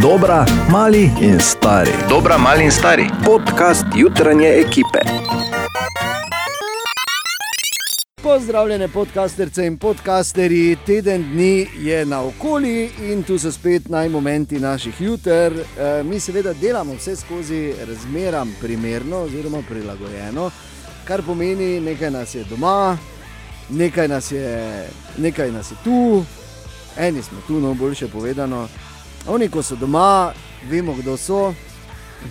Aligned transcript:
Dobra, 0.00 0.46
mali 0.70 1.10
in 1.20 1.40
stari. 1.40 1.90
Dobra, 2.08 2.38
mali 2.38 2.64
in 2.64 2.70
stari. 2.70 3.10
Podcast 3.24 3.84
jutranje 3.96 4.48
ekipe. 4.48 4.98
Pozdravljene 8.22 8.88
podcasterce 8.88 9.66
in 9.66 9.78
podcasterji, 9.78 10.76
teden 10.86 11.22
dni 11.32 11.66
je 11.78 12.06
na 12.06 12.22
okoli 12.22 12.90
in 13.02 13.22
tu 13.22 13.38
so 13.38 13.52
spet 13.52 13.88
najmomenti 13.88 14.60
naših 14.60 15.00
juter. 15.00 15.52
E, 15.52 16.02
mi 16.02 16.20
seveda 16.20 16.52
delamo 16.52 16.94
vse 16.94 17.16
skozi 17.16 17.74
razmeram 17.88 18.56
primerno 18.60 19.16
oziroma 19.16 19.62
prilagojeno, 19.68 20.50
kar 21.04 21.22
pomeni, 21.22 21.80
nekaj 21.80 22.10
nas 22.10 22.34
je 22.34 22.44
doma, 22.44 22.98
nekaj 23.70 24.08
nas 24.08 24.32
je, 24.32 24.86
nekaj 25.18 25.52
nas 25.52 25.70
je 25.70 25.76
tu, 25.84 26.24
eni 26.96 27.22
smo 27.22 27.38
tu, 27.46 27.60
no 27.60 27.74
boljše 27.74 28.08
povedano. 28.08 28.68
Oni, 29.28 29.48
ko 29.48 29.62
so 29.62 29.76
doma, 29.76 30.32
vemo, 30.68 30.94
kdo 30.94 31.16
so. 31.16 31.54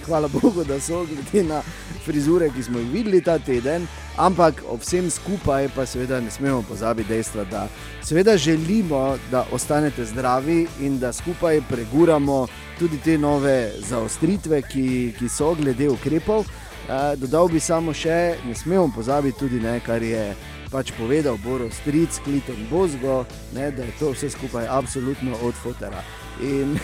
Hvala 0.06 0.28
Bogu, 0.28 0.64
da 0.64 0.80
so 0.80 1.06
glede 1.06 1.44
na 1.44 1.62
frizure, 2.06 2.50
ki 2.50 2.64
smo 2.64 2.80
jih 2.80 2.92
videli 2.92 3.22
ta 3.22 3.40
teden, 3.40 3.88
ampak 4.18 4.62
ob 4.70 4.82
vsem 4.82 5.10
skupaj 5.10 5.70
pa 5.76 5.86
seveda 5.86 6.20
ne 6.22 6.32
smemo 6.32 6.62
pozabiti 6.62 7.10
dejstva, 7.10 7.44
da 7.50 7.68
seveda 8.06 8.38
želimo, 8.38 9.18
da 9.32 9.46
ostanete 9.52 10.06
zdravi 10.06 10.68
in 10.80 11.00
da 11.00 11.14
skupaj 11.14 11.62
preguramo 11.70 12.48
tudi 12.80 12.98
te 12.98 13.18
nove 13.18 13.72
zaostritve, 13.90 14.62
ki, 14.62 15.14
ki 15.20 15.30
so 15.30 15.56
glede 15.56 15.90
ukrepov. 15.90 16.46
Eh, 16.90 17.16
dodal 17.16 17.48
bi 17.48 17.60
samo 17.60 17.94
še, 17.94 18.38
ne 18.46 18.56
smemo 18.56 18.92
pozabiti 18.96 19.40
tudi 19.40 19.60
nekaj, 19.60 19.86
kar 19.86 20.04
je 20.04 20.24
pač 20.72 20.94
povedal 20.98 21.38
Boris 21.44 21.78
Stric, 21.82 22.22
Kliton 22.24 22.66
Bozgo, 22.70 23.26
ne, 23.54 23.72
da 23.72 23.84
je 23.84 23.94
to 24.00 24.14
vse 24.14 24.30
skupaj 24.30 24.68
absolutno 24.70 25.38
od 25.42 25.54
fotera. 25.54 26.04
In 26.42 26.80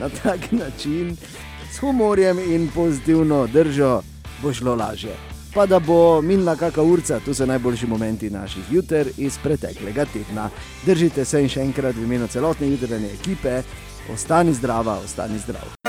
na 0.00 0.08
tak 0.08 0.52
način 0.52 1.16
s 1.72 1.78
humorjem 1.78 2.38
in 2.38 2.68
pozitivno 2.74 3.46
držo 3.46 4.02
bo 4.42 4.52
šlo 4.52 4.74
lažje. 4.74 5.16
Pa 5.54 5.66
da 5.66 5.78
bo 5.78 6.22
minila 6.22 6.56
kakšna 6.56 6.82
urca, 6.82 7.20
to 7.24 7.34
so 7.34 7.46
najboljši 7.46 7.86
momenti 7.86 8.30
naših 8.30 8.72
juter 8.72 9.08
iz 9.16 9.38
preteklega 9.42 10.04
tedna. 10.04 10.50
Držite 10.86 11.24
se 11.24 11.42
in 11.42 11.48
še 11.48 11.60
enkrat 11.60 11.96
v 11.96 12.06
imenu 12.06 12.28
celotne 12.28 12.70
jutranje 12.70 13.10
ekipe, 13.20 13.62
ostani 14.14 14.54
zdrava, 14.54 14.98
ostani 15.04 15.38
zdrav. 15.38 15.79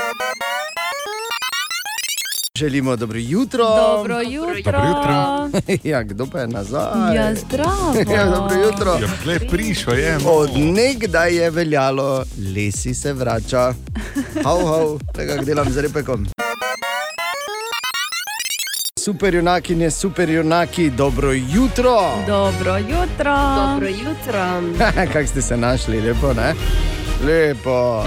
Želimo 2.62 2.96
dobro 2.96 3.18
jutro. 3.18 3.64
Dobro 3.64 4.20
jutro. 4.20 4.72
Dobro 4.72 4.88
jutro. 4.88 5.50
ja, 5.90 6.02
kdo 6.02 6.26
pa 6.26 6.40
je 6.40 6.48
nazaj? 6.48 7.16
Ja, 7.16 7.34
zdravo. 7.34 7.94
Ja, 8.14 8.24
dobro 8.24 8.56
jutro. 8.60 8.98
Ja, 9.00 9.38
prišel 9.50 9.98
je. 9.98 10.18
Od 10.26 10.50
nekdaj 10.56 11.34
je 11.34 11.50
veljalo, 11.50 12.24
lesi 12.56 12.94
se 12.94 13.12
vrača. 13.12 13.74
Hau, 14.44 14.66
hau, 14.66 14.98
tega 15.14 15.36
delam 15.42 15.70
z 15.70 15.80
repekom. 15.80 16.26
Super 18.98 19.34
junakinje, 19.34 19.90
super 19.90 20.30
junaki, 20.30 20.90
dobro 20.90 21.32
jutro. 21.32 22.10
Dobro 22.26 22.76
jutro. 22.76 23.36
Dobro 23.56 23.88
jutro. 23.88 24.62
Kako 25.12 25.26
ste 25.26 25.42
se 25.42 25.56
našli, 25.56 26.00
lepo, 26.00 26.32
ne? 26.32 26.54
Lepo. 27.26 28.04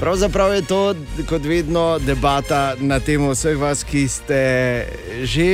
Pravzaprav 0.00 0.54
je 0.54 0.62
to, 0.62 0.94
kot 1.28 1.44
vedno, 1.44 1.98
debata 1.98 2.74
na 2.80 3.00
temo 3.00 3.30
vseh 3.32 3.56
vas, 3.56 3.80
ki 3.84 4.02
ste 4.08 4.40
že, 5.24 5.46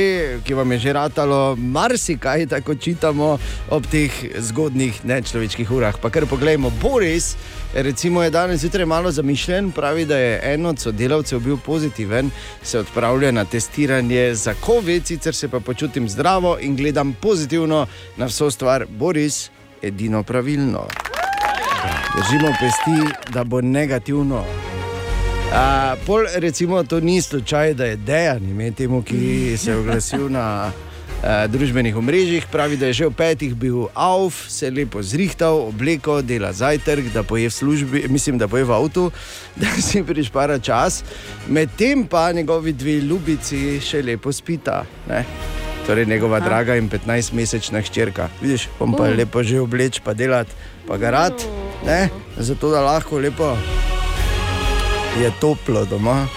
ki 0.43 0.53
vam 0.53 0.71
je 0.75 0.79
že 0.83 0.93
ratalo, 0.93 1.55
marsikaj 1.55 2.49
tako 2.51 2.75
čitamo 2.75 3.37
ob 3.71 3.87
teh 3.87 4.11
zgodnih 4.37 4.99
nečloveških 5.05 5.71
urah. 5.71 5.95
Pa 5.95 6.11
kar 6.11 6.27
poglejmo, 6.27 6.73
Boris, 6.81 7.37
recimo, 7.73 8.23
je 8.23 8.35
danes 8.35 8.59
zjutraj 8.61 8.85
malo 8.85 9.11
zamišljen, 9.11 9.71
pravi, 9.71 10.05
da 10.05 10.17
je 10.17 10.41
en 10.53 10.65
od 10.65 10.79
sodelavcev 10.79 11.39
bil 11.39 11.57
pozitiven, 11.57 12.29
se 12.63 12.79
odpravlja 12.79 13.31
na 13.31 13.45
testiranje 13.45 14.35
za 14.35 14.53
COVID, 14.65 15.07
sicer 15.07 15.35
se 15.35 15.47
pa 15.47 15.59
počutim 15.59 16.09
zdravo 16.09 16.57
in 16.59 16.75
gledam 16.75 17.15
pozitivno 17.21 17.87
na 18.17 18.25
vso 18.25 18.51
stvar. 18.51 18.85
Boris, 18.89 19.49
edino 19.81 20.23
pravilno. 20.23 21.12
Držimo 22.15 22.47
pesti, 22.59 23.13
da 23.33 23.43
bo 23.43 23.61
negativno. 23.61 24.43
A, 25.53 25.95
pol, 26.05 26.25
recimo, 26.35 26.83
to 26.83 26.99
ni 26.99 27.21
slučaj, 27.21 27.73
da 27.73 27.85
je 27.85 27.95
dejan 27.95 28.43
ime 28.49 28.71
temu, 28.71 29.01
ki 29.01 29.57
se 29.57 29.71
je 29.71 29.77
oglasil 29.77 30.29
na 30.29 30.71
a, 31.23 31.47
družbenih 31.47 31.97
omrežjih. 31.97 32.45
Pravi, 32.51 32.77
da 32.77 32.85
je 32.85 32.93
že 32.93 33.07
v 33.07 33.13
petih 33.17 33.55
bil 33.55 33.87
avf, 33.93 34.45
se 34.49 34.65
je 34.65 34.71
lepo 34.71 35.01
zrihtal, 35.01 35.57
obleko, 35.73 36.21
dela 36.21 36.53
zajtrk, 36.53 37.09
da 37.13 37.23
poje 37.23 37.49
v 37.49 37.53
službi, 37.53 38.05
mislim, 38.09 38.37
da 38.37 38.47
poje 38.47 38.63
v 38.63 38.73
avtu, 38.77 39.11
da 39.61 39.73
si 39.81 40.03
prišpara 40.03 40.59
čas. 40.59 41.03
Medtem 41.47 42.05
pa 42.05 42.31
njegovi 42.31 42.73
dve 42.73 42.99
ljubici 43.01 43.79
še 43.81 44.01
lepo 44.01 44.31
spita. 44.31 44.83
Ne? 45.09 45.25
Torej, 45.87 46.05
njegova 46.05 46.37
Aha. 46.37 46.45
draga 46.45 46.75
in 46.75 46.89
15-mesečna 46.89 47.81
hčerka. 47.81 48.29
Vidiš, 48.41 48.69
on 48.79 48.93
pa 48.93 49.05
je 49.05 49.11
Uh. 49.11 49.17
lepo 49.17 49.43
že 49.43 49.59
obleč, 49.59 49.99
pa 49.99 50.13
delati, 50.13 50.51
pa 50.87 50.97
ga 50.97 51.09
rad, 51.09 51.33
ne? 51.85 52.09
zato 52.37 52.71
da 52.71 52.81
lahko 52.81 53.19
lepo 53.19 53.57
je 55.21 55.31
toplo 55.39 55.85
doma. 55.85 56.27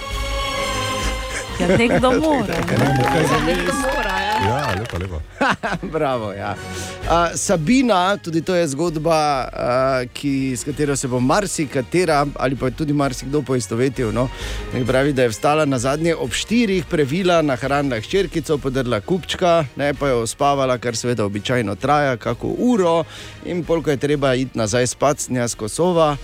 Ja, 1.60 1.76
nekdo 1.76 2.12
mora. 2.20 2.54
Nekdo 3.46 3.72
mora, 3.72 4.14
ja. 4.48 4.58
Ja, 4.58 4.74
lepo, 4.80 4.98
lepo. 4.98 5.20
Bravo, 5.92 6.32
ja. 6.32 6.54
A, 7.10 7.30
Sabina, 7.36 8.16
tudi 8.16 8.40
to 8.42 8.54
je 8.54 8.66
zgodba, 8.68 9.18
a, 9.52 10.04
ki, 10.12 10.56
s 10.56 10.64
katero 10.64 10.96
se 10.96 11.08
bo 11.08 11.20
marsikatera 11.20 12.26
ali 12.36 12.56
pa 12.56 12.70
tudi 12.70 12.92
marsikdo 12.92 13.42
poistovetil. 13.42 14.12
No? 14.12 14.28
Nek 14.74 14.86
Pravi, 14.86 15.12
da 15.12 15.22
je 15.22 15.28
vstala 15.28 15.64
na 15.64 15.78
zadnje 15.78 16.14
ob 16.14 16.32
štirih, 16.32 16.84
previla, 16.90 17.42
nahranila 17.42 18.00
hčerkico, 18.00 18.58
podrla 18.58 19.00
kupčka, 19.00 19.64
ne 19.76 19.94
pa 19.94 20.08
je 20.08 20.14
uspavala, 20.14 20.78
kar 20.78 20.96
seveda 20.96 21.24
običajno 21.24 21.74
traja, 21.74 22.16
kako 22.16 22.54
uro, 22.58 23.04
in 23.44 23.64
polk 23.64 23.86
je 23.86 23.96
treba 23.96 24.34
iti 24.34 24.58
nazaj 24.58 24.86
spat, 24.86 25.18
snja 25.20 25.48
z 25.48 25.54
Kosova. 25.54 26.16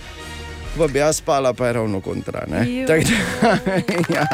Pa 0.77 0.87
bi 0.87 0.99
jaz 0.99 1.17
spala, 1.21 1.53
pa 1.53 1.67
je 1.67 1.73
ravno 1.73 2.01
kontra. 2.01 2.45
Tako 2.87 3.03
da, 3.11 3.49
ja, 4.15 4.27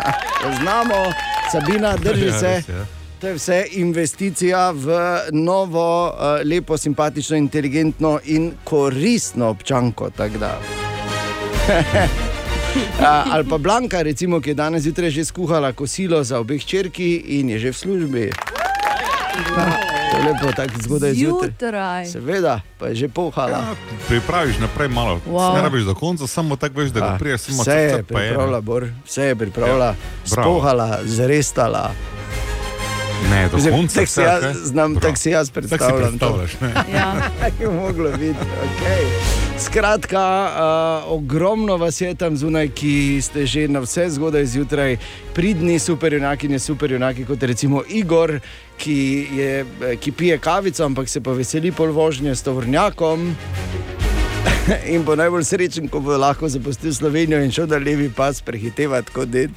poznamo, 0.44 1.11
Sabina, 1.51 1.97
drži 1.97 2.25
Ja, 2.25 2.39
se. 2.39 2.47
res 2.47 2.69
je. 2.69 2.99
To 3.19 3.28
je 3.28 3.34
vse 3.34 3.66
investicija 3.72 4.72
v 4.72 4.88
novo, 5.31 6.07
uh, 6.07 6.13
lepo, 6.46 6.78
simpatično, 6.78 7.38
inteligentno 7.38 8.19
in 8.25 8.52
koristno 8.63 9.50
občanko. 9.50 10.06
Uh, 10.06 10.44
ali 13.34 13.50
pa 13.50 13.57
Blanka, 13.57 14.02
recimo, 14.02 14.40
ki 14.41 14.50
je 14.50 14.53
danes 14.53 14.84
zjutraj 14.84 15.09
že 15.09 15.25
skuhala 15.25 15.74
kosilo 15.74 16.24
za 16.24 16.40
obe 16.40 16.57
hčerki 16.57 17.16
in 17.28 17.50
je 17.50 17.59
že 17.59 17.72
v 17.72 17.78
službi. 17.78 18.31
To 20.12 20.18
je 20.18 20.24
lepo, 20.24 20.51
tako 20.56 20.81
zgodaj 20.81 21.13
zjutraj. 21.13 21.50
Zjutraj. 21.50 22.06
Seveda, 22.06 22.62
pa 22.78 22.88
je 22.88 22.96
že 22.96 23.07
pohala. 23.09 23.57
Ja, 23.57 23.75
pripraviš 24.07 24.57
naprej 24.57 24.88
malo. 24.88 25.22
Wow. 25.28 25.56
Ne 25.56 25.62
rabiš 25.62 25.84
do 25.84 25.96
konca, 25.96 26.28
samo 26.28 26.56
tako 26.56 26.80
veš, 26.80 26.91
da 26.91 27.00
ga 27.00 27.18
priješ, 27.19 27.41
samo 27.41 27.62
Vse 27.63 27.72
je 27.72 28.03
pa 28.03 28.16
pripravila, 28.16 28.62
Bor, 28.62 28.88
vse 29.06 29.24
je 29.24 29.36
pripravila, 29.36 29.86
Ja, 29.86 29.96
spohala, 30.24 31.00
zrestala. 31.03 31.91
Ne, 33.30 33.50
do 33.50 33.57
konca. 33.72 33.94
Tako 34.00 34.07
si 34.12 34.22
jaz, 34.22 34.57
znam, 34.63 34.96
tako 34.96 35.16
si 35.18 35.30
jaz 35.30 35.50
Tako 35.50 35.66
si 35.66 35.69
predstavljam. 35.69 36.19
to. 36.19 36.38
predstavljaš. 36.38 36.59
ne? 36.62 36.84
Ja. 36.97 37.30
je 37.62 37.69
moglo 37.69 38.12
biti. 38.12 38.40
Okay. 38.40 39.03
Skratka, 39.59 40.50
uh, 41.06 41.12
ogromno 41.12 41.78
vas 41.78 42.02
je 42.02 42.16
tam 42.16 42.38
zunaj, 42.38 42.69
ki 42.69 43.19
ste 43.22 43.46
že 43.46 43.68
na 43.68 43.80
vse 43.80 44.09
zgodaj 44.09 44.46
zjutraj, 44.46 44.97
pridni, 45.34 45.80
super 45.80 46.13
junaki, 46.13 46.47
ne 46.47 46.59
super 46.59 46.91
junaki, 46.91 47.25
kot 47.25 47.44
recimo 47.44 47.84
Igor, 47.90 48.40
ki, 48.78 49.28
je, 49.34 49.66
ki 50.00 50.12
pije 50.12 50.38
kavico, 50.38 50.86
ampak 50.86 51.09
se 51.09 51.22
pa 51.22 51.31
veseli 51.31 51.72
pol 51.72 51.91
vožnje 51.91 52.36
s 52.36 52.42
tovornjakom. 52.44 53.36
In 54.94 55.04
bo 55.04 55.16
najbolj 55.16 55.44
srečen, 55.44 55.89
ko 55.89 56.00
bo 56.00 56.18
lahko 56.18 56.50
zapustil 56.50 56.94
Slovenijo 56.94 57.42
in 57.42 57.51
šel 57.51 57.68
na 57.68 57.77
levi 57.77 58.10
pas 58.10 58.42
prehitevati 58.42 59.12
kot 59.12 59.30
ded. 59.30 59.51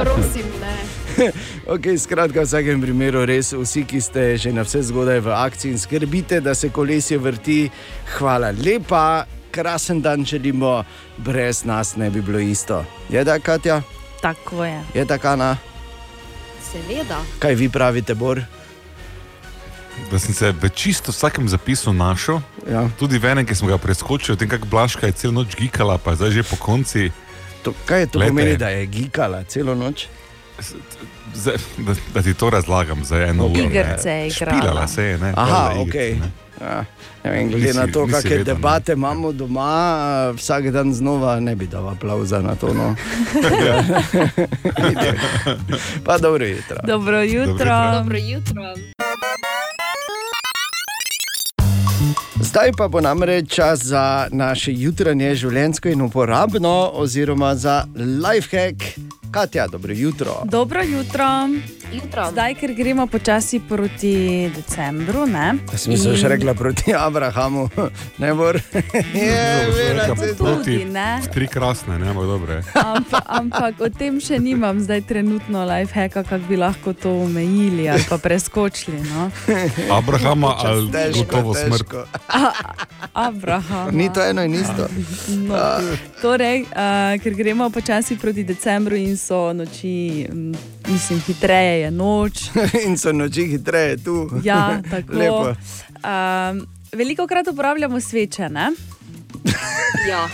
Prosim, 0.00 0.48
ne. 0.60 0.74
Okay, 1.64 1.94
skratka, 1.96 2.42
v 2.42 2.44
vsakem 2.44 2.80
primeru, 2.82 3.22
res 3.24 3.54
vsi, 3.54 3.84
ki 3.88 4.00
ste 4.02 4.22
že 4.36 4.50
na 4.52 4.66
vse 4.66 4.82
zgodaj 4.90 5.22
v 5.22 5.30
akciji 5.32 5.72
in 5.72 5.78
skrbite, 5.78 6.40
da 6.42 6.52
se 6.58 6.68
kolesje 6.68 7.16
vrti, 7.18 7.70
hvala 8.18 8.50
lepa, 8.50 9.24
krasen 9.54 10.02
dan 10.02 10.26
želimo, 10.26 10.82
brez 11.16 11.64
nas 11.64 11.96
ne 11.96 12.10
bi 12.10 12.20
bilo 12.20 12.42
isto. 12.42 12.84
Je 13.08 13.24
da, 13.24 13.38
Katja? 13.38 13.80
Tako 14.20 14.64
je. 14.64 14.80
Je 14.94 15.04
da, 15.04 15.18
Kana? 15.18 15.56
Seveda. 16.72 17.22
Kaj 17.38 17.54
vi 17.54 17.68
pravite, 17.68 18.14
Bor? 18.14 18.42
Da 20.04 20.18
sem 20.18 20.34
se 20.34 20.52
v 20.52 20.68
čisto 20.68 21.10
vsakem 21.10 21.48
zapisu 21.48 21.92
našel, 21.92 22.40
Ja. 22.64 22.88
tudi 22.94 23.18
v 23.18 23.24
enem, 23.26 23.44
ki 23.44 23.54
smo 23.54 23.68
ga 23.68 23.78
preskočili, 23.78 24.36
tem, 24.36 24.48
kako 24.48 24.66
Blaška 24.66 25.06
je 25.06 25.12
celo 25.14 25.32
noč 25.34 25.54
gikala, 25.54 25.98
pa 25.98 26.14
zdaj 26.14 26.30
že 26.32 26.42
po 26.44 26.56
konci. 26.56 27.10
To, 27.62 27.72
kaj 27.82 28.00
je 28.00 28.06
to 28.06 28.18
Glejte. 28.18 28.30
pomeni, 28.30 28.54
da 28.54 28.68
je 28.70 28.86
gikala 28.86 29.42
celo 29.44 29.74
noč? 29.74 30.06
Zdaj, 31.34 31.56
da, 31.78 31.92
da 32.14 32.22
ti 32.22 32.30
to 32.32 32.46
razlagam 32.46 33.02
za 33.02 33.16
eno 33.18 33.46
uro. 33.46 33.60
Igrice 33.60 34.10
je 34.12 34.26
igrala. 34.28 34.52
Špilala 34.52 34.84
se 34.86 35.02
je, 35.04 35.18
ne. 35.18 35.30
Aha, 35.30 35.46
Hvala, 35.46 35.74
ok. 35.76 35.86
igrice, 35.88 36.14
ne. 36.16 36.30
Ja, 36.56 36.84
ne 37.24 37.30
vem, 37.32 37.48
glede 37.48 37.66
Nisi- 37.66 37.76
na 37.76 37.86
to, 37.86 38.06
kakšne 38.06 38.30
vedel, 38.30 38.38
ne. 38.38 38.44
debate 38.46 38.92
imamo 38.92 39.32
doma, 39.32 39.72
vsak 40.32 40.70
dan 40.70 40.94
znova 40.94 41.40
ne 41.40 41.56
bi 41.56 41.66
dal 41.66 41.88
aplauza 41.88 42.38
na 42.38 42.54
to. 42.54 42.70
No. 42.70 42.94
pa 46.04 46.18
dobro 46.18 46.46
jutro. 46.46 46.76
Dobro 46.84 47.22
jutro. 47.22 47.50
jutro. 47.50 47.74
Dobro 47.92 48.18
jutro. 48.18 48.62
Zdaj 52.54 52.72
pa 52.78 52.86
bo 52.88 53.00
namreč 53.00 53.54
čas 53.54 53.82
za 53.82 54.28
naše 54.30 54.70
jutranje 54.78 55.32
življenjsko 55.34 55.90
in 55.90 56.04
uporabno, 56.06 56.90
oziroma 57.02 57.48
za 57.58 57.80
lifehack. 57.98 58.94
Katja, 59.34 59.66
dobro 59.66 59.92
jutro. 59.92 60.42
Dobro 60.44 60.82
jutro. 60.82 61.24
Jutro. 61.92 62.30
Zdaj, 62.30 62.54
ker 62.54 62.72
gremo 62.72 63.06
počasi 63.06 63.60
proti 63.60 64.14
decembru, 64.48 65.26
ne? 65.26 65.54
Sem 65.72 65.96
se 65.96 66.14
že 66.14 66.28
rekla 66.28 66.54
proti 66.54 66.94
Abrahamu, 66.96 67.68
ne. 68.18 68.28
Je, 69.14 69.42
vera, 69.68 70.00
Rekla, 70.00 70.16
se- 70.16 70.26
tudi, 70.28 70.34
proti- 70.36 70.84
ne? 70.84 71.20
Tri 71.32 71.46
krasne, 71.48 71.98
ne, 71.98 72.08
ampak 72.08 72.24
dobre. 72.24 72.62
Ampak, 72.74 73.22
ampak 73.28 73.74
o 73.80 73.88
tem 73.88 74.20
še 74.20 74.38
nimam 74.38 74.78
zdaj 74.78 75.00
trenutno 75.02 75.64
lifehacka, 75.64 76.22
kako 76.22 76.46
bi 76.46 76.56
lahko 76.56 76.92
to 76.92 77.10
omejili 77.20 77.88
ali 77.88 78.02
pa 78.08 78.18
preskočili. 78.18 79.02
No? 79.04 79.30
Abrahama 79.98 80.54
ali 80.60 80.90
Težko, 80.90 81.18
gotovo 81.20 81.54
smrt. 81.54 81.82
težko. 81.82 82.06
Abraham. 83.12 83.90
Ni 83.90 84.08
to 84.08 84.20
eno 84.20 84.42
in 84.42 84.54
isto. 84.54 84.86
No, 85.28 85.78
torej, 86.18 86.62
uh, 86.64 86.78
ker 87.16 87.32
gremo 87.32 87.70
počasi 87.70 88.16
proti 88.16 88.42
decembru 88.44 88.96
in 88.96 89.16
so 89.24 89.52
noči, 89.52 90.28
mislim, 90.88 91.20
hitreje 91.26 91.80
je 91.80 91.90
noč. 91.90 92.32
In 92.86 92.98
so 92.98 93.12
noči 93.12 93.46
hitreje 93.46 93.96
tu. 94.04 94.30
Ja, 94.44 94.80
tako. 94.90 95.12
Lepo. 95.12 95.54
Um, 96.04 96.66
veliko 96.92 97.26
krat 97.26 97.48
uporabljamo 97.48 98.00
sveče. 98.00 98.48
Ne? 98.48 98.70
Ja. 100.08 100.28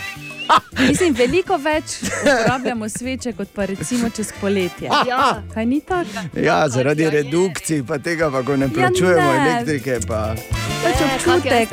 Mislim, 0.79 1.13
veliko 1.13 1.57
več 1.57 1.83
uporabljamo 2.03 2.89
sveče, 2.89 3.33
kot 3.33 3.47
pa 3.53 3.65
recimo 3.65 4.09
čez 4.09 4.33
poletje. 4.41 4.89
Ja. 5.07 5.43
Kaj 5.53 5.65
ni 5.65 5.81
tako? 5.81 6.09
Ja, 6.35 6.69
zaradi 6.69 7.03
Ja, 7.03 7.07
je. 7.07 7.11
redukcij, 7.13 7.83
pa 7.83 7.97
tega, 7.97 8.31
pa 8.31 8.43
ko 8.43 8.55
ne 8.55 8.69
plačujemo 8.69 9.33
ne. 9.33 9.49
elektrike. 9.49 9.99
Pa. 10.07 10.35
Pač 10.83 11.01
občutek. 11.03 11.69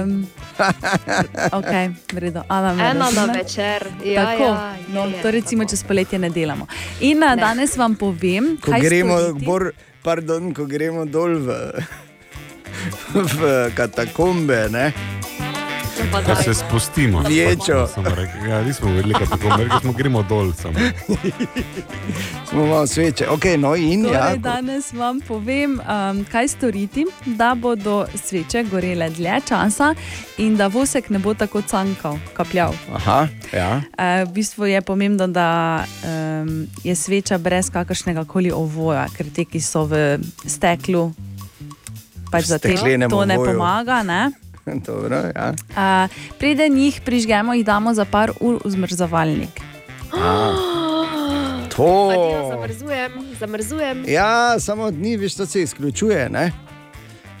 Um, 0.00 0.26
okay, 1.52 1.90
vredo. 2.12 2.42
Ana 2.48 2.72
Ena 2.82 3.10
na 3.10 3.24
večer. 3.26 3.86
Ja, 4.04 4.24
Tako, 4.24 4.42
ja, 4.44 4.74
no, 4.88 5.04
je, 5.04 5.10
je, 5.10 5.22
to 5.22 5.30
recimo 5.30 5.62
tako. 5.62 5.70
čez 5.70 5.82
poletje 5.84 6.18
ne 6.18 6.30
delamo. 6.30 6.66
In 7.00 7.18
ne. 7.18 7.36
danes 7.36 7.76
vam 7.76 7.94
povem, 7.94 8.56
Ko 8.56 8.72
gremo, 8.72 9.16
bor, 9.36 9.70
pardon, 10.02 10.54
ko 10.54 10.64
gremo 10.64 11.04
dol 11.04 11.38
v, 11.38 11.48
v 13.32 13.40
katakombe, 13.72 14.68
ne? 14.68 14.92
Ko 16.24 16.42
se 16.42 16.54
spustimo. 16.54 17.22
Ječo. 17.28 17.88
Rekel, 17.96 18.48
Ja, 18.48 18.62
nismo 18.62 18.90
vedeli, 18.90 19.14
kako 19.14 19.60
je, 19.62 19.68
smo 19.80 19.92
gremo 19.92 20.22
dol. 20.22 20.52
Samo. 20.52 20.78
smo 22.48 22.66
malo 22.66 22.86
sveče. 22.86 23.26
Okay, 23.26 23.56
no 23.56 23.76
in 23.76 24.02
Torej, 24.02 24.14
ja, 24.14 24.36
danes 24.36 24.92
vam 24.92 25.20
povem, 25.20 25.80
um, 25.80 26.24
kaj 26.32 26.48
storiti, 26.48 27.06
da 27.26 27.54
bodo 27.54 28.06
sveče 28.24 28.64
gorele 28.70 29.10
dlje 29.10 29.40
časa 29.48 29.94
in 30.38 30.56
da 30.56 30.66
vosek 30.66 31.10
ne 31.10 31.18
bo 31.18 31.34
tako 31.34 31.62
cankal, 31.62 32.18
kapljal. 32.34 32.72
Aha, 32.94 33.28
ja. 33.52 33.80
E, 33.98 34.24
v 34.24 34.32
bistvu 34.32 34.66
je 34.66 34.82
pomembno, 34.82 35.26
da 35.26 35.84
um, 36.04 36.66
je 36.84 36.94
sveča 36.94 37.38
brez 37.38 37.70
kakršnega 37.70 38.24
koli 38.24 38.52
ovoja, 38.52 39.06
ker 39.16 39.26
te, 39.34 39.44
ki 39.44 39.60
so 39.60 39.84
v 39.84 40.18
steklu, 40.46 41.12
pač 42.30 42.44
za 42.44 42.58
te 42.58 42.72
Steklenem 42.76 43.10
to 43.10 43.24
ne 43.24 43.36
pomaga. 43.36 44.02
Ne? 44.02 44.45
Dobro, 44.86 45.16
ja. 45.16 45.54
Uh, 45.70 46.10
preden 46.38 46.78
jih 46.78 47.00
prižgemo, 47.00 47.54
jih 47.54 47.64
damo 47.64 47.94
za 47.94 48.04
par 48.04 48.32
ur 48.40 48.58
v 48.64 48.70
zmrzovalnik. 48.70 49.60
To. 51.76 52.08
Adijo, 52.08 52.48
Zamrzujem, 52.50 53.12
zamrzujem. 53.40 54.04
Ja, 54.08 54.60
samo 54.60 54.90
dni, 54.90 55.16
veš, 55.16 55.34
to 55.34 55.46
se 55.46 55.62
izključuje. 55.62 56.28
Ne? 56.28 56.52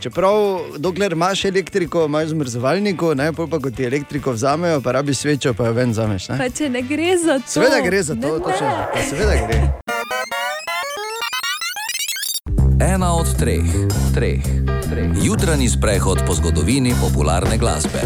Čeprav, 0.00 0.34
dokler 0.76 1.12
imaš 1.12 1.44
elektriko, 1.44 2.04
imaš 2.04 2.28
zmrzovalniku, 2.28 3.14
ne, 3.14 3.32
pol 3.32 3.48
pa 3.48 3.58
ko 3.58 3.70
ti 3.70 3.84
elektriko 3.84 4.32
vzamejo, 4.32 4.80
pa 4.80 4.92
rabiš 4.92 5.16
svečo, 5.18 5.54
pa 5.54 5.66
jo 5.66 5.72
ven 5.72 5.94
zameš. 5.94 6.28
Ne? 6.28 6.38
Kaj, 6.38 6.50
če 6.50 6.68
ne 6.68 6.82
gre 6.82 7.16
za 7.16 7.38
to? 7.38 7.48
Seveda 7.48 7.80
gre 7.80 8.02
za 8.02 8.14
to, 8.14 8.36
Ne, 8.36 8.44
točno. 8.44 8.66
ne. 8.68 8.86
Pa 8.92 9.00
seveda 9.00 9.46
gre. 9.46 9.85
Ena 12.96 13.12
od 13.12 13.28
treh, 13.38 13.60
treh, 14.14 14.40
treh. 14.88 15.10
Jutranji 15.22 15.68
sprehod 15.68 16.18
po 16.26 16.34
zgodovini 16.34 16.94
popularne 17.00 17.58
glasbe. 17.58 18.00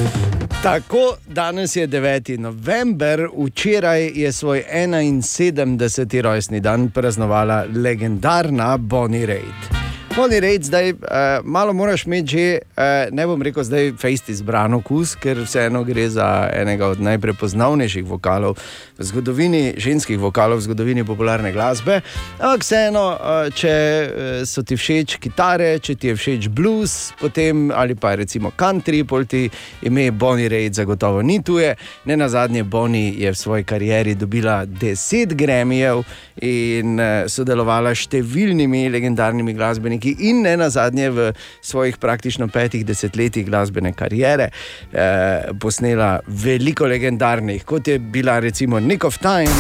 Tako, 0.63 1.15
danes 1.27 1.77
je 1.77 1.89
9. 1.89 2.39
november, 2.39 3.29
včeraj 3.39 4.11
je 4.15 4.33
svoj 4.33 4.65
71. 4.73 6.21
rojstni 6.21 6.61
dan 6.61 6.91
praznovala 6.91 7.65
legendarna 7.75 8.77
Bonnie 8.77 9.27
Raitt. 9.27 9.80
Bonnie 10.17 10.41
Raitt, 10.41 10.65
zdaj 10.65 10.91
uh, 10.91 10.99
malo 11.45 11.73
moraš 11.73 12.05
imeti 12.07 12.29
že, 12.29 12.59
uh, 12.77 13.15
ne 13.15 13.27
bom 13.27 13.43
rekel, 13.43 13.63
zdaj 13.65 13.93
fejst 13.99 14.29
izbran 14.29 14.75
okus, 14.75 15.15
ker 15.15 15.39
vseeno 15.39 15.85
gre 15.87 16.09
za 16.11 16.51
enega 16.53 16.89
od 16.91 17.01
najprepoznavnejših 17.01 18.05
vokalov 18.11 18.57
v 18.99 19.07
zgodovini, 19.07 19.63
ženskih 19.79 20.19
vokalov 20.19 20.59
v 20.59 20.67
zgodovini 20.67 21.05
popularne 21.07 21.53
glasbe. 21.55 22.01
Ampak 22.41 22.67
vseeno, 22.67 23.05
uh, 23.15 23.55
če 23.55 23.71
uh, 23.71 24.43
so 24.51 24.65
ti 24.67 24.75
všeč 24.75 25.15
kitare, 25.23 25.77
če 25.79 25.95
ti 25.95 26.11
je 26.11 26.17
všeč 26.19 26.51
blues, 26.51 27.15
potem 27.21 27.71
ali 27.71 27.95
pa 27.95 28.17
recimo 28.19 28.51
country, 28.51 29.05
pol 29.07 29.29
ti 29.31 29.47
ime 29.87 30.11
Bonnie 30.11 30.51
Raitt 30.51 30.75
zagotovo 30.75 31.23
ni 31.23 31.39
tuje. 31.39 31.77
Ne 32.11 32.19
na 32.19 32.29
zadnje, 32.29 32.67
Bonnie 32.67 33.15
je 33.15 33.31
v 33.31 33.39
svoji 33.39 33.65
karieri 33.65 34.19
dobila 34.19 34.67
10 34.67 35.39
Grammyjev 35.39 36.03
in 36.43 36.99
uh, 36.99 37.31
sodelovala 37.31 37.95
s 37.95 38.09
številnimi 38.11 38.89
legendarnimi 38.91 39.55
glasbeniki, 39.55 40.00
in 40.07 40.43
ne 40.43 40.57
na 40.57 40.71
zadnje 40.71 41.11
v 41.11 41.33
svojih 41.61 41.97
praktično 41.97 42.49
petih 42.49 42.87
desetletjih 42.87 43.47
glasbene 43.47 43.93
kariere 43.93 44.51
uh, 44.51 45.59
posnela 45.61 46.21
veliko 46.27 46.87
legendarnih, 46.87 47.65
kot 47.65 47.89
je 47.89 47.99
bila 47.99 48.39
recimo 48.39 48.81
Nick 48.81 49.05
of 49.05 49.19
Time. 49.19 49.51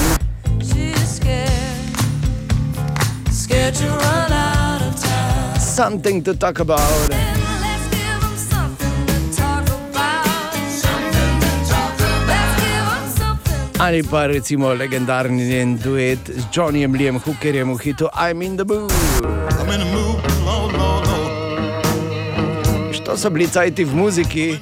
Something 5.58 6.24
to 6.24 6.34
talk 6.34 6.60
about. 6.60 7.30
Ali 13.80 14.02
pa 14.02 14.26
recimo 14.26 14.74
legendarni 14.74 15.44
njen 15.48 15.76
duet 15.76 16.18
z 16.28 16.44
Johnnyjem 16.52 16.94
Liam 16.94 17.18
Hookerjem 17.18 17.72
v 17.72 17.78
hitu 17.82 18.08
I'm 18.12 18.44
in 18.44 18.56
the 18.56 18.64
mood. 18.64 20.29
Što 23.10 23.16
so 23.16 23.30
bili 23.30 23.48
cajti 23.48 23.84
v 23.84 23.94
muziki? 23.94 24.50
Eh, 24.50 24.56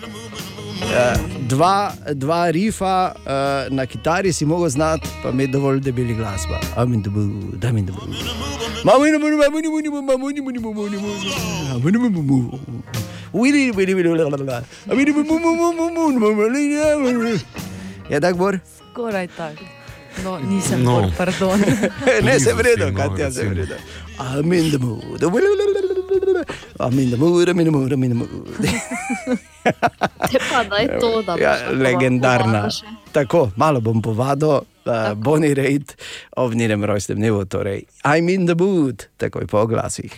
Dva, 1.41 1.93
dva 2.13 2.51
rifa 2.51 3.13
uh, 3.17 3.23
na 3.73 3.87
kitari 3.87 4.33
si 4.33 4.47
mogel 4.47 4.69
znati, 4.69 5.09
pa 5.23 5.33
mi 5.33 5.43
je 5.43 5.47
dovolj, 5.47 5.81
da 5.81 5.85
bi 5.85 5.93
bili 5.93 6.15
glasba. 6.15 6.61
In 6.85 7.03
the 7.03 7.11
mood, 7.11 7.65
I'm 7.65 7.79
in 7.79 7.87
the 7.87 7.93
mood. 7.93 8.17
Mamo 8.85 9.07
in 9.07 9.13
mamo 9.15 9.37
mamo 9.37 9.59
in 9.59 9.93
mamo 9.93 10.03
mamo 10.03 10.31
in 10.31 10.45
mood, 10.45 10.57
mamo 10.63 10.87
in 10.87 12.15
the 12.15 12.23
mood. 12.23 12.61
Willy, 13.33 13.71
willy, 13.71 13.95
willy, 13.95 14.19
la, 14.19 14.29
la, 14.29 14.37
la, 14.37 14.45
la. 14.45 14.63
I'm 14.87 14.99
in 14.99 15.05
the 15.05 15.13
mood, 15.13 15.27
mamo, 15.27 15.55
mamo, 15.57 15.91
mamo, 15.91 16.21
mamo, 16.21 16.35
mamo, 16.35 17.13
mamo. 17.13 17.39
Je 18.11 18.21
tako, 18.21 18.39
Bor? 18.39 18.59
Skoraj 18.93 19.29
tako. 19.37 19.65
No, 20.25 20.39
nisem 20.39 20.83
No. 20.83 21.01
no. 21.01 21.13
pardon. 21.19 21.61
ne, 22.23 22.41
se 22.41 22.53
vredo, 22.55 22.91
no, 22.91 22.97
Katja, 22.97 23.31
se 23.31 23.45
vredo. 23.49 23.75
I'm 24.19 24.53
in 24.53 24.71
the 24.71 24.79
mood. 24.79 25.23
I'm 26.81 26.99
in 26.99 27.11
the 27.11 27.17
mood, 27.17 27.49
I'm 27.49 27.61
in 27.61 27.65
the 27.65 27.71
mood, 27.71 27.93
I'm 27.93 28.05
in 28.05 28.11
the 28.11 28.17
mood. 28.17 28.47
Te 30.31 30.39
pa 30.51 30.65
daj 30.65 30.99
to, 31.01 31.23
da 31.23 31.37
Ja, 31.39 31.71
legendarna. 31.71 32.69
Tako, 33.13 33.51
malo 33.57 33.81
bom 33.81 34.03
povadil, 34.03 34.65
uh, 34.89 35.15
Bonnie 35.15 35.55
Raitt 35.55 35.95
ob 36.37 36.55
njenem 36.55 36.85
rojstnem 36.85 37.19
dnevu, 37.19 37.45
torej 37.45 37.85
I'm 38.05 38.29
in 38.35 38.47
the 38.47 38.55
mood, 38.59 39.07
takoj 39.17 39.47
po 39.47 39.67
glasih. 39.67 40.13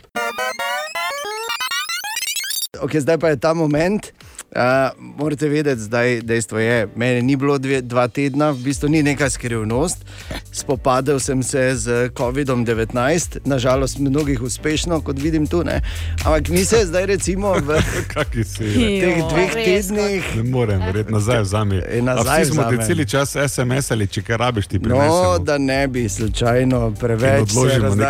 Okay, 2.80 3.00
zdaj 3.00 3.18
pa 3.18 3.28
je 3.28 3.36
ta 3.38 3.54
moment, 3.54 4.12
Uh, 4.50 4.56
morate 5.16 5.48
vedeti, 5.48 5.80
da 5.82 5.98
dejstvo 6.22 6.58
je, 6.58 6.88
meni 6.96 7.22
ni 7.22 7.36
bilo 7.36 7.54
dve, 7.54 7.80
dva 7.82 8.08
tedna, 8.08 8.50
v 8.50 8.56
bistvu 8.56 8.88
ni 8.88 9.02
neka 9.02 9.30
skrivnost. 9.30 9.96
Spopadel 10.52 11.20
sem 11.20 11.42
se 11.42 11.70
z 11.74 11.86
COVID-19, 12.10 12.90
nažalost, 13.44 13.98
mnogih 13.98 14.42
uspešno, 14.42 15.00
kot 15.00 15.18
vidim 15.18 15.46
tu. 15.46 15.62
Ne? 15.62 15.80
Ampak 16.18 16.48
mi 16.48 16.64
se 16.64 16.82
zdaj, 16.82 17.06
recimo, 17.06 17.52
v 17.54 17.78
si? 18.44 18.66
teh 18.98 19.22
dveh 19.24 19.52
tednih. 19.54 20.24
Ne 20.36 20.42
morem, 20.42 20.80
verjetno 20.80 21.12
nazaj 21.12 21.40
vzami. 21.40 21.76
E, 21.88 22.02
nazaj 22.02 22.38
A 22.38 22.42
Vsi 22.42 22.50
smo 22.50 22.62
te 22.62 22.68
vzamem. 22.70 22.86
cel 22.88 23.04
čas 23.06 23.36
SMS 23.46 23.90
ali 23.90 24.06
če 24.08 24.22
kaj 24.22 24.36
rabiš, 24.36 24.66
ti 24.66 24.78
No, 24.78 24.82
prinesemo. 24.82 25.38
da 25.40 25.58
ne 25.60 25.88
bi 25.88 26.08
slučajno 26.08 26.90
preveč 26.92 27.54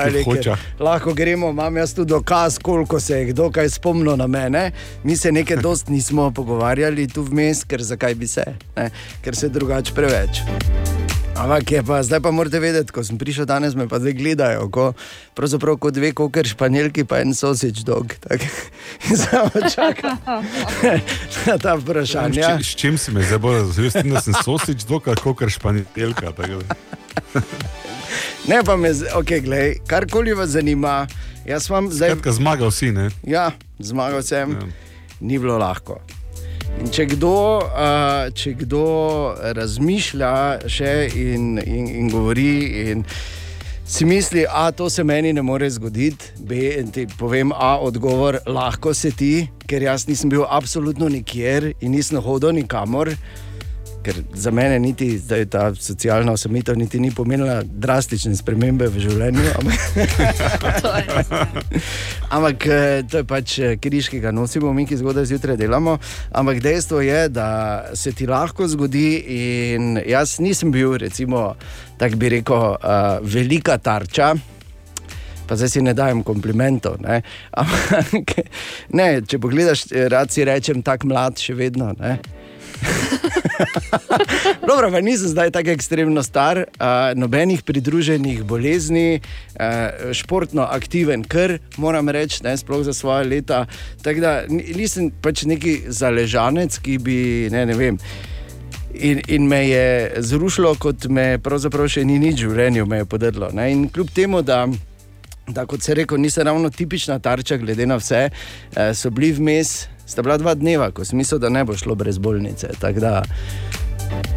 ker 0.04 0.24
hočah. 0.24 0.58
lahko 0.80 1.12
gremo, 1.12 1.50
imam 1.50 1.76
jaz 1.76 1.94
tu 1.94 2.04
dokaz, 2.06 2.58
koliko 2.58 3.00
se 3.00 3.14
je 3.14 3.24
kdo 3.26 3.50
kaj 3.50 3.68
spomnil 3.70 4.16
na 4.16 4.26
mene. 4.28 4.59
Mi 5.04 5.16
se 5.16 5.32
nekaj 5.32 5.62
dost 5.66 5.88
nismo 5.88 6.30
pogovarjali 6.36 7.08
tu 7.08 7.24
vmes, 7.26 7.64
ker 7.64 7.82
zakaj 7.82 8.14
bi 8.14 8.30
se, 8.30 8.46
ne? 8.76 8.90
ker 9.24 9.36
se 9.36 9.48
drugače 9.48 9.94
preveč. 9.96 10.44
Ampak 11.40 11.72
je 11.72 11.80
pa, 11.80 12.02
zdaj 12.04 12.20
pa 12.20 12.30
morate 12.36 12.60
vedeti, 12.60 12.92
ko 12.92 13.00
sem 13.00 13.16
prišel 13.16 13.46
danes, 13.48 13.72
me 13.72 13.86
pa 13.88 13.96
zdaj 13.96 14.12
gledajo, 14.12 14.66
ko, 14.68 14.90
pravzaprav 15.32 15.78
kot 15.80 15.96
dve 15.96 16.10
koker 16.12 16.44
španjelki, 16.44 17.06
pa 17.08 17.22
en 17.24 17.32
sosič 17.32 17.80
dog. 17.88 18.12
Tak, 18.20 18.44
samo 19.24 19.48
čakam 19.72 20.20
na 21.46 21.56
ta 21.64 21.78
S, 21.78 21.80
vprašanja. 21.80 22.58
či, 22.60 22.64
s 22.64 22.76
čim 22.76 23.00
si 23.00 23.14
me 23.16 23.24
zdaj 23.24 23.40
bolj 23.40 23.62
razumel? 23.62 24.12
Jaz 24.12 24.28
sem 24.28 24.36
sosič, 24.44 24.84
dokaj 24.84 25.16
kot 25.24 25.48
španjelka. 25.48 26.34
Ne 28.44 28.60
pa 28.66 28.76
me, 28.76 28.92
ok, 28.92 29.30
glej, 29.40 29.80
karkoli 29.88 30.36
vas 30.36 30.52
zanima. 30.58 31.06
Jaz 31.47 31.70
vam 31.70 31.88
zdaj, 31.90 32.11
Skratka, 32.11 32.32
zmagal 32.32 32.70
si, 32.70 32.92
ne? 32.92 33.11
ja, 33.26 33.50
zmagal 33.78 34.23
sem, 34.23 34.52
Ja. 34.52 34.66
ni 35.20 35.38
bilo 35.38 35.59
lahko. 35.59 36.00
In 36.80 36.88
če 36.90 37.06
kdo, 37.06 37.32
uh, 37.64 38.28
če 38.32 38.52
kdo 38.62 38.85
razmišlja 39.56 40.32
še 40.70 40.92
in, 41.16 41.59
in, 41.59 41.88
in 41.88 42.11
govori, 42.12 42.52
in 42.92 43.04
si 43.85 44.04
misli, 44.06 44.44
da 44.47 44.70
to 44.70 44.87
se 44.90 45.02
meni 45.04 45.32
ne 45.32 45.42
more 45.42 45.66
zgoditi, 45.70 46.30
B, 46.38 46.54
in 46.78 46.92
ti 46.94 47.06
povem, 47.18 47.50
a 47.52 47.75
odgovor, 47.82 48.38
lahko 48.47 48.94
se 48.94 49.11
ti, 49.11 49.49
ker 49.66 49.82
jaz 49.82 50.06
nisem 50.09 50.30
bil 50.30 50.44
absolutno 50.49 51.09
nikjer 51.11 51.73
in 51.80 51.92
nisem 51.92 52.20
hodil 52.23 52.52
nikamor. 52.54 53.11
Ker 54.00 54.16
za 54.33 54.50
mene 54.50 54.78
niti 54.80 55.19
zdaj 55.19 55.45
ta 55.52 55.75
socialna 55.75 56.33
osamitev 56.33 56.76
niti 56.78 57.00
ni 57.00 57.11
pomenila 57.12 57.61
drastične 57.62 58.33
spremembe 58.37 58.88
v 58.88 59.02
življenju. 59.04 59.45
Ampak, 59.61 59.80
To 60.83 60.92
je 60.97 61.04
res. 61.09 61.33
Ampak 62.30 62.66
eh, 62.66 63.02
to 63.11 63.21
je 63.21 63.26
pač 63.28 63.57
križ, 63.83 64.09
ki 64.09 64.23
ga 64.25 64.33
nosimo, 64.33 64.73
mi 64.73 64.87
ki 64.88 64.97
zgodaj 65.00 65.28
zjutraj 65.28 65.59
delamo. 65.61 65.99
Ampak 66.33 66.62
dejstvo 66.64 67.02
je, 67.04 67.28
da 67.28 67.50
se 67.95 68.14
ti 68.16 68.28
lahko 68.30 68.69
zgodi. 68.69 69.09
In 69.37 70.00
jaz 70.07 70.38
nisem 70.40 70.73
bil, 70.73 70.97
recimo, 71.00 71.54
tako 72.00 72.16
bi 72.16 72.33
rekel, 72.38 72.57
uh, 72.57 73.21
velika 73.21 73.76
tarča. 73.78 74.33
Pa 75.47 75.57
zdaj 75.59 75.69
si 75.69 75.83
ne 75.83 75.92
dajem 75.99 76.23
komplimentov. 76.23 77.00
Ne? 77.02 77.21
Ampak, 77.50 78.37
ne, 78.97 79.09
če 79.26 79.42
pogledaš, 79.42 79.90
eh, 79.92 80.09
rad 80.09 80.33
si 80.33 80.47
rečem, 80.47 80.80
tako 80.87 81.11
mlad 81.11 81.42
še 81.42 81.59
vedno. 81.59 81.92
Dobro, 84.68 84.90
pa 84.90 85.00
nisem 85.00 85.28
zdaj 85.28 85.50
tako 85.50 85.70
ekstremno 85.70 86.22
star, 86.22 86.58
uh, 86.58 87.18
nobenih 87.18 87.62
pridruženih 87.62 88.42
bolezni, 88.44 89.20
uh, 89.20 90.12
športno 90.12 90.62
aktiven, 90.62 91.24
kar 91.24 91.58
moram 91.76 92.08
reči, 92.08 92.42
ne, 92.44 92.56
sploh 92.56 92.84
za 92.84 92.92
svoje 92.92 93.28
leta. 93.28 93.66
Tako 94.02 94.20
da 94.20 94.34
ni- 94.48 94.74
nisem 94.76 95.10
pač 95.22 95.44
neki 95.44 95.80
zaležanec, 95.88 96.78
ki 96.78 96.98
bi 96.98 97.48
ne, 97.52 97.66
ne 97.66 97.76
vem. 97.78 97.98
In, 98.94 99.20
in 99.28 99.46
me 99.48 99.68
je 99.68 100.12
zrušilo, 100.18 100.74
kot 100.74 101.06
me 101.06 101.38
pravzaprav 101.38 101.88
še 101.88 102.04
ni 102.04 102.18
nič 102.18 102.42
v 102.42 102.54
življenju 102.54 102.88
podrlo. 103.08 103.52
Ne? 103.54 103.70
In 103.72 103.86
kljub 103.88 104.10
temu, 104.14 104.42
da, 104.42 104.64
da 105.48 105.64
kot 105.66 105.82
se 105.82 105.94
reče, 105.94 106.18
nisem 106.18 106.46
ravno 106.46 106.70
tipična 106.70 107.18
tarča, 107.18 107.56
glede 107.56 107.86
na 107.86 108.00
vse, 108.02 108.28
eh, 108.30 108.94
so 108.94 109.10
bili 109.14 109.32
vmes, 109.32 109.86
sta 110.10 110.22
bila 110.26 110.36
dva 110.40 110.54
dneva, 110.58 110.90
ko 110.90 111.06
sem 111.06 111.20
mislil, 111.20 111.38
da 111.38 111.48
ne 111.48 111.62
bo 111.64 111.76
šlo 111.78 111.94
brez 111.94 112.18
bolnice. 112.18 112.72
Da, 112.98 113.20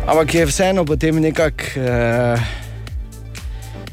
ampak 0.06 0.36
je 0.36 0.46
vseeno 0.46 0.86
potem 0.86 1.22
nekako. 1.24 1.80
Eh, 1.82 2.52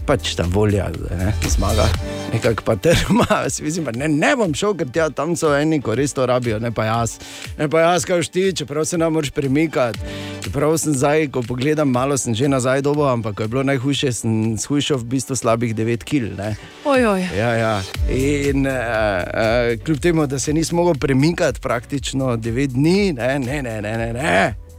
Pač 0.07 0.35
ta 0.35 0.45
volja, 0.49 0.89
ne, 1.11 1.33
zmaga, 1.49 1.87
nekako 2.33 2.65
pa 2.65 2.77
trma. 2.77 3.27
Si 3.49 3.63
Mislim, 3.63 3.85
pa 3.85 3.93
ne, 3.93 4.09
ne 4.09 4.33
bom 4.37 4.55
šel, 4.55 4.75
ker 4.79 4.89
tja, 4.93 5.09
tam 5.15 5.37
so 5.37 5.53
eni, 5.55 5.81
ki 5.83 5.97
res 5.99 6.15
to 6.17 6.27
rabijo, 6.27 6.59
ne 6.63 6.73
pa 6.75 6.89
jaz. 6.89 7.19
Ne 7.59 7.69
pa 7.71 7.85
jaz, 7.85 8.07
kaj 8.09 8.25
ti, 8.33 8.51
čeprav 8.57 8.85
se 8.89 8.99
nam 8.99 9.13
moraš 9.13 9.31
premikati. 9.31 9.99
Čeprav 10.41 10.73
sem 10.81 10.95
zdaj, 10.97 11.29
ko 11.35 11.43
pogledam, 11.45 11.91
malo 11.93 12.17
sem 12.19 12.35
že 12.35 12.49
nazaj 12.49 12.83
dobo, 12.83 13.05
ampak 13.11 13.37
ko 13.37 13.45
je 13.45 13.53
bilo 13.53 13.63
najhujše, 13.69 14.13
sem 14.13 14.57
shujšal 14.59 15.03
v 15.03 15.11
bistvu 15.17 15.37
slabih 15.37 15.77
9 15.77 16.07
kg. 16.07 16.57
Ojoj. 16.85 17.29
Ja, 17.37 17.53
ja. 17.61 17.75
In 18.09 18.65
uh, 18.65 18.73
uh, 18.73 19.77
kljub 19.85 20.01
temu, 20.01 20.27
da 20.27 20.39
se 20.39 20.53
nisem 20.53 20.81
mogel 20.81 20.97
premikati 20.97 21.61
praktično 21.61 22.37
9 22.37 22.67
dni, 22.67 23.13
ne, 23.13 23.39
ne, 23.39 23.63
ne, 23.63 23.81
ne. 23.83 23.97
ne, 23.99 24.13
ne. 24.13 24.70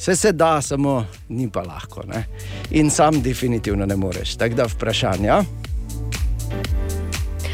Vse 0.00 0.16
se 0.16 0.32
da, 0.32 0.62
samo 0.62 1.06
ni 1.28 1.50
pa 1.50 1.60
lahko. 1.62 2.02
Ne? 2.04 2.24
In 2.70 2.90
sam 2.90 3.22
definitivno 3.22 3.86
ne 3.86 3.96
moreš. 3.96 4.36
Tako 4.36 4.54
da 4.54 4.64
vprašanja. 4.64 5.42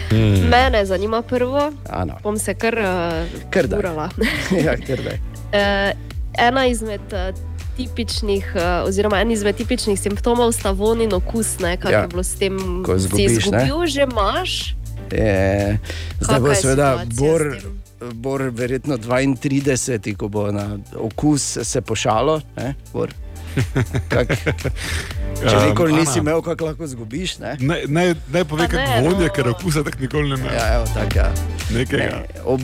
Hmm. 0.09 0.49
Mene 0.49 0.87
zanima 0.87 1.23
prvo, 1.23 1.73
Ano. 1.91 2.15
bom 2.23 2.39
se 2.39 2.55
kar 2.55 2.75
uh, 2.75 3.27
Kar 3.51 3.67
daj. 3.67 3.79
urala. 3.79 4.09
ja, 4.67 4.77
ker 4.77 5.03
daj. 5.03 5.19
Eh, 5.53 5.93
ena 6.39 6.67
izmed 6.67 7.01
uh, 7.13 7.35
tipičnih, 7.77 8.53
uh, 8.55 8.63
oziroma 8.87 9.21
en 9.21 9.31
izmed 9.31 9.57
tipičnih 9.57 10.01
simptomov 10.01 10.53
sta 10.53 10.71
von 10.71 11.01
in 11.01 11.13
okus, 11.13 11.59
ne, 11.59 11.77
kaj 11.77 11.93
Ja. 11.93 12.01
je 12.01 12.09
bilo 12.09 12.23
s 12.23 12.35
tem, 12.35 12.83
Ko 12.85 12.99
si 12.99 13.09
ne. 13.09 13.25
izgubil, 13.25 13.87
že 13.87 14.03
imaš. 14.03 14.77
Je, 15.13 15.79
zdaj 16.21 16.41
bo 16.41 16.55
seveda 16.55 17.05
situacija 17.05 17.61
Bor, 18.01 18.43
verjetno 18.53 18.99
32, 18.99 20.17
ko 20.17 20.29
bo 20.29 20.51
na 20.53 20.79
okus 20.97 21.59
se 21.63 21.81
pošalo. 21.81 22.41
Ne, 22.57 22.75
Bor? 22.93 23.13
Kak, 24.09 24.29
če 25.37 25.53
Um, 25.53 25.67
nikoli 25.69 25.93
nisi 25.93 26.17
Ana. 26.17 26.21
imel, 26.21 26.39
kako 26.43 26.65
lahko 26.65 26.85
izgubiš. 26.85 27.39
Ne? 27.39 27.51
Ne, 27.61 27.83
ne, 27.89 28.05
ne 28.33 28.45
pove, 28.45 28.65
Pa 28.65 28.73
ne, 28.73 28.87
kako 28.87 29.03
vonja, 29.05 29.27
no. 29.27 29.33
ker 29.35 29.49
okusa 29.49 29.83
tako 29.85 29.99
nikoli 30.01 30.29
ne 30.31 30.35
ima. 30.35 30.53
Ja, 30.53 30.75
evo, 30.75 30.87
tak, 30.95 31.17
ja. 31.17 31.27
Nekega. 31.71 32.05
Ne, 32.05 32.41
ob... 32.45 32.61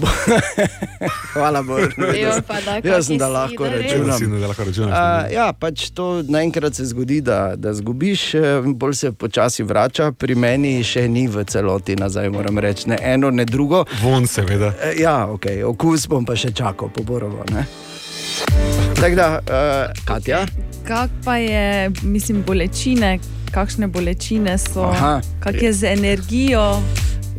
Hvala, 1.33 1.63
Bor. 1.63 1.81
Jo, 2.17 2.33
pa 2.47 2.61
da, 2.61 2.79
Jaz 2.85 3.07
sem 3.07 3.19
da 3.19 3.29
lahko 3.29 3.69
računam. 3.69 4.19
Si 4.19 4.27
da 4.27 4.47
lahko 4.47 4.65
računaš. 4.65 4.95
Ne. 4.95 5.35
ja, 5.35 5.53
pač 5.53 5.91
to 5.91 6.23
naenkrat 6.23 6.75
se 6.75 6.87
zgodi, 6.87 7.21
da, 7.21 7.53
da 7.57 7.75
zgubiš, 7.75 8.35
eh, 8.35 8.41
bolj 8.67 8.95
se 8.95 9.13
počasi 9.13 9.63
vrača, 9.63 10.13
pri 10.13 10.35
meni 10.35 10.81
še 10.83 11.09
ni 11.09 11.27
v 11.29 11.45
celoti 11.45 11.97
nazaj, 11.97 12.31
moram 12.31 12.59
reči, 12.59 12.89
ne 12.89 12.99
eno, 13.03 13.31
ne 13.31 13.45
drugo. 13.45 13.85
Von, 14.01 14.27
seveda. 14.27 14.73
Eh, 14.81 14.97
Ja, 14.97 15.27
okay, 15.27 15.61
okus 15.61 16.09
bom 16.09 16.25
pa 16.25 16.37
še 16.37 16.53
čakal, 16.53 16.89
poborovo. 16.89 17.45
ne. 17.53 17.67
Tako 18.95 19.15
da, 19.15 19.29
uh, 19.41 20.05
Katja, 20.05 20.45
Kak 20.85 21.11
pa 21.25 21.37
je, 21.37 21.91
mislim, 22.03 22.43
bolečine, 22.47 23.19
kakšne 23.55 23.87
bolečine 23.87 24.59
so, 24.59 24.83
Aha. 24.83 25.21
kak 25.41 25.63
je 25.63 25.73
z 25.73 25.85
energijo. 25.93 26.83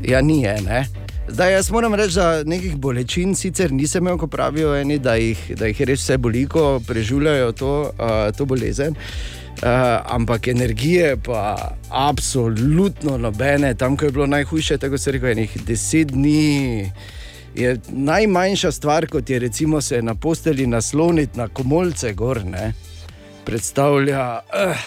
ja, 0.01 0.21
ni 0.21 0.41
je. 0.41 0.62
Ne? 0.62 0.88
Zdaj, 1.27 1.53
jaz 1.53 1.71
moram 1.71 1.95
reči, 1.95 2.15
da 2.15 2.43
nekih 2.43 2.75
bolečin 2.75 3.35
sicer 3.35 3.71
nisem 3.71 4.03
imel, 4.03 4.17
ko 4.17 4.27
pravijo 4.27 4.75
eni, 4.75 5.00
da 5.00 5.15
jih, 5.15 5.39
da 5.59 5.67
jih 5.67 5.81
res 5.81 6.03
vse 6.03 6.17
boli, 6.17 6.45
ko 6.47 6.81
preživljajo 6.88 7.51
to, 7.51 7.71
uh, 7.81 8.35
to 8.38 8.45
bolezen. 8.45 8.95
Uh, 8.95 9.69
ampak 10.15 10.47
energije 10.47 11.17
pa 11.23 11.75
absolutno 11.89 13.17
nobene, 13.17 13.73
tam, 13.75 13.97
ko 13.97 14.05
je 14.05 14.12
bilo 14.12 14.27
najhujše, 14.27 14.77
tako 14.77 14.97
se 14.97 15.12
reče, 15.12 15.31
enih 15.31 15.57
deset 15.67 16.12
dni. 16.12 16.91
Je 17.55 17.77
najmanjša 17.89 18.71
stvar, 18.71 19.07
kot 19.07 19.29
je 19.29 19.39
recimo 19.39 19.81
se 19.81 20.01
na 20.01 20.15
posteli 20.15 20.67
nasloniti 20.67 21.38
na 21.38 21.47
komolce 21.47 22.13
gor, 22.13 22.45
ne, 22.45 22.73
predstavlja. 23.45 24.27
Uh, 24.50 24.85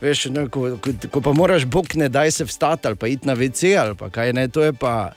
Veš, 0.00 0.24
ne, 0.32 0.46
ko, 0.48 0.78
ko, 0.80 0.90
ko 1.12 1.20
pa 1.20 1.32
moraš, 1.36 1.66
bog 1.68 1.92
ne 1.94 2.08
daj 2.08 2.30
se 2.30 2.44
vstati 2.44 2.88
ali 2.88 2.96
pa 2.96 3.08
iti 3.08 3.26
na 3.28 3.34
WC 3.36 3.76
ali 3.76 3.94
pa 3.94 4.08
kaj 4.10 4.32
ne, 4.32 4.48
to 4.48 4.62
je 4.62 4.72
pa. 4.72 5.12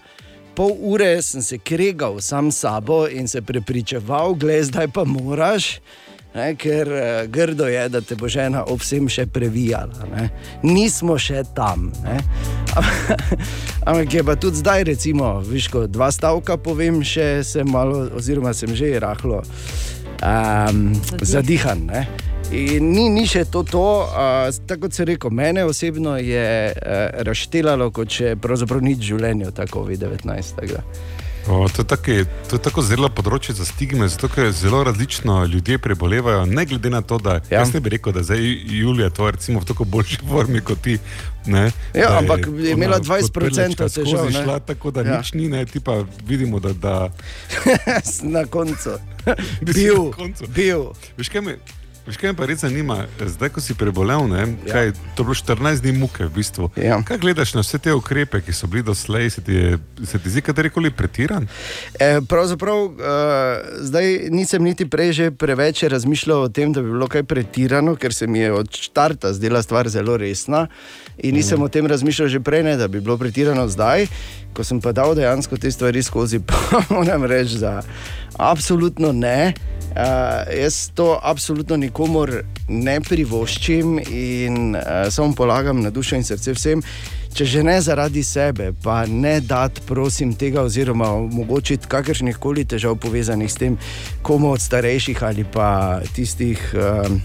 Pol 0.56 0.76
ure 0.80 1.22
sem 1.22 1.42
se 1.42 1.58
kregal 1.58 2.20
sam 2.22 2.52
s 2.52 2.60
sabo 2.60 3.08
in 3.08 3.28
se 3.28 3.42
prepričeval, 3.42 4.34
gled, 4.34 4.64
zdaj 4.64 4.88
pa 4.94 5.04
moraš, 5.04 5.80
ne, 6.36 6.52
ker 6.56 6.88
uh, 6.88 7.32
grdo 7.32 7.66
je, 7.68 7.88
da 7.90 8.02
te 8.02 8.16
bo 8.16 8.30
žena 8.30 8.62
ob 8.70 8.84
vsem 8.84 9.08
še 9.10 9.26
previjala. 9.26 10.06
Ne. 10.12 10.28
Nismo 10.62 11.18
še 11.18 11.42
tam. 11.56 11.90
Ampak 13.88 14.14
je 14.14 14.24
pa 14.24 14.36
tudi 14.36 14.62
zdaj, 14.62 14.84
recimo, 14.92 15.40
viš, 15.42 15.72
ko 15.74 15.88
dva 15.88 16.12
stavka 16.14 16.60
povem, 16.62 17.02
še 17.02 17.42
sem 17.42 17.66
malo, 17.66 18.12
oziroma 18.14 18.54
sem 18.54 18.76
že 18.78 18.94
rahlo 19.02 19.42
um, 20.22 20.86
zadihan. 21.22 21.82
Ne. 21.90 22.06
In 22.54 22.92
ni, 22.94 23.08
ni 23.10 23.24
še 23.26 23.48
to, 23.50 23.64
to 23.66 23.82
uh, 24.06 24.46
tako 24.70 24.86
kot 24.86 24.94
se 24.94 25.06
reko, 25.10 25.32
mene 25.34 25.64
osebno 25.66 26.18
je 26.22 26.46
uh, 26.70 27.24
razštelalo, 27.26 27.90
kot 27.96 28.14
če 28.14 28.36
pravzaprav 28.42 28.84
nič 28.86 29.00
v 29.02 29.08
življenju, 29.14 29.50
tako 29.58 29.88
COVID-19. 29.88 30.54
tako. 30.60 30.84
O, 31.48 31.68
to, 31.68 31.82
je 31.82 31.88
taki, 31.88 32.16
to 32.48 32.56
je 32.56 32.62
tako 32.64 32.80
zelo 32.88 33.10
področje 33.12 33.52
za 33.58 33.66
stigme, 33.68 34.06
zato 34.08 34.30
ker 34.32 34.48
zelo 34.56 34.80
različno 34.88 35.42
ljudje 35.52 35.76
prebolevajo, 35.84 36.46
ne 36.48 36.64
glede 36.66 36.88
na 36.94 37.02
to, 37.04 37.18
da 37.20 37.42
ja. 37.50 37.58
jaz 37.58 37.74
ne 37.76 37.82
bi 37.84 37.92
rekel, 37.98 38.14
da 38.16 38.24
zdaj 38.24 38.40
Julija 38.72 39.10
to 39.12 39.28
recimo 39.28 39.60
v 39.60 39.68
tako 39.74 39.84
boljši 39.92 40.22
formi 40.30 40.62
kot 40.64 40.80
ti. 40.86 40.96
Ne, 41.52 41.66
Ja, 41.92 42.14
ampak 42.22 42.48
je 42.48 42.78
imela 42.78 43.02
ona 43.02 43.20
kot 43.20 43.28
20% 43.28 43.36
perlečka 43.36 43.90
težav. 43.92 44.30
Šla, 44.32 44.60
tako 44.64 44.94
da 44.96 45.04
Ja. 45.04 45.18
nič 45.18 45.34
ni, 45.36 45.50
ne, 45.52 45.66
ti 45.68 45.82
pa 45.84 46.06
vidimo, 46.24 46.62
da. 46.64 46.72
da 46.72 46.96
na 48.38 48.46
koncu. 48.48 48.96
Bil, 49.68 50.06
na 50.06 50.16
koncu. 50.16 50.48
bil. 50.48 50.94
Veš, 51.20 51.28
kaj 51.34 51.44
me, 51.44 51.58
veš, 52.08 52.18
kaj 52.18 52.34
me 52.34 52.38
pa 52.38 52.48
res 52.50 52.62
zanima, 52.64 53.06
zdaj, 53.20 53.50
ko 53.56 53.62
si 53.62 53.76
prebolel, 53.78 54.28
ne, 54.28 54.46
Ja. 54.66 54.74
kaj, 54.74 54.92
to 55.16 55.24
je 55.24 55.26
bilo 55.26 55.36
14 55.36 55.82
dni 55.82 55.94
muke 55.98 56.26
v 56.26 56.32
bistvu. 56.36 56.70
Ja. 56.76 57.02
Kaj 57.04 57.18
gledaš 57.18 57.54
na 57.54 57.62
vse 57.62 57.80
te 57.80 57.94
ukrepe, 57.94 58.42
ki 58.42 58.54
so 58.54 58.68
bili 58.68 58.84
doslej, 58.84 59.30
se 59.30 59.42
ti, 59.42 59.54
je, 59.54 59.78
se 60.04 60.20
ti 60.20 60.30
zdi 60.30 60.42
katerikoli 60.42 60.92
pretiran? 60.92 61.48
E, 62.00 62.22
pravzaprav 62.30 62.84
uh, 62.84 62.94
zdaj 63.80 64.30
nisem 64.32 64.64
niti 64.64 64.86
prej 64.90 65.14
že 65.14 65.32
preveč 65.32 65.84
razmišljal 65.84 66.44
o 66.44 66.50
tem, 66.50 66.74
da 66.74 66.82
bi 66.82 66.90
bilo 66.90 67.08
kaj 67.08 67.24
pretirano, 67.24 67.96
ker 67.96 68.14
se 68.14 68.28
mi 68.28 68.40
je 68.40 68.52
od 68.54 68.68
začetka 68.72 69.34
zdela 69.34 69.62
stvar 69.62 69.90
zelo 69.90 70.18
resna. 70.18 70.68
In 71.18 71.36
nisem 71.36 71.60
mm. 71.60 71.64
o 71.64 71.68
tem 71.70 71.88
razmišljal 71.88 72.28
že 72.28 72.40
prej, 72.40 72.64
ne, 72.64 72.78
da 72.78 72.88
bi 72.88 73.02
bilo 73.02 73.18
pretirano 73.18 73.68
zdaj. 73.68 74.08
Ko 74.54 74.64
sem 74.64 74.82
pa 74.82 74.92
dal 74.92 75.16
dejansko 75.16 75.58
te 75.58 75.72
stvari 75.72 76.04
skozi, 76.04 76.40
pa 76.48 76.84
moram 76.90 77.26
reči, 77.26 77.58
da 77.62 77.82
absolutno 78.38 79.12
ne. 79.12 79.54
Uh, 79.94 80.00
jaz 80.62 80.90
to 80.96 81.20
absolutno 81.24 81.78
nikomor 81.78 82.32
ne 82.68 82.96
privoščim 83.02 84.00
in 84.10 84.76
uh, 84.76 85.10
samo 85.14 85.36
polagam 85.38 85.84
na 85.86 85.92
dušo 85.94 86.18
in 86.18 86.24
srce 86.26 86.56
vsem. 86.58 86.82
Če 87.34 87.46
že 87.46 87.62
ne 87.66 87.76
zaradi 87.82 88.24
sebe, 88.26 88.72
pa 88.84 89.04
ne 89.06 89.36
dati, 89.42 89.82
prosim, 89.86 90.32
tega, 90.38 90.64
oziroma 90.66 91.12
omogočiti 91.14 91.90
kakršnih 91.90 92.38
koli 92.42 92.66
težav 92.66 92.96
povezanih 93.02 93.52
s 93.52 93.58
tem, 93.58 93.78
komu 94.26 94.52
od 94.54 94.62
starejših 94.62 95.22
ali 95.24 95.46
pa 95.46 96.02
tistih 96.14 96.62
um, 96.74 97.20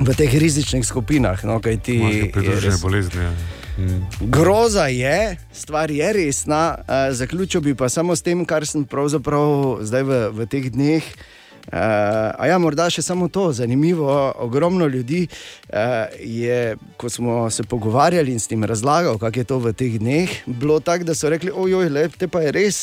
v 0.00 0.16
teh 0.16 0.36
rizičnih 0.40 0.84
skupinah. 0.84 1.44
No, 1.44 1.58
Imajo 1.60 2.16
je 2.16 2.30
pridružene 2.32 2.78
bolezni. 2.82 3.24
Ja. 3.24 3.32
Mm. 3.80 4.30
Groza 4.32 4.86
je, 4.92 5.36
stvar 5.52 5.90
je 5.90 6.12
resna. 6.12 6.78
Uh, 6.80 7.12
zaključil 7.12 7.60
bi 7.60 7.74
pa 7.74 7.88
samo 7.88 8.16
s 8.16 8.24
tem, 8.24 8.44
kar 8.44 8.64
sem 8.68 8.84
pravzaprav 8.88 9.84
zdaj 9.84 10.04
v, 10.04 10.22
v 10.36 10.48
teh 10.48 10.72
dneh. 10.72 11.04
Uh, 11.04 11.39
a 11.70 12.46
ja, 12.50 12.58
morda 12.58 12.88
še 12.90 13.02
samo 13.02 13.28
to, 13.28 13.52
zanimivo. 13.54 14.10
Ogromno 14.42 14.86
ljudi 14.90 15.26
uh, 15.26 16.10
je, 16.18 16.76
ko 16.98 17.10
smo 17.10 17.44
se 17.50 17.62
pogovarjali 17.62 18.32
in 18.32 18.40
s 18.40 18.50
tem 18.50 18.64
razlagal, 18.64 19.18
kako 19.18 19.38
je 19.38 19.44
to 19.44 19.58
v 19.58 19.72
teh 19.72 19.98
dneh, 20.02 20.34
bilo 20.46 20.80
tako, 20.80 21.06
da 21.10 21.14
so 21.14 21.30
rekli: 21.30 21.52
ojoj, 21.54 21.88
lep, 21.88 22.18
te 22.18 22.28
pa 22.28 22.42
je 22.42 22.54
res. 22.58 22.80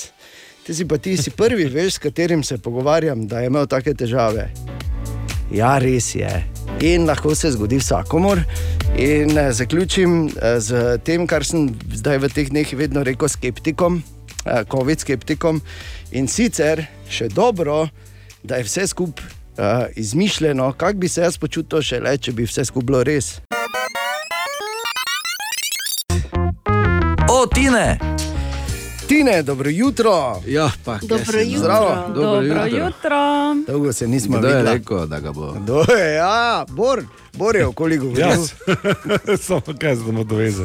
Ti 0.67 0.75
si 0.75 0.87
pa 0.87 0.97
ti 0.97 1.17
si 1.17 1.31
prvi, 1.31 1.67
veš, 1.75 1.93
s 1.93 2.03
katerim 2.03 2.43
se 2.43 2.57
pogovarjam, 2.57 3.27
da 3.27 3.39
je 3.39 3.51
imel 3.51 3.67
take 3.67 3.93
težave. 3.95 4.49
Ja, 5.51 5.77
res 5.79 6.11
je. 6.15 6.27
In 6.83 7.07
lahko 7.07 7.35
se 7.35 7.51
zgodi 7.51 7.79
vsakomor. 7.79 8.41
In 8.99 9.37
eh, 9.37 9.51
zaključim 9.53 10.27
eh, 10.27 10.59
z 10.59 10.97
tem, 11.03 11.27
kar 11.27 11.45
sem 11.45 11.69
zdaj 11.95 12.19
v 12.19 12.29
teh 12.33 12.49
dneh 12.51 12.73
vedno 12.75 13.03
rekel 13.07 13.31
skeptikom, 13.31 14.01
eh, 14.43 14.65
COVID-skeptikom. 14.67 15.61
In 16.19 16.27
sicer 16.27 16.83
še 17.09 17.29
dobro, 17.31 17.87
da 18.47 18.55
je 18.55 18.63
vse 18.63 18.87
skupaj 18.87 19.25
uh, 19.25 19.63
izmišljeno, 19.95 20.71
kako 20.73 20.93
bi 20.93 21.07
se 21.07 21.21
jaz 21.21 21.37
počutil, 21.37 21.81
šele 21.81 22.17
če 22.17 22.31
bi 22.31 22.43
vse 22.43 22.65
skupaj 22.65 22.85
bilo 22.85 23.03
res. 23.03 23.39
O, 27.29 27.45
Tine! 27.45 27.99
Tine, 29.07 29.43
dobro 29.43 29.69
jutro. 29.69 30.41
Ja, 30.45 30.71
pa, 30.85 30.99
Dobro 31.01 31.39
jutro. 31.39 31.59
Zdravo. 31.59 31.89
Dobro 32.07 32.21
Dobro 32.23 32.65
jutro. 32.65 32.85
jutro. 32.85 33.17
Dolgo 33.67 33.93
se 33.93 34.07
nismo 34.07 34.37
Kdo 34.37 34.47
je 34.47 34.55
videli. 34.55 34.77
rekel, 34.77 35.05
da 35.05 35.19
ga 35.19 35.31
bo? 35.31 35.51
Kdo 35.53 35.83
je? 35.89 36.15
Ja, 36.15 36.65
Bor, 36.69 37.03
Bor 37.33 37.55
je 37.55 37.65
okoli 37.65 37.97
govoril. 37.97 38.19
Jaz, 38.21 38.51
samo 39.45 39.61
kaj 39.79 39.95
za 39.95 40.03
domo 40.03 40.23
doveze. 40.23 40.63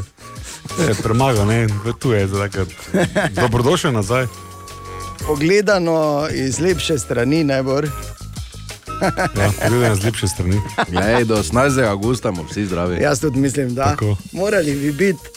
Je 0.80 0.94
premagal, 0.94 1.46
ne, 1.46 1.66
v 1.66 1.92
tu 1.98 2.12
je 2.12 2.26
zdaj. 2.26 2.48
Dobrodošel 3.32 3.92
nazaj. 3.92 4.26
Pogledano 5.26 6.28
iz 6.32 6.60
lepše 6.60 6.98
strani, 6.98 7.44
ne 7.44 7.62
bor. 7.62 7.88
Ja, 9.02 9.68
Gledaj 9.68 9.94
z 9.94 10.04
lepše 10.04 10.28
strani. 10.28 10.60
Ej, 11.16 11.24
do 11.24 11.36
18. 11.36 11.88
augusta 11.90 12.30
bomo 12.30 12.48
vsi 12.50 12.66
zdravi. 12.66 13.02
Jaz 13.02 13.20
tudi 13.20 13.38
mislim, 13.38 13.74
da 13.74 13.84
Tako. 13.84 14.16
morali 14.32 14.74
bi 14.74 14.92
biti. 14.92 15.28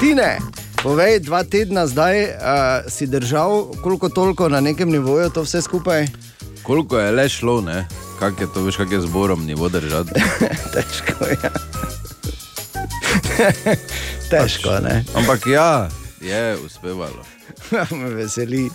Tine, 0.00 0.38
povej, 0.82 1.20
dva 1.20 1.44
tedna 1.44 1.86
zdaj 1.86 2.22
uh, 2.22 2.30
si 2.88 3.06
držal, 3.06 3.72
koliko 3.82 4.08
toliko 4.08 4.48
na 4.48 4.60
nekem 4.60 4.90
nivoju 4.90 5.30
to 5.30 5.42
vse 5.42 5.62
skupaj. 5.62 6.06
Koliko 6.62 6.98
je 6.98 7.12
le 7.12 7.28
šlo, 7.28 7.60
ne? 7.60 7.86
Kak 8.18 8.40
je 8.40 8.46
to, 8.54 8.62
veš, 8.62 8.76
kak 8.76 8.92
je 8.92 9.00
zborom 9.00 9.46
nivo 9.46 9.68
držati. 9.68 10.10
Težko 10.74 11.24
je. 11.24 11.50
Težko, 14.30 14.70
ne? 14.82 15.04
Ampak 15.14 15.46
ja, 15.46 15.88
je 16.20 16.56
uspevalo. 16.66 17.35
Me 17.92 18.10
veseli. 18.10 18.70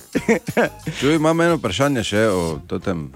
Čuj, 0.99 1.15
imam 1.15 1.41
eno 1.41 1.55
vprašanje 1.55 2.03
še 2.03 2.25
o 2.27 2.43
tem, 2.79 3.07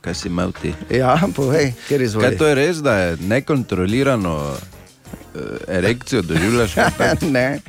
kaj 0.00 0.14
si 0.14 0.28
imel 0.28 0.52
ti. 0.52 0.74
Ja, 0.90 1.18
povej, 1.34 1.72
ker 1.88 1.98
Kaj 1.98 2.04
izvoli. 2.04 2.36
to 2.36 2.46
je 2.46 2.54
res, 2.54 2.76
da 2.78 2.94
je 2.96 3.16
nekontrolirano 3.20 4.34
eh, 4.54 5.38
erekcijo 5.68 6.22
doživljaš? 6.22 6.76
Ne, 7.30 7.60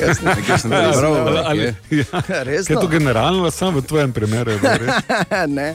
jaz 0.00 0.20
ne. 0.22 0.34
Nekaj 0.34 0.58
sem 0.58 0.70
prebral, 0.70 1.14
Ali, 1.16 1.38
ali, 1.40 1.58
nekje. 1.60 1.98
ja. 2.02 2.22
Resno? 2.42 2.66
Kaj 2.66 2.74
je 2.74 2.80
to 2.80 2.88
generalno, 2.88 3.50
samo 3.50 3.80
v 3.80 3.84
tvojem 3.84 4.12
primeru? 4.12 4.50
je 4.50 4.58
bilo 4.58 4.96
ne. 5.48 5.74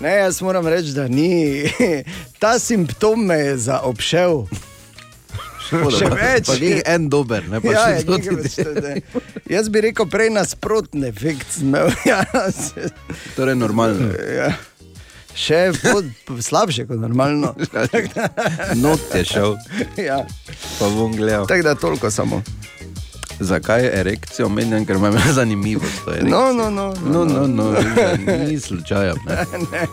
Ne, 0.00 0.12
jaz 0.14 0.40
moram 0.40 0.66
reči, 0.66 0.92
da 0.94 1.08
ni. 1.08 1.66
Ta 2.38 2.58
simptom 2.58 3.26
me 3.26 3.34
je 3.36 3.56
zaobšel. 3.58 4.44
Še 5.68 6.08
več. 6.08 6.46
Pa 6.46 6.56
ni 6.56 6.70
en 6.86 7.08
dober, 7.08 7.44
ne 7.44 7.60
pa 7.60 7.68
Ja, 7.68 7.84
še 7.84 7.92
je, 7.92 8.04
to 8.04 8.16
ne. 8.78 8.94
Jaz 9.54 9.68
bi 9.68 9.80
rekel 9.80 10.06
prej 10.06 10.30
nasproten 10.30 11.04
efekt. 11.04 11.58
imel. 11.62 11.92
Ja, 12.02 12.22
se- 12.50 12.90
Torej 13.34 13.56
normalno. 13.56 14.10
ja. 14.30 14.52
Še 15.34 15.58
pod, 15.76 16.02
slabše 16.40 16.82
kot 16.84 16.98
normalno. 16.98 17.52
Not 18.76 19.00
je 19.12 19.24
šel, 19.24 19.54
Ja. 19.96 20.24
pa 20.78 20.88
bom 20.88 21.12
gledal. 21.12 21.46
Tako 21.46 21.62
da 21.62 21.74
toliko 21.76 22.10
samo. 22.10 22.42
Zakaj 23.38 23.84
je 23.84 23.90
erekcija 23.94 24.46
omenjena, 24.46 24.82
ker 24.82 24.98
me 24.98 25.12
je 25.16 25.32
zanimivo. 25.32 25.86
to 26.02 26.10
erekcijo. 26.10 26.30
No, 26.30 26.50
no, 26.52 26.70
no. 26.70 26.88
No, 27.04 27.22
no, 27.24 27.46
no, 27.46 27.68
vidiš, 27.70 28.48
ni 28.48 28.60
slučaja. 28.60 29.14
Ne. 29.22 29.86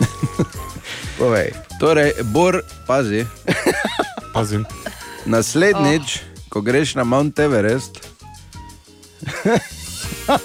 Povej. 1.19 1.51
Torej, 1.77 2.13
Bor, 2.25 2.57
pazi, 2.87 3.25
Pazim. 4.33 4.65
Naslednjič, 5.25 6.17
oh. 6.17 6.49
ko 6.49 6.61
greš 6.61 6.95
na 6.95 7.03
Mount 7.03 7.39
Everest, 7.39 8.15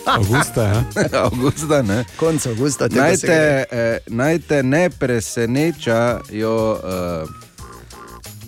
Augusta, 0.04 0.62
ja. 0.62 0.84
avgusta, 1.26 1.82
ne, 1.82 2.04
Konec 2.16 2.46
avgusta 2.46 2.88
tega 2.88 3.02
naj 3.02 3.16
te, 3.16 3.64
eh, 3.70 3.98
naj 4.06 4.38
te 4.48 4.62
ne 4.62 4.90
presenečajo 4.90 6.56
eh, 6.76 7.24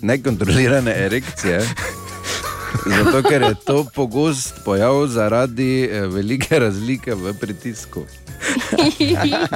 nekontrolirane 0.01 0.93
erekcije. 1.05 1.61
Zato, 2.97 3.21
ker 3.29 3.41
je 3.41 3.55
to 3.65 3.85
pogost 3.95 4.53
pojav 4.65 5.07
zaradi 5.07 5.89
eh, 5.91 6.07
velike 6.07 6.59
razlike 6.59 7.15
v 7.15 7.33
pritisku. 7.39 8.05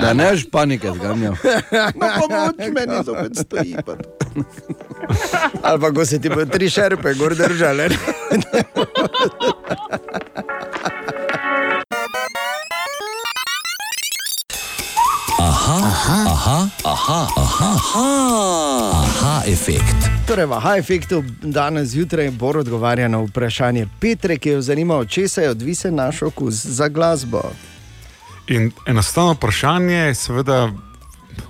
Da 0.01 0.13
ne 0.13 0.29
boš 0.31 0.45
panike 0.51 0.91
zganjal. 0.95 1.35
No, 1.95 2.07
pomoč 2.19 2.55
meni 2.73 3.03
zopet 3.05 3.35
stoji. 3.35 3.75
Ali 5.67 5.79
pa 5.81 5.91
ko 5.91 6.05
se 6.05 6.21
ti 6.21 6.29
bo 6.29 6.45
tri 6.45 6.69
šerpe 6.69 7.13
gor 7.13 7.35
držale. 7.35 7.89
Aha, 15.39 15.77
aha, 16.27 16.67
aha, 16.85 17.27
aha, 17.35 17.69
aha, 17.77 18.07
aha, 19.03 19.41
efekt. 19.47 20.09
Torej, 20.27 20.45
v 20.45 20.53
Aha 20.53 20.77
efektu 20.77 21.23
danes 21.41 21.89
zjutraj 21.89 22.31
Bor 22.31 22.57
odgovarja 22.57 23.07
na 23.07 23.21
vprašanje 23.23 23.87
Petre, 23.99 24.37
ki 24.37 24.49
jo 24.49 24.61
zanima, 24.61 24.95
od 24.95 25.09
česa 25.09 25.41
je 25.41 25.49
odvisen 25.49 25.95
naš 25.95 26.21
okus 26.21 26.53
za 26.53 26.87
glasbo. 26.87 27.41
In 28.47 28.71
enostavno 28.85 29.33
vprašanje, 29.33 30.15
seveda, 30.15 30.71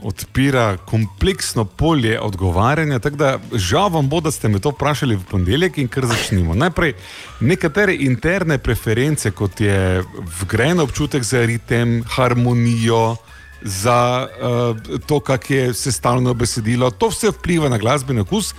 odpira 0.02 0.78
kompleksno 0.78 1.66
polje 1.66 2.20
odgovarjanja. 2.20 3.00
Tako 3.00 3.16
da 3.16 3.40
žal 3.54 3.90
vam 3.90 4.10
bo, 4.10 4.22
da 4.22 4.32
ste 4.32 4.48
me 4.48 4.60
to 4.60 4.70
vprašali 4.70 5.16
v 5.16 5.24
ponedeljek 5.30 5.78
in 5.78 5.88
kar 5.88 6.06
začnimo. 6.06 6.56
Najprej 6.56 6.94
nekatere 7.40 7.96
interne 7.96 8.58
preference, 8.58 9.32
kot 9.32 9.62
je 9.62 10.04
vgrajen 10.42 10.80
občutek 10.80 11.24
za 11.24 11.46
ritem, 11.46 12.04
harmonijo. 12.10 13.16
Za 13.62 14.28
uh, 14.30 15.00
to, 15.08 15.20
kako 15.20 15.54
je 15.54 15.74
sestavljeno 15.74 16.34
besedilo, 16.34 16.92
to 16.92 17.10
vse 17.10 17.32
vpliva 17.34 17.70
na 17.70 17.78
glasbeni 17.78 18.22
okus, 18.22 18.54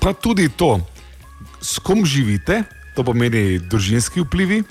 pa 0.00 0.12
tudi 0.12 0.48
to, 0.48 0.80
s 1.62 1.78
kom 1.78 2.02
živite, 2.04 2.62
to 2.96 3.04
pomeni 3.06 3.60
družinski 3.70 4.20
vplivi, 4.20 4.64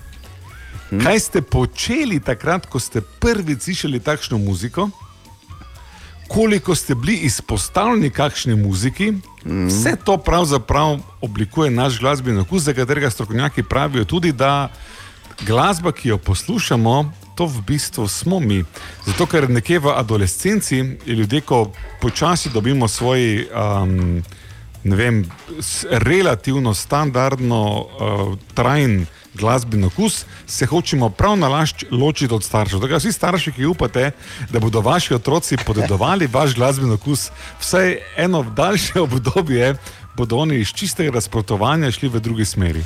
Kaj 0.89 1.19
ste 1.19 1.41
počeli 1.45 2.17
takrat, 2.17 2.65
ko 2.65 2.81
ste 2.81 3.05
prvič 3.21 3.69
slišali 3.69 4.01
takšno 4.01 4.41
muziko? 4.41 4.89
Koliko 6.29 6.75
ste 6.75 6.95
bili 6.95 7.15
izpostavljeni 7.15 8.09
kakšni 8.09 8.55
muziki, 8.55 9.13
vse 9.45 9.95
to 10.05 10.17
pravzaprav 10.17 10.99
oblikuje 11.21 11.71
naš 11.71 11.99
glasbeni 11.99 12.39
okus, 12.39 12.61
za 12.63 12.73
katerega 12.73 13.09
strokovnjaki 13.09 13.63
pravijo 13.63 14.05
tudi, 14.05 14.31
da 14.31 14.69
glasba, 15.47 15.91
ki 15.91 16.09
jo 16.09 16.17
poslušamo, 16.17 17.11
to 17.35 17.45
v 17.45 17.61
bistvu 17.67 18.07
smo 18.07 18.39
mi. 18.39 18.63
Zato, 19.05 19.25
ker 19.25 19.49
nekje 19.49 19.79
v 19.79 19.93
adolescenci 19.95 20.83
ljudje, 21.05 21.41
ko 21.41 21.71
počasi 22.01 22.49
dobimo 22.49 22.87
svoj. 22.87 23.47
Um, 23.49 24.23
vem, 24.83 25.25
relativno 25.91 26.73
standardno, 26.73 27.63
uh, 27.79 28.37
trajen 28.53 29.05
glasbeni 29.39 29.87
okus, 29.87 30.25
se 30.47 30.65
hočemo 30.65 31.09
prav 31.09 31.37
nalašč 31.37 31.85
ločiti 31.91 32.33
od 32.33 32.43
staršev. 32.43 32.79
Tako 32.79 32.91
da 32.91 32.99
vsi 33.01 33.11
starši, 33.11 33.51
ki 33.51 33.65
upate, 33.65 34.11
da 34.49 34.59
bodo 34.59 34.81
vaši 34.81 35.13
otroci 35.13 35.57
podedovali 35.65 36.27
vaš 36.37 36.55
glasbeni 36.55 36.93
okus, 36.93 37.29
vsaj 37.59 37.97
eno 38.17 38.43
daljše 38.43 38.99
obdobje, 39.07 39.75
bodo 40.17 40.37
oni 40.37 40.59
iz 40.59 40.67
čistega 40.67 41.15
nasprotovanja 41.15 41.91
šli 41.91 42.09
v 42.09 42.19
drugi 42.19 42.45
smeri. 42.45 42.83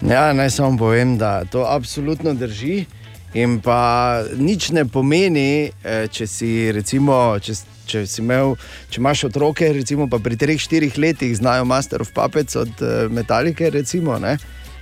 Ja, 0.00 0.32
naj 0.32 0.50
samo 0.50 0.78
povem, 0.78 1.18
da 1.18 1.44
to 1.44 1.64
absolutno 1.68 2.34
drži. 2.34 2.84
In 3.34 3.60
pa 3.60 4.22
nič 4.36 4.70
ne 4.74 4.84
pomeni, 4.84 5.70
eh, 5.84 6.08
če 6.10 6.26
si 6.26 6.72
recimo. 6.72 7.38
Če, 7.38 7.54
Če, 7.90 8.04
si 8.06 8.20
imel, 8.22 8.52
če 8.86 9.00
imaš 9.00 9.24
otroke, 9.26 9.66
recimo, 9.74 10.04
pri 10.06 10.36
3-4 10.38 10.94
letih 11.02 11.32
znajo 11.34 11.64
Master 11.66 12.04
of 12.04 12.12
Puppets 12.14 12.54
od 12.54 12.70
uh, 12.86 13.10
Metalike, 13.10 13.66
recimo, 13.66 14.14
ne? 14.22 14.36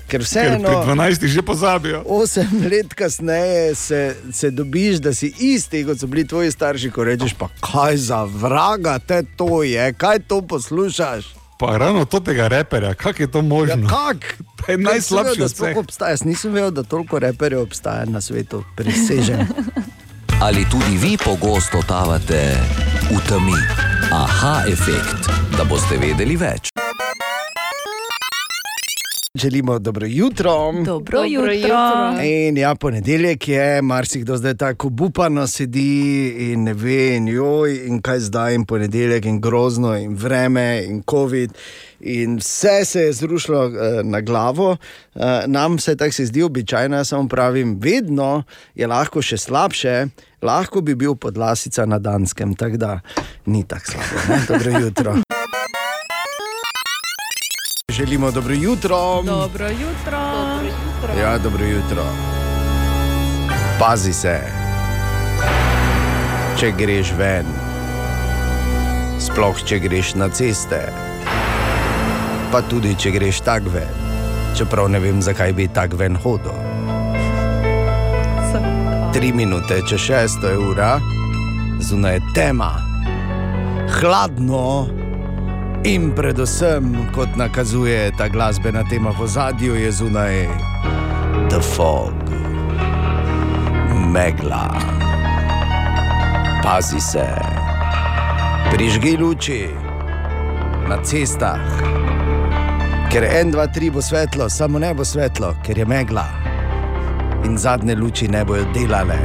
Ker 0.08 0.22
vseeno. 0.22 0.64
pri 0.64 0.94
12 0.94 1.26
že 1.28 1.42
pozabijo. 1.42 2.02
Osem 2.06 2.48
let 2.64 2.94
kasneje 2.94 3.74
se, 3.76 4.00
se 4.32 4.50
dobiš, 4.50 4.96
da 4.98 5.14
si 5.14 5.34
isti, 5.38 5.84
kot 5.84 5.98
so 5.98 6.06
bili 6.06 6.24
tvoji 6.24 6.50
starši, 6.50 6.90
ko 6.90 7.04
rečeš, 7.04 7.34
pa 7.34 7.48
kaj 7.62 7.96
za 7.98 8.24
vraga 8.24 8.98
te 8.98 9.22
to 9.36 9.62
je, 9.62 9.92
kaj 9.94 10.18
to 10.20 10.42
poslušaš. 10.42 11.34
Pa 11.58 11.76
ravno 11.76 12.00
od 12.02 12.24
tega 12.24 12.48
reperja, 12.48 12.94
kako 12.94 13.22
je 13.22 13.28
to 13.28 13.38
Ja, 13.38 13.42
možno? 13.44 13.88
kak? 13.88 14.36
To 14.58 14.72
je 14.72 14.78
najslabši 14.78 15.38
da 15.38 15.44
od 15.44 15.52
vseh. 15.52 15.76
obstaja. 15.76 16.10
Jaz 16.10 16.24
nisem 16.24 16.52
vedel, 16.52 16.70
da 16.70 16.82
toliko 16.82 17.18
reperjev 17.18 17.60
obstaja 17.60 18.04
na 18.04 18.20
svetu, 18.20 18.64
presežen. 18.76 19.46
Ali 20.40 20.64
tudi 20.64 20.96
vi 20.96 21.16
pogosto 21.16 21.76
totavate 21.76 22.56
v 23.10 23.18
temi? 23.28 23.58
Aha, 24.12 24.62
efekt, 24.66 25.26
da 25.56 25.64
boste 25.64 25.96
vedeli 25.96 26.36
več. 26.36 26.68
Želimo 29.40 29.78
dobro 29.78 30.06
jutro. 30.06 30.72
Dobro, 30.72 30.84
Dobro 30.84 31.22
jutro. 31.22 31.52
jutro. 31.52 32.22
In 32.22 32.56
ja, 32.58 32.74
ponedeljek 32.74 33.48
je, 33.48 33.82
marsikdo 33.82 34.36
zdaj 34.36 34.54
tako 34.54 34.88
bupano 34.88 35.46
sedi 35.46 36.28
in 36.52 36.62
ne 36.62 36.72
ve, 36.72 37.16
in 37.16 37.28
joj, 37.28 37.86
in 37.86 38.02
kaj 38.02 38.18
zdaj, 38.18 38.54
in 38.54 38.64
ponedeljek, 38.64 39.24
in 39.24 39.40
grozno, 39.40 39.96
in 39.96 40.16
vreme, 40.16 40.84
in 40.88 41.02
COVID. 41.10 41.52
In 42.00 42.36
vse 42.36 42.84
se 42.84 43.00
je 43.00 43.12
zrušilo 43.12 43.66
uh, 43.66 43.72
na 44.02 44.20
glavo, 44.20 44.70
uh, 45.14 45.22
nam 45.46 45.78
se 45.78 45.96
tako 45.96 46.12
se 46.12 46.26
zdi 46.26 46.42
običajno, 46.42 46.96
jaz 46.96 47.08
samo 47.08 47.28
pravim, 47.28 47.78
vedno 47.80 48.42
je 48.74 48.86
lahko 48.86 49.22
še 49.22 49.36
slabše, 49.36 50.06
lahko 50.42 50.80
bi 50.80 50.94
bil 50.94 51.14
podlasica 51.14 51.86
na 51.86 51.98
Danskem, 51.98 52.54
tako 52.54 52.76
da 52.76 53.00
ni 53.46 53.64
tako 53.68 53.84
slabo. 53.90 54.22
Ne? 54.28 54.44
Dobro 54.48 54.80
jutro. 54.80 55.37
Želimo 57.98 58.30
dobro 58.30 58.54
jutro. 58.54 59.22
Dobro 59.22 59.68
jutro. 59.68 60.18
Dobro 60.34 60.66
jutro. 60.66 61.20
Ja, 61.20 61.38
dobro 61.38 61.64
jutro. 61.64 62.02
Pazi 63.78 64.12
se, 64.12 64.40
če 66.60 66.70
greš 66.78 67.10
ven, 67.18 67.46
sploh 69.18 69.64
če 69.66 69.78
greš 69.78 70.14
na 70.14 70.28
ceste, 70.28 70.78
pa 72.52 72.62
tudi 72.70 72.94
če 72.94 73.10
greš 73.10 73.40
tak 73.40 73.66
ven, 73.74 73.98
čeprav 74.58 74.86
ne 74.94 75.02
vem, 75.02 75.18
zakaj 75.22 75.52
bi 75.58 75.66
tak 75.68 75.98
ven 75.98 76.16
hodil. 76.22 76.54
Tri 79.12 79.32
minute, 79.32 79.82
če 79.90 79.98
šesto 79.98 80.54
je 80.54 80.62
ura, 80.70 81.00
zunaj 81.82 82.14
je 82.14 82.22
tema, 82.34 82.72
hladno. 83.98 85.07
In 85.84 86.10
predvsem, 86.10 86.90
kot 87.14 87.36
nakazuje 87.36 88.10
ta 88.18 88.28
glasbena 88.28 88.82
tema 88.90 89.10
v 89.14 89.26
zadju, 89.26 89.74
je 89.78 89.92
zunaj 89.92 90.46
The 91.50 91.60
Fog, 91.62 92.12
megla. 94.12 94.66
Pazi 96.62 97.00
se, 97.00 97.26
prižgi 98.74 99.16
luči 99.16 99.68
na 100.88 100.98
cestah, 101.04 101.62
ker 103.12 103.24
en, 103.24 103.54
dva, 103.54 103.66
tri 103.70 103.90
bo 103.90 104.02
svetlo, 104.02 104.48
samo 104.50 104.82
ne 104.82 104.90
bo 104.94 105.06
svetlo, 105.06 105.54
ker 105.62 105.78
je 105.78 105.86
megla 105.86 106.26
in 107.46 107.54
zadnje 107.58 107.94
luči 107.94 108.28
ne 108.28 108.44
bodo 108.44 108.66
delale. 108.74 109.18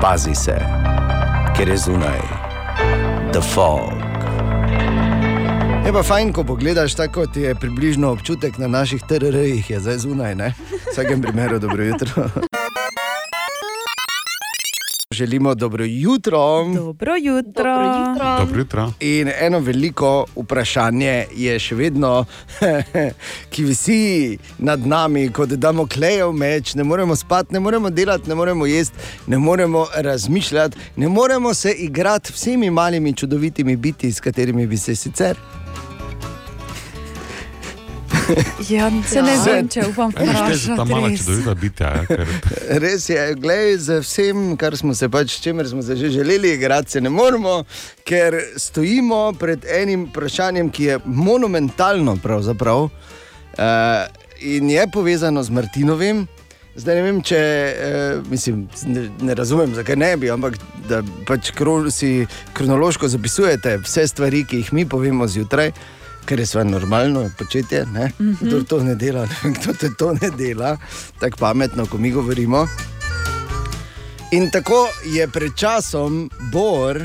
Pazi 0.00 0.34
se, 0.34 0.56
ker 1.56 1.68
je 1.68 1.76
zunaj 1.76 2.22
The 3.32 3.40
Fog. 3.40 3.91
Je 5.86 5.92
pa 5.92 6.02
fajn, 6.02 6.32
ko 6.32 6.44
pogledaš 6.44 6.94
tako, 6.94 7.24
kot 7.26 7.36
je 7.36 7.54
približno 7.54 8.12
občutek 8.12 8.58
na 8.58 8.68
naših 8.68 9.02
TRR-jih, 9.02 9.70
je 9.70 9.80
zdaj 9.80 9.98
zunaj, 9.98 10.34
ne? 10.34 10.54
V 10.70 10.92
vsakem 10.92 11.22
primeru, 11.22 11.58
dobro 11.58 11.84
jutro. 11.84 12.30
Želimo 15.12 15.54
dobro 15.54 15.84
jutro. 15.84 16.64
Dobro 16.74 17.12
jutro. 17.16 17.74
Dobro 17.74 18.08
jutro. 18.08 18.36
Dobro 18.38 18.58
jutro. 18.58 18.92
In 19.00 19.30
eno 19.40 19.58
veliko 19.58 20.24
vprašanje 20.36 21.26
je 21.36 21.58
še 21.58 21.74
vedno, 21.74 22.24
ki 23.52 23.64
visi 23.64 24.38
nad 24.58 24.86
nami, 24.86 25.28
kot 25.32 25.48
Damoklejev 25.48 26.32
meč. 26.32 26.74
Ne 26.74 26.84
moremo 26.84 27.16
spati, 27.16 27.52
ne 27.52 27.60
moremo 27.60 27.90
delati, 27.90 28.28
ne 28.28 28.34
moremo 28.34 28.66
jesti, 28.66 28.96
ne 29.26 29.38
moremo 29.38 29.86
razmišljati, 29.94 30.78
ne 30.96 31.08
moremo 31.08 31.54
se 31.54 31.72
igrati 31.72 32.32
vsemi 32.32 32.70
malimi 32.70 33.12
čudovitimi 33.12 33.76
biti, 33.76 34.12
s 34.12 34.20
katerimi 34.20 34.66
bi 34.66 34.76
se 34.76 34.96
sicer. 34.96 35.36
Ja, 38.68 38.90
se 39.08 39.22
ne 39.22 39.34
vem, 39.44 39.68
če 39.68 39.86
upam 39.88 40.12
že 40.12 40.76
ta 40.76 40.84
mala 40.84 41.08
vprašati. 41.08 41.10
res. 41.10 41.20
čudovita 41.20 41.54
bitja? 41.54 41.92
Ja, 41.96 42.04
ker, 42.06 42.26
Res 42.84 43.08
je, 43.10 43.24
gledaj, 43.40 43.76
z 43.86 43.98
vsem, 44.04 44.44
kar 44.60 44.76
smo 44.78 44.94
se 44.94 45.08
pač, 45.12 45.36
s 45.36 45.44
čimer 45.44 45.68
smo 45.68 45.82
se 45.82 45.96
že 45.96 46.12
želeli 46.14 46.54
igrati, 46.56 46.96
se 46.96 47.00
ne 47.00 47.10
moremo, 47.10 47.62
ker 48.08 48.38
stojimo 48.56 49.32
pred 49.38 49.66
enim 49.68 50.06
vprašanjem, 50.10 50.70
ki 50.70 50.84
je 50.84 51.00
monumentalno, 51.04 52.16
pravzaprav, 52.22 52.88
uh, 52.88 52.92
in 54.40 54.70
je 54.70 54.86
povezano 54.92 55.42
z 55.42 55.50
Martinovim. 55.50 56.26
Zdaj 56.72 56.96
ne 56.96 57.02
vem, 57.04 57.18
če 57.20 57.36
eh, 57.36 58.20
mislim, 58.32 58.62
ne, 58.88 59.02
ne 59.20 59.34
razumem, 59.36 59.74
zakaj 59.76 59.96
ne 60.00 60.14
bi, 60.16 60.30
ampak 60.32 60.54
da 60.88 61.02
pač 61.28 61.50
kro, 61.52 61.90
si 61.92 62.24
kronološko 62.56 63.10
zapisujete 63.12 63.76
vse 63.84 64.06
stvari, 64.08 64.40
ki 64.48 64.62
jih 64.62 64.70
mi 64.72 64.86
povemo 64.88 65.28
zjutraj, 65.28 65.74
kar 66.24 66.38
je 66.40 66.46
svoje 66.46 66.64
normalno 66.64 67.30
početje. 67.38 67.84
Mm 67.84 67.96
-hmm. 67.96 68.36
Kdo 68.40 68.62
to 68.62 68.82
ne 68.82 68.94
dela, 68.94 69.26
ne 69.26 69.36
vem, 69.42 69.54
kdo 69.54 69.72
te 69.72 69.88
to 69.98 70.12
ne 70.12 70.30
dela, 70.30 70.76
tako 71.20 71.36
pametno, 71.36 71.86
ko 71.86 71.98
mi 71.98 72.10
govorimo. 72.10 72.66
In 74.30 74.50
tako 74.50 74.88
je 75.14 75.28
pred 75.28 75.52
časom 75.56 76.30
Bor, 76.52 77.02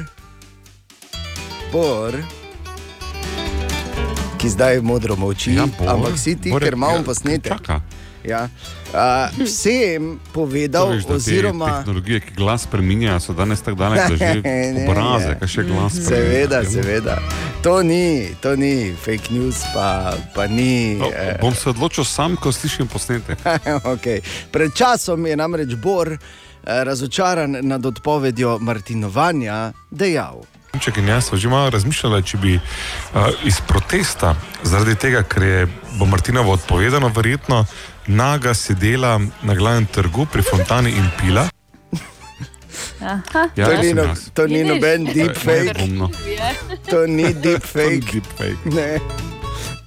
Bor 1.72 2.16
ki 4.38 4.50
zdaj 4.50 4.82
modro 4.82 5.16
molči, 5.16 5.54
Ja, 5.54 5.66
Bor, 5.80 5.90
ampak 5.90 6.18
si 6.18 6.36
ti, 6.36 6.52
Bor 6.52 6.64
ker 6.64 6.74
imamo 6.74 6.96
ja, 6.96 7.04
posnetek. 7.04 7.52
čaka. 7.52 7.82
Ja. 8.24 8.50
Uh, 8.88 9.46
vsem 9.46 10.20
povedal, 10.34 10.90
Veš, 10.90 11.04
da 11.04 11.08
te 11.08 11.14
oziroma. 11.14 11.78
tehnologije, 11.78 12.20
ki 12.20 12.34
glas 12.34 12.64
spreminjajo, 12.64 13.20
so 13.20 13.34
danes 13.34 13.62
tako 13.62 13.78
daleč, 13.78 14.02
da 14.10 14.16
že 14.16 14.42
Ne, 14.44 14.86
obraze, 14.88 15.36
kaj 15.40 15.48
še 15.48 15.64
glas 15.64 15.94
Seveda, 15.94 16.64
spreminja. 16.64 16.84
seveda. 16.84 17.18
To 17.64 17.84
ni, 17.84 18.28
to 18.42 18.56
ni 18.56 18.96
fake 18.96 19.30
news, 19.30 19.62
pa, 19.74 20.14
pa 20.36 20.48
ni. 20.48 20.96
No, 21.00 21.12
eh, 21.14 21.38
bom 21.42 21.56
se 21.56 21.70
odločil 21.70 22.04
sam, 22.04 22.36
ko 22.36 22.52
slišim 22.52 22.88
posnetek. 22.88 23.40
okay. 23.94 24.22
Pred 24.52 24.76
časom 24.76 25.26
je 25.28 25.36
namreč 25.36 25.76
Bor 25.76 26.12
eh, 26.14 26.20
razočaran 26.64 27.60
nad 27.62 27.86
odpovedjo 27.86 28.58
Martinovanja 28.60 29.74
dejal. 29.92 30.44
In 30.78 31.08
jaz 31.08 31.26
sva 31.26 31.38
že 31.38 31.50
malo 31.50 31.70
razmišljala, 31.74 32.22
če 32.22 32.38
bi 32.38 32.54
uh, 32.54 33.32
iz 33.50 33.58
protesta, 33.66 34.36
zaradi 34.64 34.94
tega, 34.96 35.24
ker 35.26 35.44
je 35.44 35.68
bo 35.98 36.06
Martinovo 36.06 36.54
odpovedano, 36.54 37.10
verjetno 37.10 37.66
naga 38.08 38.54
sedela 38.54 39.20
na 39.44 39.56
glavnem 39.56 39.86
trgu 39.86 40.26
pri 40.26 40.42
Fontani 40.42 40.90
in 40.90 41.10
pila. 41.22 41.48
Aha. 43.02 43.50
Ja, 43.56 43.68
to, 43.68 43.78
ni 43.82 43.94
no, 43.94 44.06
to 44.34 44.48
ni 44.48 44.64
noben 44.64 45.06
deepfake, 45.06 45.86
to 46.92 47.06
ni 47.08 47.34
deepfake. 47.34 48.12
deepfake. 48.12 48.74
Ne. 48.74 48.98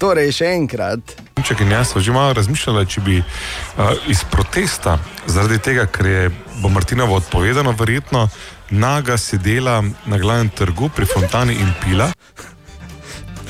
Torej, 0.00 0.32
še 0.32 0.54
enkrat, 0.56 1.16
Če 1.40 1.56
in 1.64 1.72
jaz 1.72 1.90
sva 1.92 2.00
že 2.04 2.12
malo 2.12 2.34
razmišljala, 2.36 2.84
če 2.84 3.00
bi 3.04 3.16
uh, 3.20 3.92
iz 4.12 4.20
protesta, 4.28 4.98
zaradi 5.24 5.56
tega, 5.64 5.86
ker 5.88 6.06
je 6.06 6.24
bo 6.60 6.68
Martinovo 6.68 7.16
odpovedano, 7.16 7.72
verjetno 7.72 8.26
naga 8.70 9.16
sedela 9.18 9.80
na 9.80 10.18
glavnem 10.20 10.50
trgu 10.52 10.90
pri 10.92 11.08
fontani 11.08 11.56
in 11.56 11.72
pila. 11.80 12.10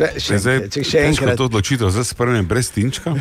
Še, 0.00 0.38
Zdaj, 0.40 0.56
enkrat, 0.56 0.72
če 0.72 0.84
še 0.86 1.02
enkrat. 1.10 1.36
to 1.36 1.46
odločitev, 1.50 1.90
zdaj 1.92 2.06
se 2.08 2.16
prvem 2.16 2.46
brez 2.48 2.70
tinčka. 2.72 3.12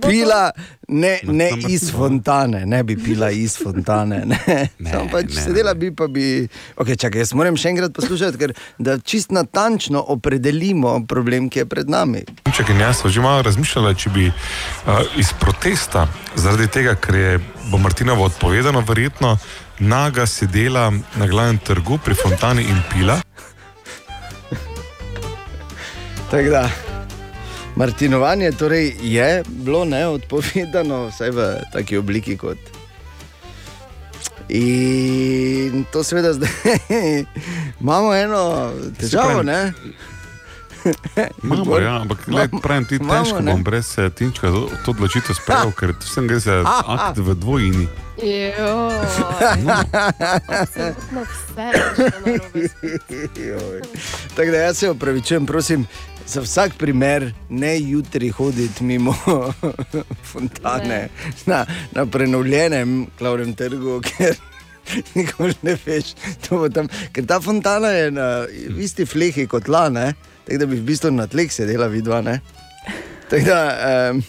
Pila 0.00 0.52
ne, 0.88 1.18
ne 1.28 1.48
iz 1.68 1.90
fontane, 1.92 2.64
ne 2.66 2.80
bi 2.86 2.96
pila 2.96 3.30
iz 3.30 3.56
fontane. 3.60 4.24
Ne. 4.26 4.40
Ne, 4.82 4.90
Sam 4.92 5.08
pač 5.12 5.30
ne. 5.34 5.42
sedela 5.44 5.74
bi, 5.78 5.92
pa 5.94 6.08
bi. 6.10 6.46
Okay, 6.80 6.96
čakaj, 6.98 7.22
jaz 7.22 7.32
moram 7.38 7.56
še 7.58 7.72
enkrat 7.72 7.94
poslušati, 7.96 8.38
ker 8.40 8.54
da 8.82 8.96
čist 8.98 9.32
natančno 9.34 10.02
opredelimo 10.14 10.94
problem, 11.08 11.48
ki 11.52 11.62
je 11.62 11.66
pred 11.68 11.90
nami. 11.92 12.24
Če 12.50 12.66
in 12.72 12.82
jaz 12.82 13.02
že 13.04 13.24
malo 13.24 13.42
razmišljala, 13.46 13.94
če 13.94 14.12
bi 14.14 14.28
uh, 14.30 15.02
iz 15.20 15.32
protesta, 15.38 16.06
zaradi 16.34 16.68
tega, 16.72 16.96
ker 16.98 17.14
je 17.18 17.32
bo 17.70 17.78
Martinovo 17.78 18.24
odpovedano, 18.24 18.80
verjetno 18.80 19.36
naga 19.78 20.26
sedela 20.26 20.92
na 21.16 21.26
glavnem 21.26 21.58
trgu 21.58 21.98
pri 21.98 22.14
fontani 22.14 22.62
in 22.62 22.82
pila. 22.92 23.20
Tako 26.32 26.48
da, 26.50 26.70
Martinovanje 27.76 28.52
torej 28.52 28.94
je 29.02 29.42
bilo 29.48 29.84
neodpovedano, 29.84 31.06
vsaj 31.06 31.30
v 31.30 31.56
taki 31.72 31.96
obliki 31.96 32.36
kot. 32.36 32.56
In 34.48 35.84
to 35.92 36.04
seveda 36.04 36.32
zdaj 36.32 36.50
imamo 37.80 38.14
eno 38.14 38.72
težavo, 38.98 39.42
ne? 39.42 39.72
Imamo, 41.44 41.78
ja, 41.78 42.00
ampak 42.00 42.28
le, 42.28 42.48
pravim 42.62 42.84
ti, 42.84 42.96
imamo, 42.96 43.24
težko 43.24 43.40
ne. 43.40 43.52
bom 43.52 43.64
brez 43.64 43.98
eh, 43.98 44.10
tinčka 44.10 44.48
to, 44.50 44.68
odločitev 44.90 45.36
sprejel, 45.36 45.72
ker 45.76 45.92
vsem 46.00 46.26
gre 46.26 46.38
za 46.38 46.62
akt 46.66 47.18
v 47.18 47.34
dvojini. 47.34 47.88
Narobe. 51.56 52.68
Joj. 53.48 53.80
Tako 54.36 54.50
da 54.50 54.56
jaz 54.56 54.78
se 54.78 54.90
opravičujem, 54.90 55.46
prosim, 55.46 55.86
za 56.32 56.40
vsak 56.40 56.72
primer 56.78 57.32
ne 57.48 57.80
jutri 57.80 58.28
hoditi 58.28 58.84
mimo 58.84 59.14
fontane 60.32 61.08
na, 61.46 61.66
na 61.92 62.06
prenovljenem 62.06 63.06
glavnem 63.18 63.54
trgu, 63.54 64.00
ker 64.08 64.36
nikoli 65.14 65.54
ne 65.62 65.76
veš, 65.86 66.14
to 66.46 66.58
bo 66.58 66.68
tam. 66.68 66.88
Ker 67.12 67.26
ta 67.28 67.40
fontana 67.40 67.88
je 67.88 68.10
na 68.10 68.28
isti 68.80 69.06
flehi 69.06 69.46
kot 69.46 69.68
la, 69.68 69.88
ne? 69.88 70.12
tako 70.46 70.58
da 70.58 70.66
bi 70.66 70.80
v 70.80 70.86
bistvu 70.88 71.10
na 71.12 71.26
tleh 71.26 71.52
sedela 71.52 71.86
vidva. 71.86 72.22
Tako 73.30 73.44
da, 73.46 73.60
um, 74.10 74.22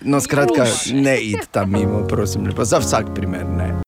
no 0.00 0.20
skratka, 0.20 0.64
ne 0.92 1.20
id 1.20 1.52
tam 1.52 1.72
mimo, 1.72 2.06
prosim, 2.08 2.48
lepo, 2.48 2.64
za 2.64 2.80
vsak 2.80 3.12
primer 3.14 3.46
ne. 3.46 3.87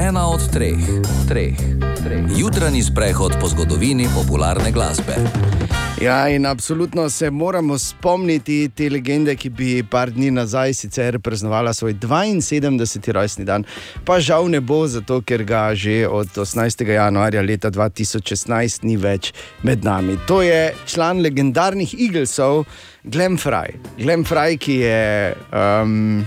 Ena 0.00 0.28
od 0.28 0.40
treh, 0.52 0.80
treh, 1.28 1.56
treh. 2.04 2.24
Jutranji 2.36 2.82
sprehod 2.82 3.34
po 3.40 3.48
zgodovini 3.48 4.08
popularne 4.14 4.72
glasbe. 4.72 5.12
Ja, 6.00 6.28
in 6.28 6.46
absolutno 6.46 7.10
se 7.10 7.30
moramo 7.30 7.78
spomniti 7.78 8.70
te 8.74 8.88
legende, 8.90 9.34
ki 9.36 9.50
bi 9.50 9.82
par 9.82 10.10
dni 10.10 10.30
nazaj 10.30 10.72
sicer 10.74 11.18
praznovala 11.20 11.74
svoj 11.76 11.94
72. 12.00 13.12
rojstni 13.12 13.44
dan, 13.44 13.64
pa 14.04 14.20
žal 14.20 14.48
ne 14.48 14.60
bo, 14.60 14.86
zato 14.88 15.20
ker 15.20 15.44
ga 15.44 15.74
že 15.74 16.08
od 16.08 16.32
18. 16.32 16.88
januarja 16.88 17.42
leta 17.42 17.70
2016 17.70 18.84
ni 18.88 18.96
več 18.96 19.34
med 19.62 19.84
nami. 19.84 20.16
To 20.26 20.40
je 20.42 20.72
član 20.86 21.20
legendarnih 21.20 21.94
Eaglesov, 22.00 22.64
Glenn 23.04 23.36
Fry. 23.36 23.76
Glenn 23.98 24.24
Fry, 24.24 24.56
ki 24.56 24.80
je. 24.80 25.34
Um, 25.52 26.24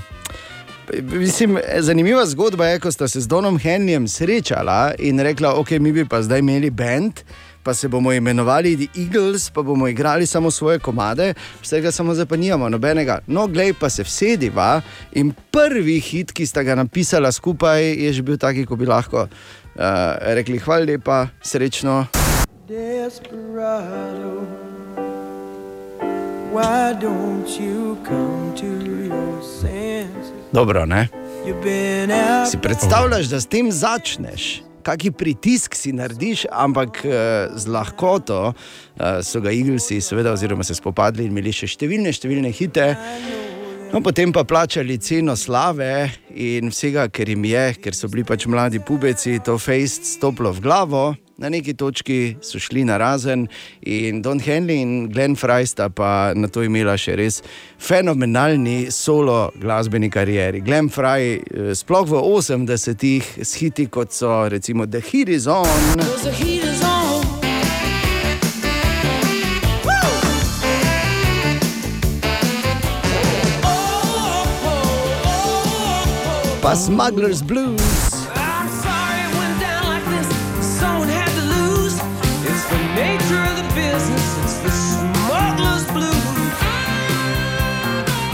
Mislim, 1.01 1.57
zanimiva 1.79 2.25
zgodba 2.25 2.65
je, 2.65 2.79
ko 2.79 2.91
sta 2.91 3.07
se 3.07 3.21
z 3.21 3.27
Donom 3.27 3.57
Henljem 3.59 4.07
srečala 4.07 4.91
in 4.99 5.19
rekla, 5.19 5.53
ok, 5.59 5.71
mi 5.71 5.91
bi 5.91 6.05
pa 6.05 6.21
zdaj 6.21 6.39
imeli 6.39 6.69
bend, 6.69 7.13
pa 7.63 7.73
se 7.73 7.87
bomo 7.87 8.13
imenovali 8.13 8.75
The 8.77 9.01
Eagles, 9.01 9.49
pa 9.49 9.61
bomo 9.61 9.87
igrali 9.87 10.25
samo 10.25 10.51
svoje 10.51 10.79
komade, 10.79 11.33
vsega 11.61 11.91
samo 11.91 12.13
zdaj 12.13 12.25
pa 12.25 12.35
nimamo 12.35 12.69
nobenega. 12.69 13.19
No, 13.27 13.47
glej 13.47 13.73
pa 13.73 13.89
se 13.89 14.03
vsediva 14.03 14.81
in 15.11 15.33
prvi 15.51 15.99
hit, 15.99 16.31
ki 16.31 16.45
sta 16.45 16.63
ga 16.63 16.75
napisala 16.75 17.31
skupaj, 17.31 17.83
je 17.83 18.13
že 18.13 18.21
bil 18.21 18.37
taki, 18.37 18.65
ko 18.65 18.75
bi 18.75 18.85
lahko 18.85 19.23
uh, 19.23 19.29
rekli 20.19 20.59
hvala 20.59 20.85
lepa, 20.85 21.27
srečno. 21.41 22.05
Desperado, 22.67 24.47
why 26.51 26.93
don't 26.99 27.59
you 27.59 27.97
come 28.03 28.53
to 28.55 28.67
your 29.07 29.41
senses? 29.41 30.42
Dobro, 30.53 30.85
ne? 30.85 31.07
Si 32.51 32.57
predstavljaš, 32.57 33.25
da 33.25 33.39
s 33.41 33.45
tem 33.45 33.71
začneš? 33.71 34.61
Kaki 34.83 35.11
pritisk 35.11 35.75
si 35.75 35.93
narediš, 35.93 36.45
ampak 36.51 36.99
eh, 37.05 37.47
z 37.55 37.67
lahkoto 37.67 38.53
eh, 38.53 39.23
so 39.23 39.41
ga 39.41 39.49
Eaglesi, 39.49 40.01
seveda, 40.01 40.33
oziroma 40.33 40.63
se 40.63 40.75
spopadli 40.75 41.25
in 41.25 41.31
imeli 41.33 41.55
še 41.55 41.71
številne, 41.73 42.13
številne 42.13 42.51
hite. 42.53 42.85
No, 43.93 44.01
potem 44.01 44.31
pa 44.33 44.41
plačali 44.43 44.97
ceno 44.97 45.35
slave 45.35 46.09
in 46.33 46.71
vsega, 46.73 47.03
ker 47.13 47.29
jim 47.29 47.43
je, 47.45 47.65
ker 47.77 47.93
so 47.93 48.07
bili 48.09 48.23
pač 48.25 48.47
mladi 48.49 48.79
pubeci, 48.81 49.35
to 49.45 49.59
fejst 49.61 50.07
stopilo 50.15 50.49
v 50.49 50.63
glavo. 50.65 51.03
Na 51.37 51.49
neki 51.53 51.75
točki 51.77 52.37
so 52.41 52.57
šli 52.57 52.87
na 52.89 52.97
razen 52.97 53.45
in 53.85 54.21
Don 54.25 54.41
Henley 54.41 54.81
in 54.81 55.11
Glenn 55.13 55.37
Fry 55.37 55.67
sta 55.69 55.91
pa 55.93 56.33
na 56.33 56.49
to 56.49 56.65
imela 56.65 56.97
še 56.97 57.19
res 57.21 57.41
fenomenalni 57.77 58.89
solo 58.89 59.51
glasbeni 59.61 60.09
karieri. 60.09 60.63
Glenn 60.65 60.89
Fry, 60.89 61.37
eh, 61.37 61.73
sploh 61.77 62.09
v 62.09 62.17
80-ih, 62.17 63.45
s 63.45 63.61
hiti 63.61 63.85
kot 63.93 64.09
so 64.09 64.49
recimo 64.49 64.89
The 64.89 65.05
Heat 65.05 65.29
is 65.29 65.45
On. 65.45 66.92
Smuggler's 76.75 77.41
blues. 77.41 77.81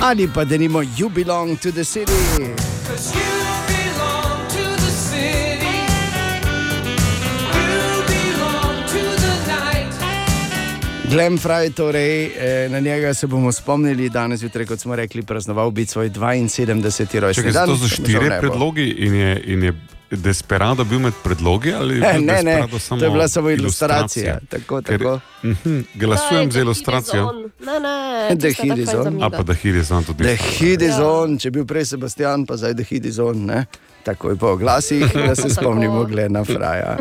Ali 0.01 0.27
pa 0.27 0.47
denimo 0.47 0.81
You 0.97 1.09
Belong 1.09 1.57
to 1.59 1.71
the 1.71 1.83
City. 1.83 3.38
Glenn 11.09 11.37
Fry, 11.37 11.71
torej 11.71 12.25
eh, 12.27 12.69
na 12.69 12.79
njega 12.79 13.13
se 13.13 13.27
bomo 13.27 13.51
spomnili 13.51 14.09
danes 14.09 14.39
zjutraj, 14.39 14.65
kot 14.65 14.79
smo 14.79 14.95
rekli, 14.95 15.21
praznoval 15.21 15.71
biti 15.71 15.91
svoj 15.91 16.09
72. 16.09 17.19
rojstni 17.19 17.51
dan. 17.51 17.67
to 17.67 17.77
so 17.77 17.87
štiri 17.87 18.29
ne 18.29 18.39
predlogi 18.39 18.83
in 18.89 19.15
je, 19.15 19.41
in 19.45 19.63
je 19.63 19.73
Desperado 20.11 20.83
bil 20.83 20.99
med 20.99 21.13
predlogi 21.23 21.73
ali 21.73 21.95
je 21.95 21.99
Ne, 22.01 22.19
ne, 22.19 22.43
ne, 22.43 22.67
to 22.89 22.95
je 22.95 23.09
bila 23.09 23.27
samo 23.27 23.49
ilustracija. 23.49 24.39
Tako, 24.49 24.75
Ker- 24.75 24.97
tako. 24.97 25.19
Mhm, 25.43 25.79
Glasujem 25.95 26.51
za 26.51 26.59
ilustracijo. 26.59 27.31
Ne, 27.59 27.79
ne, 27.79 28.35
The 28.35 28.47
čisto 28.47 28.63
Heat 28.63 28.69
tako 28.69 28.81
is 28.81 28.87
fajn 28.87 28.97
on. 28.97 29.03
zamiga. 29.03 29.25
A 29.25 29.29
pa 29.29 29.43
da 29.43 29.53
hiri 29.53 29.83
znam 29.83 30.03
tudi. 30.03 30.23
The 30.23 30.35
Heat 30.35 30.81
is 30.81 30.95
on, 30.95 31.37
če 31.37 31.47
je 31.47 31.51
bil 31.51 31.65
prej 31.65 31.85
Sebastian, 31.85 32.45
pa 32.45 32.57
zdaj 32.57 32.73
The 32.73 32.83
Heat 32.83 33.05
is 33.05 33.19
on. 33.19 33.45
Ne? 33.45 33.65
Takoj 34.03 34.35
po 34.35 34.55
glasih, 34.55 35.05
da 35.17 35.35
se 35.35 35.49
spomnimo 35.49 36.03
Glena 36.09 36.43
Fraja. 36.43 36.97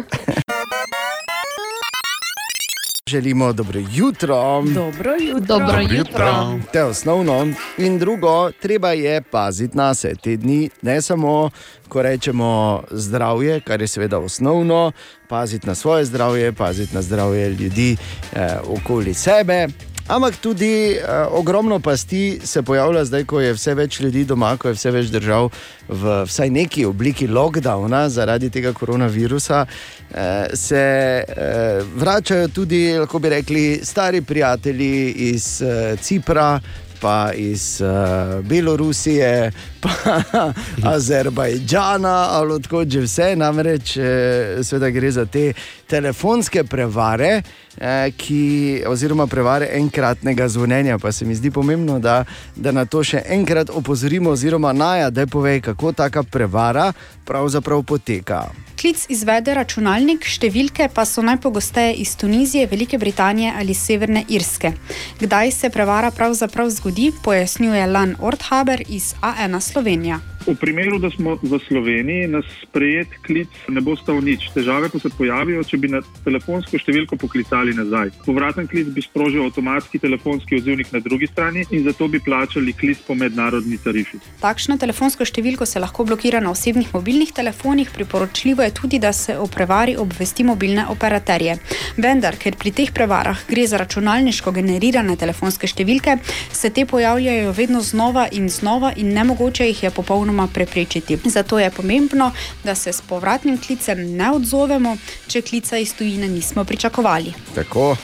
Želimo 3.08 3.52
dobro 3.52 3.80
jutro. 3.92 4.62
Dobro 4.62 5.12
jutro. 5.20 5.58
Dobro 5.58 5.80
Jutro. 5.80 5.96
jutro. 5.96 6.58
To 6.72 6.78
je 6.78 6.84
osnovno. 6.84 7.46
In 7.78 7.98
drugo, 7.98 8.50
treba 8.52 8.92
je 8.92 9.22
paziti 9.22 9.76
na 9.76 9.94
se 9.94 10.14
te 10.22 10.36
dni, 10.36 10.70
ne 10.82 11.02
samo, 11.02 11.50
ko 11.88 12.02
rečemo 12.02 12.82
zdravje, 12.90 13.60
kar 13.60 13.80
je 13.80 13.86
seveda 13.86 14.18
osnovno, 14.18 14.92
paziti 15.28 15.66
na 15.66 15.74
svoje 15.74 16.04
zdravje, 16.04 16.52
paziti 16.52 16.94
na 16.94 17.02
zdravje 17.02 17.48
ljudi 17.50 17.96
eh, 18.32 18.56
okoli 18.66 19.14
sebe. 19.14 19.68
Ampak 20.08 20.36
tudi 20.40 20.96
eh, 20.96 21.26
ogromno 21.30 21.80
pasti 21.80 22.40
se 22.44 22.62
pojavlja 22.62 23.04
zdaj, 23.04 23.24
ko 23.24 23.40
je 23.40 23.52
vse 23.52 23.74
več 23.74 24.00
ljudi 24.00 24.24
doma, 24.24 24.54
ko 24.56 24.70
je 24.70 24.78
vse 24.78 24.90
več 24.90 25.10
držav 25.12 25.50
v 25.88 26.22
vsaj 26.24 26.50
neki 26.50 26.86
obliki 26.88 27.28
lockdowna 27.28 28.06
zaradi 28.08 28.48
tega 28.50 28.72
koronavirusa. 28.72 29.66
Eh, 30.10 30.56
se 30.56 30.80
eh, 31.28 31.82
vračajo 31.96 32.48
tudi, 32.48 32.82
lahko 32.96 33.18
bi 33.18 33.28
rekli, 33.28 33.64
stari 33.84 34.22
prijatelji 34.24 35.12
iz 35.28 35.60
eh, 35.62 35.96
Cipra, 36.00 36.60
pa 37.00 37.30
iz 37.34 37.80
uh, 37.80 38.44
Belorusije, 38.44 39.52
Azerbajdžana, 40.94 42.16
ali 42.30 42.52
odkot 42.52 42.88
že 42.88 43.00
vse. 43.00 43.36
Namreč, 43.36 43.96
eh, 43.96 44.58
seveda 44.62 44.90
gre 44.90 45.10
za 45.10 45.26
te 45.26 45.52
telefonske 45.86 46.64
prevare, 46.64 47.42
eh, 47.80 48.10
ki, 48.16 48.82
oziroma 48.86 49.26
prevare 49.26 49.68
enkratnega 49.72 50.48
zvonjenja. 50.48 50.98
Pa 50.98 51.12
se 51.12 51.24
mi 51.24 51.34
zdi 51.34 51.50
pomembno, 51.50 51.98
da, 51.98 52.24
da 52.56 52.72
na 52.72 52.84
to 52.84 53.04
še 53.04 53.22
enkrat 53.26 53.70
opozorimo, 53.70 54.30
oziroma 54.30 54.72
naja, 54.72 55.10
da 55.10 55.26
povej, 55.26 55.60
kako 55.60 55.92
taka 55.92 56.22
prevara 56.22 56.92
pravzaprav 57.24 57.82
poteka. 57.82 58.48
Klic 58.78 59.08
izvede 59.10 59.54
računalnik, 59.58 60.22
številke 60.22 60.86
pa 60.94 61.02
so 61.08 61.22
najpogosteje 61.26 61.96
iz 61.98 62.12
Tunizije, 62.16 62.68
Velike 62.70 62.98
Britanije 62.98 63.50
ali 63.58 63.74
Severne 63.74 64.22
Irske. 64.30 64.70
Kdaj 65.18 65.50
se 65.50 65.70
prevara 65.74 66.12
pravzaprav 66.14 66.70
zgodi, 66.70 67.10
pojasnjuje 67.24 67.86
Lan 67.90 68.14
Orthaber 68.22 68.84
iz 68.86 69.14
A1 69.18 69.58
Slovenija. 69.68 70.20
V 70.48 70.54
primeru, 70.56 70.96
da 70.98 71.10
smo 71.10 71.36
v 71.42 71.58
Sloveniji, 71.68 72.26
nas 72.32 72.44
sprejet 72.62 73.08
klic 73.26 73.52
ne 73.68 73.82
bo 73.84 73.92
stal 74.00 74.22
nič. 74.24 74.46
Težave 74.54 74.88
pa 74.88 74.96
se 74.96 75.10
pojavijo, 75.12 75.60
če 75.60 75.76
bi 75.76 75.90
na 75.92 76.00
telefonsko 76.24 76.78
številko 76.80 77.18
poklicali 77.20 77.74
nazaj. 77.76 78.14
Povraten 78.24 78.64
klic 78.64 78.88
bi 78.96 79.04
sprožil 79.04 79.44
avtomatski 79.44 80.00
telefonski 80.00 80.56
odzivnik 80.56 80.88
na 80.94 81.02
drugi 81.04 81.28
strani 81.28 81.66
in 81.68 81.84
zato 81.84 82.08
bi 82.08 82.16
plačali 82.24 82.72
klic 82.72 83.02
po 83.04 83.12
mednarodni 83.12 83.76
tarifi. 83.76 84.22
Takšno 84.40 84.78
telefonsko 84.80 85.26
številko 85.28 85.68
se 85.68 85.82
lahko 85.84 86.06
blokira 86.08 86.40
na 86.40 86.54
osebnih 86.56 86.94
mobilnih 86.96 87.34
telefonih, 87.36 87.92
priporočljivo 87.92 88.64
je 88.64 88.72
tudi, 88.72 89.02
da 89.04 89.12
se 89.12 89.36
o 89.36 89.44
prevari 89.52 89.98
obvesti 90.00 90.48
mobilne 90.48 90.88
operaterje. 90.88 91.58
Vendar, 92.00 92.40
ker 92.40 92.56
pri 92.56 92.72
teh 92.72 92.94
prevarah 92.96 93.44
gre 93.50 93.66
za 93.68 93.82
računalniško 93.84 94.56
generirane 94.56 95.18
telefonske 95.20 95.68
številke, 95.68 96.16
se 96.56 96.72
te 96.72 96.88
pojavljajo 96.88 97.52
vedno 97.52 97.84
znova 97.84 98.30
in 98.32 98.48
znova 98.48 98.94
in 98.96 99.12
nemogoče 99.12 99.68
jih 99.68 99.84
je 99.88 99.92
popolnoma 99.92 100.37
preprečiti. 100.46 101.18
Zato 101.24 101.58
je 101.58 101.70
pomembno, 101.70 102.32
da 102.64 102.74
se 102.74 102.92
s 102.92 103.00
povratnim 103.00 103.58
klicem 103.58 104.16
ne 104.16 104.30
odzovemo, 104.30 104.96
če 105.26 105.42
klica 105.42 105.78
iz 105.78 105.94
tujine 105.94 106.28
nismo 106.28 106.64
pričakovali. 106.64 107.32
Tako, 107.54 107.96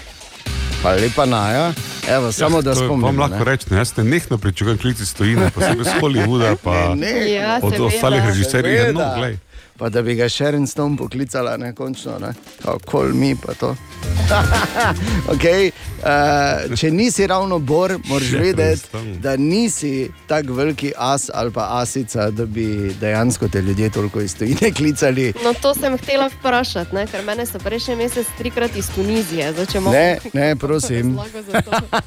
pa 0.83 0.93
lepa 0.93 1.27
naja. 1.27 1.73
Evo, 2.09 2.33
samo 2.33 2.63
da 2.63 2.75
to 2.75 2.85
spomnim. 2.85 3.05
Vam 3.05 3.19
lahko 3.19 3.45
rečem, 3.45 3.77
jaz 3.77 3.97
ne 3.97 4.05
nekno 4.05 4.39
pričakujem 4.39 4.79
klici 4.79 5.07
stojine, 5.07 5.51
posebej 5.51 5.85
z 5.85 6.01
Hollywooda, 6.01 6.57
pa 6.63 6.95
Ne, 6.95 7.13
ne. 7.13 7.33
Ja, 7.33 7.59
od 7.63 7.81
ostalih 7.81 8.23
režiserjev. 8.27 8.81
Seveda. 8.81 9.09
No, 9.09 9.17
glej. 9.17 9.39
Pa 9.79 9.89
da 9.89 10.03
bi 10.03 10.15
ga 10.15 10.29
Sharon 10.29 10.67
Stone 10.67 10.97
poklicala, 10.97 11.57
ne 11.57 11.75
končno, 11.75 12.19
ne? 12.19 12.35
kako 12.63 13.03
mi 13.03 13.37
pa 13.47 13.55
to. 13.55 13.77
okay, 15.33 15.71
uh, 16.01 16.77
če 16.77 16.91
nisi 16.91 17.27
ravno 17.27 17.59
bor, 17.59 17.99
moraš 18.05 18.31
vedeti, 18.33 18.89
da 19.19 19.37
nisi 19.37 20.11
tako 20.27 20.53
veliki 20.53 20.93
as 20.97 21.31
ali 21.35 21.51
pa 21.51 21.69
asica, 21.71 22.31
da 22.31 22.47
bi 22.47 22.67
dejansko 23.01 23.49
te 23.49 23.63
ljudje 23.63 23.91
toliko 23.91 24.21
iz 24.21 24.37
tujine 24.37 24.73
klicali. 24.77 25.33
No, 25.45 25.55
to 25.55 25.75
sem 25.75 25.99
htela 25.99 26.31
vprašati, 26.31 26.95
ne? 26.95 27.07
ker 27.07 27.25
mene 27.25 27.47
so 27.47 27.59
prejšnji 27.59 27.97
mesec 27.97 28.27
trikrat 28.39 28.77
iz 28.77 28.91
Tunizije. 28.91 29.53
Zdaj, 29.53 29.67
imamo 29.75 29.91
Ne, 29.93 30.19
ne, 30.33 30.57
prosim. 30.57 31.19
razlago 31.19 31.43
za 31.53 31.63
to. 31.63 31.99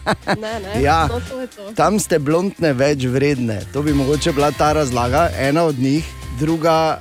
Ne, 0.42 0.60
ne, 0.60 0.82
Ja. 0.82 1.08
no, 1.08 1.22
to 1.22 1.42
je 1.42 1.48
to. 1.48 1.72
Tam 1.74 2.00
ste 2.00 2.20
blondne 2.20 2.74
več 2.74 3.06
vredne. 3.06 3.62
To 3.74 3.82
bi 3.82 3.94
mogoče 3.94 4.32
bila 4.32 4.52
ta 4.52 4.74
razlaga, 4.74 5.30
ena 5.40 5.64
od 5.64 5.80
njih, 5.80 6.06
druga 6.40 7.00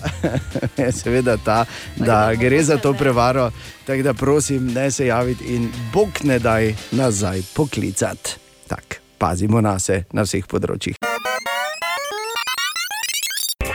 je 0.77 0.93
seveda 0.93 1.37
ta, 1.37 1.65
da 1.97 2.35
gre 2.35 2.63
za 2.63 2.77
to 2.77 2.93
prevaro. 2.93 3.51
Tako 3.87 4.03
da 4.03 4.15
prosim, 4.15 4.67
ne 4.67 4.86
se 4.91 5.07
javiti 5.07 5.55
in 5.55 5.69
bog 5.93 6.09
ne 6.25 6.39
daj 6.39 6.75
nazaj 6.91 7.43
poklicati. 7.55 8.37
Tak, 8.67 9.01
pazimo 9.19 9.61
na 9.61 9.79
se 9.79 10.03
na 10.13 10.23
vseh 10.23 10.47
področjih. 10.47 10.97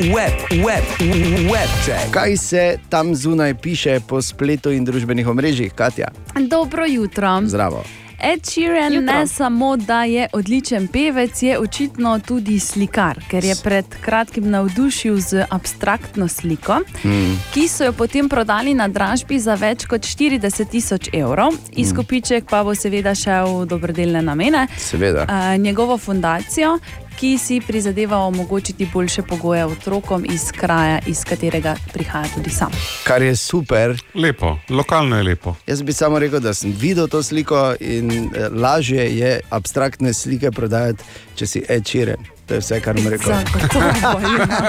Web, 0.02 0.34
web, 0.66 0.86
web 1.52 1.74
check. 1.86 2.10
Kaj 2.14 2.38
se 2.38 2.78
tam 2.90 3.16
zunaj 3.16 3.54
piše 3.62 4.00
po 4.08 4.22
spletu 4.22 4.72
in 4.74 4.86
družbenih 4.86 5.28
omrežjih, 5.28 5.74
Katja? 5.78 6.10
Dobro 6.50 6.86
jutro. 6.90 7.42
Zdravo. 7.46 7.84
Ed 8.24 8.40
Sheeran 8.44 8.94
Jutro. 8.94 9.14
ne 9.14 9.28
samo, 9.28 9.78
da 9.78 10.04
je 10.04 10.28
odličen 10.34 10.88
pevec, 10.88 11.42
je 11.42 11.60
očitno 11.60 12.20
tudi 12.20 12.60
slikar, 12.60 13.20
ker 13.28 13.44
je 13.44 13.56
pred 13.56 13.86
kratkim 13.98 14.50
navdušil 14.50 15.18
z 15.20 15.46
abstraktno 15.50 16.28
sliko, 16.28 16.80
Hmm. 17.02 17.40
ki 17.54 17.68
so 17.68 17.84
jo 17.84 17.94
potem 17.94 18.30
prodali 18.30 18.74
na 18.74 18.88
dražbi 18.88 19.40
za 19.40 19.56
več 19.56 19.86
kot 19.86 20.02
40 20.02 20.66
tisoč 20.66 21.10
evrov. 21.14 21.52
Izkupiček 21.72 22.46
pa 22.46 22.64
bo 22.64 22.76
seveda 22.76 23.16
šel 23.16 23.32
v 23.58 23.66
dobrodelne 23.66 24.22
namene. 24.22 24.68
Seveda. 24.78 25.24
Uh, 25.24 25.58
njegovo 25.58 25.98
fundacijo, 25.98 26.78
ki 27.22 27.38
si 27.38 27.62
prizadeva 27.68 28.18
omogočiti 28.18 28.88
boljše 28.94 29.22
pogoje 29.22 29.66
otrokom 29.66 30.26
iz 30.30 30.52
kraja, 30.52 31.00
iz 31.08 31.24
katerega 31.24 31.76
prihaja 31.94 32.26
tudi 32.36 32.50
sam. 32.50 32.72
Kar 33.04 33.22
je 33.22 33.36
super. 33.36 34.02
Lepo, 34.14 34.58
lokalno 34.70 35.18
je 35.18 35.24
lepo. 35.24 35.56
Jaz 35.68 35.82
bi 35.82 35.94
samo 35.94 36.20
rekel, 36.20 36.40
da 36.40 36.54
sem 36.54 36.74
videl 36.80 37.08
to 37.08 37.24
sliko 37.24 37.74
in 37.80 38.12
eh, 38.12 38.50
lažje 38.50 39.18
je 39.18 39.40
abstraktne 39.50 40.14
slike 40.14 40.52
prodajati, 40.52 41.04
če 41.36 41.48
si 41.48 41.64
ečiren. 41.70 42.26
To 42.48 42.54
je 42.54 42.60
vse, 42.60 42.82
kar 42.82 42.96
mi. 42.96 43.02
Zagotovo, 43.02 44.20
ja. 44.20 44.66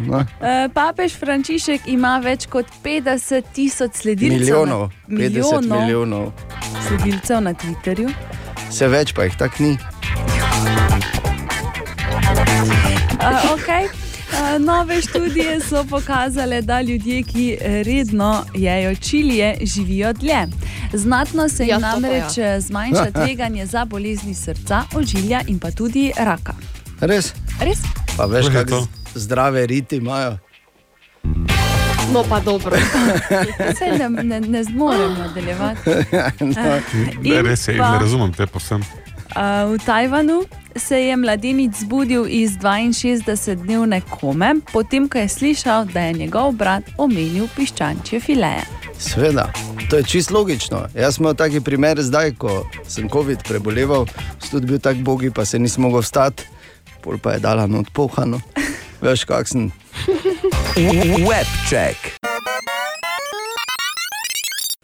No. 0.00 0.20
Eh, 0.40 0.68
Papež 0.74 1.18
Frančišek 1.18 1.80
ima 1.86 2.20
več 2.22 2.46
kot 2.46 2.66
50 2.84 3.42
tisoč 3.54 3.90
sledilcev. 3.94 4.38
Milijonov, 4.38 4.90
na, 5.08 5.18
50 5.18 5.80
milijonov. 5.80 6.32
sledilcev 6.88 7.40
na 7.42 7.54
Twitterju. 7.54 8.14
Vse 8.68 8.88
več 8.88 9.12
pa 9.14 9.26
jih 9.26 9.36
tako 9.36 9.62
ni. 9.62 9.78
Uh, 13.20 13.54
okay. 13.54 13.84
Uh, 14.30 14.58
nove 14.60 15.02
študije 15.02 15.60
so 15.60 15.84
pokazale, 15.84 16.62
da 16.62 16.80
ljudje, 16.80 17.22
ki 17.22 17.56
redno 17.84 18.44
jejo 18.54 18.94
čilije, 18.96 19.56
živijo 19.62 20.12
dlje. 20.12 20.46
Znatno 20.92 21.48
se 21.48 21.62
jim 21.62 21.70
Ja, 21.70 21.78
namreč 21.78 22.36
ja. 22.36 22.60
zmanjša 22.60 23.10
tveganje 23.24 23.66
za 23.66 23.84
bolezni 23.84 24.34
srca, 24.34 24.82
ožilja 24.94 25.40
in 25.46 25.58
pa 25.58 25.70
tudi 25.70 26.12
raka. 26.16 26.52
Res? 27.00 27.32
Res? 27.60 27.78
Pa 28.16 28.24
veš, 28.24 28.46
kako 28.52 28.86
zdrave 29.14 29.66
riti 29.66 29.96
imajo. 29.96 30.38
No, 32.12 32.24
pa 32.28 32.40
dobro. 32.40 32.76
Se 33.78 33.84
ne, 33.98 34.22
ne, 34.24 34.40
ne 34.40 34.64
zmorem 34.64 35.14
nadaljevati. 35.14 35.90
no. 36.40 36.80
Ne, 37.22 37.42
res 37.42 37.68
je, 37.68 37.78
pa- 37.78 37.92
ne 37.92 37.98
razumem 37.98 38.32
te 38.32 38.46
povsem. 38.46 38.82
V 39.36 39.78
Tajvanu 39.86 40.42
se 40.76 41.00
je 41.00 41.16
mladenič 41.16 41.72
zbudil 41.74 42.26
iz 42.28 42.58
62-dnevne 42.58 44.00
kome, 44.10 44.54
potem 44.72 45.08
ko 45.08 45.18
je 45.18 45.28
slišal, 45.28 45.84
da 45.84 46.00
je 46.00 46.12
njegov 46.12 46.52
brat 46.52 46.82
omenil 46.98 47.48
piščančje 47.56 48.20
fileje. 48.20 48.66
Sveda, 48.98 49.52
to 49.90 49.96
je 49.96 50.04
čisto 50.04 50.34
logično. 50.34 50.86
Jaz 50.94 51.14
sem 51.16 51.24
imel 51.24 51.34
taki 51.34 51.60
primer 51.60 52.02
zdaj, 52.02 52.34
ko 52.38 52.66
sem 52.88 53.08
COVID 53.08 53.46
preboleval, 53.48 54.06
sem 54.40 54.50
tudi 54.50 54.66
bil 54.66 54.78
tako 54.78 55.00
bogi, 55.00 55.30
pa 55.30 55.44
se 55.44 55.58
nisem 55.58 55.82
mogel 55.82 56.02
vstati, 56.02 56.44
pol 57.02 57.18
pa 57.18 57.32
je 57.32 57.40
dala 57.40 57.66
not 57.66 57.90
pohano. 57.92 58.40
Veš, 59.02 59.24
kakšen. 59.24 59.70
Web 61.24 61.48
check. 61.68 62.18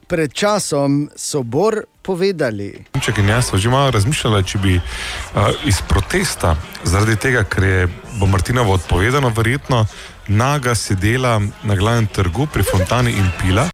Pred 0.07 0.33
časom 0.33 1.11
so 1.17 1.43
Bor 1.43 1.83
povedali, 2.07 2.71
Če 3.03 3.15
in 3.19 3.29
jaz 3.35 3.51
sva 3.51 3.59
že 3.59 3.71
malo 3.71 3.91
razmišljala, 3.91 4.43
če 4.47 4.59
bi 4.63 4.77
uh, 4.79 5.51
iz 5.67 5.81
protesta, 5.89 6.55
zaradi 6.85 7.17
tega, 7.19 7.43
ker 7.45 7.65
je 7.65 7.89
bo 8.21 8.27
Martinovo 8.27 8.77
odpovedano, 8.79 9.33
verjetno 9.35 9.85
naga 10.29 10.75
sedela 10.75 11.41
na 11.65 11.75
glavnem 11.77 12.07
trgu 12.07 12.47
pri 12.53 12.63
fontani 12.63 13.13
in 13.13 13.31
pila. 13.41 13.69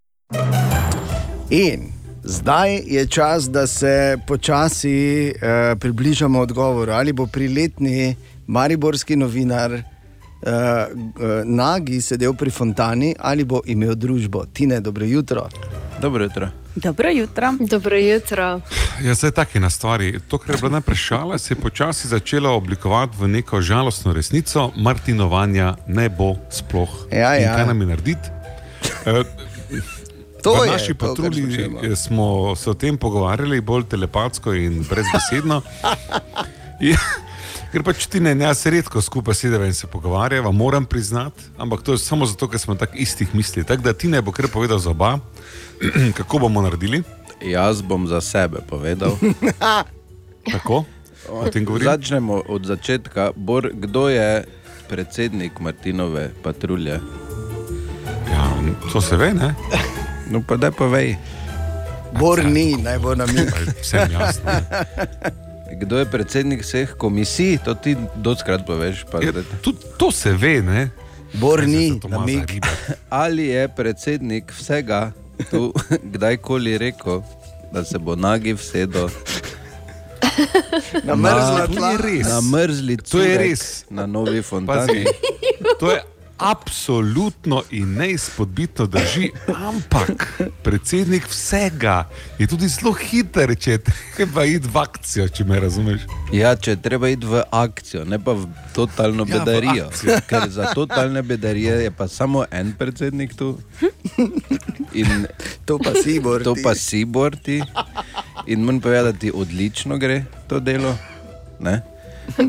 In 1.51 1.93
zdaj 2.25 2.81
je 2.87 3.07
čas, 3.07 3.51
da 3.51 3.67
se 3.67 4.19
počasi 4.27 5.29
eh, 5.29 5.75
približamo 5.81 6.41
odgovoru, 6.41 6.93
ali 6.93 7.13
bo 7.13 7.27
priletni 7.27 8.17
mariborski 8.47 9.17
novinar 9.17 9.83
eh, 10.43 10.87
Nagi 11.45 12.01
sedel 12.01 12.35
pri 12.35 12.51
fontani 12.51 13.15
ali 13.19 13.45
bo 13.45 13.61
imel 13.65 13.95
družbo. 13.95 14.45
Tine, 14.53 14.81
dobro 14.81 15.05
jutro. 15.05 15.49
Dobro 16.01 16.25
jutro. 16.25 16.49
Dobro 16.75 17.11
jutro. 17.11 17.53
Dobro 17.61 17.97
jutro. 17.99 18.61
Ja, 19.03 19.15
zdaj 19.15 19.31
tako 19.31 19.51
je 19.55 19.61
na 19.61 19.71
stvari. 19.71 20.21
To, 20.29 20.39
kar 20.39 20.55
je 20.55 20.59
bila 20.59 20.71
najprej 20.71 20.97
šala, 20.97 21.39
se 21.39 21.55
je 21.55 21.61
počasi 21.61 22.09
začela 22.09 22.51
oblikovati 22.51 23.17
v 23.21 23.29
neko 23.29 23.61
žalostno 23.61 24.13
resnico. 24.13 24.71
Martinovanja 24.77 25.75
ne 25.87 26.09
bo 26.09 26.35
sploh. 26.51 27.07
Ja, 27.13 27.37
In 27.37 27.43
ja. 27.43 27.57
kaj 27.57 27.67
nam 27.67 27.81
je 27.81 27.87
narediti? 27.87 28.29
Eh, 29.07 29.23
To 30.43 30.55
v 30.55 30.67
je 30.67 30.73
naši 30.73 30.95
patrulji 30.95 31.71
smo 31.97 32.57
se 32.57 32.71
o 32.71 32.75
tem 32.75 32.99
pogovarjali 32.99 33.61
bolj 33.61 33.85
telepatsko 33.85 34.55
in 34.55 34.85
brezbesedno. 34.91 35.63
Ker 37.73 37.81
pač 37.81 38.05
ti 38.05 38.21
ne, 38.21 38.35
jaz 38.37 38.61
se 38.61 38.71
redko 38.71 39.01
skupaj 39.01 39.35
sedeva 39.35 39.65
in 39.65 39.73
se 39.73 39.87
pogovarjava, 39.89 40.51
moram 40.53 40.85
priznati, 40.85 41.47
ampak 41.57 41.81
to 41.83 41.97
je 41.97 42.03
samo 42.05 42.27
zato, 42.29 42.49
ker 42.49 42.61
smo 42.61 42.75
tako 42.77 42.99
istih 43.01 43.35
misli. 43.35 43.65
Tako 43.65 43.83
da 43.83 43.95
ti 43.97 44.11
ne 44.13 44.21
bo 44.23 44.33
kar 44.33 44.49
povedal 44.53 44.79
za 44.79 44.91
oba, 44.91 45.19
kako 46.19 46.39
bomo 46.45 46.63
naredili. 46.63 47.03
Jaz 47.41 47.81
bom 47.83 48.05
za 48.07 48.21
sebe 48.21 48.61
povedal. 48.69 49.17
Tako. 50.53 50.85
O 51.31 51.49
tem 51.49 51.65
govorim. 51.65 51.87
Začnemo 51.87 52.43
od 52.49 52.67
začetka. 52.67 53.31
Bor, 53.37 53.71
kdo 53.73 54.09
je 54.09 54.45
predsednik 54.89 55.61
Martinove 55.61 56.31
patrulje? 56.43 57.01
Ja, 58.31 58.53
to 58.93 59.01
se 59.01 59.17
ve, 59.17 59.33
ne? 59.35 59.55
No, 60.31 60.43
pa 60.49 60.57
da 60.57 60.71
povej. 60.71 61.17
Bor 62.19 62.45
ni, 62.45 62.77
naj 62.77 62.99
bo 62.99 63.15
na 63.15 63.27
mi. 63.27 63.47
Vsem 63.81 64.13
jasno. 64.13 64.51
Kdo 65.83 65.99
je 65.99 66.07
predsednik 66.07 66.63
vseh 66.63 66.95
komisij, 66.95 67.59
to 67.59 67.75
ti 67.75 67.93
doskrat 68.17 68.63
poveš. 68.63 69.03
Pa, 69.05 69.19
Ja, 69.19 69.33
tudi 69.59 69.79
to 69.97 70.13
se 70.13 70.31
ve, 70.33 70.63
ne? 70.63 70.91
Bor 71.35 71.59
ni, 71.61 71.99
namig. 72.05 72.63
Ali 73.23 73.47
je 73.49 73.69
predsednik 73.69 74.53
vsega 74.53 75.11
tu 75.51 75.73
kdajkoli 76.13 76.79
rekel, 76.79 77.23
da 77.69 77.83
se 77.83 77.99
bo 77.99 78.15
nagi 78.15 78.53
vsedo 78.53 79.09
Na 81.03 81.15
mrzla 81.17 81.67
To 81.67 81.73
tla. 81.73 81.91
je 81.91 81.99
res. 81.99 82.27
na 82.27 82.41
mrzli 82.41 82.97
To 82.99 83.19
je 83.19 83.39
res. 83.39 83.85
na 83.91 84.07
novi 84.07 84.43
fontani? 84.43 85.05
To 85.81 85.91
je 85.91 85.99
absolutno 86.43 87.63
in 87.71 87.95
neizpodbitno 87.95 88.87
drži, 88.87 89.31
ampak 89.49 90.27
predsednik 90.63 91.27
vsega 91.27 92.09
je 92.39 92.47
tudi 92.47 92.69
zelo 92.69 92.93
hiter, 92.93 93.55
če 93.55 93.71
je 93.71 93.81
treba 94.17 94.45
iti 94.45 94.67
v 94.67 94.77
akcijo, 94.77 95.29
če 95.29 95.45
me 95.45 95.61
razumeš. 95.61 96.01
Ja, 96.33 96.57
če 96.57 96.71
je 96.71 96.83
treba 96.83 97.09
iti 97.09 97.27
v 97.27 97.43
akcijo, 97.49 98.05
ne 98.05 98.19
pa 98.19 98.33
v 98.33 98.45
totalno 98.73 99.23
Ja, 99.23 99.29
v 99.29 99.39
bedarijo. 99.39 99.87
akcijo. 99.87 100.19
Ker 100.29 100.51
za 100.51 100.73
totalne 100.73 101.23
bedarije 101.23 101.79
je 101.81 101.91
pa 101.91 102.09
samo 102.09 102.45
en 102.51 102.73
predsednik 102.73 103.35
tu. 103.35 103.59
In 104.93 105.27
To 105.65 105.79
pa 105.79 105.95
si, 105.95 106.19
Bor. 106.19 106.43
to 106.43 106.55
ti. 106.55 106.63
pa 106.63 106.75
si 106.75 107.05
borti. 107.05 107.63
In 108.47 108.61
moram 108.61 108.81
povedati, 108.81 109.07
da 109.07 109.13
ti 109.15 109.33
odlično 109.35 109.99
gre 109.99 110.25
to 110.49 110.61
delo. 110.61 110.97
Ne? 111.61 111.83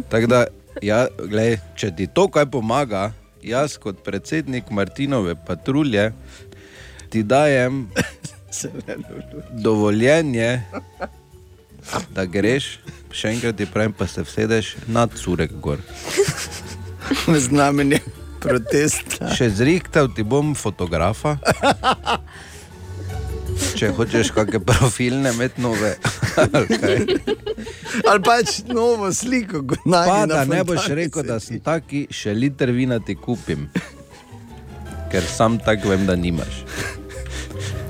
Tako 0.09 0.27
da, 0.27 0.45
ja, 0.81 1.05
glej, 1.19 1.59
če 1.75 1.91
ti 1.91 2.07
to 2.07 2.27
kaj 2.27 2.45
pomaga, 2.47 3.11
jaz 3.43 3.77
kot 3.77 4.03
predsednik 4.03 4.71
Martinove 4.71 5.35
patrulje 5.47 6.11
ti 7.09 7.23
dajem 7.23 7.89
dovoljenje, 9.65 10.61
da 12.15 12.25
greš, 12.25 12.79
še 13.11 13.33
enkrat 13.35 13.57
ti 13.59 13.67
pravim, 13.69 13.93
pa 13.93 14.07
se 14.07 14.23
vsedeš 14.23 14.75
nad 14.87 15.13
surek 15.17 15.53
gor. 15.61 15.81
znamenje 17.47 17.99
protesta. 18.43 19.29
Še 19.35 19.49
zrihtal 19.59 20.09
ti 20.15 20.25
bom 20.25 20.55
fotografa. 20.55 21.37
Če 23.77 23.89
hočeš 23.97 24.31
kakšne 24.35 24.61
profilne, 24.65 25.33
med 25.37 25.57
nove. 25.61 25.95
ali 26.37 26.77
kaj. 26.81 26.97
Ali 28.09 28.23
pač 28.25 28.61
novo 28.69 29.11
sliko, 29.13 29.63
kot 29.73 29.85
naj 29.85 30.07
Pa 30.09 30.19
da 30.29 30.43
ne 30.49 30.63
boš 30.67 30.87
rekel, 30.97 31.25
da 31.27 31.39
sem 31.43 31.61
taki, 31.63 32.05
še 32.11 32.33
liter 32.37 32.73
vina 32.73 32.99
ti 32.99 33.15
kupim. 33.15 33.67
Ker 35.13 35.25
sam 35.29 35.59
tako 35.61 35.93
vem, 35.93 36.07
da 36.09 36.17
nimaš. 36.17 36.63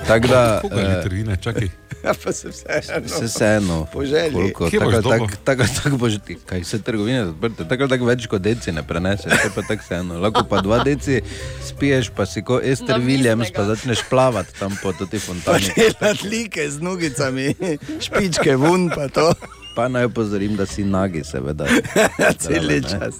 Tako 0.08 0.28
da, 0.28 0.42
Koga 0.62 0.82
je 0.82 0.84
eh, 0.84 0.96
literine, 0.98 1.38
čakaj. 1.40 1.72
Ja, 2.08 2.12
pa 2.24 2.32
se 2.32 2.50
vseeno. 2.50 3.08
se 3.08 3.26
vseeno. 3.26 3.88
Po 3.94 4.06
želji. 4.06 4.34
Koliko, 4.34 4.70
Kje 4.70 4.80
tako, 4.80 5.02
tako, 5.02 5.28
tako, 5.44 5.64
tako 5.84 5.98
boš 5.98 6.14
ti, 6.28 6.38
kaj 6.46 6.64
se 6.64 6.82
trgovine 6.82 7.22
odprte, 7.24 7.68
tako 7.68 7.88
tako 7.88 8.06
več 8.06 8.28
kot 8.28 8.42
deci 8.42 8.72
ne 8.72 8.84
preneseš, 8.84 9.32
to 9.32 9.50
pa 9.56 9.62
tako 9.62 9.82
vseeno. 9.86 10.20
Lahko 10.20 10.44
pa 10.44 10.62
dva 10.62 10.84
deci 10.84 11.22
spiješ, 11.64 12.10
pa 12.10 12.26
si 12.26 12.42
kot 12.42 12.64
Ester 12.64 12.90
Navistnega. 12.90 13.08
Williams, 13.08 13.54
pa 13.56 13.64
začneš 13.66 14.04
plavati 14.10 14.60
tam 14.60 14.76
po 14.84 14.94
toti 14.94 15.20
Pa 15.20 15.26
fontani. 15.26 15.72
delati 15.76 16.28
like 16.28 16.70
z 16.70 16.82
nogicami, 16.82 17.56
špičke 18.00 18.56
vun, 18.56 18.90
pa 18.90 19.08
to. 19.08 19.34
Pa 19.76 19.88
naj 19.88 20.04
opozorim, 20.04 20.56
da 20.56 20.66
si 20.66 20.84
nagi, 20.84 21.24
seveda. 21.24 21.66
Cel 22.40 22.62
Zraven, 22.62 22.68
ne. 22.68 22.82
čas. 22.82 23.16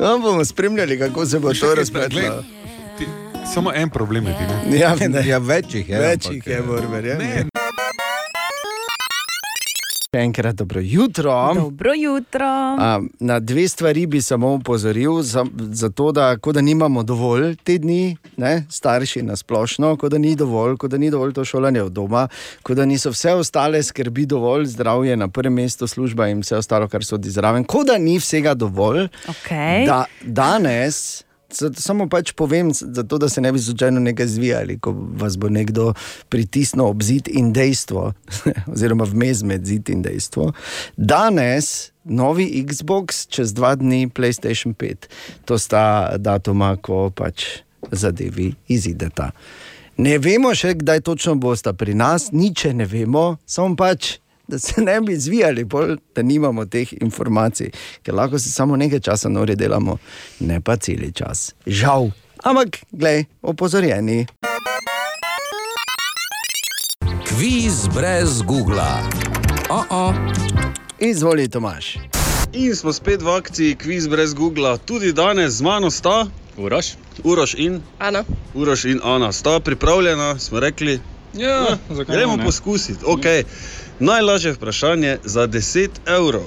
No, 0.00 0.18
bomo 0.18 0.44
spremljali, 0.44 0.98
kako 0.98 1.26
se 1.26 1.38
bo 1.38 1.54
to 1.54 1.74
razpletlo. 1.74 2.44
Samo 3.54 3.72
en 3.74 3.90
problem 3.90 4.26
je 4.26 4.36
ti. 4.38 4.70
Ne? 4.70 4.78
Ja, 4.78 4.94
ne. 5.08 5.28
Ja, 5.28 5.38
več 5.38 5.74
jih 5.74 5.88
je. 5.88 5.98
Več 5.98 6.26
ampak, 6.26 6.46
je, 6.46 6.58
eh, 6.58 6.62
Bor, 6.62 6.86
verjamem. 6.86 7.57
Še 10.18 10.24
enkrat 10.26 10.56
dobro 10.58 10.80
jutro. 10.82 11.32
Dobro 11.54 11.92
jutro. 11.94 12.46
A, 12.78 13.00
na 13.20 13.38
dve 13.38 13.68
stvari 13.68 14.06
bi 14.06 14.18
samo 14.22 14.50
upozoril, 14.56 15.22
za, 15.22 15.44
zato 15.70 16.12
da, 16.12 16.34
da 16.52 16.60
nimamo 16.60 17.02
dovolj 17.02 17.54
te 17.62 17.76
dni, 17.78 18.16
ne, 18.36 18.64
starši 18.70 19.22
na 19.22 19.36
splošno, 19.36 19.92
kot 19.96 20.10
da 20.10 20.18
ni 20.18 20.34
dovolj, 20.34 20.74
kot 20.76 20.90
da 20.90 20.98
ni 20.98 21.10
dovolj 21.10 21.36
to 21.36 21.44
šolanje 21.44 21.82
od 21.82 21.92
doma, 21.92 22.26
kot 22.66 22.76
da 22.76 22.86
niso 22.88 23.12
vse 23.14 23.36
ostale 23.38 23.82
skrbi 23.82 24.26
dovolj, 24.26 24.66
zdravje 24.74 25.16
na 25.16 25.28
prvem 25.28 25.54
mestu, 25.54 25.86
služba 25.86 26.26
in 26.32 26.42
vse 26.42 26.58
ostalo, 26.58 26.88
kar 26.90 27.06
sodi 27.06 27.30
zraven, 27.30 27.62
kot 27.64 27.86
da 27.86 27.98
ni 27.98 28.18
vsega 28.18 28.56
dovolj. 28.58 29.06
Okay. 29.30 29.86
Da, 29.86 30.04
danes, 30.24 31.22
samo 31.76 32.08
pač 32.08 32.32
povem, 32.32 32.70
zato 32.72 33.18
da 33.18 33.28
se 33.28 33.40
ne 33.40 33.52
bi 33.52 33.58
slučajno 33.58 34.00
nekaj 34.00 34.26
zvijali, 34.26 34.78
ko 34.78 34.92
vas 34.92 35.36
bo 35.38 35.48
nekdo 35.48 35.92
pritisnil 36.28 36.86
ob 36.86 37.02
zid 37.02 37.28
in 37.28 37.52
dejstvo, 37.52 38.12
oziroma 38.72 39.04
vmes 39.04 39.42
med 39.42 39.66
zid 39.66 39.88
in 39.88 40.02
dejstvo. 40.02 40.52
Danes. 40.96 41.92
Novi 42.08 42.64
Xbox, 42.64 43.26
čez 43.28 43.52
dva 43.52 43.74
dni 43.76 44.08
PlayStation 44.08 44.72
5. 44.72 45.10
To 45.44 45.58
sta 45.60 46.16
datuma, 46.16 46.76
ko 46.80 47.10
pač 47.12 47.44
zadevi 47.92 48.54
izideta. 48.68 49.30
Ne 50.00 50.16
vemo 50.18 50.54
še, 50.54 50.72
kdaj 50.80 51.02
točno 51.04 51.34
bosta 51.34 51.74
pri 51.76 51.92
nas, 51.94 52.30
nič 52.32 52.64
še 52.64 52.72
ne 52.72 52.86
vemo, 52.88 53.36
samo 53.44 53.76
pač 53.76 54.16
da 54.48 54.58
se 54.58 54.80
ne 54.80 55.00
bi 55.00 55.16
zvijali, 55.16 55.64
bolj, 55.64 55.96
da 56.14 56.22
nimamo 56.22 56.64
teh 56.64 56.92
informacij, 57.00 57.70
ker 58.02 58.14
lahko 58.14 58.38
se 58.38 58.50
samo 58.50 58.76
nekaj 58.76 59.00
časa 59.00 59.28
nori 59.28 59.56
delamo, 59.56 59.98
ne 60.40 60.60
pa 60.60 60.76
cel 60.76 61.12
čas. 61.14 61.54
Žal. 61.66 62.10
Ampak, 62.44 62.78
glej, 62.92 63.24
opozorjeni. 63.42 64.26
Kviz 67.28 67.88
brez 67.94 68.42
Google. 68.42 68.92
Oh 69.70 69.84
-oh. 69.90 70.14
Izvoli, 70.98 71.48
Tomaš. 71.48 71.98
In 72.52 72.76
smo 72.76 72.92
spet 72.92 73.22
v 73.22 73.28
akciji 73.28 73.74
Kviz 73.74 74.08
brez 74.08 74.34
Google. 74.34 74.78
Tudi 74.84 75.12
danes 75.12 75.52
z 75.52 75.62
mano 75.62 75.90
sta 75.90 76.26
Uroš, 76.56 76.86
Uroš 77.24 77.54
in 77.54 77.82
Ana. 77.98 78.24
Uroš 78.54 78.84
in 78.84 79.00
Ana 79.04 79.32
sta 79.32 79.60
pripravljena, 79.60 80.38
smo 80.38 80.60
rekli. 80.60 81.00
Ja, 81.34 81.48
Ja, 81.88 82.04
gremo 82.04 82.38
poskusiti. 82.44 83.04
Okay. 83.04 83.44
Najlažje 84.00 84.52
vprašanje 84.52 85.18
za 85.24 85.46
10 85.48 85.88
evrov. 86.06 86.46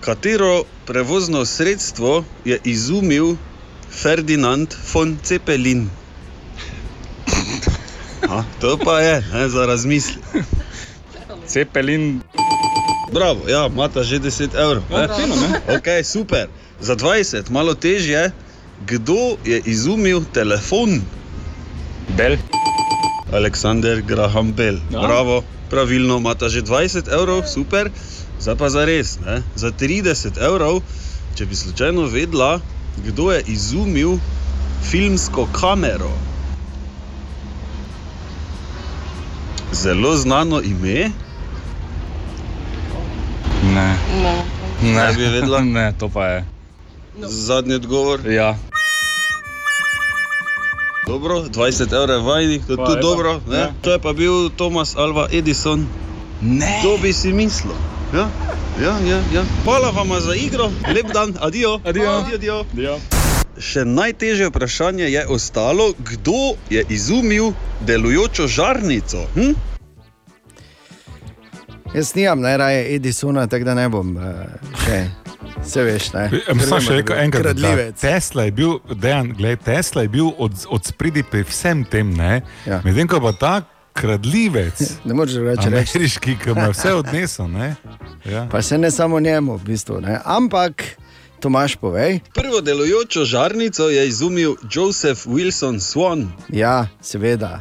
Katero 0.00 0.62
prevozno 0.86 1.44
sredstvo 1.44 2.24
je 2.44 2.58
izumil 2.64 3.36
Ferdinand 3.90 4.74
von 4.92 5.16
Zeppelin? 5.24 5.88
A, 8.28 8.42
to 8.60 8.78
pa 8.78 9.00
je 9.00 9.24
ne, 9.32 9.48
za 9.48 9.66
razmisli. 9.66 10.20
Cepelin, 11.46 12.20
Bravo, 13.12 13.48
ja, 13.48 13.66
imata 13.66 14.02
že 14.02 14.18
10 14.18 14.54
evrov. 14.56 14.82
ne. 14.90 15.76
Ok, 15.76 16.04
super. 16.04 16.48
Za 16.80 16.96
20, 16.96 17.50
malo 17.50 17.74
težje. 17.74 18.32
Kdo 18.86 19.36
je 19.44 19.62
izumil 19.64 20.24
telefon? 20.32 21.00
Bel, 22.16 22.36
Aleksandr 23.32 24.02
Graham 24.02 24.52
Bell. 24.52 24.76
Ja. 24.90 25.00
Bravo, 25.00 25.44
pravilno, 25.70 26.16
imata 26.16 26.48
že 26.48 26.62
20 26.62 27.08
evrov, 27.08 27.44
super. 27.46 27.90
Zdaj 28.40 28.56
pa 28.56 28.68
za 28.68 28.84
res, 28.84 29.18
ne? 29.20 29.42
za 29.54 29.70
30 29.70 30.38
evrov, 30.40 30.82
če 31.34 31.46
bi 31.46 31.56
slučajno 31.56 32.06
vedela, 32.10 32.60
kdo 33.06 33.32
je 33.32 33.42
izumil 33.46 34.18
filmsko 34.90 35.48
kamero. 35.52 36.12
Zelo 39.72 40.16
znano 40.16 40.62
ime, 40.62 41.10
ne. 43.74 43.96
No. 44.22 44.34
ne 44.82 45.12
bi 45.16 45.22
vedela. 45.22 45.60
Ne, 45.60 45.92
to 45.98 46.08
pa 46.08 46.26
je. 46.26 46.44
Zadnji 47.22 47.74
odgovor. 47.74 48.20
Ja, 48.30 48.58
Dobro, 51.06 51.44
20 51.52 51.92
evrov 51.92 52.16
je 52.16 52.22
vajnih, 52.22 52.66
to 52.66 52.72
je 52.72 52.76
tudi 52.76 53.02
dobro. 53.02 53.40
Ne? 53.48 53.58
Ja. 53.58 53.72
To 53.82 53.92
je 53.92 53.98
pa 53.98 54.12
bil 54.12 54.50
Thomas 54.56 54.96
Alva 54.96 55.28
Edison. 55.32 55.86
Ne. 56.40 56.80
To 56.82 56.98
bi 57.02 57.12
si 57.12 57.32
mislil. 57.32 57.72
Ja, 58.14 58.28
ja, 58.82 58.98
ja. 59.08 59.20
ja. 59.34 59.44
Hvala 59.64 59.90
vam 59.90 60.20
za 60.20 60.34
igro, 60.34 60.70
lep 60.94 61.12
dan, 61.12 61.34
adijo. 61.40 61.80
Adijo. 61.84 62.10
adijo, 62.10 62.34
adijo. 62.34 62.64
ja. 62.76 62.96
Še 63.58 63.84
najtežje 63.84 64.48
vprašanje 64.48 65.04
je 65.10 65.26
ostalo, 65.28 65.92
kdo 65.98 66.56
je 66.70 66.84
izumil 66.88 67.52
delujočo 67.86 68.46
žarnico. 68.46 69.26
Hm? 69.34 69.52
Jaz 71.94 72.14
nimam 72.14 72.40
najraje 72.40 72.94
Edisona, 72.94 73.46
tako 73.46 73.64
da 73.64 73.74
ne 73.74 73.88
bom 73.88 74.16
uh, 74.16 74.24
še. 74.84 75.23
Se 75.64 75.82
veš, 75.82 76.12
ne. 76.12 76.30
Sam 76.68 76.80
še 76.80 76.98
rekel 77.00 77.18
enkrat, 77.24 77.44
da 77.44 77.52
Kradljivec. 77.52 78.00
Tesla 78.00 78.44
je 78.48 78.52
bil, 78.52 78.74
dejan, 78.94 79.32
gled, 79.36 79.62
Tesla 79.64 80.04
je 80.04 80.08
bil 80.08 80.32
od, 80.38 80.66
od 80.68 80.84
spredi 80.84 81.22
pri 81.22 81.44
vsem 81.48 81.84
tem, 81.88 82.10
ne. 82.16 82.42
Ja. 82.66 82.80
Medtem 82.84 83.08
ko 83.08 83.20
pa 83.24 83.32
ta 83.32 83.54
kradljivec. 83.94 84.82
Ne 85.04 85.14
moreš 85.14 85.34
reči. 85.34 85.68
Ameriški, 85.70 86.36
ki 86.42 86.50
ima 86.50 86.68
vse 86.68 86.94
odnesel. 86.94 87.48
ne. 87.48 87.74
Ja. 88.24 88.46
Pa 88.50 88.62
se 88.62 88.78
ne 88.78 88.90
samo 88.90 89.20
njemu, 89.20 89.56
v 89.56 89.64
bistvu, 89.64 90.00
ne? 90.00 90.18
ampak 90.24 90.84
Tomaš, 91.44 91.76
povej. 91.76 92.20
Prvo 92.34 92.60
delujočo 92.60 93.24
žarnico 93.24 93.88
je 93.88 94.08
izumil 94.08 94.56
Joseph 94.64 95.26
Wilson 95.26 95.76
Swan. 95.76 96.26
Ja, 96.48 96.86
seveda. 97.00 97.60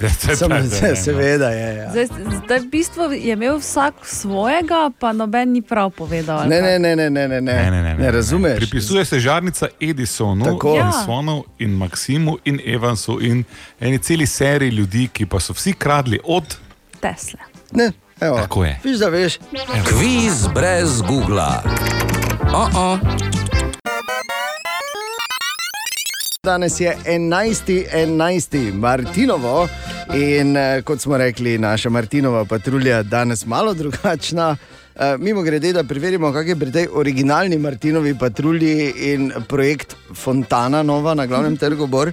Samo, 0.38 0.54
se, 0.62 0.96
seveda 0.96 1.50
je. 1.50 1.76
Ja. 1.76 1.90
Zdaj, 1.90 2.06
zdaj, 2.44 2.58
v 2.60 2.66
bistvu 2.66 3.02
je 3.12 3.32
imel 3.32 3.58
vsak 3.58 3.94
svojega, 4.02 4.90
pa 4.94 5.12
noben 5.12 5.52
ni 5.52 5.62
prav 5.62 5.90
povedal. 5.90 6.46
Ne, 6.46 6.62
ne, 6.62 6.78
ne, 6.78 6.96
ne, 6.96 7.10
ne, 7.10 7.28
ne, 7.28 7.40
ne, 7.40 7.52
Ne, 7.52 7.70
ne, 7.70 7.82
ne, 7.82 7.94
ne 7.96 8.10
razumeš. 8.10 8.56
Pripisuje 8.56 9.04
se 9.04 9.20
žarnica 9.20 9.66
Edisonu, 9.80 10.44
Tako. 10.44 10.70
in 10.70 10.76
Ja. 10.76 10.92
Swanu, 11.02 11.44
in 11.58 11.70
Maximu, 11.72 12.38
in 12.44 12.60
Evansu, 12.64 13.18
in 13.20 13.44
eni 13.80 13.98
celi 13.98 14.26
seriji 14.26 14.70
ljudi, 14.70 15.08
ki 15.08 15.26
pa 15.26 15.40
so 15.40 15.52
vsi 15.52 15.72
kradli 15.72 16.20
od 16.24 16.56
Tesla. 17.00 17.42
Ne, 17.72 17.90
evo. 18.20 18.36
Tako 18.36 18.64
je. 18.64 18.80
Viš, 18.84 18.98
da 18.98 19.08
veš. 19.08 19.38
Kviz 19.84 20.46
brez 20.54 21.02
Google. 21.02 22.15
Oh 22.54 22.70
-oh. 22.74 22.98
Danes 26.42 26.80
je 26.80 26.96
11. 27.06 27.84
11. 27.94 28.72
Martinovo 28.72 29.68
in 30.14 30.56
eh, 30.56 30.82
kot 30.82 31.00
smo 31.00 31.16
rekli, 31.16 31.58
naša 31.58 31.90
Martinova 31.90 32.44
patrulja 32.44 32.96
je 32.96 33.02
danes 33.02 33.46
malo 33.46 33.74
drugačna. 33.74 34.56
Eh, 34.96 35.16
Mimo 35.18 35.42
grede, 35.42 35.72
da 35.72 35.84
preverimo, 35.84 36.32
kak 36.32 36.46
je 36.46 36.56
pri 36.56 36.72
tej 36.72 36.88
originalni 36.92 37.58
Martinovi 37.58 38.14
patrulji 38.18 38.92
in 38.96 39.32
projekt 39.48 39.96
Fontana 40.14 40.82
Nova 40.82 41.14
na 41.14 41.26
glavnem 41.26 41.56
trgu 41.56 41.86
Bor. 41.86 42.12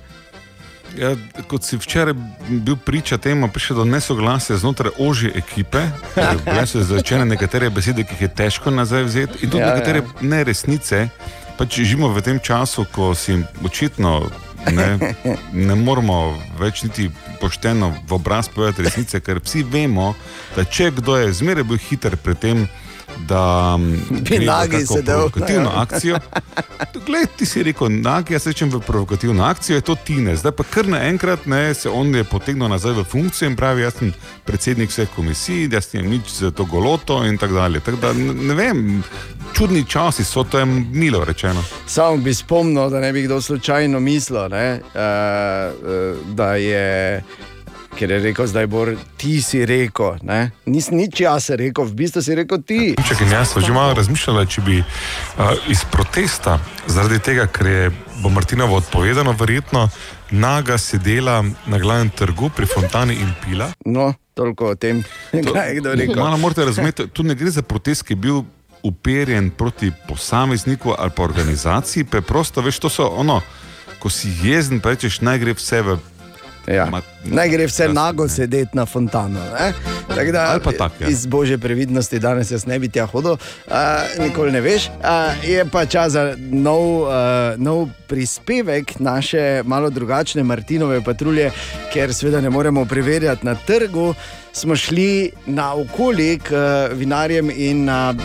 Ja, 0.98 1.16
kot 1.48 1.64
si 1.66 1.78
včeraj 1.78 2.14
bil 2.50 2.76
priča 2.76 3.18
temu, 3.18 3.48
prišel 3.50 3.82
do 3.82 3.86
nesoglasja 3.86 4.58
znotraj 4.58 4.92
ožje 5.00 5.32
ekipe. 5.36 5.82
Bile 6.46 6.66
so 6.68 6.80
izrečene 6.80 7.26
nekatere 7.26 7.70
besede, 7.70 8.04
ki 8.04 8.14
jih 8.14 8.22
je 8.22 8.34
težko 8.36 8.72
nazaj 8.72 9.04
vzeti, 9.04 9.42
in 9.42 9.50
tudi 9.50 9.64
ja, 9.64 9.68
ja. 9.68 9.74
nekatere 9.74 10.04
ja. 10.06 10.06
neresnice. 10.22 11.08
Pač 11.58 11.80
živimo 11.80 12.10
v 12.14 12.22
tem 12.22 12.40
času, 12.40 12.86
ko 12.92 13.14
si 13.16 13.38
očitno 13.66 14.30
ne, 14.72 15.14
ne 15.68 15.76
moramo 15.76 16.38
več 16.60 16.84
niti 16.84 17.10
pošteno 17.42 17.94
v 18.08 18.16
obraz 18.16 18.50
povedati 18.50 18.86
resnice, 18.88 19.20
ker 19.20 19.42
vsi 19.44 19.64
vemo, 19.64 20.14
da 20.56 20.66
če 20.66 20.92
kdo 21.00 21.18
je 21.18 21.34
zmeraj 21.34 21.68
bil 21.68 21.82
hiter 21.82 22.18
pri 22.18 22.36
tem, 22.36 22.68
da 23.28 23.78
mm, 23.78 24.02
Bi 24.10 24.22
gre 24.22 24.40
v 24.40 24.46
nagi 24.46 24.72
kako 24.72 24.94
sedel, 24.94 25.18
provokativno 25.18 25.70
ja. 25.70 25.82
akcijo. 25.82 26.20
Glej, 27.06 27.26
ti 27.38 27.46
si 27.46 27.64
rekel, 27.64 27.90
nag, 27.90 28.32
jaz 28.32 28.48
rečem 28.48 28.70
v 28.70 28.80
provokativno 28.80 29.44
akcijo, 29.44 29.76
je 29.76 29.82
to 29.82 29.96
Tine. 29.96 30.36
Zdaj 30.36 30.52
pa 30.52 30.64
kar 30.64 30.88
naenkrat 30.88 31.46
ne, 31.46 31.74
se 31.74 31.90
on 31.90 32.16
je 32.16 32.24
potegnil 32.24 32.68
nazaj 32.68 32.94
v 32.94 33.04
funkcijo 33.04 33.50
in 33.50 33.56
pravi, 33.56 33.82
jaz 33.82 33.98
sem 34.00 34.14
predsednik 34.46 34.90
vseh 34.90 35.10
komisij, 35.16 35.68
jaz 35.72 35.94
nimam 35.94 36.12
nič 36.12 36.32
za 36.40 36.52
to 36.52 36.66
goloto 36.66 37.24
in 37.26 37.38
tako 37.38 37.54
dalje. 37.54 37.80
Tako 37.80 37.98
da 38.02 38.14
ne, 38.14 38.34
ne 38.34 38.54
vem, 38.56 39.04
čudni 39.54 39.86
časi 39.86 40.24
so, 40.24 40.44
to 40.44 40.60
je 40.60 40.66
milo 40.66 41.26
rečeno. 41.26 41.64
Samo 41.88 42.18
bi 42.18 42.34
spomnil, 42.34 42.90
da 42.90 43.00
ne 43.00 43.14
bi 43.14 43.24
kdo 43.24 43.42
slučajno 43.42 44.00
mislil, 44.00 44.50
ne, 44.50 44.80
uh, 44.82 46.36
da 46.36 46.56
je. 46.56 47.24
Ker 47.94 48.12
je 48.12 48.20
rekel, 48.20 48.48
zdaj 48.48 48.68
bo 48.68 48.86
ti 49.18 49.42
si 49.42 49.66
rekel. 49.66 50.18
ne. 50.22 50.52
Nisem 50.66 50.98
nič 50.98 51.22
jaz 51.22 51.50
rekel, 51.50 51.86
v 51.86 51.94
bistvu 51.94 52.22
si 52.26 52.36
rekel 52.36 52.62
ti. 52.66 52.96
Čak 52.98 53.22
in 53.22 53.32
jaz 53.32 53.54
sem 53.54 53.62
že 53.62 53.74
malo 53.74 53.94
razmišljala, 53.94 54.46
če 54.50 54.62
bi 54.66 54.82
uh, 54.82 55.54
iz 55.70 55.86
protesta, 55.86 56.58
zaradi 56.88 57.20
tega, 57.22 57.46
ker 57.46 57.68
je 57.68 57.92
bo 58.24 58.30
Martinovo 58.34 58.76
odpovedano, 58.82 59.36
verjetno 59.38 59.90
naga 60.32 60.78
sedela 60.78 61.44
na 61.68 61.78
glavnem 61.78 62.10
trgu 62.10 62.50
pri 62.50 62.66
Fontani 62.66 63.14
in 63.14 63.30
pila. 63.46 63.70
No, 63.86 64.14
toliko 64.34 64.74
o 64.74 64.76
tem, 64.76 65.04
kaj 65.54 65.70
je 65.70 65.76
kdo 65.80 65.94
rekel. 65.94 66.18
Malo 66.18 66.38
morate 66.38 66.66
razumeti, 66.66 67.08
tu 67.08 67.24
ne 67.24 67.36
gre 67.36 67.52
za 67.52 67.62
protest, 67.62 68.04
ki 68.08 68.18
je 68.18 68.18
bil 68.18 68.42
uperjen 68.84 69.52
proti 69.54 69.92
posamezniku 70.08 70.96
ali 70.98 71.12
pa 71.16 71.24
organizaciji, 71.24 72.04
preprosto 72.04 72.62
veš, 72.62 72.80
to 72.80 72.90
so 72.90 73.08
ono, 73.08 73.42
ko 74.00 74.10
si 74.10 74.34
jezen, 74.44 74.82
pa 74.84 74.92
rečeš, 74.92 75.22
naj 75.22 75.40
gre 75.40 75.54
vse 75.54 75.82
v. 75.82 75.98
Ja. 76.68 76.86
Ma, 76.92 77.02
Naj 77.24 77.50
gre 77.50 77.66
vse 77.68 77.88
nago 77.88 78.28
sedeti 78.28 78.78
na 78.78 78.86
fontano. 78.86 79.40
ne. 79.40 79.74
Tako 80.08 80.32
Da, 80.32 80.60
tak, 80.78 80.92
ja. 81.02 81.08
Iz 81.08 81.26
božje 81.26 81.58
previdnosti 81.58 82.20
danes 82.20 82.52
jaz 82.52 82.66
ne 82.66 82.80
bi 82.80 82.90
tja 82.90 83.06
hodil, 83.06 83.32
uh, 83.32 83.74
nikoli 84.20 84.52
ne 84.52 84.62
veš. 84.62 84.88
Uh, 84.88 85.50
je 85.50 85.66
pa 85.72 85.86
čas 85.86 86.12
za 86.12 86.36
nov, 86.38 87.02
uh, 87.02 87.10
nov 87.58 87.90
prispevek 88.08 89.00
naše 89.00 89.62
malo 89.66 89.90
drugačne 89.90 90.44
Martinove 90.44 91.02
patrulje, 91.04 91.52
ker 91.94 92.14
seveda 92.14 92.42
ne 92.42 92.50
moremo 92.50 92.86
preverjati 92.86 93.46
na 93.46 93.56
trgu. 93.56 94.14
Smo 94.56 94.76
šli 94.76 95.32
na 95.46 95.74
okolje 95.76 96.38
k 96.40 96.52
uh, 96.52 96.98
vinarjem 96.98 97.50
in 97.56 97.86
na 97.86 98.14
uh, 98.18 98.24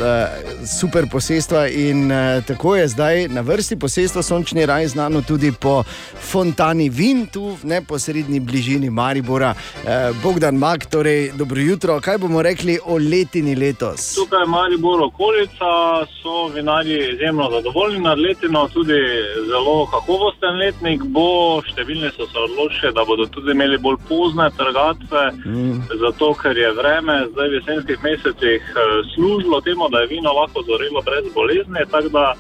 super 0.81 1.07
posestva, 1.13 1.69
in 1.69 2.13
uh, 2.13 2.45
tako 2.45 2.77
je 2.77 2.89
zdaj 2.89 3.29
na 3.29 3.41
vrsti 3.41 3.77
posestva 3.79 4.23
Sončni 4.23 4.67
raj, 4.67 4.87
znano 4.87 5.23
tudi 5.23 5.53
po 5.61 5.83
fontani 6.31 6.89
Vin, 6.89 7.27
tu 7.27 7.57
v 7.63 7.65
neposrednji 7.65 8.41
bližini 8.41 8.91
Maribora. 8.91 9.55
Uh, 9.55 10.17
Bogdan 10.23 10.57
Mak, 10.57 10.87
torej 10.87 11.33
dobro 11.33 11.61
jutro. 11.61 12.01
Kaj 12.01 12.19
bomo 12.19 12.43
rekli 12.43 12.79
o 12.85 12.99
letini 12.99 13.55
letos? 13.55 14.15
Tukaj 14.15 14.43
je 14.43 14.47
Maribor 14.47 15.03
okolica, 15.03 15.71
so 16.23 16.49
vinarji 16.55 17.15
izjemno 17.15 17.51
zadovoljni 17.51 18.01
nad 18.01 18.19
letino, 18.19 18.69
tudi 18.69 19.01
zelo 19.49 19.87
kakovosten 19.87 20.61
letnik 20.61 21.03
bo. 21.03 21.63
Številni 21.73 22.13
so 22.13 22.29
se 22.29 22.39
odločili, 22.39 22.93
da 22.93 23.05
bodo 23.05 23.27
tudi 23.27 23.51
imeli 23.57 23.79
bolj 23.79 23.97
pozne 24.09 24.51
trgatve, 24.57 25.33
Mm. 25.49 25.81
Zato 26.19 26.35
ker 26.35 26.57
je 26.59 26.73
vreme 26.73 27.27
zdaj 27.33 27.49
v 27.49 27.55
jesenskih 27.55 27.99
mesecih 28.03 28.63
eh, 28.63 28.81
služilo 29.15 29.61
temu, 29.61 29.89
da 29.89 29.99
je 30.01 30.07
vino 30.07 30.33
lahko 30.33 30.63
zorelo 30.63 31.03
brez 31.03 31.33
bolezni. 31.35 31.81
Tako 31.91 32.09
da 32.09 32.35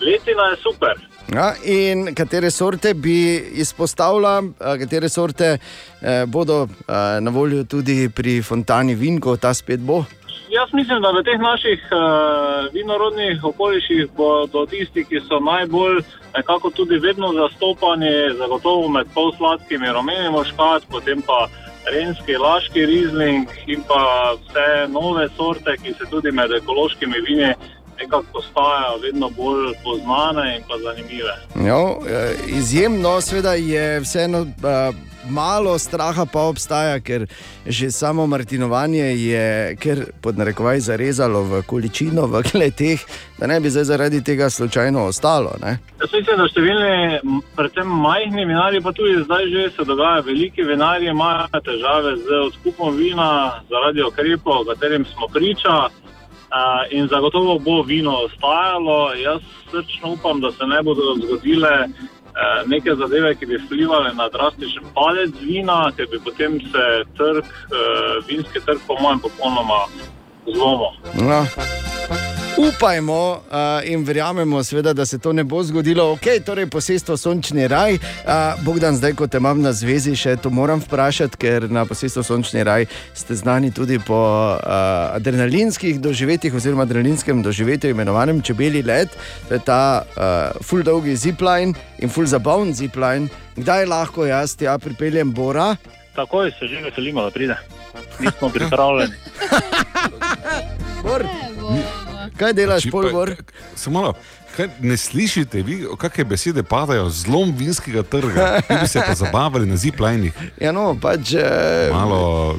letina 0.00 0.42
je 0.50 0.56
super. 0.56 0.94
Ja, 1.34 1.54
in 1.64 2.14
katere 2.14 2.50
sorte 2.50 2.94
bi 2.94 3.36
izpostavila, 3.52 4.42
katere 4.58 5.08
sorte 5.08 5.56
eh, 5.56 6.26
bodo 6.26 6.62
eh, 6.62 7.20
na 7.20 7.30
voljo 7.30 7.64
tudi 7.64 8.08
pri 8.08 8.42
Fontani 8.42 8.94
Vin, 8.94 9.20
ko 9.20 9.36
ta 9.36 9.54
spet 9.54 9.80
bo? 9.80 10.04
Jaz 10.52 10.68
mislim, 10.72 11.00
da 11.02 11.08
v 11.10 11.22
teh 11.24 11.40
naših 11.40 11.80
uh, 11.96 12.68
vinorodnih 12.74 13.44
okoliših 13.44 14.10
bodo 14.16 14.66
tisti, 14.66 15.04
ki 15.04 15.20
so 15.24 15.38
najbolj 15.40 16.02
nekako 16.36 16.70
tudi 16.70 16.98
vedno 16.98 17.32
zastopani, 17.32 18.36
zagotovo 18.36 18.88
med 18.88 19.08
pol 19.14 19.32
sladkimi 19.36 19.88
rumeni 19.88 20.28
moškat, 20.28 20.84
potem 20.92 21.22
pa 21.24 21.48
renski, 21.90 22.36
laški 22.36 22.86
rizling 22.86 23.48
in 23.66 23.82
pa 23.88 24.34
vse 24.38 24.66
nove 24.88 25.28
sorte, 25.36 25.76
ki 25.82 25.94
se 25.98 26.10
tudi 26.10 26.30
med 26.30 26.52
ekološkimi 26.62 27.20
vini 27.28 27.54
nekako 28.02 28.24
postajajo 28.32 28.98
vedno 29.02 29.30
bolj 29.36 29.72
poznane 29.84 30.56
in 30.56 30.62
pa 30.68 30.74
zanimive. 30.78 31.34
Jo, 31.68 31.98
eh, 32.08 32.34
izjemno, 32.46 33.20
seveda 33.20 33.54
je 33.54 34.00
vseeno. 34.00 34.40
eh, 34.42 34.92
Malo 35.30 35.78
straha 35.78 36.26
pa 36.26 36.40
obstaja, 36.50 37.00
ker 37.00 37.26
že 37.66 37.90
samo 37.94 38.26
martinovanje 38.26 39.04
je, 39.04 39.76
ker 39.78 40.10
pod 40.20 40.34
narekovaj 40.38 40.80
zarezalo 40.80 41.42
v 41.42 41.62
količino 41.62 42.26
v 42.26 42.42
kleteh, 42.42 42.98
da 43.38 43.46
ne 43.46 43.60
bi 43.60 43.70
zdaj 43.70 43.84
zaradi 43.84 44.24
tega 44.24 44.50
slučajno 44.50 45.04
ostalo. 45.06 45.54
Ne? 45.62 45.78
Jaz 46.00 46.10
mislim, 46.12 46.36
da 46.42 46.48
številni, 46.50 47.20
predvsem 47.54 47.86
majhni 48.02 48.44
vinarji, 48.50 48.82
pa 48.82 48.92
tudi 48.92 49.22
zdaj 49.22 49.46
že 49.54 49.70
se 49.76 49.84
dogaja, 49.86 50.26
veliki 50.26 50.66
vinarji 50.66 51.14
imajo 51.14 51.46
težave 51.70 52.16
z 52.16 52.42
odkupom 52.50 52.96
vina 52.98 53.62
zaradi 53.70 54.02
ukrepov, 54.02 54.66
katerim 54.74 55.06
smo 55.14 55.30
priča. 55.30 55.86
Uh, 56.52 56.84
in 56.90 57.08
zagotovo 57.08 57.58
bo 57.58 57.82
vino 57.82 58.12
ostajalo. 58.26 59.14
Jaz 59.14 59.40
srčno 59.70 60.12
upam, 60.12 60.40
da 60.40 60.52
se 60.52 60.66
ne 60.66 60.82
bodo 60.82 61.14
zgodile 61.22 61.88
uh, 61.88 62.68
neke 62.68 62.94
zadeve, 62.94 63.34
ki 63.34 63.46
bi 63.46 63.60
vplivali 63.64 64.14
na 64.14 64.28
drastičen 64.28 64.84
padec 64.94 65.32
vina, 65.40 65.92
ker 65.96 66.06
bi 66.12 66.20
potem 66.24 66.60
se 66.60 66.84
trg, 67.16 67.44
uh, 67.44 68.26
vinski 68.28 68.60
trg, 68.66 68.84
po 68.86 69.00
mojem, 69.00 69.20
popolnoma 69.20 69.80
zlomil. 70.44 70.92
No. 71.14 71.46
Upajmo 72.56 73.30
uh, 73.32 73.90
in 73.90 74.04
verjamemo, 74.04 74.64
seveda, 74.64 74.92
da 74.92 75.06
se 75.06 75.18
to 75.18 75.32
ne 75.32 75.44
bo 75.44 75.62
zgodilo. 75.62 76.12
Ok, 76.12 76.26
torej 76.44 76.66
posestvo 76.66 77.16
Sončni 77.16 77.68
raj. 77.68 77.94
Uh, 77.94 78.64
Bogdan, 78.64 78.96
zdaj, 78.96 79.14
ko 79.14 79.26
te 79.26 79.40
imam 79.40 79.62
na 79.62 79.72
zvezi, 79.72 80.12
še 80.16 80.36
to 80.36 80.50
moram 80.52 80.80
vprašati, 80.80 81.38
ker 81.40 81.70
na 81.72 81.86
posestvo 81.88 82.22
Sončni 82.22 82.64
raj 82.64 82.86
ste 83.16 83.34
znani 83.34 83.72
tudi 83.72 83.96
po 83.98 84.20
uh, 84.20 84.60
adrenalinskih 85.16 86.00
doživetjih, 86.00 86.54
oziroma 86.54 86.84
adrenalinskem 86.84 87.42
doživetju, 87.42 87.90
imenovanem 87.90 88.42
Čebeli 88.44 88.82
let. 88.82 89.16
To 89.48 89.56
je 89.56 89.62
ta 89.64 90.04
uh, 90.04 90.60
full 90.60 90.84
dolgi 90.84 91.16
zipline 91.16 91.72
in 92.04 92.12
full 92.12 92.28
zabaven 92.28 92.74
zipline. 92.76 93.32
Kdaj 93.56 93.88
lahko 93.88 94.28
jaz 94.28 94.56
tja 94.60 94.76
pripeljem 94.78 95.32
Bora? 95.32 95.72
Takoj 96.12 96.52
se 96.58 96.68
že 96.68 96.84
veselimo, 96.84 97.24
da 97.24 97.30
pride. 97.30 97.56
Mi 98.20 98.28
smo 98.38 98.52
pripravljeni. 98.52 99.16
Kaj 102.42 102.52
delaš, 102.52 102.90
polbor? 102.90 103.36
Samo 103.76 104.00
malo. 104.00 104.14
Kaj, 104.52 104.68
ne 104.80 104.96
slišite, 104.96 105.62
vi, 105.62 105.86
kakšne 105.98 106.24
besede 106.26 106.62
padajo, 106.62 107.06
zlom 107.08 107.54
vinskega 107.56 108.02
trga, 108.02 108.60
vi 108.60 108.76
bi 108.76 108.88
se 108.88 109.00
pa 109.00 109.14
zabavali 109.14 109.66
na 109.66 109.76
ziplajnih. 109.76 110.32
Ja, 110.60 110.72
no, 110.72 110.92
pač. 110.94 111.32
Eh, 111.32 111.88
Malo, 111.90 112.58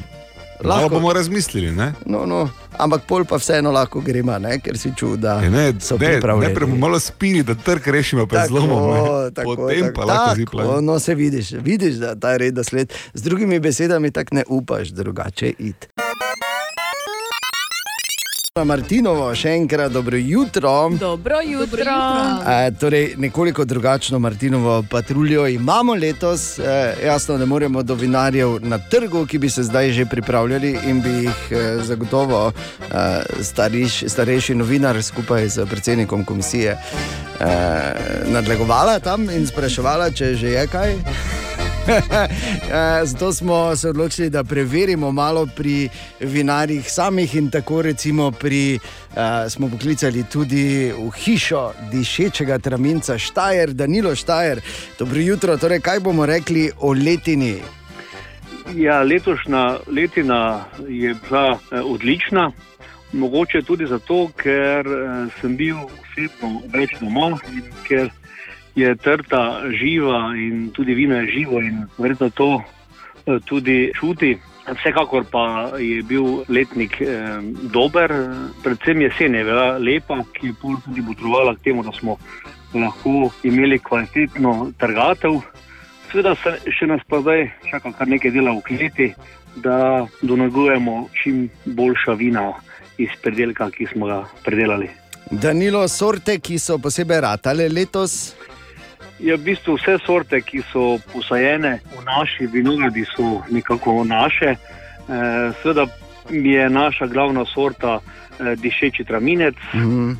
malo 0.60 0.80
lahko- 0.80 0.88
bomo 0.90 1.12
razmislili. 1.12 1.70
Ne? 1.70 1.92
No, 2.04 2.26
no. 2.26 2.48
Ampak 2.74 3.06
pol 3.06 3.22
pa 3.24 3.36
vseeno 3.36 3.70
lahko 3.70 4.00
gremo, 4.00 4.34
ne? 4.38 4.58
ker 4.58 4.74
si 4.74 4.90
čutil, 4.90 5.16
da 5.16 5.38
Ja, 5.38 5.50
ne, 5.50 5.74
so 5.78 5.94
ne, 5.94 6.18
najprej 6.18 6.66
bomo 6.66 6.76
malo 6.78 6.98
spili, 6.98 7.42
da 7.42 7.54
trg 7.54 7.86
rešimo 7.86 8.26
pred 8.26 8.48
zlomom. 8.48 8.90
ne. 8.90 9.44
Potem 9.44 9.92
pa 9.94 10.02
lahko 10.02 10.24
tako, 10.24 10.36
ziplajn. 10.36 10.84
No, 10.84 10.98
se 10.98 11.14
vidiš, 11.14 11.50
vidiš, 11.52 11.94
da 11.94 12.14
ta 12.14 12.36
red 12.36 12.58
sled. 12.58 12.90
Z 13.12 13.22
drugimi 13.22 13.60
besedami 13.60 14.10
tako 14.10 14.34
ne 14.34 14.42
upaš 14.48 14.88
drugače 14.88 15.52
iti. 15.60 15.86
Martinovo, 18.54 19.32
še 19.34 19.50
enkrat 19.58 19.90
dobro 19.90 20.14
jutro. 20.14 20.70
Dobro 20.94 21.40
jutro. 21.42 21.94
E, 22.46 22.70
torej, 22.78 23.16
nekoliko 23.18 23.64
drugačno 23.64 24.18
Martinovo 24.22 24.76
patruljo 24.90 25.48
imamo 25.50 25.94
letos. 25.94 26.58
E, 26.58 26.94
jasno, 27.06 27.34
ne 27.38 27.48
moremo 27.50 27.82
do 27.82 27.96
vinarjev 27.98 28.60
na 28.62 28.78
trgu, 28.78 29.24
ki 29.26 29.38
bi 29.42 29.50
se 29.50 29.66
zdaj 29.66 29.90
že 29.98 30.06
pripravljali 30.06 30.70
in 30.86 31.02
bi 31.02 31.16
jih 31.24 31.50
e, 31.50 31.64
zagotovo 31.82 32.52
e, 32.52 33.42
stariš, 33.42 34.04
starejši 34.06 34.54
novinar 34.54 35.02
skupaj 35.02 35.48
z 35.48 35.66
predsednikom 35.66 36.24
komisije 36.24 36.78
e, 36.78 36.78
nadlegovala 38.30 39.00
tam 39.02 39.26
in 39.34 39.50
spraševala, 39.50 40.12
če 40.14 40.34
že 40.38 40.54
je 40.54 40.66
kaj. 40.70 40.94
Zato 43.10 43.32
smo 43.32 43.76
se 43.76 43.88
odločili, 43.88 44.30
da 44.30 44.44
preverimo 44.44 45.12
malo 45.12 45.46
pri 45.56 45.88
vinarjih 46.20 46.90
samih 46.90 47.34
in 47.34 47.50
tako 47.50 47.82
recimo 47.82 48.30
pri, 48.30 48.78
uh, 49.10 49.16
smo 49.48 49.68
poklicali 49.68 50.24
tudi 50.32 50.92
v 50.92 51.10
hišo 51.10 51.72
dišečega 51.92 52.58
traminca 52.58 53.18
Štajer, 53.18 53.72
Danilo 53.72 54.14
Štajer. 54.14 54.60
Dobro 54.98 55.20
jutro, 55.20 55.56
torej 55.56 55.80
kaj 55.80 56.00
bomo 56.00 56.26
rekli 56.26 56.70
o 56.80 56.92
letini? 56.92 57.56
Ja, 58.74 59.02
letošnja 59.02 59.78
letina 59.86 60.64
je 60.88 61.14
bila 61.14 61.58
eh, 61.70 61.80
odlična, 61.80 62.52
mogoče 63.12 63.62
tudi 63.62 63.86
zato, 63.86 64.30
ker 64.36 64.86
eh, 64.86 65.26
sem 65.40 65.56
bil 65.56 65.76
osebno 65.76 66.62
več 66.72 66.96
doma 67.00 67.36
in 67.52 67.62
ker 67.88 68.08
je 68.74 68.96
trta 68.96 69.62
živa 69.70 70.34
in 70.36 70.70
tudi 70.70 70.94
vino 70.94 71.16
je 71.16 71.30
živo 71.32 71.60
in 71.60 71.86
verjetno 71.98 72.30
to 72.30 72.62
eh, 73.26 73.38
tudi 73.44 73.92
čuti. 74.00 74.38
Vsekakor 74.64 75.24
pa 75.30 75.76
je 75.78 76.02
bil 76.02 76.44
letnik 76.48 77.00
eh, 77.00 77.38
dober, 77.72 78.12
predvsem 78.62 79.00
jesen 79.00 79.34
je 79.34 79.44
bila 79.44 79.78
lepa, 79.78 80.22
ki 80.32 80.46
je 80.46 80.54
tudi 80.84 81.02
potrebovala 81.06 81.54
k 81.54 81.64
temu, 81.64 81.82
da 81.82 81.92
smo 81.92 82.16
lahko 82.74 83.30
imeli 83.42 83.78
kvalitetno 83.78 84.72
trgatev. 84.78 85.40
Seveda 86.10 86.34
se 86.34 86.72
še 86.72 86.86
nas 86.86 87.02
pa 87.08 87.20
zdaj 87.20 87.50
čaka 87.70 87.92
kar 87.92 88.08
nekaj 88.08 88.30
dela 88.30 88.54
v 88.56 88.62
kleti, 88.66 89.12
da 89.56 90.06
donagujemo 90.22 91.08
čim 91.22 91.48
boljša 91.64 92.16
vina 92.18 92.52
iz 92.98 93.10
predelka, 93.22 93.70
ki 93.70 93.86
smo 93.92 94.06
ga 94.06 94.24
predelali. 94.44 94.88
Danilo, 95.30 95.88
sorte, 95.88 96.38
ki 96.38 96.58
so 96.58 96.78
posebej 96.78 97.20
ratale 97.20 97.68
letos. 97.68 98.34
Je 99.20 99.36
v 99.36 99.40
bistvu 99.44 99.76
vse 99.78 99.98
sorte, 100.06 100.40
ki 100.40 100.62
so 100.72 100.98
posajene 101.12 101.80
v 101.86 102.04
naši 102.04 102.46
vinogradi, 102.46 103.04
so 103.16 103.42
nekako 103.50 104.04
naše. 104.04 104.54
E, 104.54 104.56
seveda 105.62 105.86
je 106.30 106.70
naša 106.70 107.06
glavna 107.06 107.44
sorta 107.44 108.00
e, 108.00 108.56
dišeči 108.56 109.04
traminec, 109.04 109.54
Mhm. 109.74 110.10
eh, 110.10 110.16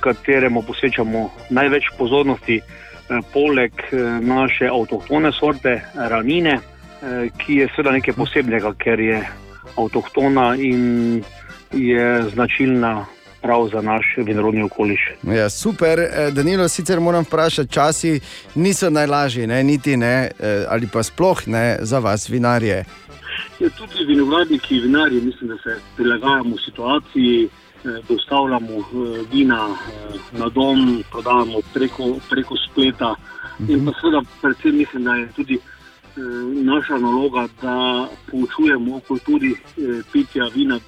kateremu 0.00 0.62
posvečamo 0.62 1.30
največ 1.50 1.84
pozornosti, 1.98 2.56
eh, 2.56 3.20
poleg 3.32 3.72
eh, 3.92 3.96
naše 4.20 4.68
avtohtone 4.68 5.32
sorte 5.32 5.80
Ranine, 5.94 6.54
eh, 6.54 7.28
ki 7.38 7.54
je 7.54 7.68
seveda 7.76 7.92
nekaj 7.92 8.14
posebnega, 8.14 8.72
ker 8.78 9.00
je 9.00 9.18
avtohtona 9.76 10.54
in 10.56 11.22
je 11.72 12.22
značilna 12.30 13.06
prav 13.46 13.68
za 13.72 13.80
naš 13.80 14.14
vinorodni 14.16 14.62
okoliš. 14.62 15.00
Ja, 15.22 15.50
super, 15.50 15.98
Eh, 15.98 16.30
Danilo, 16.30 16.68
sicer 16.68 17.00
moram 17.00 17.22
vprašati, 17.22 17.72
časi 17.72 18.20
niso 18.54 18.90
najlažji, 18.90 19.46
ne, 19.46 19.62
niti 19.64 19.96
ne, 19.96 20.30
eh, 20.38 20.64
ali 20.68 20.88
pa 20.92 21.02
sploh 21.02 21.48
ne 21.48 21.78
za 21.80 21.98
vas, 21.98 22.28
vinarje. 22.28 22.84
Ja, 23.60 23.68
tudi 23.78 24.04
vinogradniki, 24.08 24.80
vinarji, 24.80 25.20
mislim, 25.20 25.48
da 25.50 25.56
se 25.56 25.80
prilagajamo 25.96 26.56
situaciji, 26.64 27.44
eh, 27.44 27.88
dostavljamo 28.08 28.74
vina 29.32 29.68
na 30.32 30.48
dom, 30.48 31.04
prodajamo 31.10 31.58
preko, 31.74 32.16
preko 32.30 32.54
spleta. 32.56 33.14
In 33.68 33.86
pa 33.86 33.92
seveda, 34.00 34.20
predvsem 34.40 34.76
mislim, 34.76 35.04
da 35.04 35.14
je 35.14 35.28
tudi 35.36 35.58
naša 36.62 36.98
naloga, 36.98 37.48
da 37.62 38.06
poučujemo 38.30 38.96
o 38.96 39.00
kulturi 39.00 39.52
eh, 39.52 40.02
pitja 40.12 40.44
vina. 40.54 40.78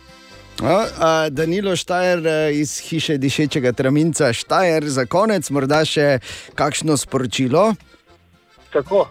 A, 0.63 0.87
a, 0.99 1.31
Danilo 1.31 1.77
Štajer 1.77 2.27
eh, 2.27 2.53
iz 2.59 2.79
hiše 2.83 3.19
dišečega 3.19 3.73
traminca 3.73 4.33
Štajer, 4.33 4.89
za 4.91 5.07
konec 5.07 5.51
morda 5.55 5.85
še 5.87 6.19
kakšno 6.59 6.97
sporočilo. 6.99 7.75
Tako, 8.75 9.05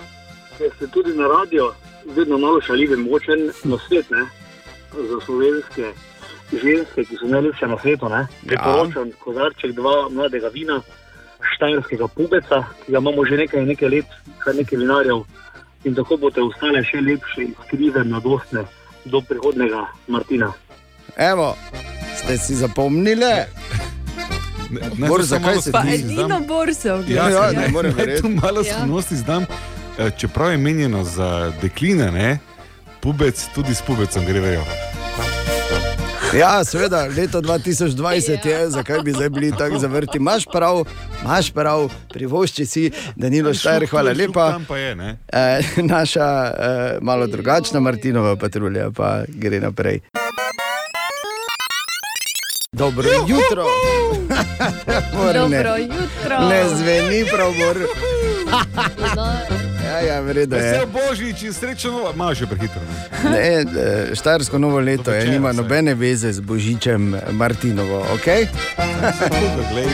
ker 0.57 0.73
ste 0.75 0.89
tudi 0.91 1.15
na 1.15 1.29
radio, 1.31 1.71
vedno 2.15 2.37
malo 2.37 2.59
šalivi, 2.61 2.99
močen 2.99 3.47
na 3.63 3.79
svet, 3.87 4.11
ne? 4.11 4.27
za 4.91 5.21
slovenske 5.25 5.93
ženske, 6.51 7.03
ki 7.07 7.15
so 7.15 7.31
najlepše 7.31 7.67
na 7.67 7.79
svetu. 7.79 8.11
Ne? 8.11 8.27
Priporočam 8.43 9.11
kozarček 9.23 9.75
dva 9.79 10.09
mladega 10.11 10.51
vina, 10.51 10.81
štajerskega 11.55 12.07
pubeca, 12.11 12.63
ki 12.83 12.91
ga 12.91 12.99
imamo 12.99 13.25
že 13.25 13.39
nekaj, 13.43 13.65
nekaj 13.71 13.89
let, 13.89 14.19
kar 14.43 14.55
nekaj 14.55 14.83
vinarjev. 14.83 15.23
In 15.87 15.95
tako 15.95 16.17
boste 16.19 16.43
ostale 16.43 16.83
še 16.83 16.99
lepše 16.99 17.47
in 17.47 17.55
skrive, 17.67 18.03
mladostne 18.03 18.67
do 19.07 19.21
prihodnega 19.23 19.87
Martina. 20.07 20.51
Evo, 21.17 21.55
ste 22.17 22.37
si 22.37 22.55
zapomnili? 22.55 23.25
naj 24.69 25.09
Bor, 25.09 25.21
tu 25.21 25.27
samo 25.27 25.45
zakaj 25.45 25.61
se 25.61 25.71
Pa 25.71 25.83
edino 25.87 26.39
bor 26.39 26.75
se 26.75 26.87
Ja. 26.87 27.29
Ja, 27.29 27.29
ja, 27.29 27.51
ne 27.51 27.67
morem 27.67 27.93
verjeti. 27.93 28.21
tu 28.21 28.29
malo 28.29 28.61
Ja. 28.61 28.73
skrivnosti 28.73 29.15
zdam. 29.15 29.45
Eh, 29.99 30.09
Čeprav 30.17 30.51
je 30.51 30.57
menjeno 30.57 31.03
za 31.03 31.51
dekline, 31.61 32.11
ne, 32.11 32.39
pubec 32.99 33.45
tudi 33.55 33.75
s 33.75 33.81
pubecem 33.81 34.25
grejo. 34.25 34.63
Ja, 36.33 36.63
seveda, 36.63 37.07
leto 37.07 37.41
2020 37.41 38.45
je, 38.45 38.69
zakaj 38.69 38.99
bi 38.99 39.11
zdaj 39.11 39.29
bili 39.29 39.51
tako 39.51 39.79
zavrti. 39.79 40.17
Imaš 40.17 40.43
prav, 40.45 40.83
imaš 41.23 41.51
prav, 41.51 41.89
privošči 42.09 42.65
si, 42.65 42.91
Danilo 43.15 43.53
Štajer, 43.53 43.89
hvala 43.89 44.11
lepa. 44.11 44.51
Tam 44.51 44.65
pa 44.65 44.77
je, 44.77 44.95
ne. 44.95 45.17
E, 45.27 45.61
naša 45.77 46.53
e, 46.59 46.97
malo 47.01 47.27
drugačna 47.27 47.79
Martinova 47.79 48.35
patrulja 48.35 48.91
pa 48.91 49.23
gre 49.27 49.59
naprej. 49.59 49.99
Dobro 52.77 53.09
jutro. 53.27 53.65
Morne. 55.13 55.33
Dobro 55.63 55.77
jutro. 55.77 56.47
Ne 56.49 56.69
zveni 56.69 57.25
prav, 57.31 57.51
Ja, 59.97 60.05
ja, 60.05 60.21
vredno 60.21 60.57
Vse 60.57 60.65
je. 60.65 60.85
božič 60.87 61.43
in 61.43 61.53
srečno, 61.53 61.91
novo- 61.91 62.13
malo 62.15 62.35
še 62.35 62.45
prehitro. 62.45 62.81
Ne? 63.23 63.29
Ne, 63.29 63.47
e, 63.49 64.15
štajersko 64.15 64.57
novo 64.57 64.79
leto 64.79 65.11
je, 65.11 65.25
nima 65.27 65.49
vsaj. 65.49 65.57
nobene 65.57 65.93
veze 65.93 66.29
z 66.29 66.39
Božičem 66.39 67.01
Martinovo, 67.31 68.05
ok? 68.13 68.27
Glej, 69.67 69.89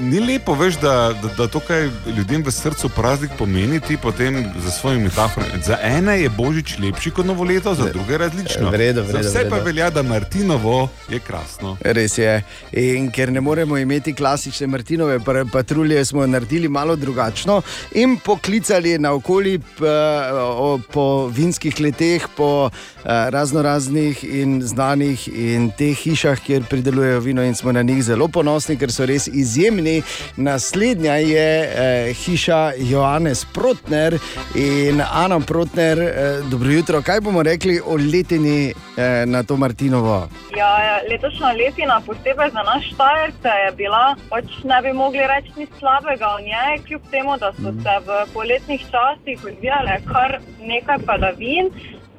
ni 0.00 0.20
lepo, 0.20 0.54
veš, 0.54 0.76
da, 0.76 0.92
da, 1.14 1.28
da 1.36 1.46
to, 1.46 1.60
kar 1.60 1.86
ljudem 2.08 2.42
v 2.42 2.50
srcu 2.50 2.88
praznik 2.88 3.30
pomeni, 3.32 3.80
ti 3.80 3.96
potem 3.96 4.34
za 4.58 4.70
svoje 4.70 4.98
metafore. 4.98 5.46
Za 5.62 5.78
ene 5.80 6.18
je 6.18 6.28
božič 6.30 6.78
lepši 6.78 7.10
kot 7.10 7.26
novo 7.26 7.44
leto, 7.44 7.74
za 7.74 7.84
druge 7.84 8.18
različno. 8.18 8.70
Vredo, 8.70 9.02
vredo, 9.02 9.12
za 9.14 9.28
vse 9.30 9.38
pa 9.40 9.48
vredo. 9.50 9.64
velja, 9.64 9.90
da 9.90 10.02
Martinovo 10.02 10.88
je 11.08 11.18
krasno. 11.20 11.76
Res 11.82 12.18
je. 12.18 12.42
In 12.72 13.10
ker 13.10 13.30
ne 13.30 13.40
moremo 13.40 13.76
imeti 13.76 14.12
klasične 14.12 14.66
Martinove 14.66 15.20
pa- 15.20 15.44
patrulje, 15.46 16.04
smo 16.04 16.26
naredili 16.26 16.68
malo 16.68 16.96
drugačno 16.96 17.62
in 17.92 18.16
poklicali 18.18 18.70
naokoli 18.90 19.10
p, 19.10 19.19
o, 19.24 20.78
po 20.92 21.26
vinskih 21.26 21.80
leteh, 21.80 22.26
po 22.36 22.70
razno 23.04 23.62
raznih 23.62 24.24
in 24.24 24.62
znanih 24.62 25.28
in 25.28 25.70
teh 25.78 25.96
hišah, 25.96 26.40
kjer 26.40 26.64
pridelujejo 26.70 27.20
vino 27.20 27.42
in 27.42 27.54
smo 27.54 27.72
na 27.72 27.82
njih 27.82 28.02
zelo 28.02 28.28
ponosni, 28.28 28.76
ker 28.78 28.92
so 28.92 29.06
res 29.06 29.28
izjemni. 29.28 30.02
Naslednja 30.36 31.14
je 31.14 31.48
eh, 31.62 32.12
hiša 32.14 32.72
Johannes 32.76 33.44
Protner 33.54 34.18
in 34.54 35.02
Ana 35.12 35.40
Protner. 35.40 35.98
Eh, 35.98 36.40
dobro 36.50 36.70
jutro, 36.70 37.02
kaj 37.02 37.20
bomo 37.20 37.42
rekli 37.42 37.80
o 37.80 37.96
letini 37.96 38.72
eh, 38.96 39.26
na 39.26 39.42
to 39.42 39.56
Martinovo? 39.56 40.28
Ja, 40.56 41.00
letošnja 41.10 41.52
letina, 41.52 42.00
posebej 42.06 42.50
za 42.52 42.62
naš 42.62 42.90
Štajerce, 42.90 43.52
je 43.64 43.72
bila, 43.76 44.16
pač 44.30 44.44
ne 44.64 44.82
bi 44.82 44.92
mogli 44.92 45.20
reči 45.26 45.52
nič 45.56 45.70
slabega 45.78 46.28
o 46.36 46.40
njej, 46.40 46.82
kljub 46.86 47.02
temu, 47.10 47.36
da 47.38 47.52
so 47.52 47.72
se 47.82 47.94
v 48.06 48.24
poletnih 48.34 48.80
časih 48.80 49.09
odvijale 49.44 50.00
kar 50.12 50.38
nekaj 50.60 50.98
padavin. 51.06 51.70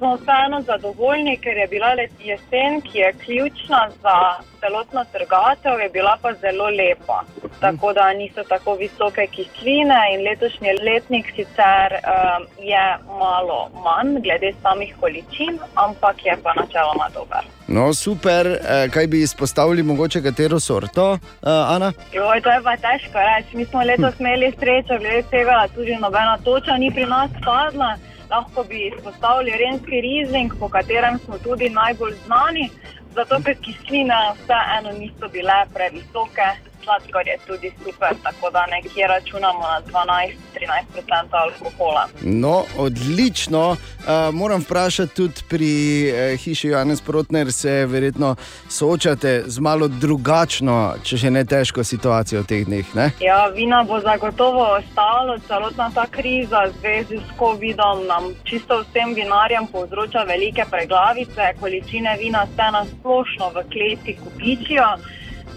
Smo 0.02 0.16
vseeno 0.16 0.62
zadovoljni, 0.62 1.38
ker 1.38 1.58
je 1.58 1.68
bila 1.68 1.90
jesen, 2.30 2.82
ki 2.82 2.98
je 2.98 3.14
ključna 3.24 3.82
za 4.04 4.18
celotno 4.60 5.02
trgatev, 5.14 5.80
je 5.80 5.90
bila 5.90 6.18
pa 6.22 6.34
zelo 6.34 6.68
lepa. 6.80 7.20
Tako 7.60 7.94
da 7.94 8.14
niso 8.14 8.44
tako 8.44 8.76
visoke 8.76 9.28
kisline 9.36 10.00
in 10.14 10.20
letošnji 10.28 10.70
letnik 10.88 11.26
sicer 11.36 11.90
um, 11.94 12.42
je 12.72 12.86
malo 13.20 13.60
manj 13.86 14.22
glede 14.26 14.54
samih 14.62 14.96
količin, 15.00 15.54
ampak 15.76 16.26
je 16.26 16.38
pa 16.44 16.54
načeloma 16.54 17.08
dober. 17.14 17.44
No, 17.68 17.94
super, 17.94 18.48
eh, 18.48 18.90
kaj 18.94 19.08
bi 19.08 19.22
izpostavili, 19.22 19.84
mogoče 19.84 20.22
katero 20.22 20.60
sorto, 20.60 21.14
eh, 21.14 21.74
Ana? 21.76 21.94
Joj, 22.14 22.42
to 22.42 22.50
je 22.52 22.62
pa 22.64 22.76
težko 22.78 23.20
reči. 23.30 23.58
Mi 23.58 23.66
smo 23.66 23.84
letos 23.84 24.20
imeli 24.20 24.54
srečo, 24.60 24.98
glede 25.00 25.24
tega, 25.32 25.68
tudi 25.76 25.96
nobena 25.96 26.38
toča 26.44 26.78
ni 26.78 26.92
pri 26.92 27.06
nas 27.06 27.32
padla. 27.46 27.98
Lahko 28.32 28.64
bi 28.64 28.88
izpostavili 28.88 29.58
renski 29.58 30.02
rizling, 30.02 30.54
po 30.60 30.70
katerem 30.70 31.20
smo 31.20 31.38
tudi 31.38 31.70
najbolj 31.70 32.14
znani, 32.26 32.70
zato 33.16 33.40
ker 33.46 33.58
kisline 33.66 34.20
vseeno 34.40 34.92
niso 35.00 35.28
bile 35.34 35.58
previsoke. 35.74 36.48
Sladkor 36.84 37.28
je 37.28 37.38
tudi 37.48 37.72
super, 37.84 38.16
tako 38.24 38.50
da 38.50 38.66
nekje 38.66 39.08
računamo 39.08 39.60
na 39.60 39.82
12-13% 39.82 40.34
alkohola. 41.32 42.08
No, 42.22 42.64
odlično. 42.78 43.70
Uh, 43.70 44.34
moram 44.34 44.62
vprašati 44.62 45.16
tudi 45.16 45.42
pri 45.50 45.74
uh, 46.12 46.40
hiši 46.40 46.68
Janez 46.68 47.02
Protner, 47.02 47.52
se 47.54 47.86
verjetno 47.86 48.36
soočate 48.70 49.44
z 49.46 49.60
malo 49.60 49.88
drugačno, 49.88 50.94
če 51.04 51.18
že 51.18 51.32
ne 51.32 51.44
težko 51.46 51.84
situacijo 51.84 52.42
v 52.42 52.46
teh 52.46 52.66
dneh. 52.66 52.96
Ne? 52.96 53.12
Ja, 53.20 53.48
vina 53.48 53.84
bo 53.84 54.00
zagotovo 54.00 54.66
ostalo, 54.78 55.38
celotna 55.48 55.92
ta 55.94 56.08
kriza 56.08 56.66
v 56.66 56.74
zvezi 56.80 57.18
s 57.18 57.38
COVID-om 57.40 58.06
nam 58.08 58.34
čisto 58.44 58.82
vsem 58.82 59.14
vinarjem 59.14 59.68
povzroča 59.68 60.24
velike 60.24 60.66
preglavice, 60.72 61.54
količine 61.60 62.18
vina 62.20 62.46
se 62.56 62.72
na 62.72 62.86
splošno 62.86 63.50
v 63.56 63.66
kleti 63.72 64.18
kupičijo. 64.24 64.90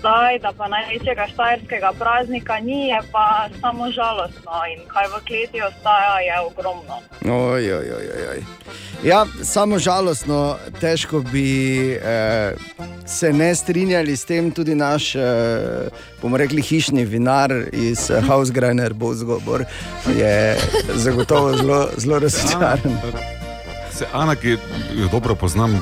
Zdaj, 0.04 0.38
da 0.38 0.52
pa 0.52 0.68
največjega 0.68 1.26
štajerskega 1.32 1.92
praznika 1.98 2.58
ni, 2.60 2.88
je 2.88 2.98
pa 3.12 3.48
samo 3.60 3.90
žalostno 3.90 4.52
in 4.72 4.82
kaj 4.88 5.06
v 5.06 5.20
kleti 5.26 5.62
ostaja, 5.62 6.18
je 6.20 6.40
ogromno. 6.40 6.98
Oj, 7.24 7.72
oj, 7.72 7.88
oj, 7.96 8.26
oj. 8.32 8.42
Ja, 9.04 9.26
samo 9.42 9.78
žalostno, 9.78 10.56
težko 10.80 11.20
bi 11.32 11.92
eh, 11.92 12.52
se 13.06 13.32
ne 13.32 13.54
strinjali 13.54 14.16
s 14.16 14.24
tem, 14.24 14.50
tudi 14.50 14.74
naš, 14.74 15.14
eh, 15.14 15.88
bomo 16.22 16.36
rekli, 16.36 16.62
hišni 16.62 17.04
vinar 17.04 17.52
iz 17.72 18.10
eh, 18.10 18.20
Hausgreiner 18.28 18.92
Bozgobor 18.92 19.64
je 20.18 20.56
zagotovo 20.94 21.56
zelo, 21.56 21.88
zelo 21.96 22.18
razočaran. 22.18 23.00
Se 23.94 24.06
Ana, 24.12 24.34
ki 24.34 24.48
jo 24.94 25.08
dobro 25.10 25.34
poznam, 25.34 25.74
eh, 25.74 25.78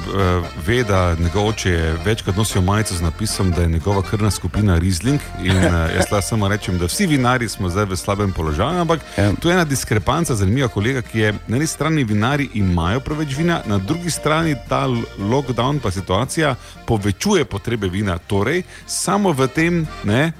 ve, 0.67 0.83
da 0.85 1.15
njegov 1.15 1.47
oče 1.49 1.71
je 1.71 1.97
večkrat 2.05 2.37
nosil 2.37 2.63
majico 2.63 2.95
z 2.95 3.01
napisom, 3.01 3.51
da 3.51 3.63
je 3.63 3.69
njegova 3.69 4.03
krvna 4.03 4.31
skupina 4.31 4.79
Rizling. 4.79 5.21
In 5.43 5.57
eh, 5.57 5.95
jaz 5.97 6.11
lahko 6.13 6.29
samo 6.29 6.49
rečem, 6.49 6.79
da 6.79 6.87
vsi 6.87 7.07
vinari 7.07 7.49
smo 7.49 7.69
zdaj 7.69 7.85
v 7.85 7.97
slabem 7.97 8.33
položaju, 8.33 8.81
ampak 8.81 9.01
tu 9.41 9.49
je 9.49 9.55
ena 9.55 9.65
diskrepanca, 9.65 10.35
zanimiva 10.35 10.69
kolega, 10.69 11.03
ki 11.03 11.19
je 11.19 11.33
na 11.49 11.57
eni 11.57 11.67
strani 11.67 12.05
vinari 12.05 12.51
imajo 12.55 13.01
preveč 13.01 13.37
vina, 13.37 13.63
na 13.67 13.79
drugi 13.79 14.11
strani 14.11 14.57
ta 14.69 14.87
lockdown 15.19 15.81
pa 15.81 15.91
situacija 15.91 16.55
povečuje 16.87 17.45
potrebe 17.45 17.89
vina. 17.89 18.19
Torej, 18.19 18.63
samo 18.87 19.33
v 19.33 19.49
tem 19.49 19.87
ne. 20.05 20.33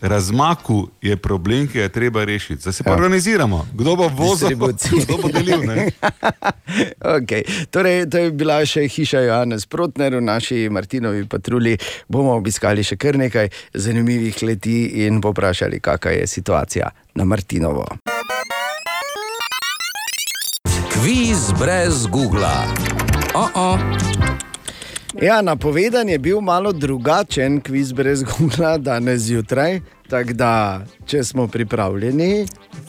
Razmaku 0.00 0.88
je 1.02 1.16
problem, 1.16 1.66
ki 1.68 1.78
ga 1.78 1.82
je 1.82 1.88
treba 1.88 2.24
rešiti. 2.24 2.60
Zdaj 2.62 2.72
se 2.72 2.82
pa 2.82 2.90
Ja. 2.90 2.96
organiziramo. 2.96 3.66
Kdo 3.74 3.96
bo 3.96 4.08
vozil, 4.08 4.56
kdo 5.04 5.16
bo 5.22 5.28
delil. 5.28 5.62
Ne? 5.66 5.86
Okay. 7.00 7.42
Torej, 7.70 8.06
to 8.10 8.18
je 8.18 8.30
bila 8.30 8.60
še 8.66 8.84
hiša 8.88 9.20
Joana 9.20 9.58
Sprotner 9.58 10.14
v 10.14 10.20
naši 10.20 10.68
Martinovi 10.68 11.24
patrulji. 11.26 11.78
Bomo 12.08 12.36
obiskali 12.36 12.84
še 12.84 12.96
kar 12.96 13.16
nekaj 13.16 13.48
zanimivih 13.74 14.36
leti 14.42 15.06
in 15.06 15.20
poprašali, 15.20 15.80
kakšna 15.80 16.10
je 16.10 16.26
situacija 16.26 16.90
na 17.14 17.24
Martinovo. 17.24 17.86
Kviz 20.92 21.52
brez 21.58 22.06
Google. 22.06 22.54
Oh 23.34 23.48
-oh. 23.54 24.27
Ja, 25.14 25.42
napovedan 25.42 26.08
je 26.08 26.18
bil 26.18 26.40
malo 26.40 26.72
drugačen 26.72 27.60
kviz 27.60 27.92
brez 27.92 28.22
Google 28.22 28.78
danes 28.78 29.20
zjutraj. 29.20 29.80
Tako 30.10 30.32
da, 30.32 30.84
če 31.06 31.24
smo 31.24 31.48
pripravljeni, 31.48 32.46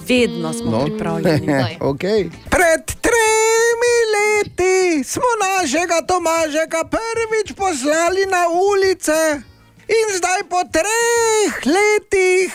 Vedno 0.08 0.54
smo 0.54 0.72
no, 0.72 0.86
pripravljeni. 0.86 1.54
okay. 1.92 2.30
Pred 2.50 2.86
tremi 3.02 3.96
leti 4.16 5.04
smo 5.04 5.30
našega 5.46 6.02
Tomažeka 6.08 6.82
prvič 6.92 7.58
poslali 7.58 8.26
na 8.26 8.44
ulice, 8.72 9.42
in 9.88 10.18
zdaj 10.18 10.42
po 10.50 10.64
treh 10.72 11.54
letih 11.66 12.50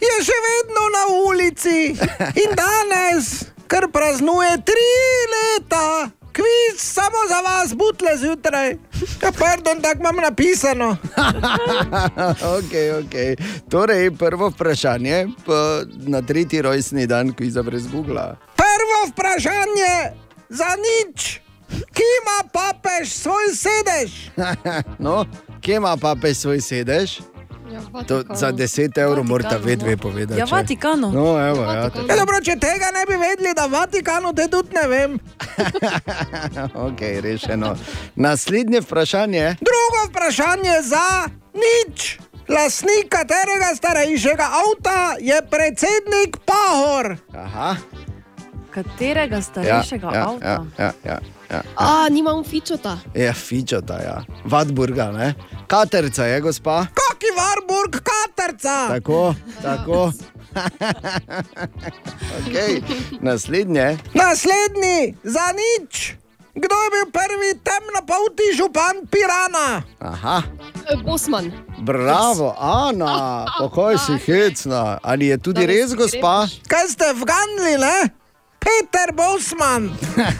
je 0.00 0.16
še 0.24 0.38
vedno 0.48 0.82
na 0.96 1.04
ulici. 1.28 1.78
In 2.42 2.50
danes, 2.58 3.44
ker 3.66 3.88
praznuje 3.92 4.56
tri 4.64 4.90
leta, 5.34 6.10
kviz 6.32 6.80
samo 6.80 7.28
za 7.28 7.40
vas, 7.40 7.74
butle 7.74 8.16
zjutraj. 8.16 8.76
Ja, 9.22 9.32
pardon, 9.38 9.82
tako 9.82 10.00
imam 10.00 10.16
napisano. 10.16 10.96
okay, 12.58 12.92
okay. 13.02 13.36
Torej, 13.70 14.10
prvo 14.10 14.48
vprašanje 14.48 15.28
na 16.06 16.22
tretji 16.22 16.62
rojstni 16.62 17.06
dan 17.06 17.32
kviza 17.32 17.62
brez 17.62 17.86
Google. 17.86 18.36
Prvo 18.56 18.98
vprašanje 19.10 20.12
za 20.48 20.68
nič. 20.76 21.40
Kje 21.68 22.04
ima 22.22 22.48
papež 22.52 23.12
svoj 23.12 23.46
sedež? 23.54 24.30
no, 25.04 25.24
kje 25.60 25.76
ima 25.76 25.96
papež 25.96 26.36
svoj 26.36 26.60
sedež? 26.60 27.20
To, 28.06 28.22
za 28.30 28.52
10 28.52 28.98
evrov 28.98 29.24
morate 29.24 29.58
vedve 29.58 29.96
povedati. 29.96 30.40
Ja, 30.40 30.46
Vatikanu. 30.46 31.10
No, 31.12 31.48
evo, 31.48 31.62
ja, 31.62 31.90
Ja, 32.08 32.16
dobro, 32.16 32.40
če 32.42 32.56
tega 32.56 32.90
ne 32.94 33.06
bi 33.06 33.16
vedeli, 33.16 33.54
da 33.54 33.66
Vatikanu 33.68 34.32
te 34.32 34.48
tudi 34.48 34.74
ne 34.74 34.88
vem. 34.88 35.18
ok, 36.86 37.00
rešeno. 37.20 37.76
Naslednje 38.16 38.80
vprašanje. 38.80 39.56
Drugo 39.60 40.10
vprašanje 40.10 40.82
za 40.82 41.28
nič. 41.54 42.18
Lastnik 42.48 43.08
katerega 43.08 43.74
starejšega 43.74 44.46
avta 44.54 45.16
je 45.20 45.42
predsednik 45.50 46.36
Pahor. 46.44 47.16
Aha. 47.34 47.76
Katerega 48.70 49.36
Ja, 49.36 49.42
starejšega 49.42 50.10
ja, 50.14 50.28
avta? 50.28 50.46
ja, 50.46 50.64
ja, 50.78 50.92
ja, 51.04 51.18
ja. 51.50 51.62
A, 51.76 52.08
nimam 52.10 52.44
fičota. 52.44 52.98
Ja, 53.14 53.32
fičota, 53.32 53.98
ja. 54.02 54.24
Vadburga, 54.44 55.12
ne? 55.12 55.34
Katerca 55.66 56.26
je, 56.26 56.40
gospa. 56.40 56.86
Kaki 56.94 57.26
Varburg, 57.36 58.02
Katerca. 58.02 58.88
Tako, 58.88 59.34
tako. 59.62 60.12
okay. 62.38 62.82
Naslednje. 63.20 63.98
Naslednji, 64.14 65.14
za 65.24 65.52
nič. 65.52 66.14
Kdo 66.56 66.74
je 66.74 66.90
bil 66.90 67.12
prvi 67.12 67.50
temnopolti 67.60 68.56
župan 68.56 69.04
Pirana? 69.10 69.82
Aha. 70.00 70.42
Bosman. 71.04 71.52
Bravo, 71.78 72.54
Ana, 72.58 73.44
pokoj 73.58 73.98
si 73.98 74.16
hecna. 74.26 74.98
Ali 75.02 75.26
je 75.26 75.38
tudi 75.38 75.66
res, 75.66 75.92
gospa? 75.94 76.48
Kaj 76.68 76.88
ste 76.88 77.12
vganili, 77.12 77.76
ne? 77.76 78.08
Peter 78.66 79.12
Bosman. 79.14 79.90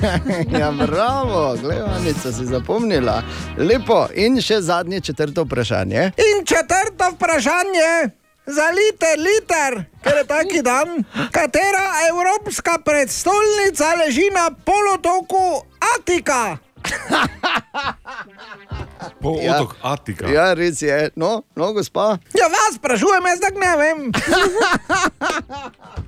ja, 0.60 0.72
bravo, 0.72 1.56
gledanica 1.62 2.32
si 2.32 2.46
zapomnila. 2.46 3.22
Lepo, 3.58 4.06
in 4.14 4.40
še 4.42 4.60
zadnje, 4.60 5.00
četrto 5.00 5.46
vprašanje. 5.46 6.10
In 6.18 6.44
četrto 6.44 7.12
vprašanje. 7.14 8.10
Za 8.46 8.66
liter, 8.70 9.18
liter, 9.18 9.72
ker 10.02 10.20
je 10.20 10.26
taki 10.26 10.62
dan, 10.62 11.02
katera 11.34 11.86
evropska 12.10 12.78
predstolnica 12.84 13.94
leži 13.98 14.30
na 14.34 14.50
polotoku 14.64 15.66
Atika? 15.94 16.65
Polotok 19.22 19.76
Atika. 19.82 20.28
Ja, 20.28 20.54
res 20.54 20.82
je. 20.82 21.10
No, 21.16 21.42
no 21.56 21.72
gospa. 21.72 22.18
Ja, 22.36 22.48
vas 22.52 22.74
sprašujem, 22.76 23.24
jaz 23.26 23.40
tako 23.40 23.58
ne 23.60 23.76
vem. 23.76 24.12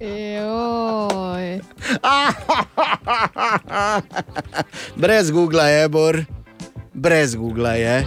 Joj. 0.35 1.61
Brez 5.03 5.31
Google 5.31 5.71
je, 5.71 5.89
Bor. 5.89 6.25
Brez 6.95 7.35
Google 7.35 7.81
je. 7.81 8.07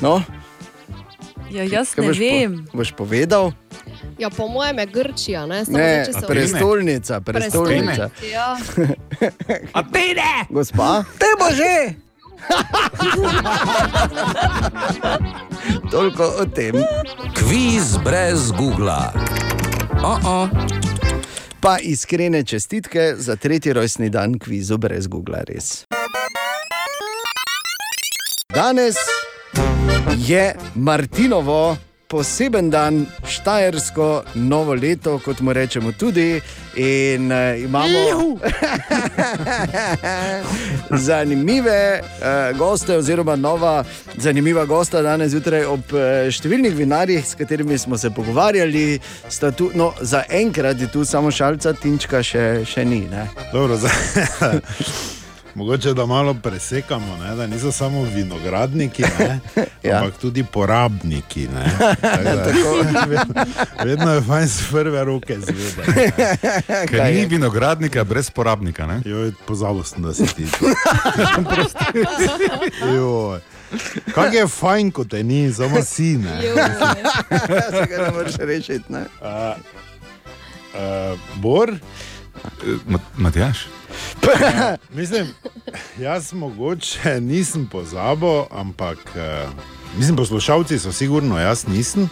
No, 0.00 0.22
Ja, 1.50 1.62
jaz 1.64 1.94
kaj 1.94 2.02
ne 2.02 2.08
boš, 2.10 2.18
vem. 2.18 2.66
Po, 2.70 2.76
boš 2.78 2.92
povedal? 2.92 3.52
Ja, 4.18 4.30
po 4.30 4.48
mojem 4.48 4.78
je 4.78 4.86
Grčija, 4.86 5.46
ne? 5.46 5.64
Samo 5.64 5.78
Ne, 5.78 6.04
se 6.04 6.26
prestolnica, 6.26 7.20
prestolnica. 7.20 8.10
Ja. 8.32 8.56
Atene! 9.72 10.46
Gospa, 10.50 11.04
Te 11.18 11.26
bo 11.38 11.54
že. 11.54 11.94
toliko 15.90 16.24
o 16.24 16.46
tem. 16.46 16.74
Kviz 17.34 17.98
brez 18.04 18.52
Google. 18.52 19.12
Oh 20.02 20.24
-oh. 20.24 20.48
Pa 21.60 21.78
iskrene 21.78 22.44
čestitke 22.44 23.14
za 23.16 23.36
tretji 23.36 23.72
rojstni 23.72 24.10
dan 24.10 24.38
kvizu 24.38 24.78
brez 24.78 25.06
Google, 25.06 25.42
res. 25.48 25.84
Danes 28.54 28.96
je 30.16 30.54
Martinovo 30.74 31.76
poseben 32.08 32.70
dan, 32.70 33.06
štajersko 33.28 34.22
novo 34.34 34.74
leto, 34.74 35.18
kot 35.24 35.40
mu 35.40 35.52
rečemo 35.52 35.92
tudi. 35.92 36.40
In 36.76 37.32
uh, 37.32 37.60
imamo 37.60 38.38
zanimive 41.08 42.00
uh, 42.00 42.58
goste, 42.58 42.96
oziroma 42.96 43.36
nova 43.36 43.84
zanimiva 44.16 44.64
gosta 44.64 45.02
danes 45.02 45.30
zjutraj 45.32 45.64
ob 45.64 45.94
uh, 45.96 46.28
številnih 46.30 46.74
vinarjih, 46.76 47.24
s 47.26 47.34
katerimi 47.34 47.78
smo 47.78 47.98
se 47.98 48.10
pogovarjali. 48.10 49.00
Sta 49.28 49.50
Tu, 49.56 49.70
no, 49.74 49.92
za 50.00 50.24
enkrat 50.28 50.80
je 50.80 50.90
tu 50.92 51.04
samo 51.04 51.30
šalca, 51.30 51.72
tinčka 51.72 52.22
še, 52.22 52.64
še 52.68 52.84
ni. 52.84 53.06
Ne? 53.10 53.28
Dobro, 53.52 53.78
zdaj, 53.80 54.60
mogoče 55.56 55.94
da 55.94 56.06
malo 56.06 56.34
presekamo, 56.34 57.16
ne, 57.16 57.34
da 57.36 57.46
niso 57.46 57.72
samo 57.72 58.02
vinogradniki, 58.02 59.02
ne, 59.18 59.40
ja. 59.82 59.98
ampak 59.98 60.20
tudi 60.20 60.44
porabniki. 60.44 61.48
Ne, 61.54 61.72
Tako 62.00 62.82
da, 62.92 63.04
vedno, 63.08 63.44
vedno 63.84 64.14
je 64.14 64.22
fajn 64.22 64.46
z 64.46 64.62
prve 64.70 65.04
roke 65.04 65.38
zvedeti. 65.40 66.12
Ker 66.88 67.04
ni 67.14 67.26
vinogradnika 67.26 68.04
brez 68.04 68.30
porabnika. 68.30 68.86
Ne? 68.86 69.00
Joj, 69.04 69.32
pozabil 69.46 69.82
sem, 69.82 70.02
da 70.02 70.14
si 70.14 70.26
ti. 70.26 70.46
Kaj 74.14 74.36
je 74.36 74.46
fajn, 74.46 74.90
ko 74.90 75.04
te 75.04 75.22
ni, 75.22 75.52
samo 75.52 75.82
si 75.82 76.16
ne. 76.16 76.40
Se 77.70 77.86
ga 77.90 78.04
ne 78.04 78.10
moreš 78.14 78.36
rešiti. 78.38 78.92
Ne? 78.92 79.04
Uh, 79.20 79.56
uh, 80.74 81.18
Bor? 81.34 81.72
Matjaš. 83.16 83.66
Mislim, 84.90 85.26
jaz 85.98 86.32
mogoče 86.32 87.20
nisem 87.20 87.66
pozabil, 87.66 88.42
ampak 88.50 88.98
uh, 89.14 89.50
mislim, 89.98 90.16
poslušalci 90.16 90.78
so 90.78 90.92
sigurno, 90.92 91.38
jaz 91.38 91.66
nisem. 91.66 92.08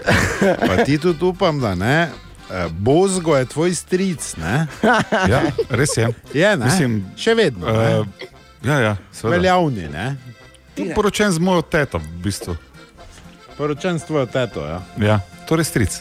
Pa 0.67 0.85
ti 0.85 0.99
tudi 0.99 1.25
upam, 1.25 1.61
da 1.61 1.75
ne. 1.75 2.11
Uh, 2.51 2.73
Bozgo 2.73 3.37
je 3.37 3.45
tvoj 3.45 3.75
stric, 3.75 4.37
ne? 4.37 4.67
Ja, 5.31 5.43
res 5.71 5.97
je. 5.97 6.09
Je, 6.35 6.57
ne? 6.57 6.65
Mislim, 6.65 7.05
Še 7.17 7.35
vedno. 7.35 7.67
ne? 7.67 7.99
Uh, 8.01 8.07
ja, 8.65 8.79
ja, 8.81 8.97
seveda. 9.13 9.37
Veljavni, 9.37 9.89
ne? 9.89 10.17
Poročen 10.95 11.33
z 11.33 11.39
mojo 11.39 11.63
teto, 11.63 11.99
v 11.99 12.23
bistvu. 12.23 12.57
Poročen 13.57 13.99
s 13.99 14.05
tvojo 14.05 14.27
teto, 14.27 14.65
ja. 14.67 14.81
Ja, 14.99 15.21
torej 15.49 15.65
stric. 15.65 16.01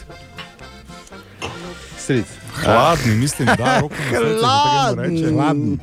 Stric. 1.98 2.26
Hladni, 2.54 3.14
mislim, 3.14 3.48
da 3.48 3.78
roko 3.80 3.94
na 4.12 4.18
srce, 4.18 4.96
ne 4.96 5.02
reče. 5.04 5.32
Hladen. 5.32 5.78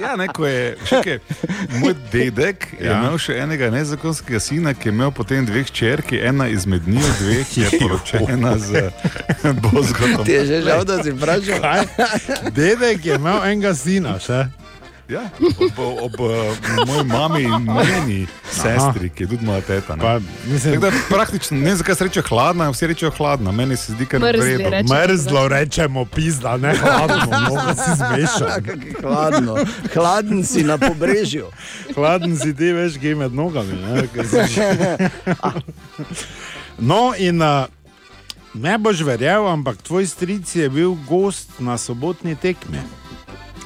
Ja, 0.00 0.16
neko 0.16 0.46
je, 0.46 0.76
čekaj, 0.88 1.18
moj 1.72 1.94
dedek 2.12 2.66
je 2.80 2.86
Ja. 2.86 2.98
imel 2.98 3.18
še 3.18 3.34
enega 3.34 3.70
nezakonskega 3.70 4.40
sina, 4.40 4.74
ki 4.74 4.88
je 4.88 4.92
imel 4.92 5.10
potem 5.10 5.46
dve 5.46 5.62
hčerki, 5.62 6.16
ena 6.18 6.48
izmed 6.48 6.88
njih 6.88 7.04
dveh 7.20 7.58
je 7.58 7.68
poročena 7.78 8.58
z 8.58 8.90
Bozgotom. 9.62 10.24
Ti 10.24 10.32
je 10.32 10.46
že 10.46 10.62
žal, 10.62 10.84
da 10.84 11.02
si 11.02 11.12
vprašal. 11.12 11.60
Kaj? 11.60 11.84
Dedek 12.50 13.04
je 13.04 13.14
imel 13.14 13.44
enega 13.44 13.74
sina, 13.74 14.16
še. 14.18 14.46
Ja, 15.08 15.30
ob, 15.60 15.78
ob, 15.78 16.20
ob 16.20 16.86
moji 16.86 17.04
mami 17.04 17.42
in 17.42 17.62
meni 17.62 18.26
sestri, 18.50 19.06
ki 19.10 19.22
je 19.22 19.28
tudi 19.28 19.46
moja 19.46 19.60
teta. 19.60 19.94
ne. 19.96 20.02
Pa, 20.02 20.18
mislim, 20.46 20.74
Tako 20.74 20.86
da 20.86 20.90
praktično, 21.08 21.58
ne 21.58 21.64
vem, 21.64 21.76
zakaj 21.76 21.94
se 21.94 22.04
reče 22.04 22.22
hladna, 22.22 22.70
vsi 22.70 22.86
rečejo 22.86 23.10
hladna, 23.10 23.52
meni 23.52 23.76
se 23.76 23.92
zdi 23.92 24.06
kar 24.06 24.20
Mrzli 24.20 24.56
vredno. 24.56 24.94
Mrzlo 24.94 25.48
rečemo, 25.48 26.04
pizda, 26.04 26.56
ne 26.56 26.74
hladno, 26.74 27.22
mnogo 27.40 27.74
si 27.74 27.90
zmešal. 27.96 28.48
Hladno. 29.02 29.56
Hladen 29.94 30.44
si 30.44 30.64
na 30.64 30.78
pobrežju. 30.78 31.46
Hladen 31.94 32.38
si 32.38 32.56
ti, 32.56 32.72
veš, 32.72 32.98
je 33.02 33.14
med 33.14 33.34
nogami. 33.34 33.72
Ne, 33.72 34.08
ker 34.10 34.26
no, 36.78 37.14
in 37.18 37.42
uh, 37.42 37.70
ne 38.54 38.78
boš 38.78 39.06
verjel, 39.06 39.46
ampak 39.48 39.82
tvoj 39.86 40.06
stric 40.06 40.56
je 40.56 40.68
bil 40.70 40.98
gost 41.08 41.60
na 41.62 41.78
sobotni 41.78 42.34
tekmi. 42.36 42.82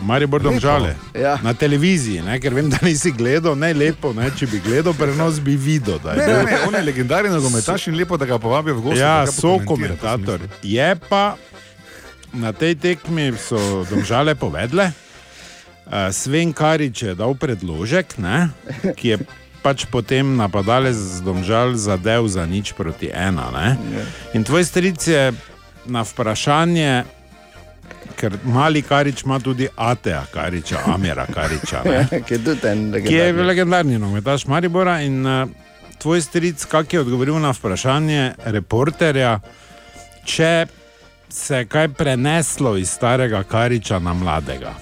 Maribor 0.03 0.43
domžale. 0.43 0.95
Ja. 1.15 1.39
Na 1.43 1.55
televiziji, 1.55 2.23
ne, 2.23 2.39
ker 2.41 2.55
vem, 2.55 2.71
da 2.71 2.79
nisi 2.83 3.13
gledal, 3.13 3.57
ne 3.59 3.73
lepo, 3.75 4.13
ne, 4.17 4.31
če 4.37 4.49
bi 4.51 4.61
gledal 4.65 4.95
prenos, 4.97 5.41
bi 5.45 5.57
videl. 5.57 6.01
Ne, 6.05 6.17
ne, 6.27 6.39
ne, 6.49 6.59
on 6.69 6.75
je 6.75 6.83
legendarni 6.83 7.33
nogometaš 7.33 7.89
in 7.91 7.99
lepo, 7.99 8.17
da 8.21 8.29
ga 8.29 8.39
povabijo 8.39 8.79
v 8.79 8.87
gosti. 8.89 9.03
Ja, 9.03 9.27
so 9.27 9.59
komentator. 9.67 10.41
Je 10.63 10.89
pa 11.09 11.37
na 12.33 12.53
tej 12.53 12.79
tekmi 12.79 13.33
so 13.39 13.85
domžale 13.91 14.35
povedle. 14.39 14.93
Uh, 15.91 16.15
Sven 16.15 16.55
Karič 16.55 17.03
je 17.03 17.15
dal 17.19 17.35
predložek, 17.35 18.15
ne, 18.23 18.55
ki 18.99 19.09
je 19.09 19.17
pač 19.61 19.85
potem 19.91 20.39
napadalec 20.39 20.95
z 20.95 21.21
domžal 21.27 21.75
zadev 21.75 22.31
za 22.31 22.47
nič 22.47 22.73
proti 22.79 23.11
ena. 23.11 23.51
Ne. 23.51 23.69
In 24.33 24.47
tvoj 24.47 24.65
stric 24.65 25.03
je 25.03 25.35
na 25.91 26.07
vprašanje, 26.07 27.05
ker 28.21 28.37
mali 28.45 28.83
Karič 28.83 29.23
ima 29.25 29.39
tudi 29.41 29.69
Ateja 29.77 30.25
Kariča, 30.35 30.79
Amira 30.87 31.27
Kariča. 31.27 31.83
Ne 31.85 32.07
Ki 32.27 32.35
je 32.35 32.45
tudi 32.45 32.67
en 32.69 32.93
ki 32.93 33.15
je 33.15 33.25
legendarni. 33.25 33.47
legendarni 33.47 33.99
nogometaš 33.99 34.47
Maribora. 34.47 35.01
In 35.01 35.27
uh, 35.27 35.49
tvoj 35.99 36.21
stric, 36.23 36.65
kak 36.65 36.93
je 36.93 37.01
odgovoril 37.01 37.39
na 37.41 37.53
vprašanje 37.57 38.33
reporterja, 38.45 39.41
če 40.25 40.67
se 41.31 41.57
je 41.63 41.67
kaj 41.67 41.89
preneslo 41.89 42.77
iz 42.77 42.91
starega 42.91 43.43
Kariča 43.43 43.99
na 43.99 44.15
mladega. 44.15 44.75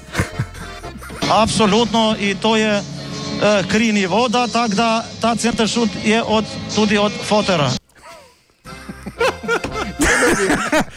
Apsolutno 1.43 2.17
in 2.21 2.39
to 2.39 2.57
je 2.57 2.79
eh, 2.79 2.83
kri 3.69 3.93
ni 3.93 4.07
voda, 4.07 4.47
tako 4.47 4.75
da 4.75 5.05
ta 5.21 5.37
center 5.37 5.69
šut 5.69 5.91
je 6.05 6.23
od, 6.23 6.45
tudi 6.75 6.99
od 6.99 7.13
fotera. 7.29 7.71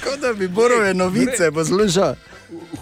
Kot 0.04 0.20
da 0.22 0.34
bi 0.34 0.48
borove 0.48 0.94
novice 0.94 1.52
poslušal. 1.52 2.16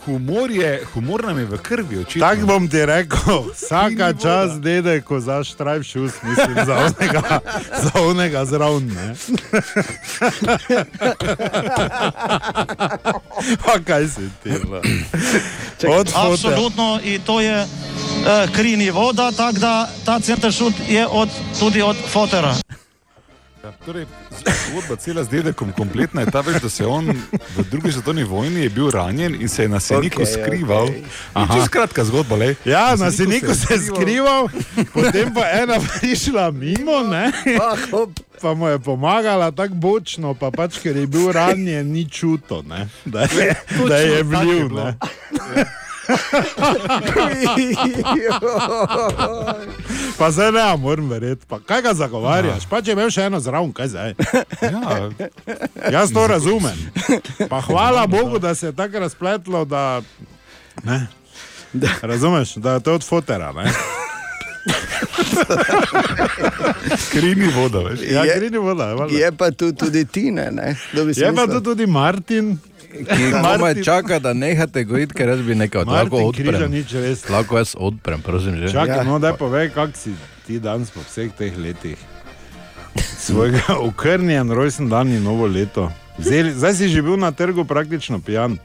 Humor, 0.05 0.51
je, 0.51 0.83
humor 0.93 1.23
nam 1.25 1.39
je 1.39 1.45
v 1.45 1.57
krvi, 1.57 1.97
očitno. 1.97 2.27
Tako 2.27 2.45
bom 2.45 2.67
ti 2.69 2.85
rekel, 2.85 3.43
vsaka 3.53 4.13
čas, 4.21 4.61
dede, 4.61 5.01
ko 5.01 5.19
zaštrajš 5.19 5.91
šus, 5.91 6.11
mislim, 6.23 6.55
za 6.65 6.75
onega, 6.75 7.39
za 7.83 7.91
onega 8.01 8.45
zraven. 8.45 8.87
ne. 8.87 9.15
Pa 13.65 13.79
kaj 13.85 14.07
si 14.07 14.29
ti? 14.43 14.49
no? 14.49 14.81
Apsolutno 16.15 16.99
in 17.03 17.21
to 17.21 17.39
je 17.41 17.61
eh, 17.61 17.67
kri 18.55 18.77
ni 18.77 18.89
voda, 18.91 19.31
tako 19.31 19.59
da 19.59 19.89
ta 20.05 20.19
center 20.19 20.51
šut 20.51 20.73
je 20.87 21.07
od, 21.07 21.29
tudi 21.59 21.81
od 21.81 21.95
fotera. 22.11 22.55
Ja, 23.63 23.71
torej, 23.85 24.05
zgodba 24.71 24.95
cela 24.95 25.23
z 25.23 25.29
dedekom 25.29 25.71
kompletna 25.75 26.21
je 26.21 26.31
ta, 26.31 26.39
veš, 26.41 26.61
da 26.61 26.69
se 26.69 26.85
on 26.85 27.11
v 27.57 27.63
drugi 27.71 27.91
svetovni 27.91 28.23
vojni 28.23 28.61
je 28.61 28.69
bil 28.69 28.91
ranjen 28.91 29.35
in 29.35 29.49
se 29.49 29.63
je 29.63 29.69
na 29.69 29.79
Seniku 29.79 30.21
okay, 30.21 30.31
skrival. 30.31 30.87
Okay. 30.87 31.55
Čisto 31.55 31.69
kratka 31.69 32.05
zgodba, 32.05 32.35
le. 32.35 32.55
Ja, 32.65 32.95
na 32.95 33.11
Seniku 33.11 33.55
se 33.55 33.73
je 33.73 33.79
skrival, 33.79 34.47
potem 34.93 35.33
pa 35.33 35.43
ena 35.51 35.75
prišla 35.75 36.51
mimo, 36.51 37.03
ne? 37.03 37.31
pa 38.41 38.53
mu 38.53 38.67
je 38.67 38.79
pomagala 38.79 39.51
tako 39.51 39.75
bočno, 39.75 40.33
pa 40.33 40.51
pač, 40.51 40.79
ker 40.79 40.95
je 40.95 41.07
bil 41.07 41.31
ranjen, 41.31 41.91
ni 41.91 42.07
čuto, 42.09 42.63
ne? 42.63 42.87
da 43.05 43.27
je, 43.27 43.55
da 43.87 43.97
je 43.97 44.23
bilo. 44.23 44.95
ne. 45.55 45.65
Pa 50.17 50.31
zdaj 50.31 50.51
ne, 50.51 50.77
moram 50.77 51.09
verjeti. 51.09 51.45
Pa 51.45 51.59
kaj 51.59 51.81
ga 51.81 51.93
zagovarjaš? 51.93 52.65
Pa 52.65 52.81
če 52.81 52.91
imel 52.91 53.09
še 53.09 53.23
eno 53.23 53.39
zraven, 53.39 53.71
kaj 53.71 53.87
zdaj? 53.87 54.13
Ja, 54.61 55.09
Jaz 55.91 56.11
to 56.11 56.27
razumem. 56.27 56.91
Pa 57.49 57.61
hvala 57.61 58.07
Bogu, 58.07 58.39
da 58.39 58.55
se 58.55 58.65
je 58.65 58.73
tako 58.73 58.99
razpletlo, 58.99 59.65
da. 59.65 60.01
Ne. 60.83 61.07
Razumeš, 62.01 62.55
da 62.55 62.73
je 62.73 62.79
to 62.79 62.93
od 62.93 63.03
fotera. 63.03 63.53
Ne? 63.53 63.69
krini 67.11 67.49
voda, 67.49 67.79
veš. 67.79 67.99
Ja, 68.03 68.23
Je- 68.23 68.35
grini 68.35 68.57
voda. 68.57 68.93
valjda. 68.93 69.17
Je 69.17 69.31
pa 69.31 69.51
tu 69.51 69.73
tudi 69.73 70.05
Tine, 70.05 70.51
ne? 70.51 70.75
Je 71.15 71.35
pa 71.35 71.47
tu 71.47 71.61
tudi 71.61 71.85
Martin. 71.85 72.57
Ki 72.89 73.31
komaj 73.31 73.83
čaka, 73.83 74.19
da 74.19 74.33
nehate 74.33 74.83
gojiti, 74.83 75.13
ker 75.13 75.29
jaz 75.29 75.41
bi 75.41 75.55
nekaj 75.55 75.85
Martin 75.85 75.93
lahko 75.93 76.27
odprem. 76.27 76.47
Križanič, 76.47 76.93
res. 76.93 77.19
Lahko 77.29 77.57
jaz 77.57 77.75
odprem, 77.77 78.21
prosim. 78.21 78.57
Že. 78.57 78.71
Čakaj, 78.71 78.97
Ja. 78.97 79.03
no, 79.03 79.19
daj 79.19 79.37
povej, 79.37 79.69
kak 79.69 79.93
si 79.93 80.15
ti 80.47 80.59
danes 80.59 80.89
po 80.89 80.99
vseh 81.01 81.29
teh 81.31 81.53
letih. 81.53 81.97
Svojega 83.19 83.77
okrnjen 83.87 84.49
rojsten 84.49 84.89
dan 84.89 85.07
in 85.07 85.23
novo 85.23 85.45
leto. 85.45 85.91
Zdaj, 86.17 86.51
zdaj 86.57 86.73
si 86.75 86.89
že 86.89 87.01
bil 87.01 87.15
na 87.15 87.31
trgu 87.31 87.63
praktično 87.63 88.19
pijan. 88.19 88.57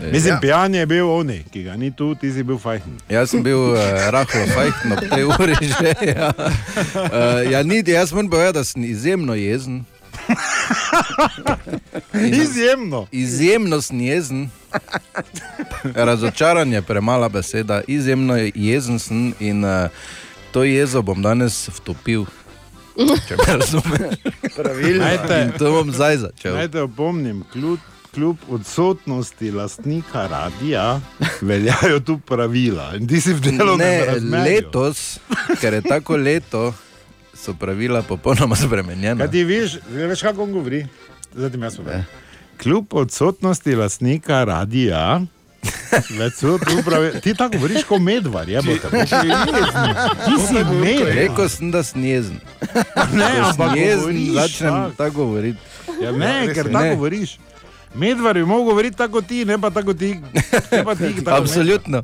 Mislim, 0.00 0.34
Ja. 0.34 0.40
pijan 0.40 0.74
je 0.74 0.86
bil 0.86 1.04
oni, 1.06 1.44
ki 1.44 1.62
ga 1.62 1.76
ni 1.76 1.92
tu, 1.92 2.14
ti 2.14 2.32
si 2.32 2.40
bil 2.42 2.56
fajn. 2.56 2.80
Jaz 3.08 3.30
sem 3.30 3.42
bil 3.44 3.76
uh, 3.76 3.76
rahlo 4.08 4.46
fajn 4.48 4.72
ob 4.92 5.00
tej 5.04 5.24
uri 5.28 5.54
že. 5.60 5.92
Ja. 6.16 6.32
Uh, 6.32 7.44
ja, 7.52 7.60
niti, 7.62 7.92
jaz 7.92 8.08
moram 8.12 8.30
povedati, 8.30 8.56
da 8.56 8.64
sem 8.64 8.84
izjemno 8.84 9.34
jezen. 9.36 9.84
Izjemno. 12.34 13.06
Izjemno 13.12 13.80
sem 13.80 14.00
jezen. 14.00 14.48
Razočaran 15.84 16.72
je 16.72 16.82
premala 16.82 17.28
beseda, 17.28 17.82
izjemno 17.86 18.36
je 18.36 18.52
jezen 18.54 18.98
sem 18.98 19.34
in 19.40 19.64
uh, 19.64 19.88
to 20.50 20.64
jezo 20.64 21.02
bom 21.02 21.22
danes 21.22 21.68
vtopil. 21.70 22.26
Če 23.28 23.36
me 23.38 23.56
razumeš. 23.56 24.16
Pravilno. 24.56 25.00
Najte- 25.00 25.42
In 25.42 25.52
to 25.52 25.72
bom 25.72 25.90
zdaj 25.90 26.18
začel. 26.18 26.54
Naj 26.54 26.68
te 26.68 26.80
opomnim, 26.80 27.44
kljub, 27.52 27.78
kljub 28.10 28.36
odsotnosti 28.48 29.50
lastnika 29.50 30.26
radia, 30.26 31.00
veljajo 31.40 32.00
tu 32.00 32.18
pravila. 32.20 32.92
In 32.96 33.08
ti 33.08 33.20
si 33.20 33.32
v 33.32 33.40
delovnem 33.40 33.78
Ne, 33.80 34.04
razmerju. 34.06 34.44
letos, 34.46 35.18
ker 35.60 35.74
je 35.74 35.82
tako 35.82 36.16
leto, 36.18 36.74
so 37.40 37.54
pravila 37.54 38.02
popolnoma 38.02 38.56
spremenjena. 38.66 39.24
Kaj 39.24 39.30
ti 39.30 39.44
veš, 39.44 39.78
veš 39.88 40.22
kako 40.22 40.42
on 40.42 40.52
govori? 40.52 40.86
Zdaj 41.34 41.50
ti 41.50 41.58
jaz 41.60 41.76
povem. 41.76 42.04
Kljub 42.62 42.94
odsotnosti 42.94 43.74
lastnika 43.74 44.44
radia, 44.44 45.20
več 46.18 46.40
so 46.40 46.58
tu 46.58 46.82
pravi. 46.84 47.20
Ti 47.20 47.34
tako 47.34 47.56
govoriš 47.58 47.84
kot 47.88 48.02
medvar, 48.02 48.48
je 48.48 48.62
bo 48.62 48.74
te. 48.82 49.04
Ti 50.24 50.36
si 50.46 50.64
medvar. 50.74 51.14
Rekel 51.14 51.48
sem, 51.48 51.70
da 51.70 51.82
sem 51.82 52.04
jezen. 52.04 52.40
Ne, 53.16 53.30
ampak 53.44 53.76
jezen, 53.76 54.00
govoriš 54.00 54.34
začnem 54.34 54.74
tako. 54.74 54.96
tako 54.96 55.14
govoriti. 55.14 55.58
Ja, 56.02 56.12
ne, 56.12 56.34
res 56.46 56.54
ker 56.54 56.72
tako 56.72 56.94
govoriš. 56.94 57.38
Medvar 57.94 58.34
bi 58.34 58.44
mogel 58.44 58.64
govoriti 58.64 58.96
tako 58.96 59.20
ti, 59.20 59.44
ne 59.44 59.58
pa 59.58 59.70
tako 59.70 59.94
ti. 59.94 60.14
Ne 60.72 60.84
pa 60.84 60.94
ti 60.94 61.14
tako 61.24 61.36
Absolutno. 61.36 62.02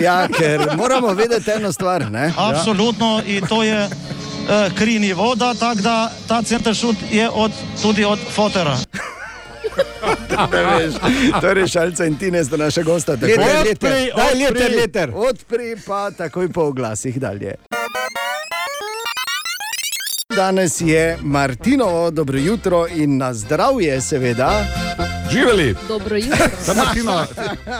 Ja, 0.00 0.28
ker 0.28 0.68
moramo 0.76 1.14
vedeti 1.14 1.50
eno 1.50 1.72
stvar. 1.72 2.10
Ne? 2.10 2.32
Absolutno, 2.36 3.22
in 3.26 3.46
to 3.46 3.62
je 3.62 3.88
uh, 4.48 4.72
kri 4.74 4.98
ni 4.98 5.12
voda, 5.12 5.54
tako 5.54 5.80
da 5.80 5.96
ta 6.28 6.42
center 6.42 6.74
šut 6.74 6.96
je 7.10 7.28
od, 7.30 7.52
tudi 7.82 8.04
od 8.04 8.18
fotera. 8.30 8.76
Veš, 10.50 10.94
to 11.40 11.48
je 11.48 11.54
rešalca 11.54 12.04
in 12.04 12.16
ti 12.16 12.30
ne 12.30 12.44
sta 12.44 12.56
naša 12.56 12.82
gosta. 12.82 13.16
tako. 13.16 13.26
Leter, 13.26 13.44
Odpri, 13.62 13.90
daj, 13.90 14.10
odpri. 14.10 14.44
leter, 14.44 14.70
leter. 14.72 15.12
Odpri 15.14 15.76
pa 15.86 16.10
takoj 16.10 16.48
po 16.48 16.62
oglasih 16.62 17.20
dalje. 17.20 17.54
Danes 20.28 20.80
je 20.80 21.18
Martinovo, 21.20 22.10
dobro 22.10 22.38
jutro 22.38 22.86
in 22.88 23.16
na 23.16 23.34
zdravje, 23.34 24.00
seveda. 24.00 24.64
Živeli! 25.32 25.74
Dobro 25.88 26.16
jutro. 26.16 26.46
Ta 26.66 26.74
Martinova, 26.74 27.26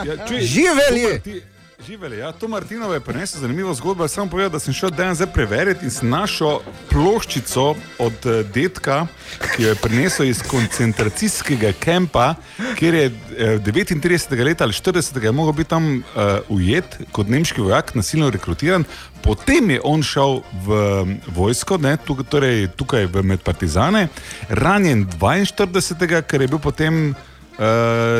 ja, 0.06 0.26
čuj, 0.28 0.40
Živeli! 0.40 1.02
to 1.14 1.30
Marti- 1.30 1.42
Živeli, 1.88 2.18
ja, 2.18 2.32
to 2.32 2.48
Martinovo 2.48 2.94
je 2.94 3.00
prenesel 3.00 3.40
zanimivo 3.40 3.74
zgodbo. 3.74 4.08
Sam 4.08 4.28
povedal, 4.28 4.50
da 4.50 4.58
sem 4.58 4.74
šel 4.76 4.90
dan 4.90 5.14
zdaj 5.14 5.30
preveriti 5.32 5.86
in 5.88 5.90
sem 5.90 6.08
našel 6.08 6.58
ploščico 6.90 7.62
od 7.98 8.26
eh, 8.28 8.42
detka, 8.54 9.06
ki 9.54 9.62
jo 9.62 9.70
je 9.70 9.78
prinesel 9.80 10.28
iz 10.28 10.42
koncentracijskega 10.44 11.70
kampa, 11.80 12.34
kjer 12.76 12.94
je 12.94 13.06
eh, 13.06 13.56
39. 13.64 14.44
leta 14.44 14.66
ali 14.68 14.76
40. 14.76 15.24
je 15.24 15.32
mogel 15.32 15.52
biti 15.52 15.70
tam 15.70 15.86
uh, 15.96 16.02
ujet 16.48 16.98
kot 17.12 17.28
nemški 17.28 17.64
vojak, 17.64 17.94
nasilno 17.94 18.28
rekrutiran. 18.30 18.84
Potem 19.24 19.70
je 19.70 19.80
on 19.84 20.04
šel 20.04 20.42
v 20.66 20.82
mm, 21.06 21.16
vojsko, 21.40 21.80
ne, 21.80 21.96
tukaj, 21.96 22.28
torej 22.28 22.68
tukaj 22.76 23.08
med 23.22 23.40
partizane, 23.40 24.08
ranjen 24.48 25.06
42. 25.08 26.22
ker 26.28 26.44
je 26.44 26.52
bil 26.52 26.60
potem. 26.60 27.14
Uh, 27.58 27.64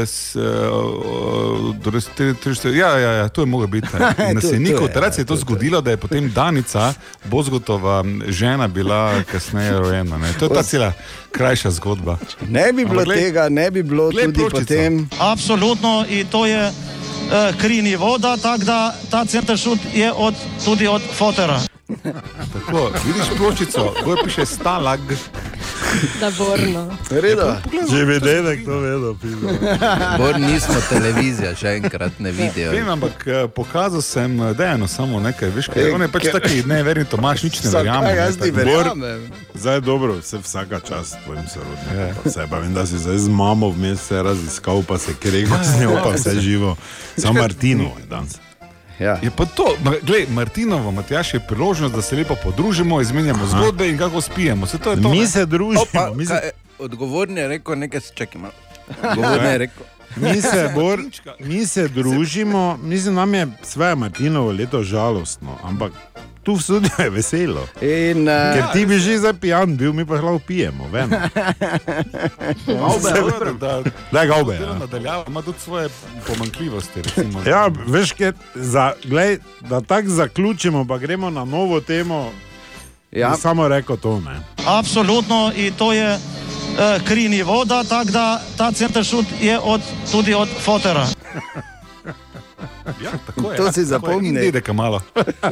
s, 0.07 0.35
uh, 0.35 0.43
te- 2.17 2.35
te- 2.35 2.55
te- 2.55 2.69
ja, 2.69 2.99
ja, 2.99 3.13
ja, 3.13 3.29
to 3.29 3.43
je 3.43 3.47
moglo 3.47 3.67
biti. 3.67 3.89
Na 3.99 4.15
to 4.41 4.49
Seniku, 4.49 4.83
je, 4.85 4.93
takrat 4.93 5.15
se 5.15 5.21
je 5.21 5.25
to 5.25 5.37
zgodilo, 5.37 5.81
da 5.81 5.91
je 5.91 5.97
potem 5.97 6.33
Danica, 6.33 6.95
Bozgotova 7.25 8.05
žena, 8.27 8.69
bila 8.69 9.23
kasneje 9.33 9.79
rojena. 9.79 10.19
Ne. 10.19 10.33
To 10.39 10.45
je 10.45 10.49
ta 10.49 10.63
cela 10.63 10.93
krajša 11.33 11.71
zgodba. 11.71 12.19
Ne 12.49 12.73
bi 12.73 12.85
bilo 12.85 13.01
Ampak 13.01 13.17
tega, 13.17 13.49
ne 13.49 13.71
bi 13.71 13.83
bilo 13.83 14.11
tudi 14.11 14.33
ploščico. 14.33 14.51
potem. 14.61 15.09
Absolutno, 15.19 16.05
in 16.09 16.27
to 16.27 16.47
je 16.47 16.69
uh, 16.69 17.61
kri 17.61 17.83
ni 17.83 17.97
voda, 17.97 18.37
tako 18.37 18.65
da 18.65 18.95
ta 19.11 19.25
center 19.25 19.59
šut 19.59 19.79
je 19.95 20.13
od, 20.13 20.35
tudi 20.65 20.87
od 20.87 21.03
fotera. 21.15 21.61
Tako, 22.53 22.91
vidiš 23.07 23.29
ploščico, 23.37 23.95
gor 24.05 24.19
piše 24.25 24.47
stalag. 24.47 25.01
Naborno. 26.21 26.83
Če 27.89 28.05
bi 28.05 28.19
dedek 28.21 28.65
to 28.67 28.79
vedel, 28.83 29.15
pizdo. 29.23 29.49
Bor 30.21 30.37
nismo 30.41 30.77
televizija, 30.89 31.55
še 31.57 31.79
enkrat 31.79 32.19
ne 32.21 32.33
vidijo. 32.33 32.75
Vem, 32.75 32.89
ampak 32.93 33.25
eh, 33.27 33.47
pokazal 33.55 34.03
sem 34.05 34.35
eh, 34.41 34.53
Dejanu 34.59 34.89
samo 34.89 35.21
nekaj, 35.25 35.49
veš, 35.57 35.71
kaj 35.73 35.87
je. 35.87 35.95
On 35.97 36.05
je 36.05 36.09
pač 36.13 36.29
taki, 36.35 36.61
ne, 36.69 36.83
verjamem, 36.85 37.09
Tomaš, 37.09 37.47
nič 37.49 37.63
ne 37.65 37.73
verjame. 37.73 38.11
ne, 38.11 38.17
jaz 38.21 38.37
ti 38.37 38.51
verjamem? 38.53 39.23
Zdaj 39.55 39.81
je 39.81 39.85
dobro, 39.87 40.19
vse 40.21 40.43
vsaka 40.45 40.81
čast 40.85 41.17
tvojim 41.25 41.47
sorodnikom. 41.49 42.21
pa 42.21 42.29
Vse 42.29 42.45
pa 42.51 42.61
vem, 42.61 42.75
da 42.77 42.85
si 42.87 43.01
zdaj 43.01 43.23
z 43.25 43.33
mamo 43.33 43.71
vmes 43.73 44.03
se 44.11 44.23
raziskal, 44.23 44.85
pa 44.85 44.99
se 45.01 45.17
krego 45.17 45.57
z 45.65 45.81
njo, 45.81 45.97
pa 46.05 46.13
vse 46.19 46.37
živo. 46.41 46.77
Samo 47.17 47.41
Martino 47.45 47.95
je 47.97 48.07
danes. 48.11 48.37
Ja. 49.01 49.19
Je 49.23 49.31
pa 49.31 49.45
to, 49.47 49.65
glej, 50.03 50.27
Martinovo, 50.29 50.91
Matjaš 50.91 51.35
je 51.35 51.41
priložnost, 51.41 51.95
da 51.95 52.03
se 52.03 52.17
lepo 52.17 52.35
podružimo, 52.37 53.01
izmenjamo 53.01 53.45
Aha. 53.45 53.47
zgodbe 53.49 53.89
in 53.89 53.99
kako 53.99 54.21
spijemo. 54.21 54.67
Se 54.67 54.79
to 54.79 54.91
je 54.91 55.03
to, 55.03 55.09
Mi 55.09 55.19
ne? 55.19 55.27
se 55.27 55.47
družimo. 55.47 55.83
Opa, 55.83 56.11
mi 56.15 56.27
se- 56.27 56.33
kaj, 56.33 56.51
odgovorni 56.79 57.41
je 57.41 57.49
rekel, 57.49 57.75
nekaj 57.77 58.01
se 58.01 58.13
čakaj 58.15 58.41
malo. 58.41 58.53
Odgovorni 59.11 59.49
je 59.49 59.59
rekel. 59.59 59.87
Mi 60.17 60.43
se, 60.43 60.71
bor, 60.77 61.01
mi 61.41 61.67
se 61.67 61.89
družimo, 61.89 62.79
mislim, 62.83 63.15
nam 63.15 63.35
je 63.35 63.47
svoje 63.63 63.95
Martinovo 63.95 64.53
leto 64.53 64.83
žalostno, 64.83 65.59
ampak 65.63 65.93
tu 66.49 66.57
v 66.57 66.63
studiu 66.63 66.91
je 66.99 67.11
veselo. 67.11 67.69
In, 67.85 68.25
uh, 68.25 68.57
Ker 68.57 68.65
ti 68.73 68.87
bi 68.89 68.97
že 68.97 69.19
zdaj 69.21 69.37
pijan 69.37 69.77
bil, 69.77 69.93
mi 69.93 70.09
pa 70.09 70.17
lahko 70.17 70.41
pijemo. 70.41 70.89
Vem. 70.89 71.13
Avbe, 72.89 73.11
dobro, 73.13 73.53
da, 74.13 74.25
ga 74.25 74.35
obe. 74.41 74.57
Ja. 74.57 74.79
nadaljava, 74.81 75.25
ima 75.29 75.43
tudi 75.43 75.61
svoje 75.61 75.89
pomankljivosti. 76.27 77.03
Recimo. 77.03 77.45
Ja, 77.45 77.69
veš, 77.69 78.17
kaj, 78.17 78.33
za, 78.55 78.93
glej, 79.05 79.39
da 79.61 79.81
tako 79.81 80.09
zaključimo, 80.09 80.87
pa 80.89 80.99
gremo 80.99 81.31
na 81.31 81.45
novo 81.45 81.81
temo. 81.81 82.33
Ja. 83.13 83.37
Samo 83.37 83.69
rekel 83.69 83.97
to. 83.97 84.21
Ne. 84.21 84.41
Absolutno, 84.65 85.53
in 85.57 85.75
to 85.77 85.93
je 85.93 86.17
uh, 86.17 87.05
kri 87.05 87.29
ni 87.29 87.43
voda, 87.43 87.85
tako 87.85 88.11
da 88.11 88.41
ta 88.57 88.73
center 88.73 89.05
šut 89.05 89.27
je 89.41 89.59
od, 89.59 89.81
tudi 90.13 90.35
od 90.35 90.49
fotera. 90.65 91.05
Ja, 93.05 93.11
tako 93.27 93.51
je, 93.53 93.57
To 93.57 93.65
ja, 93.65 93.73
si 93.73 93.81
je. 93.81 93.85
zapomni. 93.85 94.29
In 94.29 94.35
dedeka 94.35 94.73
malo. 94.73 95.01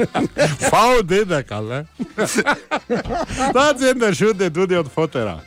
Fau 0.71 1.01
dedek, 1.03 1.51
ali 1.51 1.69
ne? 1.69 1.85
Ta 3.53 3.73
center 3.79 4.15
šut 4.15 4.41
je 4.41 4.49
tudi 4.53 4.75
od 4.75 4.91
fotera. 4.91 5.39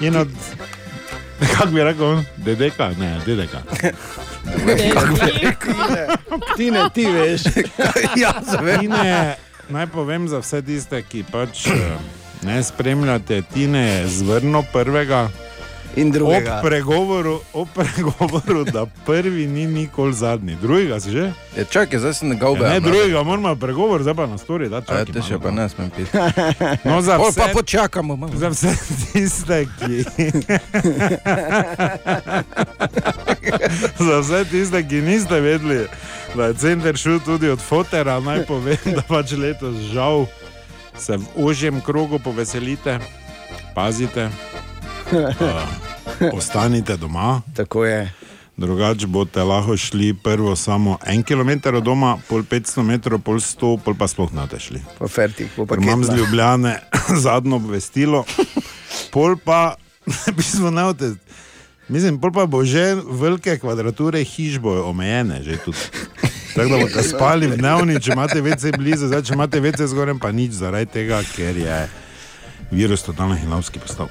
In 0.00 0.16
od, 0.16 0.28
kako 1.56 1.66
bi 1.70 1.82
rekel, 1.82 2.04
on? 2.06 2.24
dedeka, 2.36 2.90
ne, 2.98 3.20
dedeka. 3.26 3.62
Ti 6.56 6.70
ne, 6.70 6.88
ti 6.94 7.06
veš. 7.06 7.42
ja, 8.16 8.32
Tine, 8.80 9.36
naj 9.68 9.86
povem 9.86 10.28
za 10.28 10.38
vse 10.38 10.62
tiste, 10.62 11.02
ki 11.02 11.24
pač 11.32 11.66
eh, 11.66 11.96
ne 12.42 12.62
spremljate 12.62 13.42
Tine 13.54 14.02
zvrno 14.06 14.64
prvega. 14.72 15.28
In 15.94 16.08
drugega. 16.08 16.54
Ob 16.54 16.62
pregovoru, 16.62 17.40
ob 17.52 17.68
pregovoru, 17.74 18.64
da 18.64 18.86
prvi 19.06 19.46
ni 19.46 19.66
nikoli 19.66 20.14
zadnji, 20.14 20.56
drugega 20.56 20.96
si 20.96 21.10
že? 21.10 21.32
Ja, 21.52 21.64
čakaj, 21.64 21.98
zdaj 21.98 22.14
sem 22.14 22.30
ga 22.30 22.46
Ja, 22.46 22.50
obe. 22.50 22.64
ne, 22.64 22.80
drugega 22.80 23.22
moramo 23.22 23.56
pregovor, 23.56 24.00
zdaj 24.00 24.14
pa 24.14 24.26
na 24.26 24.38
stori, 24.38 24.68
da 24.68 24.76
Ja, 24.76 24.82
čakaj. 24.82 25.04
te 25.06 25.22
še 25.22 25.38
pa 25.38 25.50
ne 25.50 25.68
smem 25.68 25.90
piti. 25.90 26.10
No, 26.84 27.02
za 27.02 27.18
vse, 27.18 27.36
pa 27.36 27.48
počakamo 27.52 28.16
malo. 28.16 28.32
za 28.34 28.48
vse 28.48 28.72
tiste, 29.12 29.66
ki. 29.74 30.04
za 33.98 34.18
vse 34.18 34.44
tiste, 34.44 34.82
ki 34.82 34.96
niste 34.98 35.36
vedeli, 35.36 35.86
da 36.34 36.46
je 36.46 36.54
center 36.54 36.96
šel 36.96 37.20
tudi 37.20 37.48
od 37.48 37.60
fotera, 37.60 38.20
naj 38.20 38.46
povem, 38.46 38.76
da 38.86 39.02
pač 39.02 39.32
letos 39.32 39.76
žal 39.92 40.24
se 40.94 41.16
v 41.16 41.24
ožjem 41.36 41.80
krogu 41.80 42.18
poveselite, 42.18 42.98
pazite, 43.74 44.28
uh, 45.12 46.32
ostanite 46.38 46.96
doma. 46.96 47.40
Tako 47.56 47.84
je. 47.84 48.12
Drugače 48.56 49.06
boste 49.06 49.42
lahko 49.42 49.76
šli 49.76 50.14
prvo 50.14 50.56
samo 50.56 50.98
en 51.06 51.22
kilometer 51.22 51.74
od 51.74 51.82
doma, 51.82 52.18
pol 52.28 52.42
500 52.42 52.82
metrov, 52.82 53.18
pol 53.18 53.40
100, 53.40 53.78
pol 53.84 53.94
pa 53.98 54.08
sploh 54.08 54.32
ne 54.32 54.44
šli. 54.58 54.82
Pa 54.98 55.08
fertik, 55.08 55.48
po 55.56 55.66
Ker 55.66 55.82
imam 55.82 56.04
z 56.04 56.08
paketu. 56.08 56.24
Ljubljane 56.24 56.78
zadnjo 57.24 57.56
obvestilo, 57.56 58.24
pol 59.10 59.36
pa, 59.44 59.74
v 60.26 60.36
bistvu 60.36 60.70
ne 60.70 60.84
boste, 60.84 61.14
mislim, 61.88 62.20
pol 62.20 62.32
pa 62.32 62.46
bo 62.46 62.64
že 62.64 62.94
velike 62.94 63.58
kvadrature 63.58 64.24
hiš 64.24 64.58
bojo 64.58 64.84
omejene, 64.92 65.42
že 65.42 65.56
tudi. 65.64 65.78
Tako 66.54 66.68
da 66.68 66.78
boste 66.84 67.02
spali 67.08 67.46
v 67.48 67.56
dnevni, 67.56 68.00
če 68.00 68.12
imate 68.12 68.40
vece 68.44 68.72
blizu, 68.76 69.08
zdaj 69.08 69.24
če 69.24 69.34
imate 69.34 69.60
vece 69.60 69.86
zgoraj, 69.88 70.20
pa 70.20 70.28
nič 70.32 70.60
zaradi 70.60 70.92
tega, 70.92 71.22
ker 71.32 71.56
je 71.56 71.78
virus 72.72 73.02
totalno 73.02 73.34
hinavski 73.34 73.78
postal. 73.78 74.06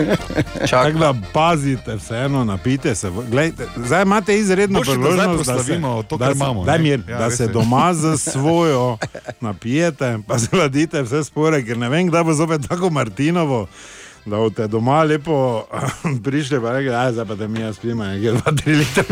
Tako 0.70 0.98
da 0.98 1.14
pazite, 1.32 1.96
vseeno 1.96 2.44
napite 2.44 2.94
se. 2.94 3.10
Glejte, 3.30 3.66
zdaj 3.76 4.02
imate 4.02 4.38
izredno 4.38 4.80
priložnost, 4.80 5.46
da 5.46 5.62
se, 5.62 5.80
to, 6.08 6.16
da 6.16 6.26
se, 6.26 6.32
imamo, 6.32 6.64
daj 6.64 6.78
mir, 6.78 7.02
Ja, 7.08 7.18
da 7.18 7.28
res 7.28 7.36
se 7.36 7.46
doma 7.46 7.94
za 8.02 8.16
svojo 8.16 8.98
napijete, 9.40 10.18
pa 10.26 10.38
zladite 10.38 11.02
vse 11.02 11.24
spore, 11.24 11.64
ker 11.64 11.78
ne 11.78 11.88
vem, 11.88 12.08
kdaj 12.08 12.24
bo 12.24 12.32
zopet 12.32 12.68
tako 12.68 12.90
Martinovo. 12.90 13.66
Da 14.24 14.36
boste 14.36 14.66
doma 14.68 15.02
lepo 15.02 15.64
prišli, 16.24 16.60
pa 16.60 16.72
rekli, 16.72 16.90
da 16.90 17.12
zdaj 17.12 17.26
pa 17.26 17.34
da 17.34 17.48
mi 17.48 17.60
jaz 17.60 17.78
nekje 17.82 18.32
dva, 18.32 18.52
tri 18.52 18.74
litra. 18.74 19.04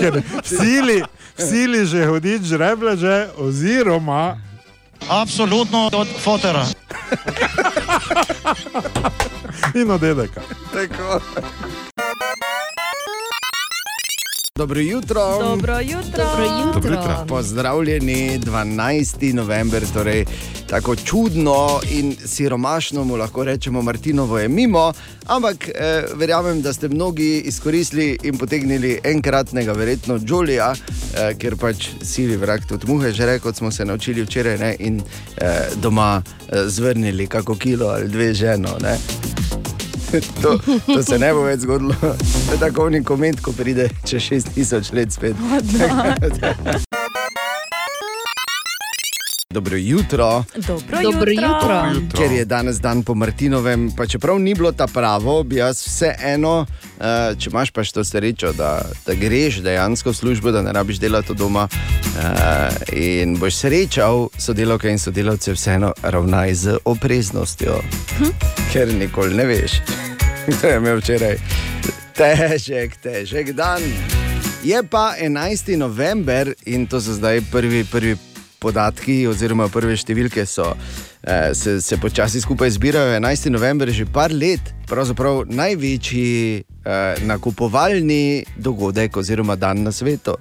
Ker 0.00 0.20
v 0.20 0.48
sili, 0.48 1.02
v 1.38 1.42
sili 1.50 1.86
že 1.86 2.06
hodič 2.06 2.42
žreble, 2.42 2.96
že, 2.96 3.28
oziroma. 3.38 4.36
Absolutno 5.08 5.90
od 5.92 6.08
fotera. 6.24 6.66
In 9.74 9.90
od 9.90 10.00
dedeka. 10.00 10.40
Tako. 10.72 11.20
Dobro 14.56 14.80
jutro. 14.80 15.38
Dobro 15.40 15.80
jutro. 15.80 16.24
Dobro 16.24 16.44
jutro. 16.44 16.72
Dobro 16.74 16.94
jutro. 16.94 17.24
Pozdravljeni, 17.28 18.40
12. 18.40 19.32
november, 19.32 19.82
torej 19.94 20.24
tako 20.66 20.96
čudno 20.96 21.80
in 21.90 22.16
siromašno 22.24 23.04
mu 23.04 23.16
lahko 23.16 23.44
rečemo, 23.44 23.82
Martinovo 23.82 24.38
je 24.38 24.48
mimo, 24.48 24.92
ampak 25.26 25.68
eh, 25.68 26.04
verjamem, 26.14 26.62
da 26.62 26.72
ste 26.72 26.88
mnogi 26.88 27.42
izkoristili 27.44 28.18
in 28.22 28.38
potegnili 28.38 29.00
enkratnega, 29.04 29.72
verjetno 29.72 30.18
Jolija, 30.26 30.72
eh, 30.72 31.34
ker 31.38 31.56
pač 31.56 31.88
sili 32.02 32.36
vrak 32.36 32.66
tudi 32.68 32.86
muhe, 32.86 33.12
že 33.12 33.26
rekel, 33.26 33.42
kot 33.42 33.56
smo 33.56 33.70
se 33.70 33.84
naučili 33.84 34.22
včeraj, 34.22 34.58
ne, 34.58 34.76
in 34.78 35.00
eh, 35.36 35.68
doma 35.76 36.22
eh, 36.22 36.68
zvrnili 36.68 37.26
kako 37.26 37.54
kilo 37.54 37.86
ali 37.86 38.08
dve 38.08 38.34
ženo. 38.34 38.68
Ne. 38.82 38.98
To, 40.42 40.58
to 40.86 41.02
se 41.02 41.18
ne 41.18 41.32
bo 41.34 41.42
več 41.46 41.60
zgodilo. 41.66 41.94
To 42.00 42.52
je 42.52 42.60
tako 42.60 42.88
nek 42.90 43.04
koment, 43.06 43.40
ko 43.40 43.52
pride 43.56 43.88
čez 44.04 44.22
6000 44.30 44.94
let 44.94 45.12
spet. 45.12 45.36
Dobro 49.50 49.76
jutro. 49.76 50.44
Dobro, 50.56 51.02
Dobro 51.02 51.30
jutro. 51.30 51.48
jutro. 51.48 51.90
jutro. 51.94 52.20
Ker 52.20 52.32
je 52.32 52.44
danes 52.44 52.80
dan 52.80 53.02
po 53.02 53.14
Martinovem, 53.14 53.90
pa 53.96 54.06
čeprav 54.06 54.38
ni 54.38 54.54
bilo 54.54 54.72
ta 54.72 54.86
pravo, 54.86 55.42
bi 55.42 55.56
jaz 55.56 55.86
vseeno, 55.86 56.66
eh, 57.00 57.34
če 57.38 57.50
imaš 57.50 57.70
pač 57.70 57.92
to 57.92 58.04
srečo, 58.04 58.52
da, 58.52 58.82
da 59.06 59.14
greš 59.14 59.60
dejansko 59.62 60.10
v 60.10 60.14
službo, 60.14 60.50
da 60.50 60.62
ne 60.62 60.72
rabiš 60.72 60.98
delati 60.98 61.32
od 61.32 61.38
doma 61.38 61.68
eh, 61.70 62.68
in 62.92 63.38
boš 63.38 63.54
srečal 63.54 64.28
sodelavke 64.38 64.90
in 64.90 64.98
sodelavce, 64.98 65.54
vseeno 65.54 65.92
ravnaj 66.02 66.54
z 66.54 66.76
opreznostjo, 66.84 67.78
ker 68.72 68.94
nikoli 68.94 69.34
ne 69.34 69.44
veš. 69.46 69.78
To 70.60 70.66
je 70.66 70.76
imel 70.76 70.98
včeraj 70.98 71.38
težek, 72.14 72.96
težek 73.02 73.52
dan. 73.52 73.82
Je 74.64 74.82
pa 74.82 75.14
11. 75.22 75.76
november 75.76 76.54
in 76.66 76.86
to 76.86 77.00
so 77.00 77.12
zdaj 77.14 77.40
prvi, 77.50 77.84
prvi 77.84 78.16
podatki, 78.58 79.26
oziroma 79.28 79.68
prve 79.72 79.96
številke 79.98 80.46
so, 80.46 80.72
eh, 81.22 81.52
se, 81.54 81.80
se 81.80 81.98
počasi 82.00 82.40
skupaj 82.40 82.70
zbirajo. 82.76 83.16
11. 83.18 83.50
november 83.50 83.88
je 83.88 84.02
že 84.02 84.06
par 84.06 84.32
let, 84.32 84.72
pravzaprav 84.88 85.44
največji 85.48 86.30
eh, 86.60 87.24
nakupovalni 87.26 88.44
dogodek 88.56 89.16
oziroma 89.16 89.56
dan 89.56 89.84
na 89.86 89.92
svetu. 89.92 90.36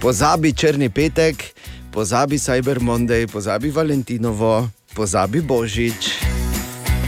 Pozabi 0.00 0.52
črni 0.54 0.90
petek, 0.94 1.42
pozabi 1.90 2.38
Cyber 2.38 2.78
Monday, 2.78 3.26
pozabi 3.26 3.70
Valentinovo, 3.74 4.68
pozabi 4.94 5.42
Božič. 5.42 6.14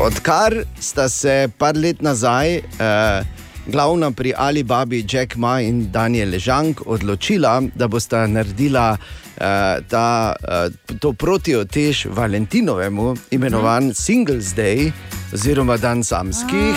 Odkar 0.01 0.65
sta 0.81 1.09
se 1.09 1.51
par 1.59 1.77
let 1.77 2.03
nazaj 2.03 2.57
eh, 2.57 3.40
glavna 3.71 4.11
pri 4.11 4.35
Alibabi, 4.37 5.05
Jack 5.09 5.37
Ma 5.37 5.61
in 5.61 5.93
Daniel 5.93 6.39
Žank 6.39 6.87
odločila, 6.87 7.63
da 7.75 7.89
bosta 7.89 8.27
naredila 8.27 8.97
eh, 8.97 9.81
ta, 9.89 10.35
eh, 10.49 10.97
to 10.99 11.13
protiotež 11.13 12.07
Valentinovemu, 12.11 13.17
imenovan 13.31 13.95
Singles 13.95 14.55
Day 14.55 14.93
oziroma 15.35 15.77
Dan 15.77 16.05
samskih, 16.05 16.77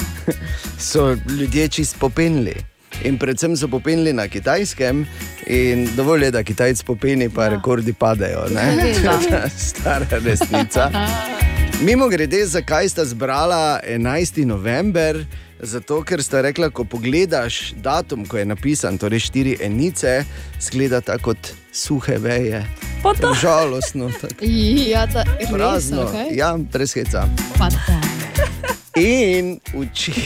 so 0.90 1.16
ljudje 1.38 1.68
čist 1.68 1.98
popenili. 1.98 2.54
In 3.04 3.18
predvsem 3.18 3.56
so 3.56 3.68
popenili 3.68 4.12
na 4.12 4.28
kitajskem, 4.28 5.06
in 5.46 5.88
dovolj 5.96 6.24
je, 6.24 6.30
da 6.30 6.42
Kitajci 6.42 6.84
popeni, 6.84 7.28
pa 7.28 7.48
rekordi 7.48 7.92
padajo. 7.92 8.46
ne? 8.54 8.94
Seveda. 8.94 9.48
Stara 9.68 10.06
resnica. 10.10 10.90
Mimo 11.80 12.08
grede, 12.08 12.46
zakaj 12.46 12.88
sta 12.88 13.04
zbrala 13.04 13.80
11. 13.88 14.44
november? 14.44 15.26
Zato, 15.60 16.02
ker 16.02 16.22
sta 16.22 16.40
rekla, 16.40 16.70
ko 16.70 16.84
pogledaš 16.84 17.72
datum, 17.74 18.26
ko 18.26 18.36
je 18.36 18.44
napisan, 18.44 18.98
torej 18.98 19.20
štiri 19.20 19.56
enice, 19.60 20.24
zgleda 20.60 21.00
tako 21.00 21.22
kot 21.24 21.38
suhe 21.72 22.18
veje. 22.18 22.64
To. 23.20 23.34
Žalostno, 23.34 24.10
tako 24.20 24.34
Ja, 24.88 25.06
ta, 25.06 25.24
res, 25.40 25.48
prazno. 25.50 26.02
okay. 26.02 26.36
Ja, 26.36 26.56
brez 26.72 26.94
heca. 26.94 27.24
Pa 27.58 27.68
da. 27.68 28.00
In 29.00 29.60
uči. 29.74 30.12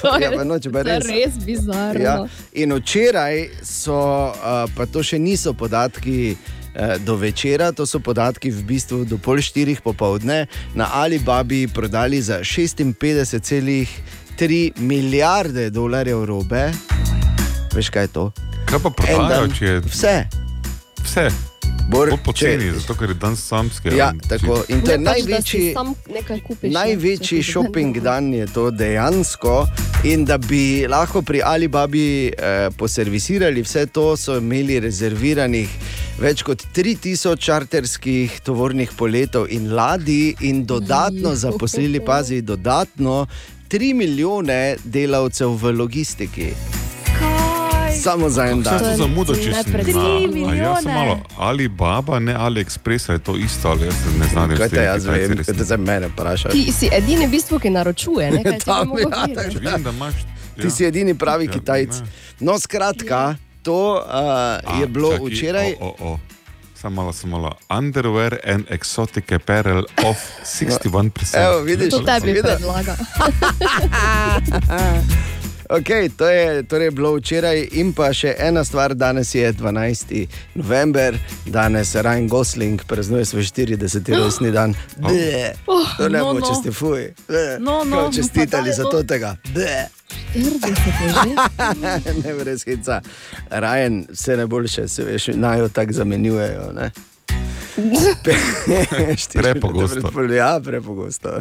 To 0.00 0.16
je, 0.16 0.22
Ja, 0.22 0.30
je 0.30 0.98
res. 0.98 1.06
res 1.06 1.34
bizarno. 1.46 2.00
Ja. 2.02 2.26
In 2.52 2.72
včeraj 2.72 3.48
so, 3.62 3.96
uh, 4.28 4.68
pa 4.76 4.84
to 4.86 5.00
še 5.02 5.16
niso 5.18 5.54
podatki 5.54 6.34
do 6.98 7.16
večera, 7.16 7.72
to 7.72 7.86
so 7.86 8.00
podatki 8.00 8.50
v 8.50 8.62
bistvu 8.62 9.04
do 9.04 9.18
pol 9.18 9.40
štirih 9.40 9.80
popovdne 9.80 10.46
na 10.74 10.88
Alibabi 10.92 11.68
prodali 11.68 12.22
za 12.22 12.38
56,3 12.42 14.72
milijarde 14.76 15.70
dolarjev 15.70 16.24
robe. 16.24 16.72
Veš 17.74 17.90
kaj 17.90 18.02
je 18.02 18.08
to? 18.08 18.32
Kaj 18.66 18.78
pa 18.82 18.90
prodajajo, 18.90 19.46
dan. 19.46 19.54
če 19.54 19.66
je 19.66 19.80
Vse. 19.80 20.26
vse? 21.04 21.53
Bor, 21.86 22.08
Bolj 22.08 22.18
poceni, 22.18 22.64
če- 22.64 22.78
zato 22.78 22.94
ker 22.94 23.08
je 23.08 23.14
dan 23.14 23.36
samski. 23.36 23.88
Ja, 23.92 24.12
tako. 24.28 24.64
In 24.68 24.80
to 24.80 24.90
je 24.90 24.98
Ne, 24.98 25.04
pač, 25.04 25.16
si 25.16 25.24
največji. 25.24 25.74
kupiš, 26.40 26.62
ne, 26.64 26.70
Največji 26.72 27.42
si 27.42 27.42
shopping 27.42 27.94
dan- 27.94 28.02
dan 28.04 28.34
je 28.34 28.46
to 28.46 28.70
dejansko. 28.70 29.66
In 30.04 30.24
da 30.24 30.38
bi 30.38 30.86
lahko 30.88 31.22
pri 31.22 31.42
Alibabi 31.42 32.06
eh, 32.28 32.70
poservisirali 32.70 33.62
vse 33.62 33.86
to, 33.86 34.16
so 34.16 34.36
imeli 34.36 34.80
rezerviranih 34.80 35.68
več 36.18 36.42
kot 36.42 36.64
3000 36.72 37.36
čarterskih 37.38 38.40
tovornih 38.40 38.90
poletov 38.92 39.46
in 39.48 39.70
ladij, 39.70 40.34
in 40.40 40.64
dodatno 40.64 41.34
zaposlili, 41.34 42.00
pazi, 42.00 42.40
dodatno 42.42 43.26
3 43.68 43.94
milijone 43.94 44.76
delavcev 44.84 45.48
v 45.52 45.72
logistiki. 45.72 46.48
Samo 48.04 48.30
za 48.30 48.46
en 48.46 48.62
dan. 48.62 48.78
to 48.78 48.96
zamudo, 48.96 49.34
če 49.34 49.42
si 49.42 49.48
na 49.92 50.48
a 50.48 50.54
ja, 50.54 50.76
malo 50.84 51.18
ali 51.38 51.68
Baba, 51.68 52.18
ne 52.18 52.34
AliExpress, 52.34 53.08
je 53.08 53.18
to 53.18 53.36
isto, 53.36 53.68
ali 53.68 53.86
jaz 53.86 53.94
ne 54.18 54.28
znam. 54.28 54.56
Kaj 54.56 54.68
te 54.68 54.82
jaz 54.82 55.06
vem, 55.06 55.36
kaj 55.36 55.54
te 55.54 55.64
za 55.64 55.76
mene 55.76 56.08
vprašaš? 56.08 56.52
Ti 56.52 56.72
si 56.72 56.88
edini, 56.92 57.26
v 57.26 57.30
bistvu, 57.30 57.58
ki 57.58 57.70
naročuje. 57.70 58.30
Ne, 58.30 58.42
kaj 58.44 58.58
ti 58.58 58.64
Tam, 58.64 58.92
ja. 58.98 59.26
Če 59.50 59.58
vidim, 59.58 59.82
da 59.82 59.90
imaš. 59.90 60.14
Ti 60.60 60.70
si 60.70 60.84
edini 60.84 61.14
pravi 61.14 61.48
Ja, 61.48 61.52
Kitajc. 61.52 62.02
No, 62.40 62.58
skratka, 62.58 63.36
to 63.62 64.04
uh, 64.04 64.80
je 64.80 64.86
bilo 64.86 65.12
čakaj, 65.16 65.28
včeraj. 65.28 65.74
O, 65.80 65.86
o, 65.86 65.94
o. 66.12 66.18
Samo 66.74 66.94
malo, 66.94 67.12
samo 67.12 67.38
malo. 67.38 67.56
Underwear 67.70 68.36
and 68.44 68.68
exotic 68.68 69.32
apparel 69.32 69.84
of 70.04 70.16
61%. 70.60 71.10
Evo, 71.34 71.60
vidiš, 71.60 71.90
To 71.90 72.04
tebi 72.04 72.42
predlaga. 72.42 72.96
Okay, 75.68 76.08
to 76.08 76.28
je 76.28 76.62
torej 76.62 76.90
bilo 76.90 77.16
včeraj, 77.16 77.68
in 77.72 77.92
pa 77.92 78.12
še 78.12 78.34
ena 78.38 78.64
stvar, 78.64 78.94
danes 78.94 79.34
je 79.34 79.52
12. 79.52 80.26
november, 80.54 81.16
danes 81.46 81.94
Ryan 81.94 82.28
Gosling 82.28 82.84
praznuje 82.84 83.24
svoj 83.24 83.42
40. 83.42 83.80
rojstni 84.14 84.50
dan. 84.50 84.74
Bleh. 84.96 85.56
Oh, 85.66 85.96
To 85.96 86.08
ne 86.08 86.18
no, 86.18 86.24
bo, 86.26 86.40
no. 86.40 86.46
če 86.46 86.54
ste 86.54 86.70
fuj. 86.70 87.14
Bleh. 87.28 87.56
No, 87.58 87.80
no, 87.84 88.10
Čestitali 88.12 88.72
za 88.72 88.84
to. 88.84 89.02
tega. 89.02 89.36
Bleh. 89.50 89.88
40 90.34 92.04
je 92.06 92.14
ne 92.22 92.34
brez 92.34 92.64
hica. 92.64 93.00
Ryan, 93.50 94.04
vse 94.10 94.36
najboljše, 94.36 94.88
se 94.88 95.04
veš, 95.04 95.26
naj 95.34 95.58
jo 95.58 95.68
tako 95.68 95.92
zamenjujejo. 95.92 96.72
ne. 96.72 96.90
Prepogosto. 99.34 100.12
Ja, 100.30 100.60
prepogosto. 100.64 101.40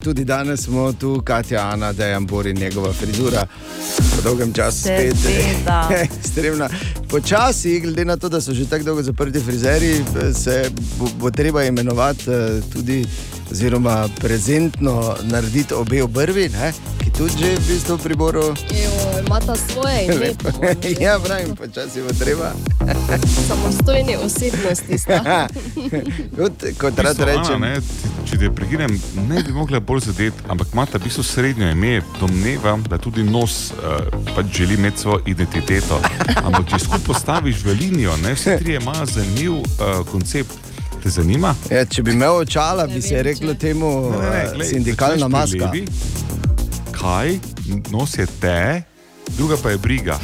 Tudi 0.00 0.24
danes 0.24 0.60
smo 0.60 0.92
tu, 0.92 1.22
Katja, 1.24 1.60
Ana, 1.62 1.92
Dejan 1.92 2.26
Bor 2.26 2.46
in 2.46 2.56
njegova 2.56 2.92
frizura. 2.92 3.46
Po 4.16 4.22
dolgem 4.22 4.52
času 4.52 4.78
spet 4.78 5.16
Seveda. 5.22 5.88
ekstremna. 5.92 6.68
Počasi, 7.08 7.80
glede 7.80 8.04
na 8.04 8.16
to, 8.16 8.28
da 8.28 8.40
so 8.40 8.54
že 8.54 8.66
tako 8.66 8.84
dolgo 8.84 9.02
zaprti 9.02 9.40
frizeri, 9.40 10.04
se 10.34 10.70
bo, 10.98 11.08
bo 11.14 11.30
treba 11.30 11.64
imenovati 11.64 12.30
eh, 12.30 12.60
tudi, 12.72 13.04
oziroma 13.50 14.08
prezentno 14.20 15.16
narediti 15.22 15.74
obe 15.74 16.02
obrvi, 16.02 16.48
ne? 16.48 16.72
ki 16.98 17.10
tudi 17.10 17.32
že 17.38 17.54
v 17.54 17.66
bistvu 17.68 17.96
v 17.96 18.02
priboru. 18.02 18.42
Evo, 18.42 19.20
Imata 19.26 19.54
svoje 19.56 20.04
ime. 20.06 20.30
ja, 21.00 21.18
pravim, 21.18 21.56
počasi 21.56 22.00
bo 22.00 22.12
treba. 22.14 22.52
Samostojni 23.48 24.16
osebnosti 24.16 24.98
kot, 26.36 26.52
kot 26.78 26.98
rad 26.98 27.16
bistvu, 27.16 27.24
Ana, 27.24 27.42
rečem. 27.42 27.60
ne, 27.60 27.80
če 28.24 28.38
te 28.38 28.50
prekinem, 28.50 29.00
ne 29.28 29.42
bi 29.42 29.52
mogla 29.52 29.80
bolj 29.90 30.00
zadeti, 30.00 30.36
ampak 30.48 30.68
ima 30.72 30.86
ta 30.86 30.98
v 30.98 31.02
bistvu 31.02 31.22
srednjo 31.22 31.70
ime, 31.70 32.02
domnevam, 32.20 32.82
da 32.82 32.98
tudi 32.98 33.22
nos 33.22 33.72
uh, 33.72 34.06
pač 34.36 34.46
želi 34.56 34.74
imeti 34.74 35.00
svojo 35.00 35.22
identiteto. 35.26 35.98
Ampak 36.46 36.68
če 36.70 36.78
skupaj 36.78 37.00
postaviš 37.06 37.64
v 37.64 37.74
linijo, 37.80 38.14
ne, 38.22 38.34
vsi 38.34 38.54
trije 38.58 38.78
imajo 38.78 39.06
zanimiv 39.06 39.52
uh, 39.52 39.66
koncept. 40.12 40.54
Te 41.02 41.10
zanima? 41.10 41.54
Ja, 41.72 41.82
če 41.84 42.02
bi 42.02 42.12
imel 42.12 42.36
očala, 42.42 42.86
bi 42.86 43.02
se 43.02 43.22
reklo 43.22 43.54
temu 43.54 44.10
Ne, 44.12 44.18
ne, 44.18 44.36
eh, 44.36 44.50
glej, 44.54 44.68
sindikalna 44.68 45.28
maska. 45.28 45.70
levi, 45.72 45.86
Kaj, 46.92 47.38
nos 47.90 48.18
je 48.18 48.26
te, 48.40 48.82
druga 49.36 49.56
pa 49.62 49.70
je 49.70 49.78
briga. 49.78 50.20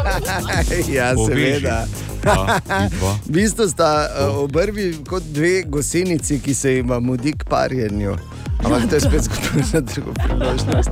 ja, 0.96 1.12
Poveži. 1.14 1.60
seveda. 1.60 1.86
V 3.26 3.32
bistvu 3.32 3.68
sta 3.68 4.08
uh, 4.08 4.42
obrvi 4.44 4.96
kot 5.08 5.22
dve 5.22 5.62
gosenici, 5.62 6.40
ki 6.40 6.54
se 6.54 6.74
jima 6.80 7.00
mudi 7.00 7.32
k 7.32 7.44
parjenju. 7.44 8.16
Ampak 8.64 8.88
to 8.88 8.94
je 8.94 9.00
spet 9.00 9.22
zgodba 9.22 9.62
za 9.64 9.80
drugo 9.80 10.12
priložnost. 10.14 10.90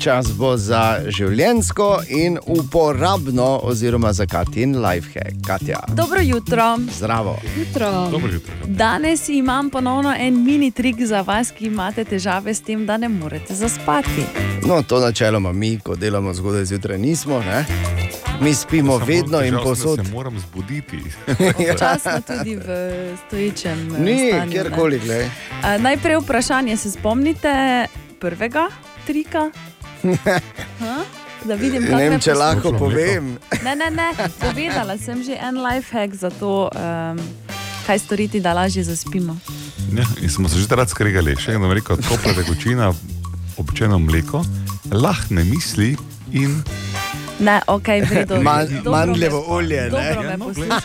Čas 0.00 0.26
bo 0.32 0.56
za 0.56 1.00
življensko 1.08 1.86
in 2.08 2.38
uporabno, 2.46 3.60
oziroma 3.62 4.12
za 4.12 4.26
Katin 4.26 4.76
lifehack. 4.76 5.46
Katja, 5.46 5.80
Dobro 5.88 6.20
jutro. 6.20 6.78
zdravo. 6.92 7.38
Jutro. 7.58 8.08
Dobro 8.10 8.32
jutro. 8.32 8.54
Danes 8.66 9.28
imam 9.28 9.70
ponovno 9.70 10.14
en 10.18 10.44
mini 10.44 10.70
trik 10.70 10.96
za 11.00 11.20
vas, 11.20 11.50
ki 11.50 11.66
imate 11.66 12.04
težave 12.04 12.54
s 12.54 12.60
tem, 12.60 12.86
da 12.86 12.96
ne 12.96 13.08
morete 13.08 13.54
zaspati. 13.54 14.24
No, 14.66 14.82
to 14.82 15.00
načeloma 15.00 15.52
mi, 15.52 15.78
ko 15.78 15.96
delamo 15.96 16.34
zgodaj 16.34 16.64
zjutraj, 16.64 16.98
nismo. 16.98 17.38
Ne? 17.38 17.64
Mi 18.40 18.54
spimo 18.54 18.92
Samo 18.92 19.04
vedno 19.04 19.42
in 19.44 19.54
posod. 19.64 20.06
Se 20.06 20.12
moram 20.12 20.38
zbuditi. 20.38 20.98
Časno 21.78 22.20
tudi 22.26 22.56
v 22.56 22.66
stoječem 23.26 23.94
eh, 23.94 23.98
Ni, 24.00 24.28
stanju, 24.28 24.46
ne. 24.46 24.52
kjerkoli, 24.52 24.98
glej. 24.98 25.30
A, 25.62 25.78
Najprej 25.78 26.16
vprašanje, 26.16 26.76
se 26.76 26.90
spomnite 26.90 27.86
prvega 28.20 28.68
trika? 29.06 29.50
Ha? 30.80 30.96
Da 31.44 31.54
vidim, 31.54 31.82
Ne 31.82 31.88
kako 31.88 31.98
vem, 31.98 32.12
me 32.12 32.20
če 32.20 32.34
lahko 32.34 32.72
povem. 32.72 33.36
Ne, 33.64 33.76
ne, 33.76 33.90
ne, 33.90 34.08
povedala 34.40 34.96
sem 34.98 35.22
že 35.22 35.36
en 35.36 35.60
life 35.60 35.92
hack 35.92 36.14
za 36.14 36.30
to, 36.30 36.70
um, 36.72 37.20
kaj 37.86 37.98
storiti, 37.98 38.40
da 38.40 38.52
lažje 38.52 38.84
zaspimo. 38.84 39.36
Ja, 39.92 40.04
smo 40.28 40.48
se 40.48 40.58
že 40.58 40.68
takrat 40.68 40.88
skregali, 40.88 41.36
še 41.36 41.52
eno 41.52 41.68
rekel, 41.74 41.96
topla 42.08 42.32
tekočina, 42.32 42.92
običajno 43.60 43.98
mleko, 43.98 44.40
lahne 44.92 45.44
misli 45.44 45.96
in 46.32 46.62
Ne, 47.38 47.60
ok, 47.66 47.86
vredo. 48.10 48.42
Man- 48.42 48.82
mandljevo 48.84 49.44
olje, 49.48 49.80
ne? 49.82 49.88
Dobro 49.90 50.04
Ja, 50.04 50.22
me 50.22 50.36
no, 50.36 50.44
poslušaš. 50.44 50.84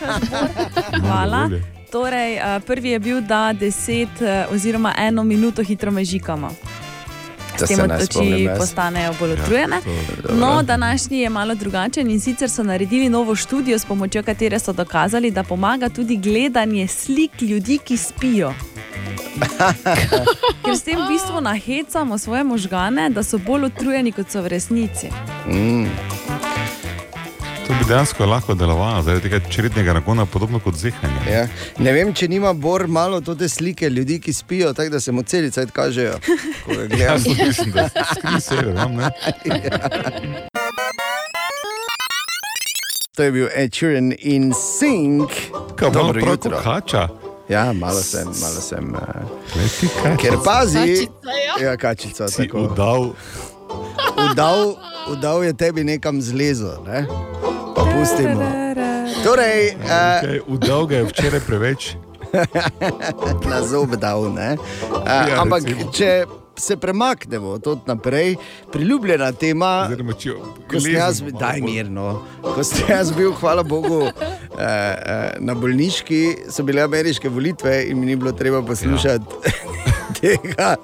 Hvala. 1.02 1.50
Torej, 1.92 2.38
eh, 2.38 2.60
prvi 2.60 2.90
je 2.90 3.00
bil, 3.00 3.22
da 3.22 3.54
10 3.54 4.08
eh, 4.22 4.46
oziroma 4.52 4.94
eno 4.98 5.24
minuto 5.24 5.64
hitro 5.64 5.92
mežikamo. 5.92 6.50
Da 7.60 7.66
S 7.66 7.68
tem 7.68 7.78
se 7.78 7.88
ne 7.88 7.96
oči 7.96 8.50
postanejo 8.58 9.14
bolj 9.20 9.30
Ja, 9.30 9.36
utrujene. 9.36 9.76
dobro. 10.18 10.36
No, 10.38 10.64
današnji 10.64 11.20
je 11.20 11.30
malo 11.30 11.56
drugačen 11.56 12.12
in 12.12 12.20
sicer 12.20 12.50
so 12.50 12.64
naredili 12.64 13.10
novo 13.10 13.36
študijo, 13.36 13.80
s 13.80 13.86
pomočjo 13.86 14.24
katere 14.24 14.60
so 14.60 14.74
dokazali, 14.74 15.32
da 15.32 15.44
pomaga 15.44 15.90
tudi 15.90 16.18
gledanje 16.18 16.88
slik 16.88 17.42
ljudi, 17.42 17.78
ki 17.78 17.98
spijo. 17.98 18.54
Ker 20.64 20.76
s 20.76 20.84
tem 20.84 20.98
v 20.98 21.08
bistvu 21.10 21.42
nahecamo 21.42 22.18
svoje 22.18 22.44
možgane, 22.44 23.10
da 23.10 23.24
so 23.24 23.38
bolj 23.38 23.66
utrujeni, 23.66 24.12
kot 24.12 24.30
so 24.30 24.42
v 24.42 24.48
resnici. 24.48 25.08
Mm. 25.48 25.86
To 27.70 27.76
bi 27.80 27.86
dejansko 27.88 28.26
lahko 28.26 28.54
delovalo, 28.56 29.02
zaradi 29.04 29.30
tega 29.30 29.40
črednega 29.50 29.94
nagona, 29.94 30.26
podobno 30.26 30.60
kot 30.60 30.76
zehanje. 30.76 31.32
Ja. 31.32 31.48
Ne 31.78 31.91
vem, 31.94 32.14
če 32.14 32.28
nima 32.28 32.54
Bor 32.54 32.88
malo 32.88 33.22
te 33.22 33.50
slike 33.50 33.90
ljudi, 33.90 34.20
ki 34.20 34.34
spijo, 34.34 34.74
tako 34.74 34.90
da 34.90 35.00
se 35.00 35.12
mu 35.12 35.22
celi 35.24 35.52
cajt 35.52 35.72
kažejo. 35.72 36.14
ko 36.66 36.72
ga 36.74 36.88
gledam. 36.88 37.00
Jaz 37.14 37.24
tudi 37.24 37.44
mislim, 37.46 37.72
da 37.72 37.90
skri 37.90 38.41
sever, 38.41 38.74
vam 38.76 38.96
ne. 38.96 39.10
To 43.16 43.24
je 43.24 43.32
bil 43.32 43.48
Ed 43.56 43.74
Sheeran 43.76 44.14
in 44.20 44.54
Sink. 44.54 45.30
Kaj, 45.76 45.90
malo 45.90 46.08
Dobro 46.08 46.22
prav 46.22 46.34
jutro. 46.34 46.52
kot 46.52 46.64
kača. 46.64 47.08
Ja, 47.50 47.74
malo 47.74 48.02
sem, 48.02 48.26
malo 48.26 48.62
sem. 48.62 48.94
Uh, 48.96 50.18
ker 50.18 50.38
pazi, 50.46 50.78
Kačica, 50.78 51.32
ja. 51.62 51.70
ja, 51.70 51.78
kačica. 51.78 52.28
Si 52.28 52.48
tako. 52.48 52.58
udal. 52.58 53.10
Udal, 54.32 54.76
udal 55.12 55.44
je 55.44 55.54
tebi 55.54 55.84
nekam 55.84 56.22
zlezo. 56.22 56.78
Ne? 56.88 57.06
Pa 57.80 57.88
pustimo. 57.95 58.43
Torej, 59.23 59.80
uh, 59.80 60.19
Okay, 60.19 60.39
udal 60.47 60.84
ga 60.84 60.95
je 60.99 61.03
včeraj 61.07 61.41
preveč. 61.47 61.95
na 63.51 63.64
zob 63.64 63.95
dal. 63.95 64.27
Ne? 64.35 64.60
Uh, 64.91 65.07
Ja, 65.07 65.39
ampak 65.39 65.64
recimo. 65.64 65.88
če 65.95 66.27
se 66.60 66.76
premaknemo 66.76 67.56
od 67.56 67.88
naprej, 67.88 68.35
priljubljena 68.72 69.31
tema. 69.31 69.88
Oziroma, 69.88 70.14
če 70.14 70.35
Ko 70.68 70.80
sem 70.84 70.91
jaz, 70.91 71.22
malo 71.23 71.39
daj 71.39 71.61
mirno. 71.64 72.07
Ko 72.43 72.64
sem 72.68 72.84
jaz 72.99 73.15
bil, 73.15 73.31
hvala 73.39 73.64
Bogu, 73.64 74.03
eh, 74.03 74.60
eh, 74.60 75.39
na 75.39 75.56
bolniški, 75.56 76.51
so 76.51 76.68
bile 76.68 76.84
ameriške 76.84 77.31
volitve 77.31 77.85
in 77.88 77.99
mi 77.99 78.11
ni 78.11 78.19
bilo 78.19 78.35
treba 78.35 78.60
poslušati 78.60 79.23
ja. 79.23 79.89
Tega 80.22 80.76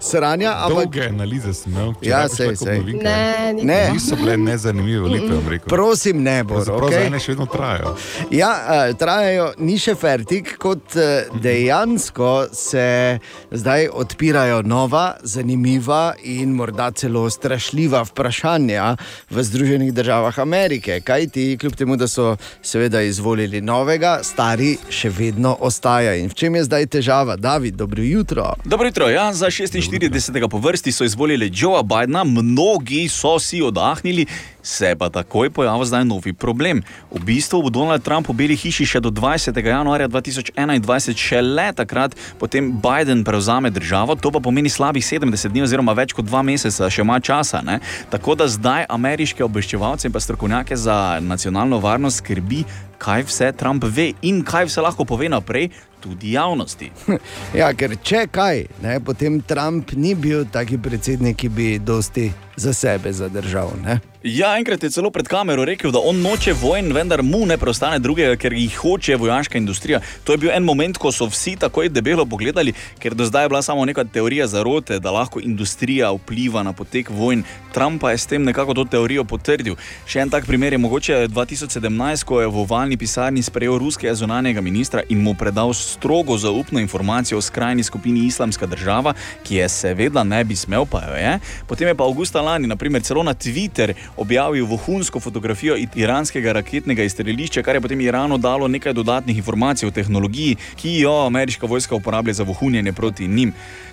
sranja. 0.00 0.52
Ampak 0.66 0.84
Dolge 0.84 1.06
analize 1.08 1.54
sem 1.54 1.72
imel, 1.72 1.92
če 2.00 2.08
Ja, 2.10 2.28
sej, 2.28 2.56
sej. 2.56 2.80
Ne, 3.02 3.52
ni 3.54 3.64
Ne. 3.64 3.90
Niso 3.92 4.16
bile 4.16 4.36
nezanimive 4.36 5.00
volitve, 5.00 5.34
vam 5.36 5.48
rekel. 5.48 5.68
prosim, 5.68 6.22
ne 6.22 6.44
bo. 6.44 6.54
Pravzaprav 6.54 6.90
za 6.90 6.96
Okay? 6.96 7.06
ene 7.06 7.18
še 7.20 7.32
vedno 7.32 7.46
trajajo. 7.46 7.94
Ja, 8.30 8.50
eh, 8.68 8.94
trajajo, 8.98 9.52
ni 9.58 9.76
še 9.78 9.94
fertik, 9.94 10.56
kot 10.58 10.96
eh, 10.96 11.28
dejansko 11.42 12.46
se 12.52 13.18
zdaj 13.50 13.88
odpirajo 13.92 14.62
nova, 14.62 15.16
zanimiva 15.22 16.14
in 16.24 16.54
morda 16.56 16.90
celo 16.90 17.30
strašljiva 17.30 18.02
vprašanja 18.08 18.96
v 19.30 19.42
Združenih 19.42 19.92
državah 19.94 20.38
Amerike. 20.38 21.00
Kaj 21.00 21.26
ti, 21.28 21.56
kljub 21.60 21.76
temu, 21.76 21.96
da 21.96 22.08
so 22.08 22.36
seveda 22.62 23.02
izvolili 23.02 23.60
novega, 23.60 24.18
stari 24.22 24.76
še 24.88 25.10
vedno 25.10 25.56
ostaja. 25.60 26.14
In 26.16 26.28
v 26.28 26.34
čem 26.34 26.54
je 26.54 26.64
zdaj 26.64 26.86
težava? 26.86 27.36
David, 27.36 27.74
dobro 27.76 28.02
jutro. 28.02 28.54
Dobro 28.64 28.79
jutro. 28.86 29.08
Ja, 29.08 29.32
za 29.32 29.46
46. 29.46 30.48
po 30.48 30.58
vrsti 30.58 30.92
so 30.92 31.04
izvolili 31.04 31.50
Joea 31.54 31.82
Bidna, 31.82 32.24
mnogi 32.24 33.08
so 33.08 33.38
si 33.38 33.62
oddahnili. 33.62 34.26
Se 34.62 34.94
pa 34.98 35.08
takoj 35.10 35.50
pojavil 35.50 35.84
zdaj 35.84 36.04
novi 36.04 36.32
problem. 36.32 36.82
V 37.10 37.24
bistvu 37.24 37.62
bo 37.62 37.70
Donald 37.70 38.02
Trump 38.02 38.28
v 38.28 38.32
Beli 38.32 38.56
hiši 38.56 38.86
še 38.86 39.00
do 39.00 39.10
20. 39.10 39.66
januarja 39.66 40.08
2021, 40.08 41.16
šele 41.16 41.72
takrat 41.72 42.16
potem 42.38 42.72
Biden 42.72 43.24
prevzame 43.24 43.70
državo, 43.70 44.14
to 44.14 44.30
pa 44.30 44.40
pomeni 44.40 44.68
slabih 44.68 45.04
70 45.04 45.48
dni 45.48 45.62
oziroma 45.62 45.92
več 45.92 46.12
kot 46.12 46.24
dva 46.24 46.42
meseca, 46.42 46.90
še 46.90 47.02
ima 47.02 47.20
časa. 47.20 47.62
Ne? 47.64 47.80
Tako 48.10 48.34
da 48.34 48.48
zdaj 48.48 48.86
ameriške 48.88 49.44
obveščevalce 49.44 50.08
in 50.08 50.12
pa 50.12 50.20
strokovnjake 50.20 50.76
za 50.76 51.18
nacionalno 51.20 51.80
varnost 51.80 52.22
skrbi, 52.22 52.64
kaj 53.00 53.24
vse 53.28 53.52
Trump 53.56 53.84
ve 53.84 54.12
in 54.22 54.44
kaj 54.44 54.68
vse 54.68 54.84
lahko 54.84 55.04
pove 55.08 55.28
naprej, 55.32 55.70
tudi 56.00 56.34
javnosti. 56.36 56.90
Ja, 57.54 57.72
ker 57.74 57.96
če 58.02 58.26
kaj, 58.30 58.64
ne, 58.84 58.98
potem 59.04 59.40
Trump 59.46 59.92
ni 59.98 60.14
bil 60.14 60.46
taki 60.52 60.78
predsednik, 60.80 61.38
ki 61.40 61.48
bi 61.52 61.68
dosti 61.82 62.28
za 62.60 62.72
sebe 62.72 63.12
zadržal. 63.12 63.72
Ne? 63.84 64.00
Ja, 64.20 64.58
enkrat 64.58 64.82
je 64.82 64.90
celo 64.92 65.08
pred 65.08 65.24
kamero 65.24 65.64
rekel, 65.64 65.88
da 65.96 66.00
on 66.04 66.18
noče 66.20 66.52
vojn, 66.60 66.90
vendar 66.92 67.22
mu 67.24 67.46
ne 67.48 67.56
preostane 67.56 67.96
drugega, 68.04 68.34
ker 68.36 68.52
jih 68.52 68.74
hoče 68.76 69.16
vojaška 69.16 69.56
industrija. 69.56 70.02
To 70.28 70.34
je 70.36 70.38
bil 70.42 70.50
en 70.52 70.64
moment, 70.64 70.98
ko 71.00 71.08
so 71.08 71.24
vsi 71.30 71.54
takoj 71.56 71.88
debelo 71.88 72.26
pogledali, 72.28 72.74
ker 73.00 73.16
do 73.16 73.24
zdaj 73.24 73.46
je 73.46 73.48
bila 73.48 73.62
samo 73.64 73.86
neka 73.88 74.04
teorija 74.04 74.44
zarote, 74.46 74.98
da 75.00 75.10
lahko 75.10 75.40
industrija 75.40 76.10
vpliva 76.12 76.60
na 76.62 76.74
potek 76.76 77.08
vojn. 77.10 77.46
Trump 77.72 78.02
pa 78.02 78.10
je 78.10 78.18
s 78.18 78.26
tem 78.26 78.44
nekako 78.44 78.74
to 78.74 78.84
teorijo 78.84 79.24
potrdil. 79.24 79.78
Še 80.04 80.20
en 80.20 80.34
tak 80.34 80.44
primer 80.44 80.76
je 80.76 80.82
mogoče 80.82 81.22
2017, 81.32 82.26
ko 82.28 82.42
je 82.42 82.52
v 82.52 82.60
ovalni 82.60 83.00
pisarni 83.00 83.40
sprejel 83.42 83.78
ruskega 83.80 84.12
zunanjega 84.14 84.60
ministra 84.60 85.06
in 85.08 85.24
mu 85.24 85.32
predal 85.32 85.72
strogo 85.72 86.36
zaupno 86.36 86.82
informacijo 86.82 87.38
o 87.38 87.46
skrajni 87.46 87.86
skupini 87.88 88.26
Islamska 88.28 88.68
država, 88.68 89.14
ki 89.48 89.62
je 89.62 89.68
seveda 89.68 90.26
ne 90.28 90.44
bi 90.44 90.56
smel, 90.56 90.84
pa 90.84 91.06
jo 91.08 91.16
je. 91.16 91.34
Potem 91.64 91.88
je 91.88 91.96
pa 91.96 92.04
avgusta 92.04 92.44
lani, 92.44 92.49
naprimer, 92.58 93.02
celo 93.02 93.22
na 93.22 93.34
Twitter 93.34 93.94
objavil 94.16 94.66
vohunsko 94.66 95.20
fotografijo 95.20 95.76
iranskega 95.94 96.52
raketnega 96.52 97.02
izstrelišča, 97.02 97.62
kar 97.62 97.74
je 97.74 97.80
potem 97.80 98.00
Iranu 98.00 98.38
dalo 98.38 98.68
nekaj 98.68 98.92
dodatnih 98.92 99.36
informacij 99.36 99.88
o 99.88 99.90
tehnologiji, 99.90 100.56
ki 100.76 100.98
jo 101.00 101.26
ameriška 101.26 101.66
vojska 101.66 101.94
uporablja 101.94 102.32
za 102.32 102.42
vohunjenje 102.42 102.92
proti 102.92 103.28
njim. 103.28 103.52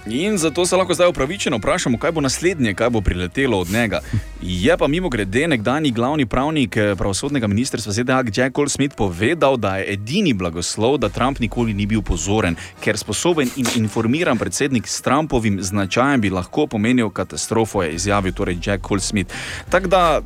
In 0.09 0.37
zato 0.37 0.65
se 0.65 0.75
lahko 0.75 0.93
zdaj 0.93 1.09
upravičeno 1.09 1.57
vprašamo, 1.57 1.97
kaj 1.97 2.11
bo 2.11 2.21
naslednje, 2.21 2.73
kaj 2.73 2.89
bo 2.89 3.01
priletelo 3.01 3.59
od 3.59 3.69
njega. 3.69 3.99
Je 4.41 4.77
pa 4.77 4.87
mimo 4.87 5.09
grede 5.09 5.47
nekdani 5.47 5.91
glavni 5.91 6.25
pravnik 6.25 6.77
eh, 6.77 6.95
pravosodnega 6.97 7.47
ministrstva 7.47 7.93
ZDA 7.93 8.23
Jack 8.35 8.55
Goldsmith 8.55 8.95
povedal, 8.95 9.57
da 9.57 9.77
je 9.77 9.93
edini 9.93 10.33
blagoslov, 10.33 10.97
da 10.97 11.09
Trump 11.09 11.39
nikoli 11.39 11.73
ni 11.73 11.85
bil 11.85 12.01
pozoren, 12.01 12.55
ker 12.79 12.97
sposoben 12.97 13.49
in 13.55 13.65
informiran 13.75 14.37
predsednik 14.37 14.87
s 14.87 15.01
Trumpovim 15.01 15.61
značajem 15.61 16.21
bi 16.21 16.29
lahko 16.29 16.67
pomenil 16.67 17.09
katastrofo, 17.09 17.83
je 17.83 17.93
izjavil 17.93 18.33
torej 18.33 18.57
Jack 18.65 18.87
Goldsmith. 18.87 19.33
Tako 19.69 19.87
da 19.87 20.21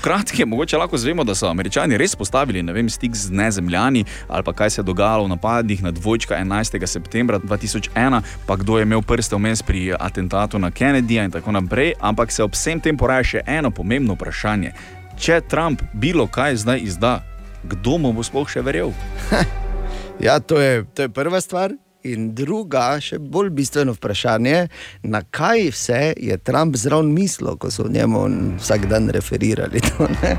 kratke, 0.00 0.46
mogoče 0.46 0.76
lahko 0.76 0.98
zvemo, 0.98 1.24
da 1.24 1.34
so 1.34 1.48
američani 1.48 1.96
res 1.98 2.16
postavili 2.16 2.62
ne 2.62 2.72
vem, 2.72 2.90
stik 2.90 3.16
z 3.16 3.30
nezemljani 3.30 4.04
ali 4.28 4.54
kaj 4.54 4.70
se 4.70 4.80
je 4.80 4.84
dogajalo 4.84 5.24
v 5.24 5.28
napadih 5.28 5.82
na 5.82 5.90
dvojčka 5.90 6.34
11. 6.34 6.86
septembra 6.86 7.38
2001, 7.38 8.20
pa 8.46 8.56
kdo 8.56 8.78
je 8.78 8.82
imel 8.82 9.02
prste 9.02 9.36
vmes 9.36 9.62
pri 9.62 9.94
atentatu 9.98 10.58
na 10.58 10.70
Kennedyja 10.70 11.24
in 11.24 11.30
tako 11.30 11.52
naprej. 11.52 11.92
Ampak 12.00 12.32
se 12.32 12.42
ob 12.42 12.52
vsem 12.52 12.80
tem 12.80 12.96
poraja 12.96 13.24
še 13.24 13.42
eno 13.46 13.70
pomembno 13.70 14.14
vprašanje. 14.14 14.72
Če 15.18 15.40
Trump 15.48 15.82
bilo 15.92 16.26
kaj 16.26 16.56
zdaj 16.56 16.80
izda, 16.82 17.20
kdo 17.64 17.98
mu 17.98 18.12
bo 18.12 18.22
sploh 18.22 18.48
še 18.48 18.62
verjel? 18.62 18.92
Ja, 20.22 20.38
to 20.38 20.60
je, 20.60 20.84
to 20.94 21.02
je 21.02 21.08
prva 21.08 21.40
stvar. 21.40 21.72
In 22.02 22.32
druga, 22.34 22.96
še 22.98 23.20
bolj 23.22 23.52
bistveno 23.54 23.92
vprašanje, 23.94 24.66
na 25.06 25.20
kaj 25.22 25.68
vse 25.70 26.00
je 26.18 26.38
Trump 26.42 26.76
zraven 26.76 27.12
mislil, 27.14 27.54
ko 27.56 27.70
so 27.70 27.84
o 27.86 27.90
njemu 27.92 28.24
vsak 28.58 28.88
dan 28.90 29.06
referirali. 29.14 29.80
To, 29.80 30.08
ne? 30.10 30.32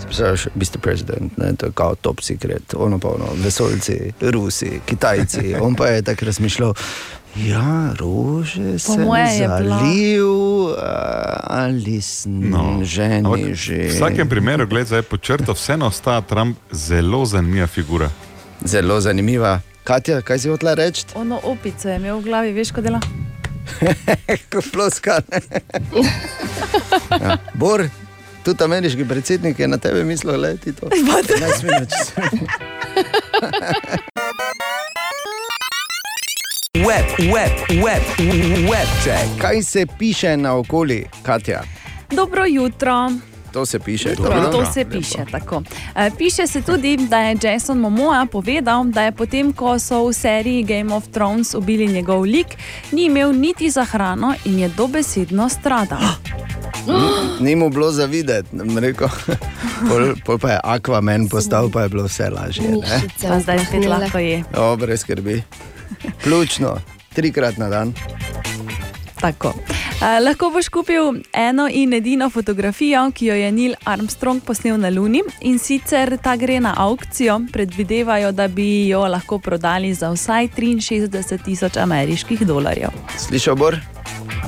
Se 0.00 0.06
pravi, 0.08 0.38
Mr. 0.54 0.80
President, 0.80 1.36
ne? 1.38 1.52
to 1.60 1.66
je 1.66 1.72
kao 1.76 1.94
top 1.94 2.22
secret, 2.24 2.74
ono 2.76 2.98
pa 2.98 3.08
ono, 3.08 3.34
vesoljci, 3.44 3.98
Rusi, 4.20 4.80
Kitajci. 4.86 5.54
On 5.64 5.74
pa 5.74 5.86
je 5.86 6.02
tako 6.02 6.24
razmišljal. 6.24 6.72
Ja, 7.36 7.92
rože 7.98 8.78
sem 8.78 9.04
zalil, 9.04 10.30
uh, 10.70 10.78
ali 11.50 12.00
sem 12.00 12.50
no. 12.50 12.78
ženi 12.86 13.54
že. 13.58 13.90
V 13.90 13.92
vsakem 13.96 14.28
primeru, 14.28 14.66
gledaj, 14.70 15.02
počrta, 15.02 15.52
vseeno 15.52 15.90
ostaja 15.90 16.22
Trump 16.22 16.56
zelo 16.70 17.24
zanimiva 17.26 17.66
figura. 17.66 18.10
Zelo 18.64 19.00
zanimiva. 19.00 19.60
Katja, 19.84 20.22
kaj 20.24 20.38
si 20.38 20.48
hotela 20.48 20.74
reči? 20.74 21.04
Ono 21.20 21.40
opico 21.44 21.88
je 21.88 21.96
imel 21.96 22.18
v 22.18 22.24
glavi, 22.24 22.52
veš, 22.56 22.72
kot 22.72 22.84
dela. 22.84 23.00
Kot 24.52 24.64
ploska. 24.72 25.20
ja. 27.10 27.36
Bor, 27.54 27.84
tudi 28.44 28.64
ameriški 28.64 29.04
predsednik 29.08 29.58
je 29.58 29.68
na 29.68 29.76
tebe 29.78 30.04
mislil, 30.04 30.40
da 30.40 30.56
ti 30.56 30.72
to. 30.72 30.88
Ne 31.40 31.48
smeš. 31.58 31.92
Web, 36.74 37.06
web, 37.32 37.52
web, 37.84 38.02
web 38.70 38.88
check. 39.04 39.40
Kaj 39.40 39.62
se 39.62 39.86
piše 39.98 40.36
na 40.36 40.56
okoli, 40.56 41.06
Katja? 41.22 41.62
Dobro 42.10 42.44
jutro. 42.46 43.10
To 43.54 43.66
se 43.66 43.78
piše. 43.78 44.14
Dobro, 44.14 44.50
to 44.52 44.66
se 44.66 44.84
piše 44.84 45.24
tako. 45.30 45.62
E, 45.94 46.10
Piše 46.18 46.46
se 46.46 46.62
tudi, 46.62 46.96
da 46.98 47.18
je 47.20 47.38
Jason 47.42 47.78
Momoa 47.78 48.26
povedal, 48.26 48.84
da 48.84 49.02
je 49.02 49.12
potem, 49.12 49.52
ko 49.52 49.78
so 49.78 50.04
v 50.04 50.12
seriji 50.12 50.62
Game 50.64 50.90
of 50.90 51.08
Thrones 51.08 51.54
ubili 51.54 51.86
njegov 51.86 52.22
lik, 52.22 52.46
ni 52.92 53.04
imel 53.04 53.32
niti 53.32 53.70
za 53.70 53.84
hrano 53.84 54.34
in 54.44 54.58
je 54.58 54.68
dobesedno 54.68 55.48
stradal. 55.48 56.02
Ni, 56.86 56.98
ni 57.40 57.56
mu 57.56 57.70
bilo 57.70 57.92
za 57.92 58.04
videti, 58.04 58.48
rekel. 58.76 59.08
Pol, 59.88 60.14
pol 60.24 60.38
pa 60.38 60.50
je 60.50 60.58
Aquaman 60.64 61.28
postal, 61.28 61.70
pa 61.70 61.82
je 61.82 61.88
bilo 61.88 62.04
vse 62.04 62.30
lažje. 62.30 62.68
ne? 62.68 63.00
Pa 63.22 63.40
zdaj 63.40 63.58
spet 63.58 63.86
lahko 63.86 64.18
je. 64.18 64.44
O, 64.56 64.76
brez 64.76 65.00
skrbi. 65.00 65.42
Ključno, 66.22 66.76
trikrat 67.14 67.56
na 67.56 67.68
dan. 67.68 67.94
Tako. 69.20 69.54
Uh, 70.04 70.18
lahko 70.20 70.50
boš 70.52 70.68
kupil 70.68 71.14
eno 71.32 71.64
in 71.72 71.92
edino 71.96 72.26
fotografijo, 72.30 73.06
ki 73.14 73.26
jo 73.26 73.34
je 73.34 73.52
Neil 73.52 73.74
Armstrong 73.84 74.42
posnel 74.44 74.76
na 74.76 74.90
Luni, 74.92 75.22
in 75.40 75.58
sicer 75.58 76.18
ta 76.22 76.36
gre 76.36 76.58
na 76.60 76.74
aukcijo. 76.76 77.38
Predvidevajo, 77.52 78.32
da 78.32 78.48
bi 78.48 78.88
jo 78.88 79.06
lahko 79.08 79.38
prodali 79.38 79.94
za 79.94 80.10
vsaj 80.12 80.48
63 80.56 81.44
tisoč 81.44 81.76
ameriških 81.76 82.40
dolarjev. 82.46 82.90
Slišal 83.16 83.56
bor? 83.56 83.78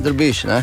Drbiš, 0.04 0.44
ne? 0.44 0.60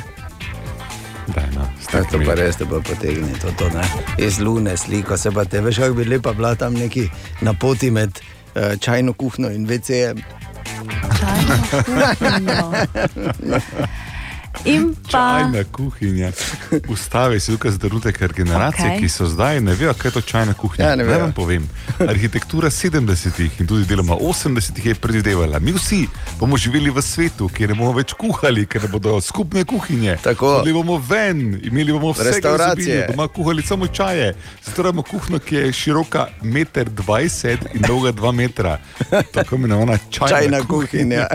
Daj, 1.33 1.49
no, 1.55 1.65
to 2.11 2.21
pa 2.25 2.37
res 2.37 2.61
te 2.61 2.65
bo 2.69 2.77
potegnil, 2.77 3.33
to, 3.41 3.49
to 3.57 3.73
ne. 3.73 3.89
Iz 4.17 4.39
lune 4.39 4.77
sliko 4.77 5.17
se 5.17 5.31
pa 5.31 5.45
te, 5.45 5.61
veš, 5.61 5.77
kako 5.87 5.93
bi 5.93 6.05
lepa 6.05 6.33
bila 6.33 6.55
tam 6.55 6.73
neki 6.73 7.09
na 7.41 7.53
poti 7.53 7.91
med 7.91 8.09
uh, 8.19 8.77
čajno 8.79 9.13
kuhno 9.13 9.49
in 9.49 9.65
WC-jem. 9.65 10.21
In 14.65 14.95
pa. 15.11 15.39
Čajna 15.39 15.63
kuhinja. 15.71 16.31
Ustavi 16.89 17.39
se 17.39 17.51
tukaj 17.51 17.71
zdrute, 17.71 18.11
ker 18.11 18.33
generacije, 18.33 18.87
okay. 18.87 18.99
ki 18.99 19.09
so 19.09 19.25
zdaj, 19.27 19.59
ne 19.61 19.75
vejo, 19.75 19.93
kaj 19.93 20.09
je 20.09 20.13
to 20.13 20.21
čajna 20.21 20.53
kuhinja. 20.53 20.89
Ja, 20.89 20.95
ne 20.95 21.03
vam 21.03 21.33
povem. 21.33 21.67
Arhitektura 21.99 22.69
70-ih 22.69 23.59
in 23.59 23.67
tudi 23.67 23.85
deloma 23.85 24.15
80-ih 24.15 24.85
je 24.85 24.95
predvidevala. 24.95 25.59
Mi 25.59 25.71
vsi 25.71 26.07
bomo 26.39 26.57
živeli 26.57 26.89
v 26.89 27.01
svetu, 27.01 27.49
kjer 27.49 27.73
ne 27.73 27.75
bomo 27.75 27.91
več 27.97 28.13
kuhali, 28.13 28.65
ker 28.65 28.83
ne 28.87 28.91
bodo 28.91 29.19
skupne 29.21 29.65
kuhinje. 29.65 30.17
Tako. 30.23 30.53
Hodili 30.59 30.73
bomo 30.73 30.97
ven, 31.09 31.59
imeli 31.63 31.91
bomo 31.91 32.11
vse 32.11 32.23
Restauracije. 32.31 33.07
doma 33.11 33.27
kuhali 33.27 33.61
samo 33.61 33.87
čaje. 33.87 34.33
Zato 34.65 34.81
imamo 34.81 35.03
kuhno, 35.03 35.39
ki 35.39 35.55
je 35.55 35.73
široka 35.73 36.27
1,20 36.41 37.51
m 37.51 37.67
in 37.73 37.81
dolga 37.87 38.13
2 38.13 38.31
metra. 38.31 38.77
Tako 39.33 39.55
imenovana 39.55 39.97
čajna, 40.09 40.29
Čajna 40.29 40.59
kuhinja. 40.67 41.27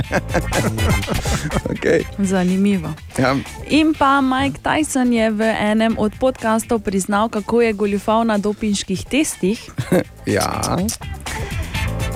okay. 1.73 2.03
Zanimivo. 2.19 2.95
Ja. 3.19 3.35
In 3.67 3.95
pa 3.99 4.21
Mike 4.21 4.63
Tyson 4.63 5.13
je 5.13 5.31
v 5.31 5.43
enem 5.43 5.99
od 5.99 6.15
podkastov 6.15 6.79
priznal, 6.81 7.29
kako 7.29 7.61
je 7.61 7.73
goljufal 7.73 8.25
na 8.25 8.39
dopinških 8.39 9.05
testih. 9.05 9.59
ja. 10.39 10.47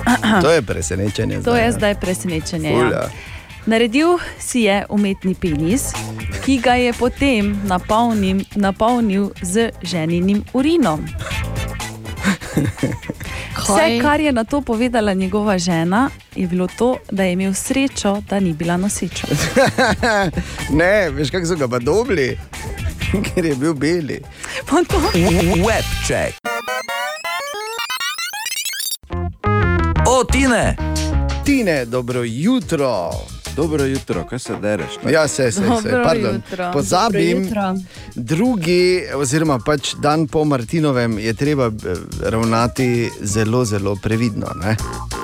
To 0.43 0.49
je 0.51 0.61
presenečenje. 0.61 1.41
To 1.43 1.55
je 1.55 1.63
ne? 1.65 1.71
zdaj 1.71 1.95
presenečenje. 1.95 2.69
Ful, 2.69 2.91
Ja. 2.91 3.07
ja. 3.07 3.09
Naredil 3.65 4.19
si 4.39 4.67
je 4.67 4.83
umetni 4.89 5.35
penis, 5.35 5.95
ki 6.43 6.59
ga 6.59 6.75
je 6.75 6.91
potem 6.93 7.55
napolnil, 7.63 8.43
napolnil 8.55 9.31
z 9.41 9.71
ženinim 9.81 10.43
urinom. 10.53 10.99
Vse, 13.57 13.99
kar 14.01 14.19
je 14.19 14.31
na 14.31 14.43
to 14.43 14.61
povedala 14.61 15.13
njegova 15.13 15.57
žena, 15.57 16.09
je 16.35 16.47
bilo 16.47 16.67
to, 16.77 16.97
da 17.11 17.23
je 17.23 17.33
imel 17.33 17.53
srečo, 17.53 18.21
da 18.29 18.39
ni 18.39 18.53
bila 18.53 18.77
noseča. 18.77 19.27
ne, 20.79 21.09
veš, 21.09 21.29
kako 21.29 21.45
so 21.45 21.55
ga 21.55 21.67
pa 21.67 21.79
dobili, 21.79 22.37
ker 23.25 23.45
je 23.45 23.55
bil 23.55 23.73
beli. 23.73 24.21
Web 25.67 25.85
check. 26.07 26.37
O, 30.07 30.23
Tine! 30.23 30.75
Tine, 31.45 31.85
dobro 31.85 32.23
jutro. 32.23 33.09
Dobro 33.55 33.85
jutro, 33.85 34.25
kaj 34.29 34.39
se 34.39 34.55
dereš? 34.55 34.91
Ja, 35.11 35.27
se, 35.27 35.51
se, 35.51 35.61
se. 35.81 36.01
Pardon. 36.03 36.35
jutro. 36.35 36.71
Pozabim, 36.73 37.49
drugi, 38.15 39.03
oziroma 39.15 39.59
pač 39.59 39.93
dan 39.95 40.27
po 40.27 40.43
Martinovem, 40.45 41.19
je 41.19 41.33
treba 41.33 41.65
eh, 41.65 41.95
ravnati 42.21 43.09
zelo, 43.21 43.65
zelo 43.65 43.95
previdno. 43.95 44.47
Ne? 44.61 44.75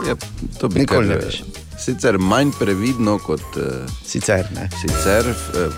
Ja, 0.08 0.16
to 0.60 0.68
bi 0.68 0.80
Nikoli 0.80 1.08
kar, 1.08 1.18
ne 1.18 1.26
veš. 1.26 1.44
Sicer 1.80 2.18
manj 2.18 2.52
previdno 2.60 3.18
kot 3.18 3.42
uh, 3.56 3.64
sicer, 4.06 4.48
ne. 4.56 4.70
sicer 4.82 5.30
uh, 5.30 5.74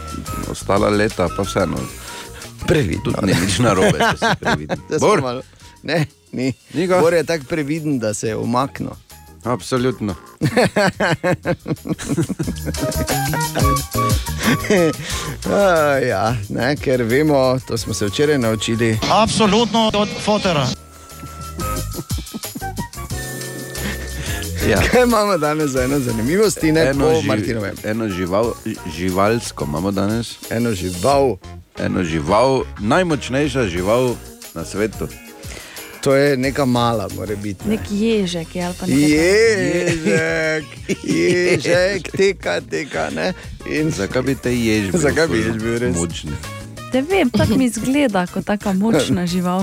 ostala 0.52 0.90
leta, 0.90 1.30
pa 1.38 1.44
vseeno. 1.44 1.78
Previdno. 2.68 3.04
Tudi 3.04 3.34
ni 3.34 3.42
nič 3.46 3.60
narobe, 3.60 4.00
če 4.00 4.18
si 4.18 4.36
previden. 4.44 4.80
Bor, 5.00 5.44
Ne, 5.84 6.06
ni. 6.32 6.54
Bor 7.00 7.14
je 7.14 7.24
tako 7.24 7.46
previden, 7.50 8.00
da 8.00 8.14
se 8.14 8.28
je 8.28 8.36
umaknil. 8.36 8.92
Absolutno. 9.44 10.16
A, 15.50 15.98
ja, 16.08 16.36
ne, 16.50 16.76
ker 16.76 17.04
vemo, 17.04 17.60
to 17.68 17.78
smo 17.78 17.94
se 17.94 18.06
včeraj 18.06 18.38
naučili. 18.38 19.00
Absolutno 19.12 19.92
od 19.94 20.10
fotera. 20.24 20.68
Ja. 24.70 24.82
Kaj 24.92 25.04
imamo 25.04 25.38
danes 25.38 25.70
za 25.72 25.84
eno 25.84 26.00
zanimivost, 26.00 26.62
ne 26.64 26.82
Eno, 26.82 27.06
po 27.10 27.22
Martinovem? 27.22 27.76
eno 27.84 28.10
žival, 28.10 28.52
živalsko 28.98 29.66
imamo 29.66 29.92
danes. 29.92 30.38
Eno 30.50 30.72
žival. 30.72 31.38
Eno 31.80 32.04
žival, 32.04 32.64
najmočnejša 32.80 33.64
žival 33.64 34.16
na 34.54 34.66
svetu. 34.66 35.08
To 36.02 36.16
je 36.16 36.38
neka 36.38 36.66
mala, 36.66 37.08
mora 37.16 37.36
biti. 37.36 37.70
Nek 37.70 37.80
ježek 37.92 38.56
je 38.56 38.66
ali 38.66 38.76
pa 38.80 38.86
nekaj. 38.86 39.10
Ježek, 39.10 40.66
ježek, 41.04 42.12
teka, 42.18 42.62
teka. 42.62 43.10
Ne? 43.14 43.34
In 43.70 43.92
zakaj 43.92 44.22
bi 44.22 44.36
te 44.36 44.50
jež 44.50 44.90
bil? 44.92 45.02
Zakaj 45.02 45.28
bi 45.30 45.38
jež 45.38 45.62
bil 45.62 45.78
res? 45.78 45.96
Močni. 45.96 46.34
Ne 46.94 47.02
vem, 47.02 47.30
tako 47.30 47.56
mi 47.58 47.66
izgleda 47.66 48.26
kot 48.28 48.46
taka 48.46 48.74
močna 48.74 49.28
žival. 49.30 49.62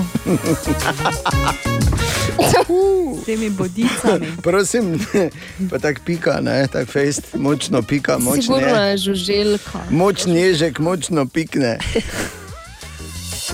S 2.39 3.23
temi 3.25 3.49
bodicami. 3.49 4.31
Prosim, 4.43 4.95
pa 5.69 5.79
tako 5.79 5.99
pika, 6.05 6.39
ne, 6.41 6.67
tako 6.71 6.91
fejst, 6.91 7.35
močno 7.35 7.81
pika, 7.81 8.17
močno. 8.17 8.41
Sigurno 8.41 8.85
je 8.85 8.97
žuželka. 8.97 9.79
Močni 9.89 10.39
ježek, 10.39 10.79
močno 10.79 11.27
pikne. 11.27 11.77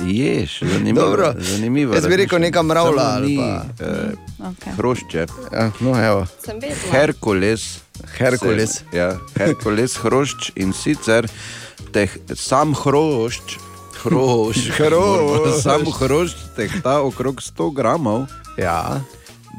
Jež, 0.02 0.60
zanimivo. 0.64 1.06
Dobro. 1.06 1.34
zanimivo 1.38 1.94
Jaz 1.94 2.08
bi 2.08 2.16
rekel 2.16 2.40
neka 2.40 2.64
mravlja 2.64 2.92
Samo 2.94 3.12
ali 3.12 3.38
pa- 3.38 3.86
eh, 3.86 4.12
Okay. 4.40 4.74
Hrošče. 4.74 5.26
Ja, 5.54 5.72
no, 5.80 6.06
evo. 6.06 6.28
Herkules. 6.92 7.80
Herkules. 8.08 8.70
Se, 8.72 8.84
ja, 8.94 9.18
Herkules 9.36 9.96
hrošč 9.96 10.52
in 10.56 10.74
sicer 10.74 11.28
teh, 11.92 12.10
sam 12.34 12.74
hrošč 12.74 13.58
Hrošč. 14.04 14.70
Hrošč. 14.78 15.62
Sam 15.64 15.82
hrošč 15.92 16.36
tehta 16.56 17.02
okrog 17.02 17.42
100 17.42 17.74
gramov. 17.74 18.26
Ja. 18.58 19.02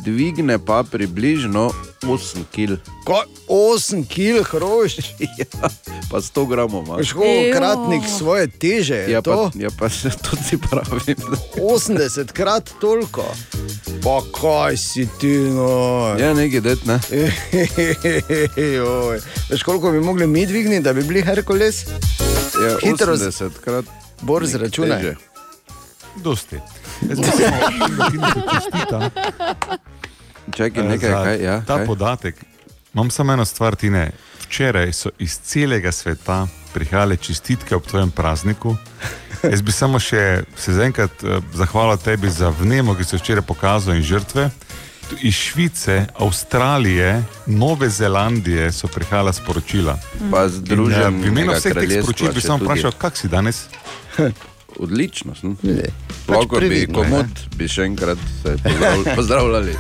Dvigne 0.05 0.59
pa 0.59 0.83
približno 0.83 1.73
8 2.09 2.19
kg. 2.47 2.73
Ko, 3.05 3.23
8 3.49 4.05
kg 4.05 4.43
hrošč. 4.45 4.99
ja, 5.39 5.69
pa 6.11 6.19
100 6.19 6.47
gramov 6.47 6.85
imaš. 6.85 6.99
Veš, 6.99 7.13
koliko 7.13 7.57
kratnik 7.57 8.03
svoje 8.09 8.47
teže 8.49 9.05
Ja, 9.09 9.23
to? 9.23 9.51
pa, 9.51 9.59
ja, 9.59 9.69
pa 9.71 9.89
se 9.89 10.11
to 10.13 10.37
ti 10.45 10.59
pravim. 10.61 11.17
80 11.57 12.33
krat 12.33 12.71
toliko. 12.81 13.25
Pa 14.03 14.21
kaj 14.33 14.77
si 14.77 15.09
ti, 15.17 15.27
no? 15.29 15.69
Ja, 16.17 16.35
nekaj 16.35 16.61
det, 16.61 16.79
ne. 16.85 17.01
Veš, 19.51 19.63
koliko 19.63 19.91
bi 19.91 20.01
mogli 20.01 20.27
mi 20.27 20.47
dvigniti, 20.47 20.83
da 20.83 20.93
bi 20.93 21.03
bili 21.03 21.23
Herkules? 21.23 21.87
Ja, 22.57 22.77
Hitro 22.83 23.17
z- 23.17 23.27
80 23.33 23.51
krat. 23.59 23.85
Bor 24.21 24.47
zračunaj. 24.47 25.15
Dosti. 26.17 26.57
Bi 27.01 27.17
samo 27.17 27.31
Tine 28.11 28.27
ti 28.35 28.41
čestitam. 28.55 29.03
Čakaj, 30.53 30.83
Eh, 30.83 30.89
nekaj, 30.89 31.11
za 31.11 31.25
kaj, 31.25 31.43
ja, 31.43 31.61
Ta 31.61 31.77
kaj? 31.77 31.87
podatek. 31.87 32.35
Imam 32.95 33.11
samo 33.11 33.33
eno 33.33 33.45
stvar, 33.45 33.75
Tine. 33.77 34.11
Včeraj 34.41 34.93
so 34.93 35.11
iz 35.19 35.39
celega 35.39 35.93
sveta 35.93 36.47
prihajale 36.75 37.17
čestitke 37.17 37.77
ob 37.77 37.87
tvojem 37.87 38.11
prazniku. 38.11 38.77
Jaz 39.53 39.63
bi 39.63 39.73
samo 39.73 39.99
še 39.99 40.43
se 40.57 40.73
zaenkrat 40.73 41.25
eh, 41.25 41.41
zahvalil 41.55 41.97
tebi 41.97 42.31
za 42.31 42.49
vnemo, 42.51 42.95
ki 42.95 43.05
si 43.05 43.17
včeraj 43.17 43.43
pokazal 43.43 43.95
in 43.95 44.03
žrtve. 44.03 44.51
Iz 45.23 45.35
Švice, 45.35 46.07
Avstralije, 46.19 47.23
Nove 47.47 47.89
Zelandije 47.89 48.73
so 48.73 48.89
prihajala 48.89 49.33
sporočila. 49.33 49.99
Pa 50.31 50.45
eh, 50.45 50.49
Združenega 50.49 51.09
V 51.09 51.27
imenu 51.27 51.53
vseh 51.53 51.75
teh 51.75 52.03
sporočil 52.03 52.33
bi 52.33 52.41
samo 52.41 52.65
vprašal, 52.65 52.93
kak 52.99 53.17
si 53.17 53.29
danes? 53.29 53.67
Odlično 54.79 55.35
sem. 55.35 55.57
Pač 55.57 56.29
Lahko 56.29 56.47
bi 56.51 56.59
previdno, 56.59 57.01
ne. 57.01 57.11
komod, 57.11 57.27
bi 57.57 57.69
še 57.69 57.83
enkrat 57.83 58.19
se 58.43 58.57
pozdrav- 58.59 59.15
pozdravljali. 59.17 59.77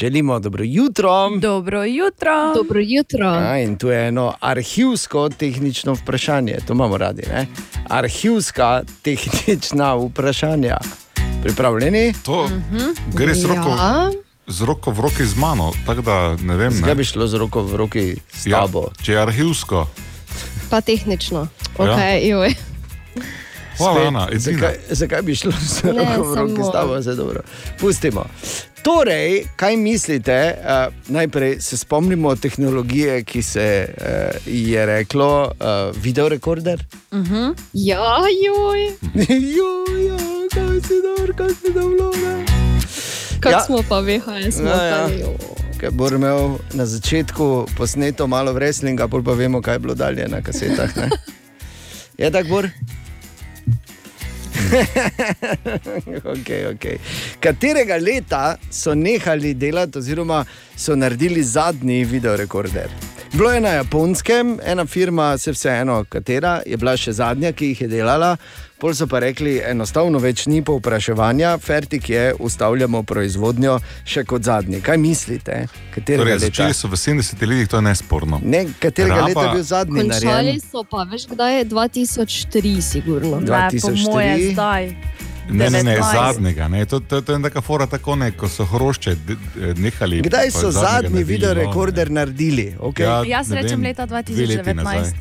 Želimo 0.00 0.40
dobro 0.40 0.64
jutro. 0.64 1.30
Dobro 1.32 1.84
jutro. 1.84 2.52
Dobro 2.54 2.80
jutro. 2.80 3.26
Ja, 3.26 3.58
in 3.58 3.76
tu 3.76 3.88
je 3.88 4.08
eno 4.08 4.34
arhivsko 4.40 5.28
tehnično 5.30 5.92
vprašanje, 5.94 6.58
to 6.66 6.72
imamo 6.72 6.98
radi. 6.98 7.22
Ne? 7.28 7.46
Arhivska 7.88 8.82
tehnična 9.02 9.94
vprašanja. 9.96 10.78
Pripravljeni? 11.42 12.14
To 12.24 12.48
gre 13.08 13.34
z 13.34 13.44
roko, 13.46 13.68
Ja. 13.70 14.10
Z 14.46 14.60
roko 14.60 14.90
v 14.90 15.00
roki 15.00 15.24
z 15.24 15.36
mano, 15.36 15.72
da 16.04 16.36
ne 16.36 16.56
vem. 16.56 16.70
Zakaj 16.70 16.88
Ne. 16.88 16.94
bi 16.94 17.04
šlo 17.04 17.26
z 17.26 17.34
roko 17.34 17.62
v 17.62 17.74
roki 17.76 18.04
s 18.30 18.46
Ja, 18.46 18.60
tabo? 18.60 18.90
če 19.02 19.12
je 19.12 19.18
arhivsko, 19.18 19.86
Pa 20.70 20.80
tehnično. 20.80 21.48
Ja. 21.78 21.84
Okay, 21.86 22.26
joj. 22.26 22.54
hvala, 23.78 23.94
Spet, 23.94 24.06
Ana, 24.06 24.22
edina. 24.26 24.40
zakaj, 24.40 24.74
zakaj 24.90 25.22
bi 25.22 25.34
šlo 25.34 25.52
z 25.52 25.82
Ne, 25.84 25.92
roko 25.92 26.22
v 26.24 26.34
roki 26.36 26.62
s 26.62 26.70
tabo? 26.72 26.92
Vse 26.94 27.14
dobro. 27.14 27.40
Pustimo. 27.78 28.24
Torej, 28.82 29.46
kaj 29.56 29.76
mislite? 29.76 30.36
Uh, 30.54 30.92
najprej 31.08 31.60
se 31.60 31.76
spomnimo 31.76 32.36
tehnologije, 32.36 33.22
ki 33.24 33.42
se 33.42 33.66
uh, 33.88 34.04
je 34.44 34.86
reklo 34.86 35.30
uh, 35.46 35.56
videorekorder. 35.96 36.84
Uh 37.10 37.18
-huh. 37.20 37.54
Ja, 37.72 38.04
joj. 38.44 38.80
jo, 39.56 39.70
ja, 40.02 40.18
kaj 40.50 40.80
si 40.80 40.94
dobro, 41.00 41.32
kaj 41.34 41.48
si 41.50 41.72
dobro. 41.72 42.10
Kako 43.40 43.52
Ja. 43.52 43.60
smo 43.60 43.82
pa 43.88 44.00
VHS 44.00 44.60
Ja, 44.60 44.82
ja. 44.82 45.08
Ker 45.80 45.90
bo 45.90 46.08
imel 46.08 46.58
na 46.72 46.86
začetku 46.86 47.66
posneto 47.76 48.26
malo 48.26 48.52
wrestlinga, 48.52 49.08
pa 49.08 49.32
vemo, 49.32 49.62
kaj 49.62 49.74
je 49.74 49.78
bilo 49.78 49.94
dalje 49.94 50.28
na 50.28 50.42
kasetah. 50.42 50.96
Ne? 50.96 51.08
Je 52.18 52.30
tako, 52.30 52.48
Bor? 52.48 52.68
okay, 56.24 56.66
okay. 56.66 56.96
Katerega 57.40 57.96
leta 57.96 58.56
so 58.70 58.94
nehali 58.94 59.54
delati, 59.54 59.98
oziroma 59.98 60.44
so 60.76 60.96
naredili 60.96 61.42
zadnji 61.42 62.04
videorekorder? 62.04 62.88
Bilo 63.32 63.50
je 63.52 63.60
na 63.60 63.68
japonskem, 63.68 64.60
ena 64.64 64.86
firma, 64.86 65.38
se 65.38 65.52
vseeno, 65.52 66.04
katera 66.08 66.62
je 66.66 66.76
bila 66.76 66.96
še 66.96 67.12
zadnja, 67.12 67.52
ki 67.52 67.66
jih 67.66 67.80
je 67.80 67.88
delala. 67.88 68.36
Pol 68.84 68.92
so 68.92 69.06
pa 69.06 69.16
rekli, 69.18 69.62
enostavno 69.64 70.18
več 70.20 70.42
ni 70.44 70.58
povpraševanja, 70.60 71.54
Fertik 71.58 72.08
je, 72.10 72.34
ustavljamo 72.36 73.00
proizvodnjo 73.02 73.78
še 74.04 74.24
kot 74.24 74.44
zadnji. 74.44 74.82
Kaj 74.84 74.98
mislite? 74.98 75.54
Katerega 75.88 76.20
Torej, 76.20 76.34
leta? 76.34 76.44
začeli 76.46 76.74
so 76.74 76.88
v 76.88 76.98
70 76.98 77.44
letih, 77.44 77.68
to 77.68 77.76
je 77.76 77.82
nesporno. 77.82 78.40
Ne, 78.44 78.66
katerega 78.78 79.14
Raba- 79.16 79.26
leta 79.26 79.40
je 79.42 79.54
bil 79.54 79.62
zadnji 79.64 80.00
Končali 80.02 80.26
narejen? 80.26 80.60
so 80.62 80.84
pa, 80.84 81.06
veš, 81.06 81.24
kdaj 81.26 81.56
je 81.56 81.64
2003, 81.66 82.74
sigurno. 82.82 83.40
Ne, 83.40 83.46
po 83.46 83.52
2003. 83.72 84.04
moje 84.04 84.52
zdaj. 84.52 84.84
Ne, 85.48 85.70
ne, 85.70 85.82
ne, 85.82 85.94
19. 85.94 86.12
zadnjega. 86.12 86.68
Ne. 86.68 86.84
To, 86.84 87.00
to, 87.00 87.22
to 87.22 87.32
je 87.32 87.38
neka 87.38 87.60
fora, 87.62 87.86
tako 87.86 88.16
ne, 88.16 88.30
ko 88.32 88.48
so 88.50 88.64
hrošče 88.66 89.16
nehali. 89.78 90.20
Kdaj 90.20 90.50
so 90.50 90.68
zadnji 90.70 90.84
naredili, 91.10 91.24
videorekorder 91.24 92.12
naredili? 92.12 92.68
Okay. 92.82 93.02
Ja, 93.02 93.38
Jaz 93.38 93.48
ne 93.48 93.62
rečem 93.62 93.80
vem, 93.80 93.88
leta 93.88 94.04
dve 94.04 94.16
leti 94.18 94.36
2019. 94.36 94.76
nazaj. 94.76 95.12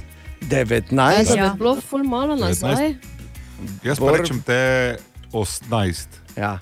19. 0.43 0.91
Ja, 0.99 1.35
Ja. 1.37 1.49
bi 1.49 1.57
bilo 1.57 1.77
ful 1.81 2.03
malo 2.03 2.35
nazaj. 2.35 2.99
Jaz 3.83 3.99
pa 3.99 4.05
Bor- 4.05 4.19
rečem 4.19 4.41
te 4.41 4.97
18. 5.31 6.07
Ja. 6.37 6.59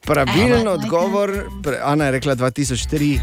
Pravilen 0.00 0.68
odgovor, 0.68 1.30
pre, 1.62 1.78
Ana 1.82 2.04
je 2.04 2.10
rekla 2.10 2.34
2003. 2.36 3.20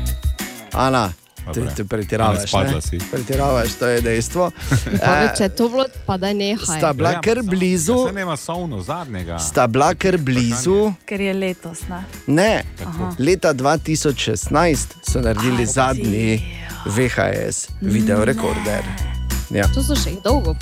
Ana, 0.73 1.13
te, 1.53 1.65
te 1.75 1.83
pretiravaš. 1.85 2.53
Ne? 2.53 2.99
Pretiravaš, 3.11 3.73
to 3.79 3.87
je 3.87 4.01
dejstvo. 4.01 4.51
Če 5.37 5.49
to 5.49 5.69
bilo, 5.69 5.85
pa 6.05 6.17
da 6.17 6.33
nehaj. 6.33 6.77
Sta 6.77 6.93
bila 6.93 7.21
kar 7.21 7.41
blizu, 7.43 8.07
Se 8.07 8.13
nema 8.13 8.37
savno 8.37 8.81
zadnjega. 8.81 9.39
sta 9.39 9.67
bila 9.67 9.93
kar 9.95 10.17
blizu. 10.17 10.93
Ker 11.05 11.21
je 11.21 11.33
letos. 11.33 11.81
Ne? 11.89 12.03
Ne, 12.27 12.63
leta 13.19 13.53
2016 13.53 14.77
so 15.11 15.21
naredili 15.21 15.65
zadnji 15.65 16.55
VHS 16.85 17.67
videorekorder. 17.81 19.16
Ja. 19.49 19.67
To 19.71 19.79
so 19.83 19.95
še 19.95 20.09
jih 20.11 20.19
dolgo 20.23 20.53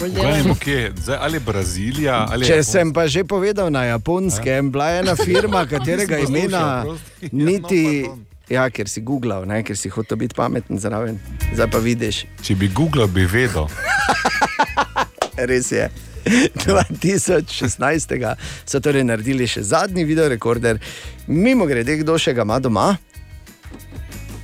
kje, 0.62 0.91
zdaj, 1.02 1.18
ali 1.22 1.40
Brazilija, 1.40 2.28
ali 2.32 2.45
Če 2.45 2.52
Japonska? 2.60 2.72
sem 2.72 2.94
pa 2.94 3.07
že 3.07 3.24
povedal 3.26 3.72
na 3.74 3.84
japonskem, 3.86 4.72
bila 4.72 4.90
je 4.94 4.99
ena 5.02 5.16
firma, 5.16 5.66
katerega 5.66 6.20
imena 6.22 6.84
poslušal, 6.86 6.98
prosti. 7.22 7.36
niti. 7.36 8.02
Ja, 8.06 8.10
no, 8.14 8.18
Ja, 8.45 8.70
ker 8.70 8.86
si 8.86 9.02
googlal, 9.02 9.41
ne, 9.49 9.66
ker 9.66 9.74
si 9.74 9.90
hotel 9.90 10.22
biti 10.22 10.38
pameten 10.38 10.78
zraven. 10.78 11.18
Zdaj 11.49 11.66
pa 11.66 11.82
vidiš, 11.82 12.30
Če 12.45 12.53
bi 12.53 12.70
Google 12.70 13.10
bi 13.10 13.26
vedel. 13.26 13.66
res 15.49 15.74
je. 15.74 15.90
2016 16.26 18.36
so 18.66 18.80
torej 18.80 19.03
naredili 19.03 19.48
še 19.49 19.64
zadnji 19.66 20.06
videorekorder. 20.06 20.78
Mimo 21.26 21.66
grede, 21.66 21.98
kdo 22.06 22.18
še 22.22 22.38
ga 22.38 22.45
ima 22.45 22.62
doma? 22.62 22.98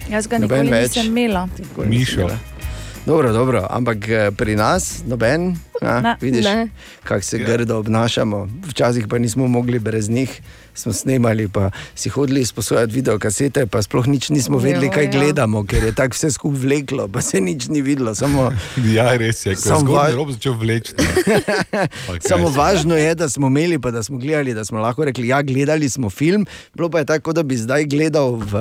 Jaz 0.09 0.25
ga 0.25 0.41
nikoli 0.41 0.65
nisem 0.71 1.05
imela. 1.05 1.45
Mišo. 1.85 2.50
Dobro, 3.05 3.33
dobro, 3.33 3.65
ampak 3.69 4.09
eh, 4.09 4.29
pri 4.29 4.55
nas 4.55 5.01
noben, 5.09 5.57
Ne. 5.81 5.87
a, 5.89 6.15
vidiš, 6.15 6.45
Ne. 6.45 6.67
kako 7.03 7.21
se 7.21 7.37
grdo 7.39 7.77
obnašamo. 7.77 8.47
Včasih 8.63 9.07
pa 9.07 9.17
nismo 9.17 9.47
mogli 9.47 9.79
brez 9.79 10.09
njih, 10.09 10.41
smo 10.73 10.93
snemali, 10.93 11.47
pa 11.47 11.71
si 11.95 12.09
hodili 12.09 12.41
izposojati 12.41 12.93
videokasete, 12.93 13.65
pa 13.65 13.81
sploh 13.81 14.07
nič 14.07 14.29
nismo 14.29 14.57
vedeli, 14.57 14.85
Jo, 14.85 14.91
kaj 14.91 15.03
ja. 15.03 15.11
gledamo, 15.11 15.63
ker 15.63 15.83
je 15.83 15.91
tako 15.91 16.13
vse 16.13 16.31
skupaj 16.31 16.59
vleklo, 16.59 17.07
pa 17.07 17.21
se 17.21 17.41
nič 17.41 17.67
ni 17.67 17.81
videlo. 17.81 18.15
Samo, 18.15 18.51
Ja, 18.85 19.15
res 19.15 19.45
je, 19.45 19.55
ko 19.55 19.61
zgodnji 19.61 19.93
va- 20.15 20.31
začel 20.31 20.53
vleči. 20.53 20.93
Samo 22.21 22.49
važno 22.49 22.95
je, 22.95 23.15
da 23.15 23.29
smo 23.29 23.47
imeli, 23.47 23.79
pa 23.79 23.91
da 23.91 24.03
smo 24.03 24.17
gledali, 24.17 24.53
da 24.53 24.65
smo 24.65 24.79
lahko 24.79 25.05
rekli, 25.05 25.27
ja, 25.27 25.41
gledali 25.41 25.89
smo 25.89 26.09
film, 26.09 26.45
bilo 26.73 26.89
pa 26.89 26.99
je 26.99 27.05
tako, 27.07 27.33
da 27.33 27.43
bi 27.43 27.57
zdaj 27.57 27.85
gledal 27.85 28.35
v, 28.35 28.53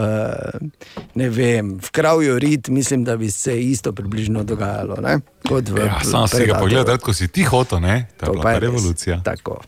ne 1.14 1.28
vem, 1.28 1.76
v 1.76 1.90
kravju 1.90 2.38
rit, 2.38 2.68
mislim, 2.70 3.04
da 3.04 3.16
bi 3.16 3.30
se 3.30 3.60
isto 3.60 3.92
približno 3.92 4.42
dogajalo. 4.42 4.96
Ne? 4.98 5.18
Kot 5.42 5.68
v 5.68 5.78
Ja, 5.80 6.00
sam 6.00 6.28
si 6.28 6.36
ga 6.36 6.38
Predatoru. 6.38 6.60
pogledal, 6.60 6.98
ko 6.98 7.12
si 7.12 7.28
ti 7.28 7.42
hotel, 7.42 7.80
ne? 7.80 8.06
To 8.14 8.24
je 8.24 8.26
To 8.26 8.32
bila 8.34 8.50
je 8.50 8.60
revolucija. 8.60 9.20
Tako. 9.20 9.60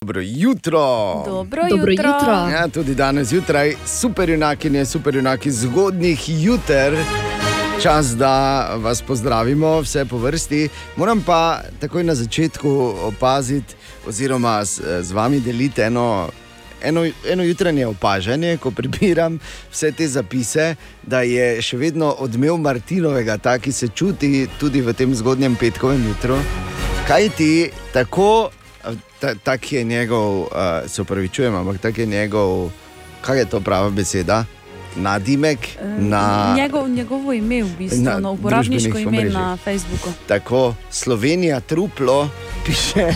Dobro 0.00 0.20
jutro. 0.22 0.80
Dobro, 1.26 1.62
Dobro 1.68 1.92
jutro. 1.92 2.08
jutro. 2.08 2.32
Ja, 2.48 2.68
tudi 2.68 2.94
danes 2.94 3.28
zjutraj, 3.28 3.74
super 3.86 4.30
junakinje, 4.30 4.84
super 4.86 5.14
junaki 5.14 5.50
zgodnih 5.50 6.20
juter. 6.36 6.96
Čas, 7.78 8.06
da 8.08 8.32
vas 8.76 9.02
pozdravimo, 9.02 9.80
vse 9.80 10.04
po 10.04 10.18
vrsti. 10.18 10.68
Moram 10.96 11.20
pa 11.20 11.60
takoj 11.80 12.04
na 12.04 12.14
začetku 12.14 12.68
opaziti, 13.02 13.74
oziroma 14.06 14.64
z, 14.64 14.80
z 15.02 15.12
vami 15.12 15.40
deliti 15.40 15.80
eno, 15.82 16.28
eno, 16.82 17.04
eno 17.28 17.42
jutranje 17.42 17.86
opažanje, 17.86 18.56
ko 18.56 18.70
prebiram 18.70 19.38
vse 19.72 19.92
te 19.92 20.08
zapise, 20.08 20.74
da 21.02 21.22
je 21.22 21.62
še 21.62 21.76
vedno 21.76 22.14
odmev 22.18 22.56
Martinovega, 22.56 23.38
ta, 23.38 23.58
ki 23.58 23.72
se 23.72 23.88
čuti 23.88 24.48
tudi 24.60 24.80
v 24.80 24.92
tem 24.92 25.14
zgodnjem 25.14 25.56
petkovem 25.56 26.06
jutru. 26.08 26.38
Kaj 27.08 27.28
ti 27.36 27.70
tako, 27.92 28.50
ta, 29.20 29.34
tak 29.34 29.72
je 29.72 29.84
njegov, 29.84 30.40
uh, 30.40 30.48
se 30.86 31.02
upravičujem, 31.02 31.54
ampak 31.54 31.78
tak 31.78 31.98
je 31.98 32.06
njegov, 32.06 32.70
kaj 33.20 33.38
je 33.38 33.44
to 33.44 33.60
prava 33.60 33.90
beseda? 33.90 34.44
nadimek 34.96 35.58
na. 35.98 36.54
Njegov, 36.56 36.88
njegovo 36.88 37.32
ime, 37.32 37.62
v 37.62 37.76
bistvu, 37.78 38.02
Na 38.02 38.18
na 38.18 38.30
uporabniško 38.30 38.98
ime 38.98 39.08
omrežjih. 39.08 39.34
na 39.34 39.56
Facebooku. 39.56 40.12
Tako 40.26 40.74
Slovenija 40.90 41.60
truplo 41.60 42.28
piše, 42.70 43.06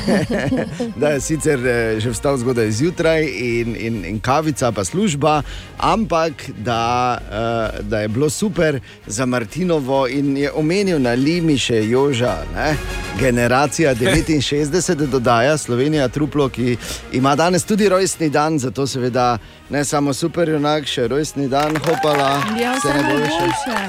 da 1.00 1.08
je 1.08 1.20
sicer 1.20 1.66
eh, 1.66 2.00
že 2.00 2.10
vstal 2.10 2.36
zgodaj 2.36 2.70
zjutraj 2.70 3.22
in, 3.24 3.76
in, 3.78 4.04
in 4.04 4.20
kavica 4.20 4.72
pa 4.72 4.84
služba, 4.84 5.42
ampak 5.78 6.32
da, 6.58 7.18
eh, 7.18 7.82
da 7.82 8.00
je 8.00 8.08
bilo 8.08 8.30
super 8.30 8.80
za 9.06 9.26
Martinovo 9.26 10.08
in 10.08 10.36
je 10.36 10.52
omenil 10.52 11.02
na 11.02 11.10
Limiše 11.10 11.88
Joža. 11.88 12.36
Ne? 12.54 12.76
Generacija 13.20 13.94
69 14.00 14.94
dodaja 15.06 15.56
Slovenija 15.56 16.08
truplo, 16.08 16.48
ki 16.48 16.76
ima 17.12 17.36
danes 17.36 17.64
tudi 17.64 17.88
rojstni 17.88 18.30
dan, 18.30 18.58
zato 18.58 18.86
seveda 18.86 19.38
ne 19.70 19.84
samo 19.84 20.12
super 20.12 20.48
junak, 20.48 20.86
še 20.86 21.08
rojstni 21.08 21.48
dan, 21.48 21.76
hopala. 21.86 22.42
Ja, 22.60 22.74
vse 22.76 22.88
najboljše. 22.94 23.46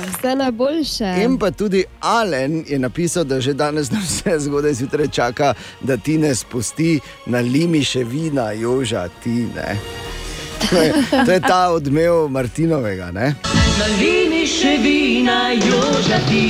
Vse 0.07 0.35
najboljše. 0.35 1.09
In 1.23 1.37
pa 1.39 1.51
tudi 1.51 1.83
Alen 1.99 2.63
je 2.67 2.79
napisal, 2.79 3.23
da 3.23 3.41
že 3.41 3.53
danes 3.53 3.91
na 3.91 3.99
vse 3.99 4.39
zgodaj 4.39 4.73
zjutraj 4.73 5.07
čaka, 5.07 5.53
da 5.81 5.97
ti 5.97 6.17
ne 6.17 6.35
spusti 6.35 6.99
na 7.25 7.39
limiše 7.39 8.03
vina, 8.03 8.51
joža, 8.51 9.07
ti 9.23 9.47
ne. 9.55 9.79
To 10.69 10.81
je, 10.81 10.93
to 11.25 11.31
je 11.31 11.39
ta 11.39 11.69
odmev 11.69 12.27
Martinovega. 12.29 13.11
Ne? 13.11 13.35
Na 13.79 13.87
liniji 13.99 14.47
še 14.47 14.77
vina, 14.81 15.51
jožati, 15.53 16.45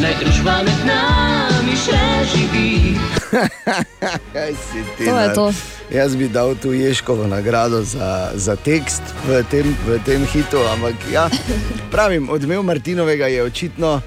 naj 0.00 0.14
družba 0.22 0.60
med 0.64 0.86
nami 0.86 1.76
še 1.76 2.00
živi. 2.32 2.94
Kaj 4.34 4.54
si 4.54 4.84
ti? 4.96 5.04
To 5.04 5.18
je 5.18 5.28
to. 5.34 5.46
Jaz 5.90 6.16
bi 6.16 6.28
dal 6.28 6.54
tu 6.62 6.72
Ješkovo 6.72 7.26
nagrado 7.26 7.82
za, 7.82 8.30
za 8.34 8.56
tekst 8.56 9.02
v 9.26 9.42
tem, 9.50 9.74
v 9.86 9.98
tem 10.06 10.26
hitu, 10.26 10.62
ampak 10.70 10.94
ja, 11.12 11.26
pravim, 11.90 12.30
odmev 12.30 12.62
Martinovega 12.62 13.26
je 13.26 13.42
očitno. 13.42 14.00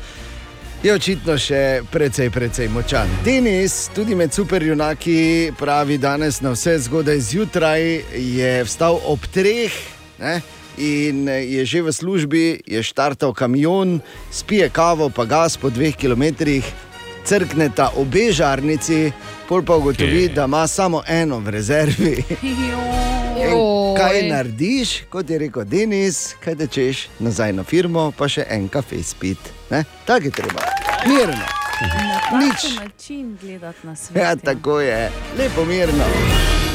Je 0.84 0.92
očitno 0.92 1.38
še 1.40 1.80
precej, 1.88 2.28
precej 2.28 2.68
močan. 2.68 3.08
Denis, 3.24 3.86
tudi 3.96 4.18
med 4.20 4.36
superjunaki, 4.36 5.54
pravi 5.56 5.96
danes 5.96 6.42
na 6.44 6.52
vse 6.52 6.74
zgodaj 6.84 7.22
zjutraj, 7.24 7.84
je 8.20 8.50
vstal 8.68 9.00
ob 9.08 9.24
treh 9.32 9.72
ne, 10.20 10.42
in 10.76 11.24
je 11.32 11.64
že 11.64 11.82
v 11.88 11.94
službi, 11.96 12.44
je 12.68 12.84
štartal 12.84 13.32
kamion, 13.32 14.02
spije 14.28 14.68
kavo, 14.76 15.08
pa 15.08 15.24
gas 15.24 15.56
po 15.56 15.72
dveh 15.72 15.96
kilometrih, 15.96 16.68
crkneta 17.26 17.92
obe 17.96 18.32
žarnici, 18.32 19.12
pol 19.48 19.64
pa 19.64 19.76
ugotovi, 19.76 20.28
okay. 20.28 20.34
da 20.34 20.46
ima 20.46 20.68
samo 20.68 21.04
eno 21.08 21.40
v 21.40 21.50
rezervi. 21.50 22.24
Kaj 23.98 24.30
narediš, 24.30 25.04
kot 25.10 25.30
je 25.30 25.38
rekel 25.40 25.64
Denis, 25.64 26.36
kaj 26.40 26.56
tečeš 26.56 27.08
nazaj 27.20 27.54
na 27.54 27.64
firmo, 27.64 28.12
pa 28.18 28.28
še 28.30 28.46
en 28.50 28.68
kafe 28.70 29.04
spit. 29.04 29.38
Ne? 29.70 29.84
Tako 30.06 30.30
je 30.30 30.32
treba, 30.32 30.66
mirno. 31.08 31.46
Na 32.32 32.40
Nič. 32.40 32.78
način 32.80 33.38
gledati 33.42 33.88
na 33.88 33.96
svet. 33.96 34.24
Ja, 34.24 34.36
tako 34.36 34.80
je, 34.80 35.12
lepo 35.38 35.66
mirno. 35.66 36.06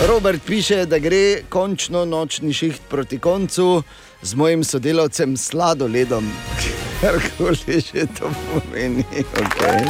Robert 0.08 0.42
piše, 0.46 0.86
da 0.86 0.98
gre 0.98 1.42
končno 1.48 2.04
nočni 2.04 2.52
šiht 2.52 2.80
proti 2.88 3.18
koncu 3.18 3.82
z 4.22 4.34
mojim 4.34 4.64
sodelavcem 4.64 5.36
Sladoledom, 5.36 6.30
karkoli 7.00 7.80
že 7.80 8.06
to 8.18 8.30
pomeni. 8.50 9.04
Okay. 9.22 9.80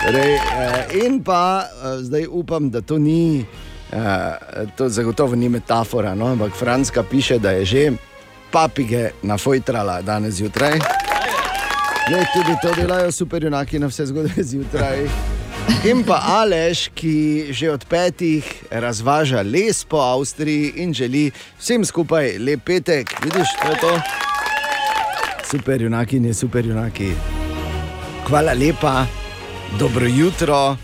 Torej, 0.00 0.34
eh, 0.34 1.06
in 1.06 1.20
pa 1.24 1.64
eh, 1.64 2.02
zdaj 2.02 2.26
upam, 2.30 2.70
da 2.70 2.80
to 2.80 2.98
ni, 2.98 3.44
eh, 3.92 4.66
to 4.76 4.88
zagotovo 4.88 5.36
ni 5.36 5.48
metafora, 5.48 6.14
no? 6.14 6.26
ampak 6.26 6.52
Franska 6.56 7.02
piše, 7.02 7.38
da 7.38 7.50
je 7.50 7.64
že 7.64 7.92
papige 8.50 9.10
nafojtrala 9.22 10.02
danes 10.02 10.34
zjutraj. 10.34 10.78
Ne, 12.10 12.26
tudi 12.34 12.56
to 12.62 12.74
delajo 12.74 13.12
superjunaki 13.12 13.78
na 13.78 13.86
vse 13.86 14.06
zgodbe 14.06 14.42
zjutraj. 14.42 15.06
In 15.84 16.02
pa 16.04 16.18
Aleš, 16.42 16.88
ki 16.94 17.52
že 17.52 17.70
od 17.70 17.84
petih 17.84 18.44
razvaža 18.70 19.42
les 19.42 19.84
po 19.84 20.00
Avstriji 20.00 20.72
in 20.76 20.94
želi 20.94 21.30
vsem 21.58 21.84
skupaj 21.84 22.38
lep 22.38 22.64
petek. 22.64 23.14
Vidiš, 23.22 23.48
to 23.62 23.70
je 23.70 23.78
to? 23.80 24.29
Superjunaki, 25.50 26.20
ne 26.20 26.34
superjunaki. 26.34 27.10
Hvala 28.26 28.52
lepa, 28.52 29.06
dobro 29.78 30.06
jutro, 30.06 30.76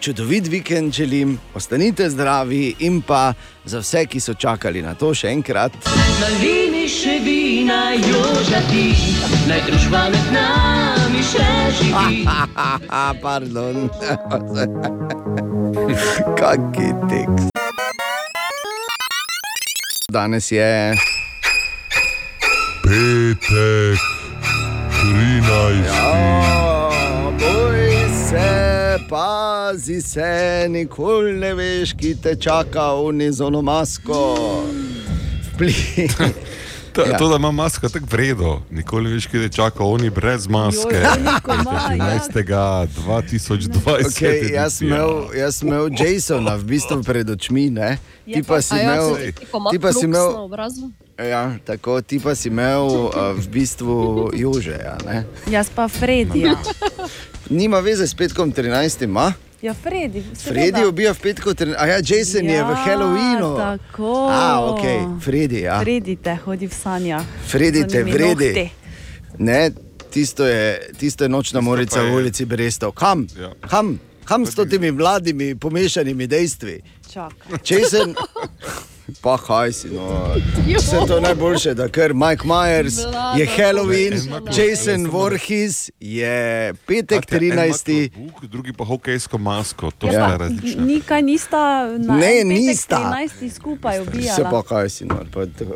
čudovit 0.00 0.46
vikend 0.46 0.92
želim, 0.92 1.38
ostanite 1.54 2.10
zdravi 2.10 2.74
in 2.78 3.02
pa 3.02 3.32
za 3.64 3.78
vse, 3.78 4.06
ki 4.06 4.20
so 4.20 4.34
čakali 4.34 4.82
na 4.82 4.94
to 4.94 5.14
še 5.14 5.32
enkrat. 5.32 5.72
Na 6.20 6.28
liniji 6.42 6.88
še 6.88 7.14
vina, 7.24 7.94
jožati, 7.96 8.84
naj 9.48 9.62
družba 9.70 10.02
med 10.12 10.28
nami 10.36 11.22
še 11.24 11.46
živi. 11.80 12.26
Pardon. 13.22 13.88
Kaki 16.40 16.92
tekst. 17.08 17.48
Danes 20.12 20.52
je 20.52 20.92
Petek, 22.90 23.98
13. 25.02 25.86
Ja, 25.86 27.30
boj 27.38 27.90
se, 28.28 28.98
pazi 29.08 30.02
se, 30.02 30.66
nikoli 30.68 31.32
ne 31.32 31.54
veš, 31.54 31.92
ki 31.94 32.16
te 32.22 32.34
čaka 32.34 32.90
v 32.94 33.30
zono 33.30 33.62
masko. 33.62 34.34
Vpli. 35.54 35.74
To, 36.92 37.00
Ja. 37.06 37.10
ja. 37.10 37.18
to, 37.18 37.28
da 37.28 37.36
ima 37.36 37.50
maska 37.50 37.88
tako 37.88 38.06
vredno, 38.10 38.62
nikoli 38.70 39.08
ne 39.08 39.14
veš, 39.14 39.26
kje 39.26 39.48
te 39.48 39.48
čaka, 39.56 39.84
oni 39.84 40.10
brez 40.10 40.48
maske. 40.48 40.94
Joj, 40.94 41.06
veliko 41.24 41.54
ima, 41.54 41.94
ja. 42.06 42.18
14. 42.34 42.86
2020. 43.06 43.84
Okay, 43.86 44.54
jaz 44.54 44.74
sem 44.74 44.88
imel, 44.88 45.30
jaz 45.38 45.54
sem 45.56 45.68
imel 45.68 45.86
Jasona 45.94 46.54
v 46.54 46.64
bistvu 46.64 47.02
pred 47.06 47.30
očmi, 47.30 47.70
ne? 47.70 47.98
ti 48.26 48.42
pa 48.42 48.58
si 48.62 48.74
ja, 48.74 48.82
imel. 48.82 49.16
ti 49.70 49.78
pa 49.78 49.92
si 49.92 50.04
imel? 50.04 50.50
Ja, 51.28 51.56
tako 51.64 52.00
ti 52.02 52.20
pa 52.20 52.34
si 52.34 52.48
imel 52.48 52.86
uh, 52.86 53.10
v 53.36 53.48
bistvu 53.48 54.30
Jožeja. 54.34 54.96
ne. 55.06 55.24
Jaz 55.50 55.70
pa 55.74 55.88
Fredija. 55.88 56.56
Nima 57.50 57.80
veze 57.80 58.06
s 58.06 58.14
petkom 58.14 58.52
13. 58.52 59.06
Ma? 59.06 59.32
Ja, 59.62 59.74
Fredi. 59.74 60.22
Fredi 60.48 60.84
ubija 60.84 61.12
v 61.12 61.20
petku 61.20 61.50
13. 61.50 61.74
A 61.78 61.86
ja, 61.86 61.96
Jason 61.96 62.44
ja, 62.44 62.52
je 62.52 62.64
v 62.64 62.74
Halloweenu. 62.74 63.56
Tako. 63.56 64.28
A, 64.30 64.60
ok, 64.64 64.84
Fredi. 65.24 65.60
Ja. 65.60 65.80
Fredi 65.80 66.16
te 66.16 66.38
hodi 66.44 66.66
v 66.66 66.74
sanjah. 66.74 67.24
Fredi 67.46 67.84
te 67.88 68.02
vredi. 68.02 68.48
nohti. 68.54 68.70
Ne, 69.38 69.70
tisto 70.10 70.46
je, 70.46 70.90
tisto 70.98 71.24
je 71.24 71.28
nočna 71.28 71.60
morica 71.60 72.02
v 72.02 72.14
ulici 72.14 72.44
Brestov. 72.44 72.92
Kam? 72.92 73.26
Ja. 73.36 73.52
Kam? 73.68 73.98
Kam 74.24 74.46
s 74.46 74.54
temi 74.54 74.92
mladimi 74.92 75.54
pomešanimi 75.58 76.26
dejstvi? 76.26 76.80
Čakaj. 77.12 77.58
Jason, 77.66 78.14
pa 79.12 79.38
kaj 79.38 79.72
si. 79.72 79.88
No. 79.88 80.34
Vse 80.68 80.96
to 81.06 81.14
je 81.14 81.20
najboljše, 81.20 81.74
da 81.74 81.88
ker 81.88 82.14
Mike 82.14 82.44
Myers 82.44 82.94
je 83.36 83.46
Halloween, 83.48 84.14
Jason 84.48 85.06
Voorhees 85.06 85.90
je 86.00 86.36
petek 86.86 87.20
Tako, 87.20 87.36
en 87.36 87.42
ima 87.44 87.54
13. 87.56 88.10
klobuk, 88.10 88.44
Drugi 88.44 88.72
pa 88.72 88.84
hokejsko 88.84 89.38
masko, 89.38 89.90
to 89.90 90.06
Ja. 90.06 90.12
ja. 90.12 90.26
Sta 90.26 90.36
različna. 90.36 90.84
Nikaj 90.84 91.22
nista 91.22 91.60
na 91.88 92.16
Ne, 92.16 92.44
nista. 92.44 92.96
13 93.36 93.50
skupaj 93.50 93.96
Se 93.96 94.02
ubijala. 94.02 94.50
pa 94.50 94.62
kaj 94.64 94.88
si. 94.88 95.04
No, 95.04 95.16
pa, 95.32 95.46
tako. 95.48 95.74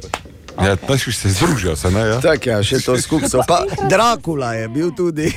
Ja, 0.61 0.77
taši 0.77 1.13
se 1.13 1.29
združijo, 1.31 1.77
se 1.77 1.91
ne? 1.91 2.01
Ja? 2.01 2.21
Tako 2.21 2.51
ja, 2.51 2.63
še 2.63 2.79
to 2.79 2.99
skupaj. 2.99 3.29
so. 3.29 3.41
Pa 3.49 3.65
Drakula 3.89 4.55
je 4.55 4.69
bil 4.69 4.91
tudi. 4.91 5.33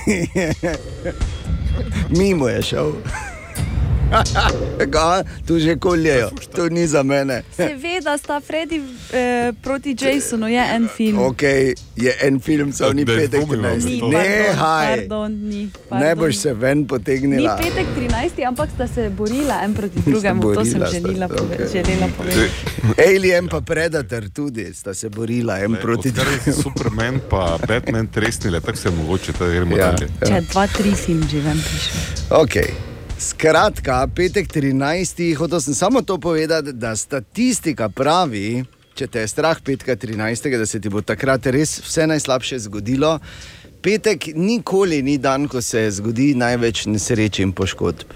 Mimo 2.09 2.47
je 2.47 2.61
šel. 2.63 2.91
Ga, 4.87 5.23
tu 5.43 5.59
že 5.59 5.75
koljejo, 5.75 6.29
to 6.55 6.69
ni 6.69 6.87
za 6.87 7.03
mene. 7.03 7.43
Seveda 7.51 8.17
sta 8.17 8.39
Freddy 8.39 8.79
eh, 9.11 9.53
proti 9.53 9.95
Jasonu, 9.95 10.47
je 10.47 10.63
en 10.65 10.87
film. 10.87 11.19
Ok, 11.19 11.41
je 11.95 12.15
en 12.21 12.39
film, 12.39 12.73
so 12.73 12.93
ni 12.93 13.03
Ne 13.03 13.05
petek 13.07 13.41
dvomimo 13.41 13.67
v 13.67 13.77
13. 13.77 13.99
to. 13.99 14.07
Ne, 14.07 14.27
haj. 14.53 14.87
Pardon, 14.87 15.31
ni. 15.33 15.63
Ne 15.63 15.69
Pardon. 15.89 16.17
boš 16.17 16.35
se 16.37 16.53
ven 16.53 16.77
Ni 16.77 16.87
potegnila. 16.87 17.57
petek 17.57 17.87
13, 17.97 18.43
ampak 18.43 18.69
sta 18.71 18.87
se 18.87 19.09
borila 19.09 19.61
en 19.61 19.73
proti 19.73 19.99
drugemu, 20.01 20.53
to 20.53 20.65
sem 20.65 20.79
borila 20.81 21.27
sta, 21.27 21.43
okej. 21.43 21.67
želela 21.67 22.07
povedati. 22.07 22.51
Alien 23.07 23.47
pa 23.47 23.61
Predator 23.61 24.29
tudi 24.29 24.73
sta 24.73 24.93
se 24.93 25.09
borila 25.09 25.59
en 25.59 25.75
proti 25.75 26.09
Odkar 26.09 26.27
je 26.27 26.37
drugemu. 26.37 26.63
Superman 26.63 27.19
pa 27.29 27.57
Batman 27.67 28.07
tresnile, 28.07 28.61
tako 28.61 28.77
se 28.77 28.89
mogoče, 28.91 29.31
da 29.39 29.47
gremo 29.47 29.75
Ja, 29.75 29.85
ja. 29.85 29.91
dalje. 29.91 30.07
Če 30.23 30.41
dva, 30.47 30.67
tri 30.67 30.95
film 30.95 31.27
že 31.27 31.39
ven 31.39 31.57
piše. 31.59 31.91
Okay. 32.29 32.96
Skratka, 33.19 34.07
petek 34.15 34.45
13. 34.47 35.35
Hotel 35.37 35.61
sem 35.61 35.73
samo 35.73 36.01
to 36.01 36.17
povedati, 36.17 36.73
da 36.73 36.95
statistika 36.95 37.89
pravi, 37.89 38.61
če 38.93 39.07
te 39.07 39.23
je 39.23 39.31
strah 39.31 39.57
petka 39.65 39.95
13., 39.97 40.53
da 40.57 40.65
se 40.69 40.77
ti 40.79 40.89
bo 40.93 41.01
takrat 41.01 41.49
res 41.49 41.79
vse 41.81 42.05
najslabše 42.07 42.59
zgodilo. 42.67 43.15
Petek 43.81 44.29
nikoli 44.35 45.01
ni 45.01 45.17
dan, 45.17 45.47
ko 45.49 45.61
se 45.65 45.87
zgodi 45.97 46.35
največ 46.37 46.85
nesreč 46.93 47.41
in 47.41 47.55
poškodb. 47.57 48.13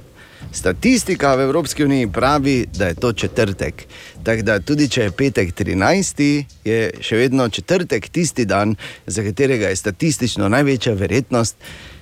Statistika 0.53 1.34
v 1.36 1.48
Evropski 1.49 1.84
uniji 1.84 2.11
pravi, 2.14 2.56
da 2.78 2.91
je 2.91 2.95
to 3.02 3.14
četrtek. 3.14 3.86
Tako 4.23 4.45
da 4.45 4.60
tudi 4.60 4.90
če 4.90 5.07
je 5.07 5.15
petek 5.18 5.53
13, 5.57 6.22
je 6.65 6.82
še 7.02 7.18
vedno 7.18 7.49
četrtek 7.49 8.10
tisti 8.10 8.45
dan, 8.45 8.76
za 9.07 9.26
katerega 9.26 9.73
je 9.73 9.82
statistično 9.82 10.49
največja 10.49 10.94
verjetnost, 10.94 11.57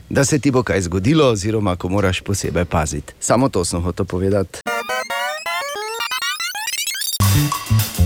da 0.10 0.26
se 0.26 0.40
ti 0.40 0.52
bo 0.52 0.64
kaj 0.64 0.82
zgodilo, 0.82 1.32
oziroma 1.32 1.76
ko 1.76 1.90
moraš 1.90 2.22
posebej 2.22 2.66
paziti. 2.66 3.14
Samo 3.20 3.50
to 3.50 3.66
sem 3.66 3.82
hotel 3.82 4.06
povedati. 4.06 4.60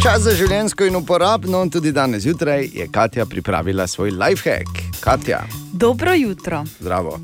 Čas 0.04 0.22
za 0.22 0.32
življensko 0.32 0.84
in 0.84 0.96
uporabno, 0.96 1.62
tudi 1.72 1.92
danes 1.92 2.24
zjutraj 2.24 2.68
je 2.74 2.88
Katja 2.92 3.26
pripravila 3.26 3.88
svoj 3.88 4.12
lifehack. 4.12 4.68
Katja, 5.00 5.44
Dobro 5.74 6.14
jutro. 6.14 6.64
zdravo. 6.80 7.20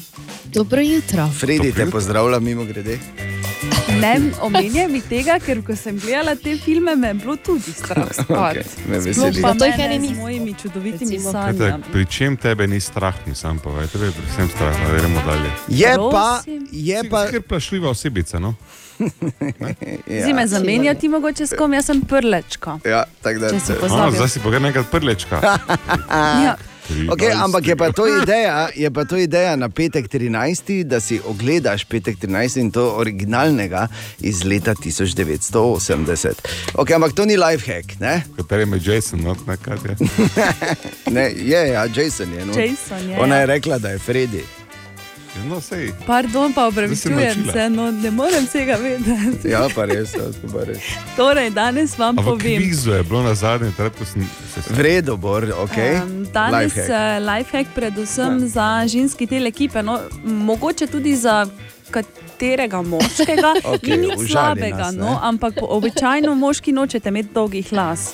Dobro 0.46 0.82
jutro. 0.82 1.28
Fredi 1.40 1.72
te 1.72 1.86
pozdravlja 1.86 2.40
mimo 2.40 2.64
grede. 2.64 3.00
Ne 4.02 4.14
omenjaj 4.42 4.88
mi 4.88 5.02
tega, 5.02 5.40
ker 5.40 5.60
ko 5.62 5.76
sem 5.76 6.00
gledala 6.00 6.36
te 6.36 6.58
filme, 6.58 6.96
me 6.96 7.08
je 7.08 7.14
bilo 7.14 7.36
tudi 7.36 7.72
strah. 7.74 8.08
Okej, 8.30 8.64
me 8.88 9.02
Sploh 9.02 9.06
veseli. 9.06 9.42
pa 9.42 9.50
Zato 9.50 9.66
jih 9.66 9.76
eni 9.80 9.98
z 9.98 10.02
niso. 10.02 10.14
mojimi 10.14 10.54
čudovitimi 10.54 11.20
sanjami. 11.20 11.84
Pri 11.92 12.06
čem 12.06 12.38
tebe 12.38 12.68
ni 12.68 12.80
strah, 12.80 13.16
mi 13.26 13.36
sam 13.36 13.60
povej, 13.60 13.88
tebe 13.88 14.06
je 14.06 14.12
predvsem 14.12 14.50
strah, 14.50 14.76
da 14.78 14.98
gremo 14.98 15.22
dalje. 15.26 15.52
Je 15.68 15.96
pa, 16.12 16.42
je 16.72 17.04
pa. 17.10 17.28
Ker 17.28 17.42
plašljiva 17.42 17.90
osebica, 17.90 18.40
no? 18.40 18.56
Ja. 20.08 20.26
Zime 20.26 20.48
zamenjati 20.48 21.10
mogoče 21.10 21.48
s 21.48 21.54
kom, 21.58 21.74
jaz 21.74 21.86
sem 21.86 22.02
prlečka. 22.02 22.80
Ja, 22.86 23.04
tako 23.22 23.40
da 23.40 23.48
A, 23.48 23.60
pozabil. 23.82 24.16
zdaj 24.16 24.30
si 24.30 24.40
pogledaj 24.40 24.68
nekaj 24.70 24.84
prlečka. 24.92 25.42
Ja. 26.46 26.56
Okay, 26.90 27.30
ampak 27.30 27.68
je 27.68 27.76
pa, 27.78 27.92
to 27.94 28.10
ideja, 28.10 28.70
je 28.74 28.90
pa 28.90 29.06
to 29.06 29.14
ideja 29.18 29.54
na 29.56 29.70
petek 29.70 30.10
13, 30.10 30.84
da 30.84 31.00
si 31.00 31.22
ogledaš 31.22 31.86
petek 31.86 32.18
13 32.18 32.58
in 32.60 32.72
to 32.72 32.98
originalnega 32.98 33.88
iz 34.20 34.42
leta 34.44 34.74
1980. 34.74 36.34
Okay, 36.74 36.96
ampak 36.96 37.14
to 37.14 37.26
ni 37.26 37.38
lifehack, 37.38 38.00
ne? 38.00 38.24
Kateri 38.38 38.66
je 38.66 38.94
Jason, 38.94 39.22
no, 39.22 39.36
nekaj 39.48 39.78
je. 39.86 39.96
ne 41.16 41.30
je, 41.30 41.62
ja, 41.68 41.86
Jason 41.86 42.34
je. 42.34 42.46
No. 42.46 42.54
Jason 42.58 43.10
je, 43.10 43.20
Ona 43.20 43.36
ja. 43.36 43.42
je 43.42 43.46
rekla, 43.46 43.78
da 43.78 43.90
je 43.90 44.00
Freddy. 44.00 44.59
No, 45.48 45.62
sej. 45.62 45.92
Pardon, 46.08 46.54
pa 46.54 46.68
opravičujem 46.68 47.46
se, 47.54 47.70
no 47.70 47.92
ne 47.92 48.12
morem 48.12 48.46
vsega 48.46 48.76
vedeti. 48.82 49.50
Ja, 49.50 49.68
pa 49.76 49.86
res, 49.86 50.14
ja, 50.14 50.26
to 50.42 50.50
pa 50.54 50.64
res. 50.64 50.82
Torej, 51.18 51.50
danes 51.50 51.98
vam 51.98 52.10
Ampak 52.10 52.26
povem. 52.26 52.58
kvizu 52.58 52.92
je 52.92 53.04
bilo 53.04 53.24
na 53.24 53.36
zadnji, 53.36 53.72
takrat, 53.78 53.98
ko 53.98 54.06
sem 54.06 54.28
se 54.54 54.74
V 54.74 54.82
redu, 54.82 55.18
Bor, 55.18 55.44
ok. 55.44 55.78
Um, 56.04 56.26
danes 56.34 56.76
je 56.76 56.82
Lifehack. 56.82 57.26
lifehack 57.30 57.70
predvsem 57.76 58.42
ja. 58.42 58.48
za 58.48 58.88
ženski 58.88 59.26
del 59.26 59.48
ekipe, 59.48 59.84
no, 59.84 60.00
mogoče 60.24 60.88
tudi 60.88 61.16
za 61.16 61.46
katerega 61.92 62.82
moškega, 62.82 63.54
Okej, 63.74 63.98
ni 63.98 64.08
nič 64.08 64.32
slabega, 64.32 64.78
nas, 64.78 64.96
no, 64.96 65.20
ampak 65.22 65.54
običajno 65.62 66.36
moški 66.36 66.72
nočete 66.72 67.10
imeti 67.10 67.34
dolgih 67.34 67.74
las. 67.74 68.14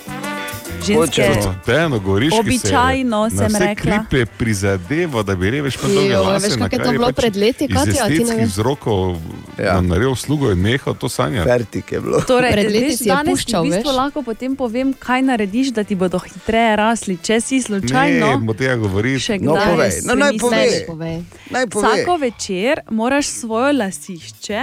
Ženske, 0.85 1.25
Dejano, 1.65 1.99
goriški 1.99 2.39
Običajno 2.39 3.29
se 3.29 3.35
je 3.35 3.49
sem 3.49 3.55
rekla. 3.57 3.97
klipe 3.99 4.25
prizadeva, 4.27 5.23
da 5.23 5.35
bi 5.35 5.49
revež 5.49 5.77
pa 5.77 5.87
dolge 5.87 6.09
Jo, 6.09 6.23
lase, 6.23 6.47
veš, 6.47 6.55
kako 6.57 6.75
je 6.75 6.83
to 6.83 6.91
bilo 6.91 7.11
pred 7.13 7.35
leti, 7.35 7.65
iz 7.65 7.73
Katja, 7.73 7.93
a 7.95 8.07
ti 8.07 8.13
ne 8.13 8.15
estetskih 8.15 8.37
veš? 8.37 8.49
vzrokov 8.49 9.17
ja. 9.57 9.73
nam 9.73 9.87
naredil 9.87 10.15
slugo 10.15 10.51
in 10.51 10.61
nehal 10.61 10.95
to 10.95 11.09
sanjati. 11.09 11.45
Fertik 11.45 11.91
je 11.91 11.99
bilo. 11.99 12.21
Torej, 12.21 12.51
Pred 12.51 12.71
leti 12.71 12.97
si 12.97 13.03
je 13.03 13.07
danes 13.07 13.25
ti 13.25 13.31
puščal, 13.43 13.61
v 13.61 13.67
bistvu 13.67 13.87
veš. 13.87 13.95
lahko 13.95 14.21
potem 14.23 14.55
povem, 14.55 14.93
kaj 14.95 15.21
narediš, 15.23 15.67
da 15.69 15.83
ti 15.83 15.95
bodo 15.95 16.19
hitreje 16.19 16.75
rasli, 16.75 17.17
če 17.17 17.41
si 17.41 17.61
slučajno. 17.61 18.27
Ne, 18.27 18.37
bo 18.39 18.53
tega 18.53 18.75
govoriti. 18.77 19.19
Še 19.21 19.37
kdaj 19.37 20.01
No, 20.03 20.15
naj 20.15 20.37
premislil. 20.37 20.85
pove. 20.87 21.13
Naj 21.49 21.67
pove. 21.67 21.87
Vsako 21.87 22.17
večer 22.17 22.79
moraš 22.91 23.25
svoje 23.27 23.73
lasišče 23.75 24.61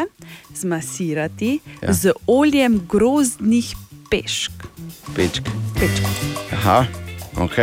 zmasirati 0.57 1.53
Ja. 1.53 1.59
ja. 1.83 1.93
z 1.93 2.13
oljem 2.27 2.81
grozdnih 2.89 3.75
pešk. 4.11 4.53
Pečk. 5.13 5.45
Pečk. 5.77 6.03
Aha, 6.53 6.87
ok. 7.37 7.57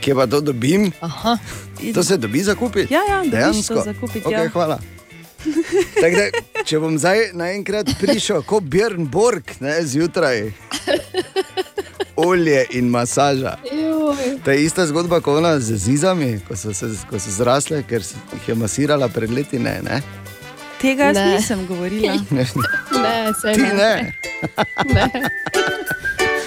Kje 0.00 0.12
pa 0.14 0.26
to 0.26 0.40
dobim? 0.40 0.90
Aha. 1.00 1.38
To 1.94 2.02
se 2.02 2.16
dobi 2.16 2.42
za 2.42 2.54
kupiti? 2.54 2.94
Ja, 2.94 3.00
ja, 3.02 3.16
dobiš 3.18 3.30
to 3.30 3.36
Dejansko? 3.36 3.80
za 3.80 3.94
kupiti, 3.94 4.24
Okay, 4.24 4.44
ja. 4.44 4.48
Hvala. 4.48 4.78
Tak 6.00 6.10
da, 6.12 6.24
če 6.64 6.78
bom 6.78 6.98
zdaj 6.98 7.30
naenkrat 7.32 7.86
prišel 8.00 8.42
kot 8.42 8.64
Björn 8.64 9.06
Borg 9.06 9.46
ne, 9.60 9.78
zjutraj, 9.82 10.50
olje 12.16 12.66
in 12.70 12.88
masaža. 12.90 13.54
To 14.44 14.50
je 14.50 14.64
ista 14.64 14.86
zgodba 14.86 15.20
kot 15.20 15.38
ona 15.38 15.60
z 15.60 15.76
zizami, 15.76 16.40
ko 16.42 16.56
so, 16.56 16.74
se, 16.74 16.90
ko 17.06 17.18
so 17.18 17.30
zrasle, 17.30 17.82
ker 17.82 18.02
si 18.02 18.18
jih 18.32 18.48
je 18.48 18.54
masirala 18.54 19.06
pred 19.08 19.30
leti. 19.30 19.58
Ne, 19.58 19.78
ne? 19.82 20.02
Tega 20.80 21.04
jaz 21.04 21.16
Ne. 21.16 21.26
nisem 21.34 21.66
govorila. 21.66 22.18
Ne, 22.30 22.44
se 23.32 23.52
Ti 23.54 23.60
ne. 23.62 24.12
ne. 24.90 25.06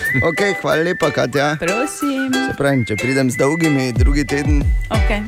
Okay, 0.09 0.55
hvala 0.61 0.81
lepa, 0.81 1.11
Katja. 1.11 1.55
Prosim. 1.59 2.33
Se 2.33 2.53
pravi, 2.57 2.81
če 2.89 2.95
pridem 2.97 3.29
z 3.29 3.37
dolgimi 3.37 3.91
drugi 3.93 4.25
teden. 4.25 4.63
Okay. 4.89 5.21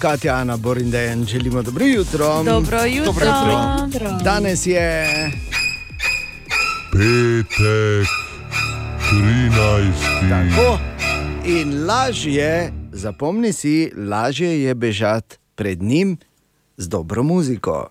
Katja, 0.00 0.34
Ana, 0.36 0.56
Borin, 0.56 0.90
Dejan, 0.90 1.24
želimo 1.24 1.62
dobro 1.62 1.84
jutro. 1.84 2.42
Dobro 2.44 2.84
jutro. 2.84 3.12
Dobro 3.12 3.26
jutro. 3.86 4.10
Danes 4.24 4.66
je 4.66 5.08
Petek, 6.92 8.08
13. 9.10 10.28
tako. 10.28 10.78
In 11.44 11.86
lažje, 11.86 12.72
zapomni 12.92 13.52
si, 13.52 13.90
lažje 13.96 14.62
je 14.62 14.74
bežati 14.74 15.36
pred 15.54 15.82
njim 15.82 16.16
z 16.76 16.88
dobro 16.88 17.22
muziko. 17.22 17.88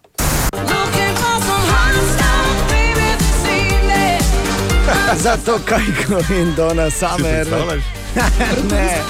Zato 5.24 5.60
Kajko 5.66 6.34
in 6.34 6.56
Dona 6.56 6.90
Summer. 6.90 7.46
predstavljaš? 7.46 7.84
ne. 8.72 9.02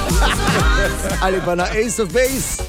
Ali 1.21 1.41
pa 1.45 1.55
na 1.55 1.63
Ace 1.63 2.03
of 2.03 2.13
Base. 2.13 2.63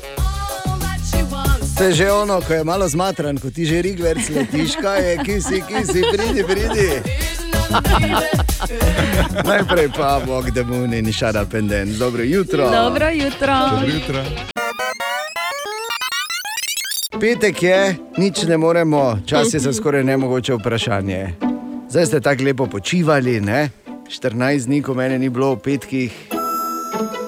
To 1.79 1.85
je 1.85 1.93
že 1.93 2.13
ono, 2.13 2.41
ko 2.41 2.53
je 2.53 2.65
malo 2.65 2.89
zmatran, 2.89 3.39
ko 3.39 3.51
ti 3.51 3.67
že 3.67 3.83
rigverc 3.83 4.29
letiš, 4.31 4.77
kaj 4.83 5.11
je, 5.11 5.19
ki 5.25 5.41
si, 5.41 5.63
ki 5.69 5.87
si, 5.87 6.03
pridi, 6.13 6.45
pridi. 6.45 6.91
Najprej 9.49 9.89
pa 9.97 10.21
Bog 10.27 10.51
da 10.51 10.63
mu 10.63 10.87
ne 10.87 11.03
nišara 11.03 11.45
penden. 11.45 11.99
Dobro 11.99 12.23
jutro. 12.23 12.71
Dobro 12.71 13.11
jutro. 13.11 13.55
Dobro 13.71 13.95
jutro. 13.95 14.23
Petek 17.21 17.63
je, 17.63 17.97
nič 18.19 18.43
ne 18.43 18.57
moremo, 18.57 19.19
čas 19.27 19.55
je 19.55 19.61
za 19.61 19.73
skoraj 19.73 20.05
nemogoče 20.05 20.55
vprašanje. 20.55 21.54
Zdaj 21.95 22.07
ste 22.07 22.19
tako 22.21 22.43
lepo 22.43 22.67
počivali, 22.67 23.39
ne? 23.41 23.71
14 24.11 24.67
dni, 24.67 24.83
ko 24.83 24.95
mene 24.95 25.15
ni 25.15 25.29
bilo 25.29 25.55
v 25.55 25.61
petkih, 25.61 26.11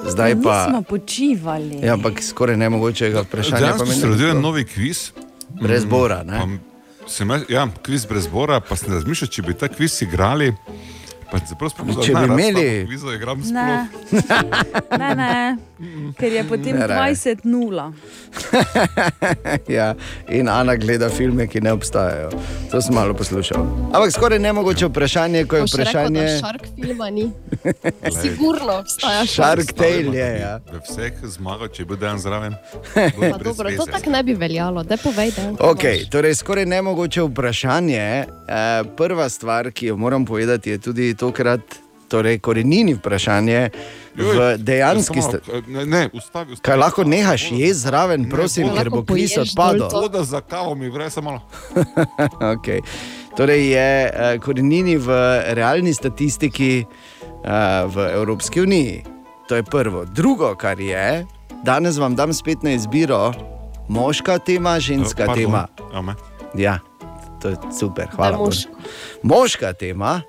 zdaj 0.05 0.35
pa. 0.43 0.67
Nismo 0.67 0.83
počivali. 0.83 1.79
Ja, 1.79 1.95
ampak 1.95 2.19
skoraj 2.19 2.57
nemogočega 2.57 3.23
vprašanja. 3.23 3.55
pa 3.55 3.61
Dejansko 3.63 3.87
meni 3.87 4.01
se 4.01 4.07
rodil 4.07 4.27
bilo. 4.29 4.41
novi 4.41 4.65
kviz. 4.65 5.13
Brez 5.63 5.85
Mm, 5.85 5.89
bora, 5.89 6.23
ne? 6.23 6.39
pa 6.39 6.47
Sem, 7.07 7.31
ja, 7.47 7.69
kviz 7.79 8.07
brez 8.07 8.27
bora, 8.27 8.59
pa 8.61 8.75
sem 8.75 8.91
razmišljal, 8.91 9.29
če 9.29 9.43
bi 9.43 9.55
ta 9.55 9.69
kviz 9.69 10.03
igrali. 10.03 10.51
Pa 11.31 11.39
se 11.39 11.55
prav 11.59 11.70
spoznal, 11.70 12.05
Če 12.05 12.15
bi 12.15 12.24
imeli- 12.24 12.86
Kvizo 12.86 13.12
igram 13.12 13.43
sploh. 13.43 13.53
Ne. 13.53 13.89
ne, 15.01 15.15
ne, 15.15 15.57
ker 16.15 16.32
je 16.32 16.44
potem 16.44 16.77
Ne, 16.77 16.86
ne. 16.86 16.94
20-0. 16.97 17.93
ja, 19.69 19.94
in 20.28 20.48
Ana 20.48 20.77
gleda 20.77 21.09
filme, 21.09 21.47
ki 21.47 21.61
ne 21.61 21.73
obstajajo. 21.73 22.31
To 22.70 22.82
sem 22.82 22.94
malo 22.94 23.15
poslušal. 23.15 23.62
Ampak 23.86 24.12
skoraj 24.12 24.39
nemogoče 24.39 24.86
vprašanje, 24.86 25.44
ko 25.44 25.57
je 25.57 25.62
Boš 25.62 25.73
rekel, 25.73 25.85
vprašanje. 25.85 26.23
da 26.23 26.39
Shark 26.39 26.62
filma 26.77 27.11
ni. 27.11 27.31
Sigurno 28.23 28.73
obstaja 28.74 29.27
Shark 29.27 29.73
Tale 29.73 30.16
je. 30.16 30.40
Ja. 30.40 30.61
V 30.73 30.81
vseh 30.85 31.12
zmagah, 31.24 31.70
če 31.70 31.85
bi 31.85 31.97
dan 31.97 32.19
zraven. 32.19 32.55
Pa 32.94 33.11
dobro, 33.40 33.70
to 33.73 33.86
tako 33.86 34.11
ne 34.11 34.23
bi 34.23 34.35
veljalo, 34.35 34.82
da 34.82 34.97
povej, 34.97 35.31
da 35.31 35.51
Okay, 35.65 36.07
torej, 36.11 36.35
skoraj 36.35 36.66
nemogoče 36.66 37.23
vprašanje. 37.23 38.07
Eh, 38.48 38.85
prva 38.97 39.28
stvar, 39.28 39.70
ki 39.70 39.86
jo 39.86 39.97
moram 39.97 40.24
povedati, 40.24 40.70
je 40.70 40.78
tudi 40.78 41.16
tokrat 41.17 41.81
torej, 42.09 42.39
korenini 42.39 42.95
vprašanje. 42.95 43.71
V 44.17 44.57
dejanski 44.59 45.21
Samo, 45.21 45.33
sta... 45.33 45.61
Ne, 45.67 45.87
ne, 45.87 46.03
ustavi, 46.13 46.53
ustavi. 46.53 46.65
Kaj 46.65 46.77
lahko 46.77 47.05
nehaš 47.05 47.51
jesti 47.53 47.75
zraven, 47.75 48.29
prosim, 48.31 48.71
ker 48.73 48.91
bo 48.91 49.03
kviz 49.05 49.37
odpadel. 49.43 49.89
Voda 49.93 50.25
za 50.25 50.41
kavo 50.41 50.75
mi 50.75 50.91
gre 50.91 51.11
samo 51.11 51.41
okay. 52.55 52.81
Torej 53.37 53.69
je 53.73 53.91
uh, 54.09 54.41
korenini 54.41 54.97
v 54.97 55.13
realni 55.53 55.93
statistiki 55.95 56.87
uh, 56.87 57.85
v 57.93 58.09
Evropski 58.15 58.61
uniji. 58.65 59.05
To 59.49 59.57
je 59.57 59.63
prvo. 59.63 60.05
Drugo, 60.05 60.55
kar 60.57 60.81
je, 60.81 61.27
danes 61.65 61.99
vam 61.99 62.17
dam 62.17 62.33
spet 62.33 62.63
na 62.63 62.73
izbiro, 62.73 63.35
moška 63.89 64.39
tema, 64.39 64.81
ženska 64.81 65.23
Eh, 65.23 65.27
Pardon, 65.27 65.67
tema. 65.93 66.15
Ja, 66.57 66.79
to 67.43 67.49
je 67.49 67.57
super, 67.79 68.09
hvala. 68.17 68.39
Moško. 68.39 68.73
Moška 69.23 69.73
tema, 69.73 70.23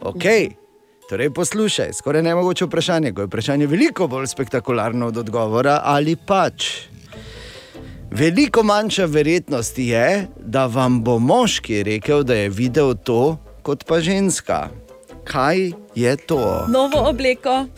ok. 0.00 0.22
Torej, 1.08 1.30
poslušaj, 1.30 1.92
skoraj 1.92 2.22
ne 2.22 2.34
mogoče 2.34 2.64
vprašanje, 2.64 3.12
ko 3.12 3.20
je 3.20 3.26
vprašanje 3.26 3.66
veliko 3.66 4.08
bolj 4.08 4.26
spektakularno 4.26 5.06
od 5.06 5.16
odgovora, 5.16 5.80
ali 5.84 6.16
pač. 6.16 6.70
Veliko 8.10 8.62
manjša 8.62 9.04
verjetnost 9.04 9.78
je, 9.78 10.26
da 10.36 10.66
vam 10.66 11.04
bo 11.04 11.18
moški 11.18 11.82
rekel, 11.82 12.22
da 12.22 12.34
je 12.34 12.48
videl 12.48 12.94
to, 12.94 13.36
kot 13.62 13.84
pa 13.84 14.00
ženska. 14.00 14.68
Kaj 15.24 15.72
je 15.94 16.16
to? 16.16 16.66
Novo 16.68 17.08
obleko, 17.08 17.66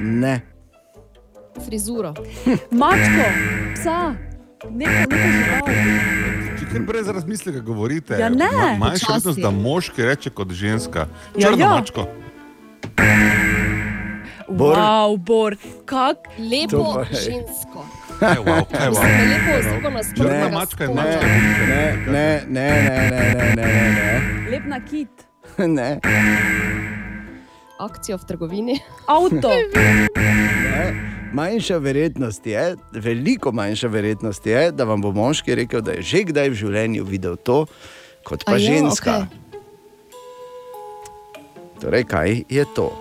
Ne. 0.00 0.40
Frizuro. 1.66 2.14
mačko, 2.70 3.26
psa, 3.74 4.14
neko, 4.70 5.10
neko 5.10 5.16
žival. 5.16 6.41
Kar 6.72 6.80
brez 6.82 7.08
razmisleka 7.08 7.60
govorite, 7.60 8.14
Ja, 8.14 8.28
ne. 8.28 8.44
ma- 8.46 8.78
manjša 8.78 9.06
verjetnost, 9.08 9.38
da 9.38 9.50
moški 9.50 10.04
reče 10.04 10.30
kot 10.30 10.50
ženska. 10.50 11.06
Ja, 11.36 11.48
Črno 11.48 11.56
ja. 11.58 11.68
mačko. 11.70 12.06
Bor. 14.50 14.76
Wow, 14.76 15.16
Bor, 15.18 15.56
kak 15.84 16.16
Lepo 16.38 17.04
žensko. 17.06 17.86
Kaj 18.20 18.36
wow, 18.36 18.64
kaj 18.68 18.88
wow. 18.88 19.02
Lepo 19.02 19.90
nasprotnega 19.90 20.40
Črna 20.40 20.48
mačka 20.50 20.84
je 20.84 20.90
mačka. 20.90 21.26
Ne, 21.26 21.96
ne, 22.06 22.42
ne, 22.48 22.68
ne, 22.82 23.10
ne, 23.10 23.34
ne, 23.34 23.54
ne, 23.56 23.92
ne, 23.92 24.50
lep 24.50 24.64
nakit, 24.66 25.08
ne. 25.58 25.66
ne. 25.78 26.00
Akcijo 27.78 28.16
v 28.16 28.24
trgovini. 28.24 28.80
avto. 29.08 29.50
Manjša 31.32 31.76
verjetnost 31.78 32.46
je, 32.46 32.76
veliko 32.92 33.52
manjša 33.52 33.88
verjetnost 33.88 34.46
je, 34.46 34.70
da 34.72 34.84
vam 34.84 35.00
bo 35.00 35.12
moški 35.12 35.54
rekel, 35.54 35.80
da 35.80 35.92
je 35.92 36.02
že 36.02 36.24
kdaj 36.28 36.50
v 36.50 36.54
življenju 36.54 37.04
videl 37.04 37.36
to, 37.36 37.66
kot 38.24 38.44
pa 38.44 38.54
A 38.54 38.58
ženska. 38.58 39.16
okej. 39.24 39.38
Torej, 41.80 42.04
kaj 42.04 42.44
je 42.48 42.64
to? 42.76 42.92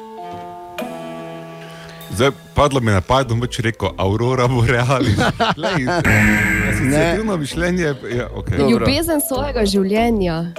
Zdaj 2.12 2.32
padlo 2.56 2.80
mi 2.80 2.92
je 2.92 2.94
na 2.94 3.02
pamet, 3.02 3.28
da 3.28 3.34
bom 3.36 3.42
več 3.44 3.60
rekel 3.60 3.92
Aurora 3.98 4.48
Borealis. 4.48 5.20
Glej, 5.58 5.86
Asociativno 6.72 7.38
mišljenje 7.38 7.84
je. 7.84 7.96
Ja, 8.18 8.28
okay. 8.36 8.58
Dobro. 8.58 8.70
Ljubezen 8.70 9.22
svojega 9.28 9.66
življenja. 9.66 10.54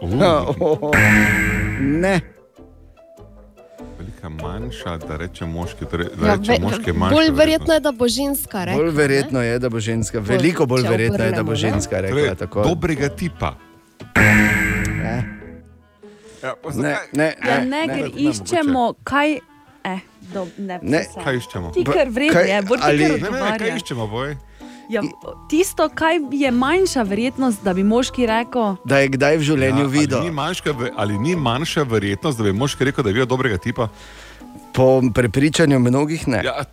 Uh, 0.00 0.90
Ne. 2.04 2.33
Manjša, 4.44 4.96
da 4.98 5.16
reče 5.16 5.46
moški. 5.46 5.84
Torej, 5.86 6.06
da 6.14 6.26
Ja, 6.26 6.34
reče 6.34 6.52
ve, 6.52 6.58
moški 6.60 6.92
manjša. 6.94 7.14
bolj 7.14 7.30
verjetno 7.32 7.72
je, 7.72 7.80
da 7.80 7.92
bo 7.92 8.08
ženska 8.10 8.64
rekla. 8.64 8.78
Bolj 8.78 8.90
verjetno 8.92 9.42
je, 9.42 9.58
da 9.58 9.68
bo 9.70 9.80
ženska, 9.80 10.18
veliko 10.20 10.66
bolj 10.66 10.82
verjetno 10.84 11.24
je, 11.24 11.30
da 11.32 11.42
bo 11.42 11.50
obrnemo, 11.50 11.50
ne? 11.52 11.56
ženska 11.56 11.96
rekla 11.98 12.20
Torej, 12.20 12.36
tako. 12.36 12.62
dobrega 12.64 13.08
tipa. 13.10 13.54
Ne. 14.16 15.16
Ja, 16.42 16.54
Ne, 16.64 16.72
zakaj? 16.72 17.08
ne, 17.12 17.34
ja, 17.40 17.58
ne, 17.58 17.64
ne, 17.66 17.86
ne, 17.86 17.86
ker 17.88 18.04
ne, 18.06 18.20
iščemo, 18.22 18.82
kaj. 19.02 19.38
Eh, 19.86 20.00
do, 20.28 20.46
ne, 20.58 20.78
Ne. 20.84 21.00
Kaj 21.16 21.36
iščemo? 21.36 21.70
Ti 21.70 21.84
kar 21.84 22.08
je, 22.42 22.62
bolj 22.62 22.78
ti 22.78 22.84
ali- 22.84 22.98
kar 23.00 23.20
Ne, 23.22 23.30
ne, 23.30 23.40
ne, 23.42 23.58
kaj 23.58 23.76
iščemo, 23.76 24.06
boj? 24.08 24.36
Ja, 24.86 25.00
tisto, 25.48 25.88
kaj 25.90 26.18
je 26.30 26.50
manjša 26.52 27.02
verjetnost, 27.04 27.64
da 27.64 27.72
bi 27.72 27.82
moški 27.82 28.26
rekel, 28.26 28.76
Da 28.84 28.98
je 28.98 29.08
kdaj 29.08 29.36
v 29.36 29.42
življenju 29.42 29.80
Ja, 29.80 29.86
videl. 29.88 30.18
Ali 30.18 30.26
ni, 30.26 30.32
manjša, 30.32 30.72
ve- 30.72 30.90
ali 30.96 31.18
ni 31.18 31.36
manjša 31.38 31.82
verjetnost, 31.84 32.38
da 32.38 32.44
bi 32.44 32.52
moški 32.54 32.84
rekel, 32.84 33.00
da 33.00 33.08
je 33.08 33.14
videl 33.14 33.26
dobrega 33.26 33.56
tipa? 33.58 33.88
Po 34.74 35.02
prepričanju 35.14 35.78
mnogih 35.78 36.28
ne. 36.28 36.42
Ja, 36.44 36.64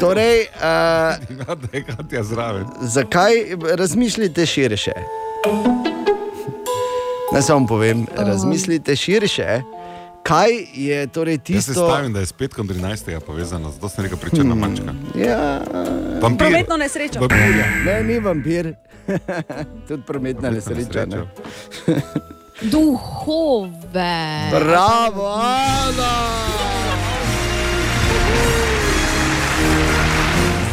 Torej, 0.00 0.40
uh, 0.40 0.62
ja, 2.12 2.64
zakaj 2.80 3.32
razmišljate 3.76 4.46
širše? 4.46 4.92
Naj 7.32 7.42
samo 7.42 7.66
povem, 7.66 8.06
razmislite 8.16 8.96
širše. 8.96 9.60
Kaj 10.22 10.48
je 10.74 11.06
torej 11.06 11.38
Jaz 11.48 11.64
se 11.64 11.72
tisto? 11.72 11.88
stavim, 11.88 12.12
da 12.12 12.20
je 12.20 12.26
s 12.26 12.32
petkom 12.32 12.68
13. 12.68 13.20
povezano, 13.20 13.70
zato 13.70 13.88
sem 13.88 14.04
rekel 14.04 14.18
pričana 14.18 14.54
hmm. 14.54 14.60
mačka. 14.60 14.94
Ja, 15.28 15.60
Vampir. 16.22 16.46
prometno 16.46 16.76
nesrečo. 16.76 17.20
Vampirja. 17.20 17.66
ne, 17.86 18.02
ni 18.02 18.18
vampir, 18.18 18.74
tudi 19.88 20.02
prometna 20.06 20.50
nesreča. 20.50 21.06
Ne. 21.06 21.24
Duhove. 22.60 24.50
Bravo, 24.50 25.26
Ana! 25.26 26.30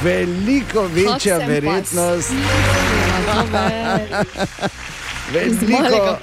Veliko 0.04 0.82
večja 0.82 1.38
verjetnost. 1.38 2.32
Veliko, 5.34 6.18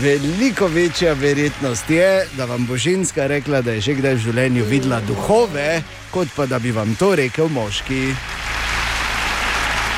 veliko 0.00 0.66
večja 0.66 1.12
verjetnost 1.12 1.90
je, 1.90 2.26
da 2.36 2.44
vam 2.44 2.66
bo 2.66 2.76
ženska 2.76 3.26
rekla, 3.26 3.62
da 3.62 3.72
je 3.72 3.80
že 3.80 3.94
kdaj 3.94 4.14
v 4.14 4.18
življenju 4.18 4.64
videla 4.64 5.00
duhove, 5.00 5.82
kot 6.10 6.28
pa 6.36 6.46
da 6.46 6.58
bi 6.58 6.70
vam 6.70 6.94
to 7.00 7.14
rekel 7.14 7.48
moški. 7.48 8.14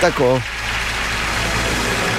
Tako. 0.01 0.39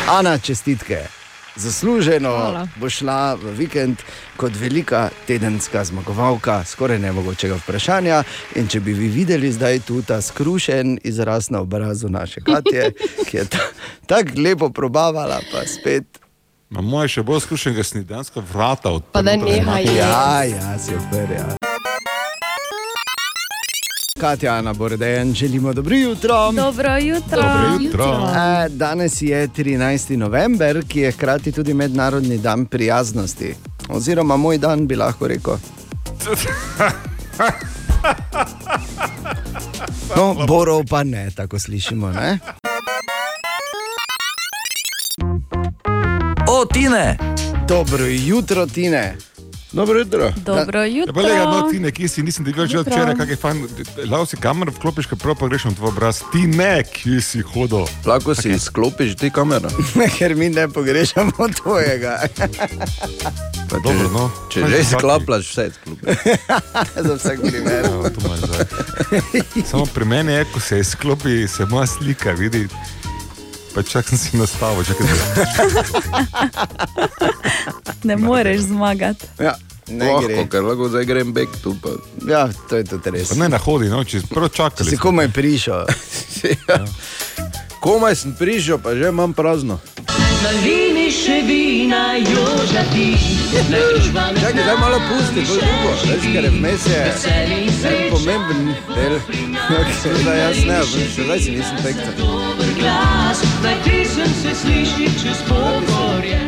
Ana, 0.07 0.37
čestitke. 0.37 1.16
Zasluženo 1.57 2.29
Hvala. 2.29 2.67
bo 2.75 2.89
šla 2.89 3.33
v 3.33 3.51
vikend 3.57 3.97
kot 4.37 4.51
velika 4.55 5.09
tedenska 5.27 5.83
zmagovalka, 5.83 6.63
skoraj 6.65 6.99
nemogočega 6.99 7.55
vprašanja. 7.55 8.23
In 8.55 8.67
če 8.67 8.79
bi 8.79 8.93
vi 8.93 9.07
videli 9.07 9.51
zdaj 9.51 9.79
tu 9.79 10.01
ta 10.01 10.21
skrušen 10.21 10.99
izraz 11.03 11.49
na 11.49 11.61
obrazu 11.61 12.09
naše 12.09 12.41
Katje, 12.41 12.91
ki 13.27 13.37
je 13.37 13.45
ta, 13.45 13.63
tako 14.05 14.41
lepo 14.41 14.69
probavala, 14.69 15.39
pa 15.51 15.65
spet. 15.65 16.05
Moje 16.69 17.07
še 17.07 17.23
bolj 17.23 17.45
skušen, 17.47 17.75
ker 17.75 17.85
sem 17.85 18.03
dejansko 18.03 18.43
vrata 18.53 18.91
odprl. 18.91 19.13
Pa 19.13 19.23
da 19.23 19.37
nehaj 19.39 19.87
je. 19.87 19.95
Ja, 19.97 20.43
ja, 20.43 20.75
si 20.79 20.95
odprl. 20.95 21.66
Katja, 24.19 24.53
Ana 24.53 24.73
Bordejan, 24.73 25.33
želimo 25.33 25.73
dobro 25.73 25.95
jutro. 25.95 26.51
Dobro 26.51 26.97
jutro. 26.97 27.41
Dobro 27.41 27.77
jutro. 27.81 28.29
E, 28.35 28.69
danes 28.69 29.21
je 29.21 29.47
13. 29.47 30.15
november, 30.15 30.83
ki 30.87 30.99
je 30.99 31.11
hkrati 31.11 31.51
tudi 31.51 31.73
mednarodni 31.73 32.37
dan 32.37 32.65
prijaznosti. 32.65 33.55
Oziroma, 33.89 34.37
moj 34.37 34.57
dan 34.57 34.87
bi 34.87 34.95
lahko 34.95 35.27
rekel. 35.27 35.55
No, 40.15 40.45
borov 40.47 40.83
pa 40.89 41.03
ne, 41.03 41.31
tako 41.35 41.59
slišimo. 41.59 42.11
Ne? 42.11 42.39
O, 46.47 46.65
Tine! 46.65 47.17
Dobro 47.67 48.05
jutro, 48.05 48.65
Tine. 48.65 49.15
Dobro 49.71 49.99
jutro. 49.99 50.33
Dobro 50.37 50.79
Ja, 50.79 50.85
jutro. 50.85 51.13
pa 51.13 51.21
lega, 51.21 51.45
no, 51.45 51.67
ti 51.71 51.79
nekje 51.79 52.07
si 52.07 52.23
nisem 52.23 52.45
videl 52.45 52.67
že 52.67 52.77
včeraj, 52.79 53.15
kak 53.15 53.29
je 53.29 53.35
fan. 53.35 53.67
Lao 54.05 54.25
si 54.25 54.37
kamero 54.37 54.71
vklopiš, 54.71 55.05
kaj 55.05 55.17
prav 55.17 55.35
pa 55.35 55.47
greš 55.47 55.63
na 55.63 55.71
tvoj 55.71 55.87
obraz. 55.87 56.21
Ti 56.31 56.47
ne, 56.47 56.83
kje 56.83 57.21
si 57.21 57.41
hodil. 57.43 57.83
Lahko 58.05 58.35
si 58.35 58.49
izklopiš 58.49 59.15
ti 59.15 59.29
kamero. 59.29 59.69
Ker 60.17 60.35
mi 60.35 60.49
ne 60.49 60.67
pogrešamo 60.67 61.31
tvojega. 61.55 62.19
Pa 63.67 63.75
če, 63.75 63.83
Dobro, 63.83 64.07
no. 64.09 64.31
če 64.49 64.63
že 64.67 64.83
si 64.83 64.93
sklaplaš, 64.93 65.51
vse 65.51 65.67
izklopiš. 65.67 66.15
Za 67.07 67.13
vsak 67.15 67.37
primer. 67.41 67.83
Zdaj. 68.37 69.65
Samo 69.71 69.85
pri 69.85 70.05
meni 70.05 70.31
je, 70.33 70.45
ko 70.45 70.59
se 70.59 70.79
izklopi, 70.79 71.47
se 71.47 71.65
moja 71.65 71.87
slika 71.87 72.31
vidi. 72.31 72.67
Pa 73.77 73.85
čak 73.85 74.09
sem 74.09 74.17
si 74.17 74.33
nastavil, 74.33 74.81
čakaj. 74.81 75.05
Ne 78.09 78.17
moreš 78.17 78.73
zmagati. 78.73 79.29
Ja, 79.37 79.53
ne 79.87 80.05
Lahko, 80.09 80.25
gre. 80.25 80.47
ker 80.49 80.63
lahko 80.65 80.89
zdaj 80.89 81.05
grem 81.05 81.29
bek 81.29 81.49
tu. 81.61 81.75
Pa. 81.77 81.93
Ja, 82.25 82.49
to 82.69 82.81
je 82.81 82.89
tudi 82.89 83.13
res. 83.13 83.29
Pa 83.29 83.37
ne 83.37 83.53
na 83.53 83.61
hodi, 83.61 83.85
no, 83.93 84.01
če 84.01 84.25
prvo 84.33 84.49
čakali. 84.49 84.89
Si 84.89 84.97
komaj 84.97 85.29
prišel. 85.29 85.85
ja. 86.65 86.79
Komaj 87.77 88.17
sem 88.17 88.33
prišel, 88.33 88.81
pa 88.81 88.97
že 88.97 89.13
imam 89.13 89.37
prazno. 89.37 89.77
Nalini 90.41 91.13
še 91.13 91.45
vina, 91.45 92.17
družba 93.69 94.31
ne 94.33 94.41
Čakaj, 94.41 94.63
daj 94.65 94.77
malo 94.81 94.99
pusti, 95.05 95.45
bolj 95.45 95.61
drugo. 95.61 95.93
Veš, 96.01 96.25
ker 96.33 96.43
je 96.43 96.51
vmes 96.57 96.89
je 96.89 97.01
en 97.93 98.09
pomemben 98.09 98.73
del. 98.95 99.19
Okay, 99.69 100.17
zdaj 100.21 100.39
jaz 100.39 100.65
ne, 100.65 100.79
zdaj 101.13 101.39
si 101.39 101.51
nisem 101.51 101.77
tekta. 101.85 103.16
Pesem 103.83 104.33
se 104.33 104.55
sliši 104.55 105.05
čez 105.13 105.37
pogorje. 105.49 106.39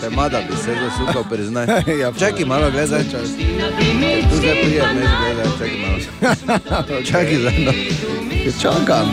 Te 0.00 0.10
mada 0.10 0.38
bi 0.40 0.56
se 0.56 0.74
zasukal, 0.74 1.24
priznaj. 1.30 1.66
Ja, 2.00 2.12
Čakaj 2.12 2.44
malo, 2.44 2.70
gledaj 2.70 3.02
čas. 3.02 3.28
Tu 4.30 4.36
zdaj 4.36 4.62
prije, 4.62 4.82
ne 4.84 5.06
gledaj, 5.20 5.46
čakaj 5.52 5.78
malo. 5.78 7.02
Čakaj 7.04 7.36
zdaj, 7.36 7.58
no. 7.58 7.72
Čakam. 8.62 9.08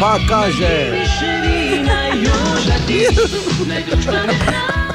Pa 0.00 0.18
kaže. 0.28 0.92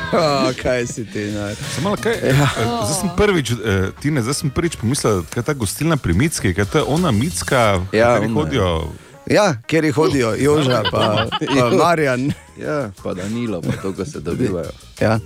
Oh, 0.09 0.55
kaj 0.55 0.87
si 0.87 1.05
ti, 1.05 1.25
naj. 1.25 1.55
Samo 1.75 1.95
kaj. 1.95 2.13
Ja. 2.23 2.47
eh, 2.55 2.63
Zdaj 2.83 2.95
sem 2.95 3.09
prvič, 3.17 3.51
eh, 3.51 3.55
Tine, 3.99 4.21
zdaj 4.21 4.33
sem 4.35 4.49
prvič 4.49 4.75
pomislil, 4.75 5.23
kaj 5.23 5.41
je 5.41 5.43
ta 5.43 5.53
gostilna 5.53 5.97
pri 5.97 6.13
Mitski, 6.13 6.53
kaj 6.53 6.61
je 6.61 6.65
to 6.65 6.85
ona 6.87 7.11
Mitska, 7.11 7.83
Ja, 7.91 7.93
ja, 7.99 8.15
ona 8.15 8.47
je. 8.47 8.87
Ja, 9.29 9.55
kjer 9.67 9.85
jih 9.85 9.95
hodijo, 9.95 10.35
Joža, 10.39 10.83
pa, 10.91 11.27
pa 11.55 11.69
Marjan. 11.75 12.31
Ja, 12.57 12.91
pa 13.03 13.13
Danilo, 13.13 13.61
pa 13.61 13.81
to, 13.81 13.93
ko 13.93 14.05
se 14.05 14.19
dobivajo. 14.19 14.71
Ja. 15.01 15.19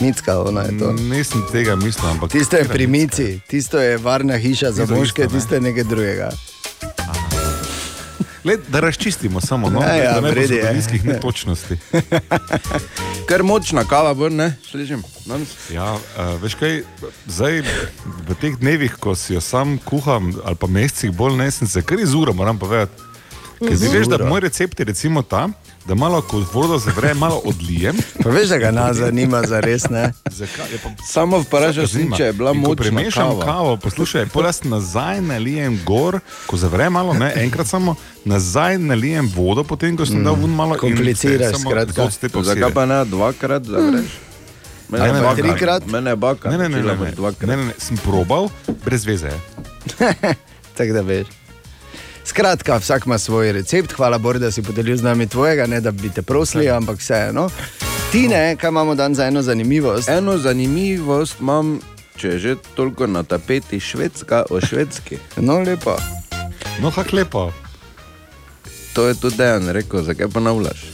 Micka, 0.00 0.38
ona 0.38 0.62
je 0.62 0.78
to. 0.78 0.92
Nisem 0.92 1.42
tega 1.52 1.76
mislil, 1.76 2.10
ampak. 2.10 2.30
Tisto 2.30 2.56
je 2.56 2.64
pri 2.64 2.86
Mici, 2.86 3.40
tisto 3.48 3.78
je 3.78 3.98
varna 3.98 4.36
hiša 4.36 4.72
za 4.72 4.86
moške, 4.86 5.26
tisto 5.28 5.54
je 5.54 5.60
nekaj 5.60 5.84
drugega. 5.84 6.30
Led, 8.44 8.60
da 8.68 8.80
razčistimo 8.80 9.40
samo, 9.40 9.70
no, 9.70 9.80
Ja, 9.80 9.94
ja, 9.94 10.10
da 10.10 10.14
ne 10.14 10.20
bo 10.22 10.28
vredi 10.30 10.54
je. 10.54 10.60
zgodovinskih 10.60 11.04
netočnosti. 11.06 11.76
Kar 13.28 13.42
močna 13.42 13.84
kava, 13.84 14.14
bo, 14.14 14.28
ne, 14.28 14.56
slišim. 14.70 15.02
danes. 15.26 15.48
Ja, 15.70 15.94
uh, 15.94 16.42
veš 16.42 16.54
kaj, 16.54 16.82
zdaj 17.26 17.62
v 18.28 18.34
teh 18.34 18.56
dnevih, 18.56 18.96
ko 18.96 19.14
si 19.14 19.34
jo 19.34 19.40
sam 19.40 19.78
kuham, 19.78 20.34
ali 20.44 20.56
pa 20.56 20.66
mesecih 20.66 21.10
bolj 21.12 21.36
ne, 21.36 21.50
sem 21.50 21.68
se 21.68 21.82
kar 21.82 22.00
izuro, 22.00 22.32
moram 22.32 22.58
povedati. 22.58 23.02
Ker 23.64 23.76
zdaj 23.76 23.88
veš, 23.90 24.06
da 24.08 24.18
moj 24.20 24.40
recept 24.40 24.78
je 24.78 24.84
recimo 24.84 25.22
ta, 25.22 25.48
da 25.84 25.94
malo 25.94 26.22
ko 26.22 26.42
vodo 26.48 26.78
zavre, 26.78 27.14
malo 27.14 27.40
odlijem. 27.44 27.96
Pa 28.22 28.30
veš, 28.30 28.48
da 28.48 28.58
ga 28.58 28.70
nas 28.70 28.96
zanima 28.96 29.42
za 29.42 29.60
res, 29.60 29.88
ne? 29.88 30.12
Zakaj? 30.30 30.78
Pa 30.78 30.88
Samo 31.04 31.38
vprašal 31.38 31.86
sem, 31.86 32.08
če 32.10 32.24
je 32.24 32.32
bila 32.32 32.52
močna 32.52 32.74
premešam 32.76 33.28
kava. 33.30 33.44
kavo, 33.44 33.76
poslušaj, 33.76 34.26
pol 34.26 34.44
jaz 34.44 34.62
nazaj 34.64 35.20
nalijem 35.22 35.80
gor, 35.84 36.18
ko 36.46 36.56
zavre 36.56 36.90
malo, 36.90 37.12
ne, 37.14 37.32
enkrat 37.36 37.66
samo 37.66 37.94
nazaj 38.24 38.78
nalijem 38.78 39.28
vodo, 39.28 39.64
potem 39.64 39.96
ko 39.96 40.06
sem 40.06 40.16
Mm, 40.16 40.24
dal 40.24 40.34
ven 40.34 40.50
malo. 40.52 40.74
in 40.74 40.80
kompliciraš, 40.80 41.54
se 41.54 41.62
skratka. 41.62 42.08
Zakaj 42.42 42.72
pa 42.72 42.86
ne 42.86 43.04
dvakrat 43.04 43.64
zavreš? 43.64 44.12
Mene 44.88 45.04
Ne, 45.06 45.20
ne, 45.20 45.34
trikrat? 45.34 45.86
Mene 45.86 46.10
je 46.10 46.16
baka. 46.16 46.50
Ne, 46.50 46.58
ne, 46.58 46.68
ne, 46.68 46.78
učila 46.78 46.92
ne, 46.92 46.98
boš 46.98 47.08
ne, 47.08 47.14
dvakrat. 47.14 47.48
ne, 47.48 47.56
ne, 47.56 47.64
ne, 47.64 47.72
sem 47.78 47.96
probal, 47.96 48.48
brez 48.84 49.04
veze. 49.04 49.26
je. 49.26 49.38
Tako 50.76 50.92
da 50.92 51.00
veš. 51.02 51.26
Skratka, 52.24 52.76
vsak 52.76 53.06
ima 53.06 53.18
svoj 53.18 53.52
recept, 53.52 53.92
hvala 53.92 54.18
Bogu, 54.18 54.38
da 54.38 54.50
si 54.50 54.62
podelil 54.62 54.96
z 54.96 55.02
nami 55.02 55.26
tvojega, 55.26 55.66
ne 55.66 55.80
da 55.80 55.90
bi 55.90 56.10
te 56.10 56.22
prosili, 56.22 56.70
ampak 56.70 56.98
vseeno. 56.98 57.50
Ti 58.12 58.28
ne, 58.28 58.56
kaj 58.56 58.68
imamo 58.68 58.94
dan 58.94 59.14
za 59.14 59.26
eno 59.26 59.42
zanimivost? 59.42 60.08
Eno 60.08 60.38
zanimivost 60.38 61.40
imam, 61.40 61.80
če 62.16 62.28
je 62.28 62.38
že 62.38 62.56
toliko 62.74 63.06
na 63.06 63.22
tapeti 63.22 63.80
švedska 63.80 64.44
o 64.50 64.60
švedski. 64.60 65.18
No, 65.46 65.58
lepo. 65.60 65.96
No, 66.82 66.90
hak 66.90 67.12
lepo. 67.12 67.52
To 68.94 69.06
je 69.06 69.14
tudi 69.14 69.36
Dejan 69.36 69.68
rekel, 69.68 70.02
zakaj 70.02 70.28
ponavljaš? 70.28 70.84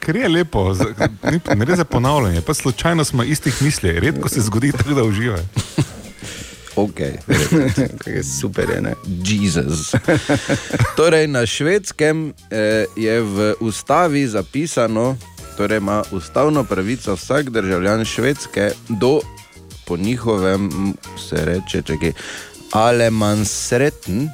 Ker 0.00 0.16
je 0.16 0.28
lepo, 0.28 0.74
ne 1.54 1.64
gre 1.64 1.76
za 1.76 1.84
ponavljanje, 1.84 2.40
pa 2.40 2.54
slučajno 2.54 3.04
smo 3.04 3.22
istih 3.22 3.62
misli, 3.62 4.00
redko 4.00 4.28
se 4.28 4.40
zgodi 4.40 4.72
tako, 4.72 4.94
da 4.94 5.04
uživaš. 5.04 5.40
Ok, 6.80 7.00
super 8.40 8.70
je. 8.70 8.80
Ne? 8.80 8.94
Jezus. 9.24 9.92
torej, 10.96 11.28
na 11.28 11.44
švedskem 11.46 12.32
eh, 12.48 12.88
je 12.96 13.20
v 13.20 13.54
ustavi 13.60 14.24
zapisano, 14.24 15.16
torej 15.56 15.76
ima 15.76 16.02
ustavno 16.12 16.64
pravico 16.64 17.14
vsak 17.14 17.50
državljan 17.50 18.04
švedske 18.04 18.70
do, 18.88 19.20
po 19.84 19.96
njihovem, 19.96 20.94
se 21.28 21.44
reče, 21.44 21.82
čekaj, 21.82 22.12
alemansreten. 22.72 24.30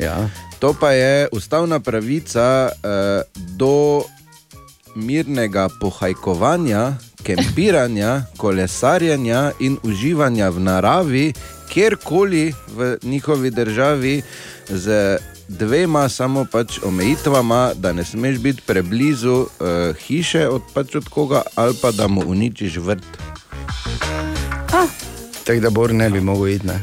Ja. 0.00 0.28
To 0.58 0.72
pa 0.80 0.90
je 0.96 1.28
ustavna 1.32 1.80
pravica 1.80 2.72
eh, 2.72 3.22
do 3.36 4.02
mirnega 4.96 5.68
pohajkovanja, 5.80 6.96
kempiranja, 7.24 8.22
kolesarjenja 8.36 9.52
in 9.60 9.78
uživanja 9.82 10.48
v 10.48 10.60
naravi, 10.60 11.32
kjerkoli 11.68 12.54
v 12.68 12.96
njihovi 13.02 13.50
državi, 13.50 14.22
z 14.68 15.16
dvema 15.48 16.08
samo 16.08 16.44
pač 16.44 16.78
omejitvama, 16.82 17.72
da 17.74 17.92
ne 17.92 18.04
smeš 18.04 18.38
biti 18.38 18.62
preblizu 18.66 19.32
uh, 19.34 19.48
hiše 19.98 20.48
od, 20.48 20.62
pač 20.74 20.94
od 20.94 21.08
koga, 21.08 21.42
ali 21.54 21.74
pa 21.82 21.90
da 21.90 22.08
mu 22.08 22.22
uničiš 22.26 22.76
vrt. 22.76 23.04
Tako 25.44 25.60
da 25.60 25.70
Bor 25.70 25.94
ne 25.94 26.10
bi 26.10 26.20
mogel 26.20 26.48
iti. 26.48 26.66
Ne? 26.66 26.80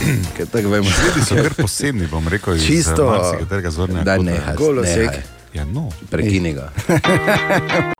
Ker 0.36 0.46
tako 0.46 0.68
vemo. 0.68 0.90
Švedi 0.90 1.26
so 1.26 1.34
kar 1.34 1.54
posebni, 1.62 2.06
bom 2.06 2.28
rekel, 2.28 2.56
iz 2.56 2.62
Čisto- 2.62 3.40
zornega 3.68 4.04
Daj, 4.04 4.18
kota. 4.18 4.30
nehaj, 4.30 4.56
Golosek. 4.56 5.10
Ja, 5.54 5.64
no. 5.64 5.90
Prekini 6.10 6.52
ga. 6.52 6.70